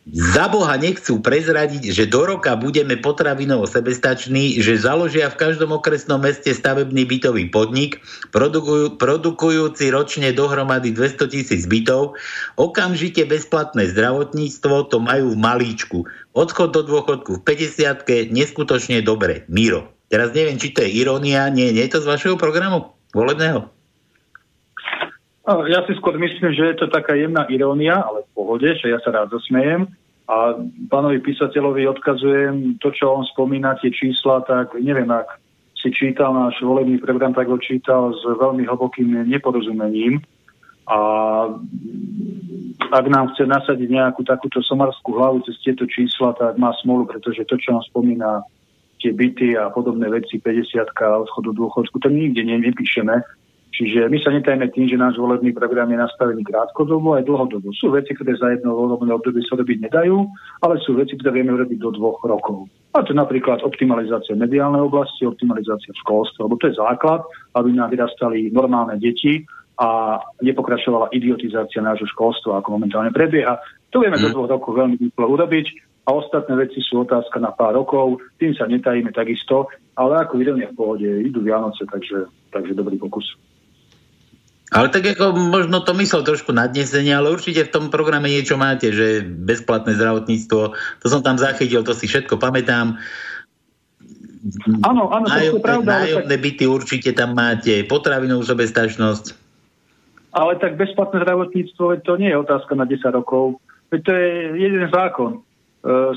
Za 0.05 0.53
Boha 0.53 0.77
nechcú 0.77 1.25
prezradiť, 1.25 1.89
že 1.89 2.05
do 2.05 2.29
roka 2.29 2.53
budeme 2.61 2.93
potravinovo 3.01 3.65
sebestační, 3.65 4.61
že 4.61 4.77
založia 4.77 5.33
v 5.33 5.41
každom 5.41 5.73
okresnom 5.73 6.21
meste 6.21 6.53
stavebný 6.53 7.09
bytový 7.09 7.49
podnik, 7.49 8.05
produkujú, 8.29 9.01
produkujúci 9.01 9.89
ročne 9.89 10.37
dohromady 10.37 10.93
200 10.93 11.33
tisíc 11.33 11.65
bytov, 11.65 12.21
okamžite 12.61 13.25
bezplatné 13.25 13.89
zdravotníctvo, 13.97 14.93
to 14.93 15.01
majú 15.01 15.33
v 15.33 15.41
malíčku. 15.41 15.99
Odchod 16.37 16.77
do 16.77 16.85
dôchodku 16.85 17.41
v 17.41 17.45
50 17.49 18.05
neskutočne 18.29 19.01
dobre. 19.01 19.49
Miro. 19.49 19.89
Teraz 20.13 20.37
neviem, 20.37 20.61
či 20.61 20.77
to 20.77 20.85
je 20.85 21.01
irónia, 21.01 21.49
nie, 21.49 21.73
nie 21.73 21.89
je 21.89 21.97
to 21.97 22.05
z 22.05 22.11
vašeho 22.13 22.37
programu 22.37 22.93
volebného? 23.17 23.74
Ja 25.45 25.85
si 25.85 25.93
skôr 26.01 26.17
myslím, 26.17 26.57
že 26.57 26.73
je 26.73 26.77
to 26.81 26.87
taká 26.89 27.13
jemná 27.21 27.45
irónia, 27.53 28.01
ale 28.01 28.25
v 28.25 28.31
pohode, 28.33 28.69
že 28.81 28.89
ja 28.89 28.97
sa 29.05 29.13
rád 29.13 29.29
zasmejem. 29.29 29.85
A 30.25 30.57
pánovi 30.89 31.21
písateľovi 31.21 31.85
odkazujem 31.85 32.81
to, 32.81 32.89
čo 32.89 33.13
on 33.13 33.29
spomína, 33.29 33.77
tie 33.77 33.93
čísla, 33.93 34.41
tak 34.49 34.73
neviem, 34.81 35.05
ak 35.13 35.37
si 35.77 35.93
čítal 35.93 36.33
náš 36.33 36.57
volebný 36.65 36.97
program, 36.97 37.37
tak 37.37 37.53
ho 37.53 37.61
čítal 37.61 38.17
s 38.17 38.25
veľmi 38.25 38.65
hlbokým 38.65 39.29
neporozumením. 39.29 40.25
A 40.89 40.99
ak 42.89 43.05
nám 43.13 43.37
chce 43.37 43.45
nasadiť 43.45 43.89
nejakú 43.93 44.25
takúto 44.25 44.65
somarskú 44.65 45.13
hlavu 45.13 45.45
cez 45.45 45.61
tieto 45.61 45.85
čísla, 45.85 46.33
tak 46.41 46.57
má 46.57 46.73
smolu, 46.81 47.05
pretože 47.05 47.45
to, 47.45 47.61
čo 47.61 47.77
on 47.77 47.85
spomína, 47.85 48.49
tie 49.05 49.13
byty 49.13 49.61
a 49.61 49.69
podobné 49.69 50.09
veci, 50.09 50.41
50 50.41 50.89
a 50.89 51.21
odchodu 51.21 51.53
dôchodku, 51.53 52.01
to 52.01 52.09
nikde 52.09 52.49
nepíšeme. 52.49 53.44
Čiže 53.75 54.07
my 54.07 54.19
sa 54.23 54.31
netajme 54.31 54.71
tým, 54.71 54.87
že 54.87 54.95
náš 54.95 55.19
volebný 55.19 55.51
program 55.51 55.91
je 55.91 55.99
nastavený 55.99 56.47
krátkodobo 56.47 57.19
aj 57.19 57.27
dlhodobo. 57.27 57.75
Sú 57.75 57.91
veci, 57.91 58.15
ktoré 58.15 58.39
za 58.39 58.55
jedno 58.55 58.71
volebné 58.71 59.11
obdobie 59.11 59.43
sa 59.43 59.59
robiť 59.59 59.91
nedajú, 59.91 60.31
ale 60.63 60.79
sú 60.87 60.95
veci, 60.95 61.19
ktoré 61.19 61.43
vieme 61.43 61.59
urobiť 61.59 61.83
do 61.83 61.91
dvoch 61.91 62.23
rokov. 62.23 62.71
A 62.95 63.03
to 63.03 63.11
napríklad 63.11 63.67
optimalizácia 63.67 64.39
mediálnej 64.39 64.79
oblasti, 64.79 65.27
optimalizácia 65.27 65.91
v 65.91 66.03
školstve, 66.07 66.47
lebo 66.47 66.55
to 66.63 66.71
je 66.71 66.79
základ, 66.79 67.27
aby 67.59 67.75
nám 67.75 67.91
vyrastali 67.91 68.55
normálne 68.55 68.95
deti 69.03 69.43
a 69.75 70.23
nepokračovala 70.39 71.11
idiotizácia 71.11 71.83
nášho 71.83 72.07
školstva, 72.15 72.63
ako 72.63 72.79
momentálne 72.79 73.11
prebieha. 73.11 73.59
To 73.91 74.07
vieme 74.07 74.23
do 74.23 74.31
mhm. 74.31 74.35
dvoch 74.39 74.51
rokov 74.55 74.71
veľmi 74.79 75.03
rýchlo 75.03 75.27
urobiť 75.35 75.67
a 76.07 76.15
ostatné 76.15 76.55
veci 76.63 76.79
sú 76.79 77.03
otázka 77.03 77.43
na 77.43 77.51
pár 77.51 77.75
rokov, 77.75 78.23
tým 78.39 78.55
sa 78.55 78.71
netajíme 78.71 79.11
takisto, 79.11 79.67
ale 79.99 80.23
ako 80.23 80.39
vidíme 80.39 80.71
v 80.71 80.79
pohode, 80.79 81.11
idú 81.27 81.43
Vianoce, 81.43 81.83
takže, 81.91 82.31
takže 82.55 82.79
dobrý 82.79 83.03
pokus. 83.03 83.27
Ale 84.75 84.91
tak 84.91 85.07
ako 85.07 85.39
možno 85.39 85.87
to 85.87 85.95
myslel 85.95 86.27
trošku 86.27 86.51
nadnesenie, 86.51 87.15
ale 87.15 87.31
určite 87.31 87.63
v 87.63 87.73
tom 87.73 87.85
programe 87.95 88.27
niečo 88.27 88.59
máte, 88.59 88.91
že 88.91 89.23
bezplatné 89.23 89.95
zdravotníctvo, 89.95 90.61
to 90.75 91.07
som 91.07 91.23
tam 91.23 91.39
zachytil, 91.39 91.87
to 91.87 91.95
si 91.95 92.11
všetko 92.11 92.43
pamätám. 92.43 92.99
Áno, 94.83 95.15
áno, 95.15 95.25
to 95.31 95.41
je 95.41 95.63
pravda. 95.63 96.05
Nájomné 96.05 96.37
tak... 96.37 96.43
byty 96.43 96.65
určite 96.67 97.11
tam 97.15 97.39
máte, 97.39 97.87
potravinovú 97.87 98.43
sobestačnosť. 98.43 99.47
Ale 100.35 100.59
tak 100.59 100.75
bezplatné 100.75 101.23
zdravotníctvo, 101.23 102.03
to 102.03 102.13
nie 102.19 102.35
je 102.35 102.43
otázka 102.43 102.75
na 102.75 102.83
10 102.83 103.15
rokov. 103.15 103.63
To 103.95 104.11
je 104.11 104.59
jeden 104.59 104.91
zákon. 104.91 105.39
E, 105.39 105.41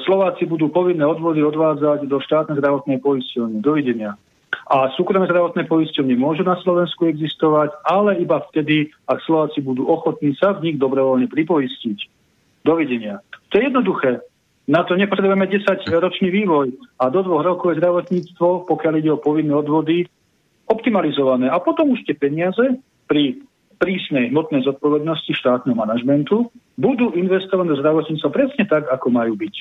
Slováci 0.10 0.50
budú 0.50 0.74
povinné 0.74 1.06
odvody 1.06 1.46
odvádzať 1.46 2.10
do 2.10 2.18
štátnej 2.18 2.58
zdravotnej 2.58 2.98
poisťovne. 3.06 3.62
Dovidenia. 3.62 4.18
A 4.68 4.92
súkromné 5.00 5.32
zdravotné 5.32 5.64
poisťovne 5.64 6.20
môžu 6.20 6.44
na 6.44 6.60
Slovensku 6.60 7.08
existovať, 7.08 7.72
ale 7.88 8.20
iba 8.20 8.44
vtedy, 8.52 8.92
ak 9.08 9.24
Slováci 9.24 9.64
budú 9.64 9.88
ochotní 9.88 10.36
sa 10.36 10.52
v 10.52 10.68
nich 10.72 10.76
dobrovoľne 10.76 11.32
pripoistiť. 11.32 11.98
Dovidenia. 12.68 13.24
To 13.52 13.54
je 13.56 13.72
jednoduché. 13.72 14.20
Na 14.68 14.84
to 14.84 15.00
nepotrebujeme 15.00 15.48
10-ročný 15.48 16.28
vývoj 16.28 16.76
a 17.00 17.08
do 17.08 17.24
dvoch 17.24 17.48
rokov 17.48 17.72
je 17.72 17.80
zdravotníctvo, 17.80 18.68
pokiaľ 18.68 18.94
ide 19.00 19.16
o 19.16 19.24
povinné 19.24 19.56
odvody, 19.56 20.04
optimalizované. 20.68 21.48
A 21.48 21.64
potom 21.64 21.96
už 21.96 22.04
tie 22.04 22.12
peniaze 22.12 22.76
pri 23.08 23.40
prísnej 23.80 24.36
hmotnej 24.36 24.68
zodpovednosti 24.68 25.32
štátneho 25.32 25.80
manažmentu 25.80 26.52
budú 26.76 27.16
investované 27.16 27.72
do 27.72 27.80
zdravotníctva 27.80 28.30
presne 28.36 28.68
tak, 28.68 28.84
ako 28.92 29.08
majú 29.16 29.40
byť. 29.40 29.56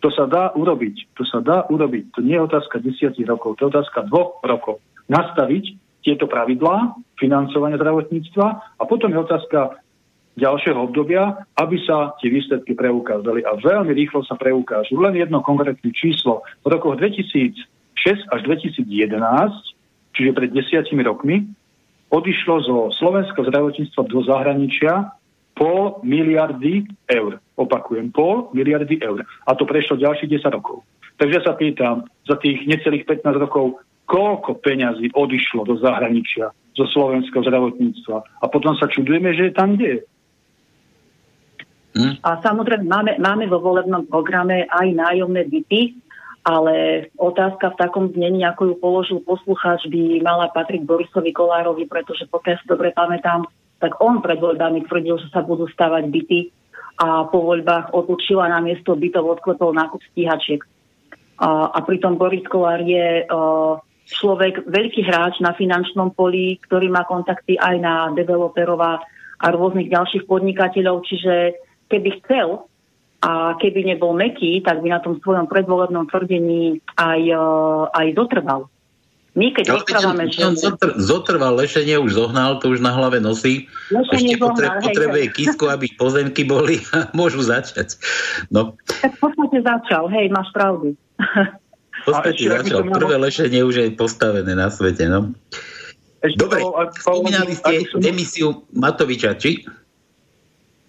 To 0.00 0.08
sa 0.08 0.24
dá 0.24 0.52
urobiť. 0.56 1.12
To 1.16 1.22
sa 1.28 1.44
dá 1.44 1.68
urobiť. 1.68 2.16
To 2.16 2.20
nie 2.24 2.36
je 2.36 2.46
otázka 2.48 2.80
desiatich 2.80 3.28
rokov, 3.28 3.60
to 3.60 3.68
je 3.68 3.72
otázka 3.76 4.08
dvoch 4.08 4.40
rokov. 4.40 4.80
Nastaviť 5.12 5.76
tieto 6.00 6.24
pravidlá 6.24 6.96
financovania 7.20 7.76
zdravotníctva 7.76 8.46
a 8.80 8.82
potom 8.88 9.12
je 9.12 9.20
otázka 9.20 9.76
ďalšieho 10.40 10.80
obdobia, 10.80 11.44
aby 11.60 11.76
sa 11.84 12.16
tie 12.22 12.32
výsledky 12.32 12.72
preukázali. 12.72 13.44
A 13.44 13.60
veľmi 13.60 13.92
rýchlo 13.92 14.24
sa 14.24 14.40
preukážu. 14.40 14.96
Len 14.96 15.20
jedno 15.20 15.44
konkrétne 15.44 15.92
číslo. 15.92 16.40
V 16.64 16.72
rokoch 16.72 16.96
2006 16.96 18.32
až 18.32 18.40
2011, 18.48 18.88
čiže 20.16 20.30
pred 20.32 20.50
desiatimi 20.56 21.04
rokmi, 21.04 21.44
odišlo 22.08 22.54
zo 22.64 22.76
slovenského 22.96 23.44
zdravotníctva 23.46 24.02
do 24.08 24.18
zahraničia 24.24 25.12
pol 25.60 26.00
miliardy 26.00 26.88
eur. 27.12 27.36
Opakujem, 27.60 28.08
pol 28.08 28.48
miliardy 28.56 28.96
eur. 29.04 29.20
A 29.44 29.52
to 29.52 29.68
prešlo 29.68 30.00
ďalších 30.00 30.40
10 30.40 30.56
rokov. 30.56 30.80
Takže 31.20 31.44
sa 31.44 31.52
pýtam, 31.52 32.08
za 32.24 32.40
tých 32.40 32.64
necelých 32.64 33.04
15 33.04 33.44
rokov, 33.44 33.76
koľko 34.08 34.56
peňazí 34.64 35.12
odišlo 35.12 35.68
do 35.68 35.76
zahraničia 35.76 36.48
zo 36.72 36.88
slovenského 36.88 37.44
zdravotníctva. 37.44 38.40
A 38.40 38.44
potom 38.48 38.72
sa 38.80 38.88
čudujeme, 38.88 39.36
že 39.36 39.52
je 39.52 39.54
tam 39.54 39.76
kde. 39.76 40.00
Hm? 41.92 42.24
A 42.24 42.40
samozrejme, 42.40 42.88
máme, 42.88 43.12
máme 43.20 43.44
vo 43.44 43.60
volebnom 43.60 44.08
programe 44.08 44.64
aj 44.64 44.88
nájomné 44.96 45.44
byty, 45.44 45.92
ale 46.40 47.06
otázka 47.20 47.76
v 47.76 47.80
takom 47.84 48.08
znení, 48.16 48.48
ako 48.48 48.72
ju 48.72 48.74
položil 48.80 49.18
poslucháč, 49.20 49.84
by 49.92 50.24
mala 50.24 50.48
patriť 50.48 50.88
Borisovi 50.88 51.36
Kolárovi, 51.36 51.84
pretože 51.84 52.24
pokiaľ 52.32 52.56
si 52.56 52.64
dobre 52.64 52.96
pamätám, 52.96 53.44
tak 53.80 53.96
on 54.04 54.20
pred 54.20 54.36
voľbami 54.36 54.84
tvrdil, 54.84 55.16
že 55.16 55.32
sa 55.32 55.40
budú 55.40 55.64
stavať 55.72 56.04
byty 56.12 56.52
a 57.00 57.24
po 57.32 57.40
voľbách 57.40 57.96
otočila 57.96 58.44
na 58.52 58.60
miesto 58.60 58.92
bytov 58.92 59.40
odklepol 59.40 59.72
nákup 59.72 60.04
stíhačiek. 60.12 60.60
A, 61.40 61.72
a 61.72 61.78
pritom 61.80 62.20
Boris 62.20 62.44
Kolár 62.44 62.84
je 62.84 63.24
uh, 63.24 63.80
človek, 64.04 64.68
veľký 64.68 65.00
hráč 65.08 65.40
na 65.40 65.56
finančnom 65.56 66.12
poli, 66.12 66.60
ktorý 66.60 66.92
má 66.92 67.08
kontakty 67.08 67.56
aj 67.56 67.76
na 67.80 67.94
developerov 68.12 68.80
a 68.84 69.46
rôznych 69.48 69.88
ďalších 69.88 70.28
podnikateľov, 70.28 71.08
čiže 71.08 71.56
keby 71.88 72.20
chcel 72.20 72.68
a 73.24 73.56
keby 73.56 73.96
nebol 73.96 74.12
meký, 74.12 74.60
tak 74.60 74.84
by 74.84 74.92
na 74.92 75.00
tom 75.00 75.16
svojom 75.24 75.48
predvolebnom 75.48 76.08
tvrdení 76.08 76.84
aj, 77.00 77.20
aj 77.92 78.06
dotrval. 78.12 78.68
My 79.38 79.54
keď 79.54 79.78
rozprávame, 79.78 80.26
že... 80.26 80.42
Zotr, 80.58 80.98
zotrval 80.98 81.54
lešenie, 81.54 81.94
už 82.02 82.18
zohnal, 82.18 82.58
to 82.58 82.74
už 82.74 82.82
na 82.82 82.90
hlave 82.90 83.22
nosí. 83.22 83.70
Lešenie 83.94 84.34
Ešte 84.34 84.42
zohnal, 84.42 84.74
hej, 84.82 84.86
potrebuje 84.90 85.24
hej. 85.30 85.34
kisku, 85.38 85.64
aby 85.70 85.86
pozemky 86.02 86.42
boli 86.42 86.82
a 86.90 87.06
môžu 87.18 87.46
začať. 87.46 87.94
No. 88.50 88.74
Tak 88.90 89.14
v 89.14 89.18
podstate 89.22 89.58
začal, 89.62 90.10
hej, 90.10 90.26
máš 90.34 90.50
pravdu. 90.50 90.98
V 91.20 92.02
podstate 92.02 92.42
začal. 92.42 92.90
Prvé 92.90 93.16
lešenie 93.22 93.62
už 93.62 93.74
je 93.78 93.86
postavené 93.94 94.50
na 94.56 94.66
svete, 94.66 95.06
no. 95.06 95.30
Ešte 96.20 96.36
Dobre, 96.36 96.60
spomínali 97.00 97.54
ste 97.56 97.88
demisiu 97.96 98.68
Matoviča, 98.76 99.38
či? 99.40 99.64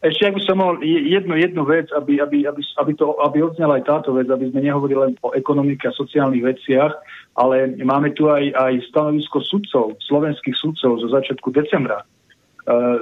Ešte 0.02 0.26
ak 0.26 0.34
by 0.34 0.42
som 0.50 0.58
mohol 0.58 0.82
jednu, 0.82 1.38
jednu 1.38 1.62
vec, 1.62 1.86
aby, 1.94 2.18
aby, 2.18 2.50
aby, 2.50 2.62
aby, 2.66 2.92
to, 2.98 3.14
aby 3.22 3.46
odznala 3.46 3.78
aj 3.78 3.86
táto 3.86 4.18
vec, 4.18 4.26
aby 4.34 4.50
sme 4.50 4.66
nehovorili 4.66 4.98
len 4.98 5.14
o 5.22 5.30
ekonomike 5.38 5.86
a 5.86 5.94
sociálnych 5.94 6.42
veciach, 6.42 6.98
ale 7.38 7.78
máme 7.78 8.10
tu 8.18 8.26
aj, 8.26 8.50
aj 8.50 8.82
stanovisko 8.90 9.46
sudcov, 9.46 10.02
slovenských 10.02 10.58
sudcov 10.58 11.06
zo 11.06 11.08
začiatku 11.14 11.54
decembra. 11.54 12.02
E, 12.02 12.06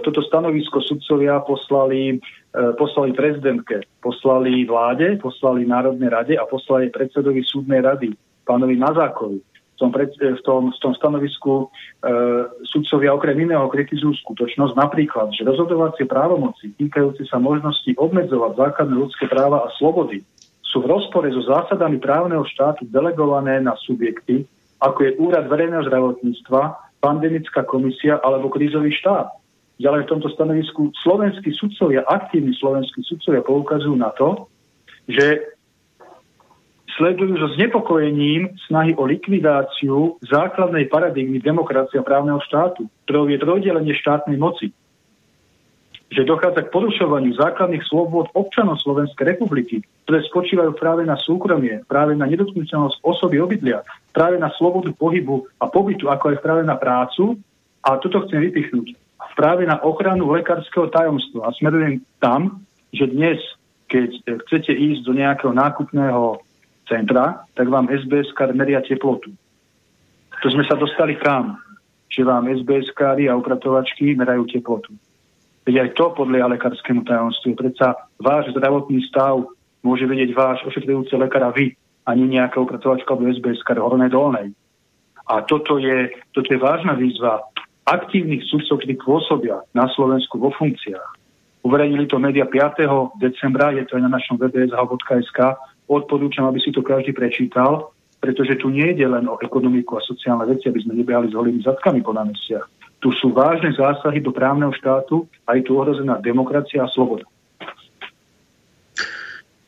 toto 0.04 0.20
stanovisko 0.20 0.84
sudcovia 0.84 1.40
poslali, 1.40 2.20
e, 2.20 2.62
poslali 2.76 3.16
prezidentke, 3.16 3.80
poslali 4.04 4.68
vláde, 4.68 5.24
poslali 5.24 5.64
Národnej 5.64 6.12
rade 6.12 6.36
a 6.36 6.44
poslali 6.44 6.92
predsedovi 6.92 7.48
súdnej 7.48 7.80
rady, 7.80 8.12
pánovi 8.44 8.76
Mazákovi 8.76 9.49
tom, 9.80 9.90
pred, 9.96 10.12
e, 10.20 10.36
v, 10.36 10.42
tom, 10.44 10.76
v 10.76 10.80
tom 10.84 10.94
stanovisku 10.94 11.54
e, 11.64 11.66
sudcovia 12.68 13.16
okrem 13.16 13.40
iného 13.48 13.66
kritizujú 13.72 14.14
skutočnosť 14.28 14.76
napríklad, 14.76 15.32
že 15.32 15.48
rozhodovacie 15.48 16.04
právomoci 16.06 16.76
týkajúce 16.76 17.24
sa 17.26 17.40
možnosti 17.40 17.90
obmedzovať 17.96 18.52
základné 18.60 18.96
ľudské 19.00 19.26
práva 19.32 19.64
a 19.64 19.74
slobody 19.80 20.22
sú 20.70 20.86
v 20.86 20.92
rozpore 20.92 21.26
so 21.34 21.42
zásadami 21.42 21.98
právneho 21.98 22.46
štátu 22.46 22.86
delegované 22.94 23.58
na 23.58 23.74
subjekty, 23.82 24.46
ako 24.80 25.00
je 25.02 25.18
Úrad 25.18 25.50
verejného 25.50 25.88
zdravotníctva, 25.90 26.62
pandemická 27.02 27.66
komisia 27.66 28.22
alebo 28.22 28.54
krízový 28.54 28.94
štát. 28.94 29.34
Ďalej 29.80 30.02
v 30.06 30.12
tomto 30.12 30.30
stanovisku 30.36 30.92
slovenskí 31.02 31.56
sudcovia, 31.56 32.04
aktívni 32.06 32.52
slovenskí 32.54 33.00
sudcovia 33.08 33.40
poukazujú 33.42 33.96
na 33.96 34.12
to, 34.14 34.46
že 35.08 35.56
sledujú 37.00 37.40
so 37.40 37.48
znepokojením 37.56 38.60
snahy 38.68 38.92
o 39.00 39.08
likvidáciu 39.08 40.20
základnej 40.28 40.92
paradigmy 40.92 41.40
demokracie 41.40 41.96
a 41.96 42.04
právneho 42.04 42.44
štátu, 42.44 42.92
ktorou 43.08 43.32
je 43.32 43.40
trojdelenie 43.40 43.96
štátnej 43.96 44.36
moci. 44.36 44.76
Že 46.12 46.28
dochádza 46.28 46.68
k 46.68 46.74
porušovaniu 46.76 47.40
základných 47.40 47.88
slobôd 47.88 48.28
občanov 48.36 48.84
Slovenskej 48.84 49.38
republiky, 49.38 49.80
ktoré 50.04 50.26
spočívajú 50.28 50.76
práve 50.76 51.08
na 51.08 51.16
súkromie, 51.16 51.86
práve 51.88 52.20
na 52.20 52.28
nedotknutelnosť 52.28 53.00
osoby 53.00 53.40
obydlia, 53.40 53.86
práve 54.12 54.36
na 54.36 54.52
slobodu 54.60 54.92
pohybu 54.92 55.48
a 55.64 55.72
pobytu, 55.72 56.12
ako 56.12 56.36
aj 56.36 56.38
práve 56.44 56.68
na 56.68 56.76
prácu. 56.76 57.40
A 57.80 57.96
toto 57.96 58.28
chcem 58.28 58.44
vypichnúť. 58.52 58.92
Práve 59.40 59.64
na 59.64 59.80
ochranu 59.80 60.36
lekárskeho 60.36 60.92
tajomstva. 60.92 61.48
A 61.48 61.56
smerujem 61.56 62.04
tam, 62.20 62.60
že 62.92 63.08
dnes, 63.08 63.40
keď 63.88 64.20
chcete 64.50 64.76
ísť 64.76 65.08
do 65.08 65.14
nejakého 65.16 65.56
nákupného 65.56 66.44
centra, 66.90 67.46
tak 67.54 67.70
vám 67.70 67.88
SBS 67.88 68.34
kar 68.34 68.50
meria 68.58 68.82
teplotu. 68.82 69.30
To 70.42 70.48
sme 70.50 70.66
sa 70.66 70.74
dostali 70.74 71.14
kam? 71.22 71.62
Že 72.10 72.26
vám 72.26 72.50
SBS 72.50 72.90
kary 72.98 73.30
a 73.30 73.38
upratovačky 73.38 74.18
merajú 74.18 74.50
teplotu. 74.50 74.98
Veď 75.70 75.86
aj 75.86 75.90
to 75.94 76.06
podľa 76.18 76.50
lekárskému 76.58 77.06
tajomstvu. 77.06 77.54
Predsa 77.54 78.10
váš 78.18 78.50
zdravotný 78.58 79.06
stav 79.06 79.46
môže 79.86 80.10
vedieť 80.10 80.34
váš 80.34 80.66
ošetrujúci 80.66 81.14
lekár 81.14 81.46
a 81.46 81.54
vy, 81.54 81.78
ani 82.10 82.26
nejaká 82.26 82.58
upratovačka 82.58 83.14
alebo 83.14 83.30
SBS 83.30 83.62
kar 83.62 83.78
hornej 83.78 84.10
dolnej. 84.10 84.50
A 85.30 85.46
toto 85.46 85.78
je, 85.78 86.10
toto 86.34 86.50
je 86.50 86.58
vážna 86.58 86.98
výzva 86.98 87.46
aktívnych 87.86 88.42
sudcov, 88.50 88.82
ktorí 88.82 88.98
pôsobia 88.98 89.62
na 89.78 89.86
Slovensku 89.94 90.42
vo 90.42 90.50
funkciách. 90.58 91.22
Uverejnili 91.62 92.10
to 92.10 92.18
média 92.18 92.50
5. 92.50 93.22
decembra, 93.22 93.76
je 93.76 93.86
to 93.86 94.00
aj 94.00 94.04
na 94.08 94.12
našom 94.16 94.42
webe 94.42 94.66
odporúčam, 95.90 96.46
aby 96.46 96.62
si 96.62 96.70
to 96.70 96.86
každý 96.86 97.12
prečítal, 97.12 97.90
pretože 98.22 98.62
tu 98.62 98.70
nie 98.70 98.94
ide 98.94 99.10
len 99.10 99.26
o 99.26 99.42
ekonomiku 99.42 99.98
a 99.98 100.06
sociálne 100.06 100.46
veci, 100.46 100.70
aby 100.70 100.80
sme 100.86 100.94
nebehali 101.02 101.34
s 101.34 101.36
holými 101.36 101.66
zadkami 101.66 102.06
po 102.06 102.14
námestiach. 102.14 102.68
Tu 103.00 103.10
sú 103.18 103.32
vážne 103.32 103.72
zásahy 103.74 104.20
do 104.20 104.30
právneho 104.30 104.76
štátu 104.76 105.26
a 105.48 105.56
je 105.56 105.64
tu 105.66 105.80
ohrozená 105.80 106.20
demokracia 106.20 106.84
a 106.84 106.92
sloboda. 106.92 107.24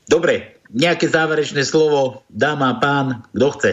Dobre, 0.04 0.60
nejaké 0.76 1.08
záverečné 1.08 1.64
slovo 1.64 2.28
dáma 2.28 2.76
pán, 2.84 3.24
kto 3.32 3.48
chce? 3.56 3.72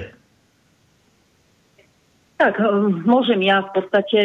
Tak, 2.38 2.54
môžem 3.02 3.42
ja 3.42 3.66
v 3.66 3.70
podstate 3.74 4.18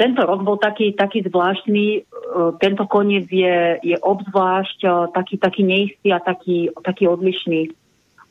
tento 0.00 0.20
rok 0.24 0.40
bol 0.40 0.56
taký, 0.56 0.96
taký 0.96 1.20
zvláštny, 1.28 2.00
uh, 2.00 2.56
tento 2.56 2.88
koniec 2.88 3.28
je, 3.28 3.76
je 3.84 3.96
obzvlášť 4.00 4.78
uh, 4.88 5.12
taký, 5.12 5.36
taký 5.36 5.62
neistý 5.68 6.08
a 6.16 6.20
taký, 6.20 6.72
taký 6.80 7.04
odlišný 7.04 7.68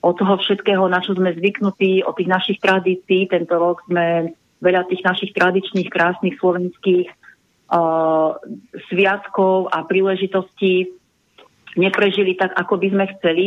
od 0.02 0.18
toho 0.18 0.42
všetkého, 0.42 0.90
na 0.90 0.98
čo 0.98 1.14
sme 1.14 1.38
zvyknutí, 1.38 2.02
od 2.02 2.18
tých 2.18 2.30
našich 2.30 2.58
tradícií. 2.62 3.30
Tento 3.30 3.54
rok 3.62 3.86
sme 3.86 4.34
veľa 4.58 4.90
tých 4.90 5.06
našich 5.06 5.38
tradičných, 5.38 5.90
krásnych 5.90 6.38
slovenských 6.42 7.14
uh, 7.14 8.34
sviatkov 8.90 9.70
a 9.70 9.86
príležitostí 9.86 10.98
neprežili 11.78 12.34
tak, 12.34 12.58
ako 12.58 12.74
by 12.82 12.88
sme 12.90 13.06
chceli. 13.18 13.46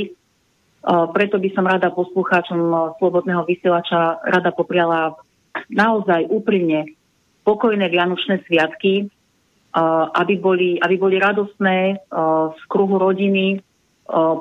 Uh, 0.87 1.11
preto 1.11 1.43
by 1.43 1.51
som 1.51 1.67
rada 1.67 1.91
poslucháčom 1.91 2.95
Slobodného 3.03 3.43
vysielača 3.43 4.23
rada 4.23 4.55
popriala 4.55 5.19
naozaj 5.67 6.31
úprimne 6.31 7.00
pokojné 7.43 7.89
Vianočné 7.89 8.45
sviatky, 8.47 9.07
uh, 9.07 10.11
aby, 10.15 10.35
boli, 10.37 10.77
aby 10.81 10.97
boli 10.97 11.17
radostné 11.17 11.97
uh, 11.97 12.53
z 12.55 12.63
kruhu 12.69 12.99
rodiny, 12.99 13.63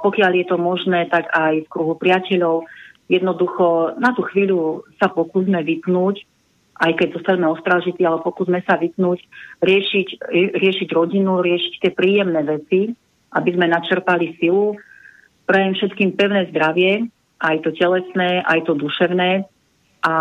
pokiaľ 0.01 0.31
je 0.33 0.45
to 0.49 0.57
možné, 0.57 1.05
tak 1.13 1.29
aj 1.29 1.61
v 1.61 1.69
kruhu 1.69 1.93
priateľov. 1.93 2.65
Jednoducho 3.05 4.01
na 4.01 4.17
tú 4.17 4.25
chvíľu 4.25 4.81
sa 4.97 5.13
pokúsme 5.13 5.61
vypnúť, 5.61 6.25
aj 6.81 6.97
keď 6.97 7.07
zostaneme 7.13 7.53
ostražití, 7.53 8.01
ale 8.01 8.25
pokúsme 8.25 8.65
sa 8.65 8.81
vypnúť, 8.81 9.19
riešiť, 9.61 10.25
riešiť 10.57 10.89
rodinu, 10.89 11.45
riešiť 11.45 11.73
tie 11.85 11.91
príjemné 11.93 12.41
veci, 12.49 12.89
aby 13.35 13.49
sme 13.53 13.69
načerpali 13.69 14.41
silu. 14.41 14.73
Prajem 15.45 15.77
všetkým 15.77 16.17
pevné 16.17 16.49
zdravie, 16.49 17.05
aj 17.37 17.61
to 17.61 17.69
telesné, 17.77 18.41
aj 18.41 18.65
to 18.65 18.73
duševné. 18.73 19.45
A 19.99 20.13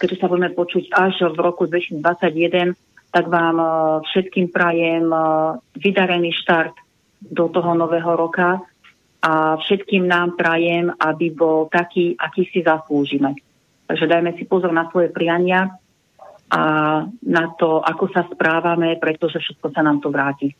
keďže 0.00 0.24
sa 0.24 0.30
budeme 0.30 0.56
počuť 0.56 0.88
až 0.88 1.28
v 1.32 1.38
roku 1.38 1.68
2021, 1.68 2.72
tak 3.12 3.28
vám 3.28 3.56
eh, 3.60 3.68
všetkým 4.08 4.48
prajem 4.48 5.12
eh, 5.12 5.22
vydarený 5.76 6.32
štart 6.32 6.74
do 7.22 7.46
toho 7.52 7.76
nového 7.76 8.16
roka 8.16 8.58
a 9.22 9.54
všetkým 9.54 10.08
nám 10.08 10.34
prajem, 10.34 10.90
aby 10.98 11.30
bol 11.30 11.70
taký, 11.70 12.18
aký 12.18 12.50
si 12.50 12.66
zaslúžime. 12.66 13.38
Takže 13.86 14.10
dajme 14.10 14.34
si 14.34 14.48
pozor 14.50 14.74
na 14.74 14.90
svoje 14.90 15.14
priania 15.14 15.70
a 16.50 16.62
na 17.06 17.44
to, 17.54 17.78
ako 17.78 18.10
sa 18.10 18.26
správame, 18.26 18.98
pretože 18.98 19.38
všetko 19.38 19.70
sa 19.70 19.86
nám 19.86 20.02
to 20.02 20.10
vráti. 20.10 20.50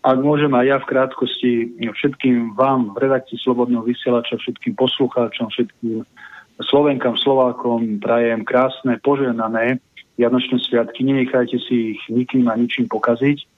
Ak 0.00 0.20
môžem 0.20 0.52
aj 0.52 0.64
ja 0.68 0.76
v 0.80 0.88
krátkosti 0.88 1.52
všetkým 1.80 2.56
vám 2.56 2.92
v 2.96 3.08
redakcii 3.08 3.36
Slobodného 3.40 3.84
vysielača, 3.84 4.40
všetkým 4.40 4.76
poslucháčom, 4.76 5.52
všetkým 5.52 6.04
Slovenkám, 6.60 7.16
Slovákom 7.16 8.00
prajem 8.00 8.44
krásne, 8.44 9.00
poženané 9.00 9.80
Vianočné 10.20 10.60
sviatky. 10.60 11.00
Nenechajte 11.00 11.56
si 11.64 11.96
ich 11.96 12.02
nikým 12.12 12.44
a 12.52 12.54
ničím 12.56 12.84
pokaziť 12.92 13.48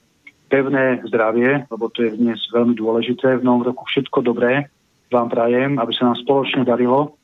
pevné 0.47 1.01
zdravie, 1.09 1.65
lebo 1.65 1.89
to 1.89 2.05
je 2.05 2.13
dnes 2.13 2.37
veľmi 2.53 2.77
dôležité. 2.77 3.41
V 3.41 3.45
novom 3.45 3.65
roku 3.65 3.83
všetko 3.89 4.21
dobré 4.21 4.69
vám 5.09 5.27
prajem, 5.33 5.81
aby 5.81 5.91
sa 5.97 6.13
nám 6.13 6.21
spoločne 6.21 6.61
darilo 6.61 7.17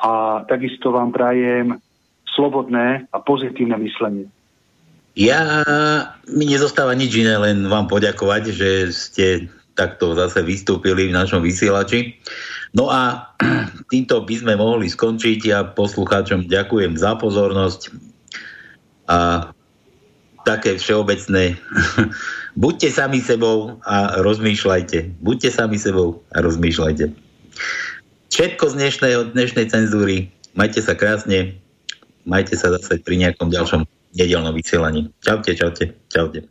a 0.00 0.42
takisto 0.48 0.88
vám 0.88 1.12
prajem 1.12 1.76
slobodné 2.32 3.04
a 3.12 3.16
pozitívne 3.20 3.76
myslenie. 3.84 4.32
Ja, 5.12 5.60
mi 6.24 6.48
nezostáva 6.48 6.96
nič 6.96 7.12
iné, 7.20 7.36
len 7.36 7.68
vám 7.68 7.84
poďakovať, 7.90 8.42
že 8.48 8.70
ste 8.96 9.26
takto 9.76 10.16
zase 10.16 10.40
vystúpili 10.40 11.12
v 11.12 11.16
našom 11.16 11.44
vysielači. 11.44 12.16
No 12.74 12.90
a 12.90 13.34
týmto 13.92 14.22
by 14.22 14.34
sme 14.34 14.54
mohli 14.58 14.86
skončiť. 14.86 15.38
Ja 15.46 15.66
poslucháčom 15.66 16.46
ďakujem 16.46 16.94
za 16.98 17.18
pozornosť 17.18 17.94
a 19.10 19.50
také 20.46 20.78
všeobecné 20.78 21.54
Buďte 22.58 22.90
sami 22.90 23.22
sebou 23.22 23.78
a 23.86 24.18
rozmýšľajte. 24.18 25.22
Buďte 25.22 25.50
sami 25.54 25.78
sebou 25.78 26.26
a 26.34 26.42
rozmýšľajte. 26.42 27.14
Všetko 28.30 28.64
z 28.70 28.74
dnešnej, 28.74 29.12
dnešnej 29.38 29.66
cenzúry. 29.70 30.30
Majte 30.58 30.82
sa 30.82 30.98
krásne. 30.98 31.54
Majte 32.26 32.58
sa 32.58 32.74
zase 32.74 32.98
pri 32.98 33.22
nejakom 33.22 33.54
ďalšom 33.54 33.86
nedelnom 34.18 34.54
vysielaní. 34.54 35.14
Čaute, 35.22 35.54
čaute, 35.54 35.94
čaute. 36.10 36.50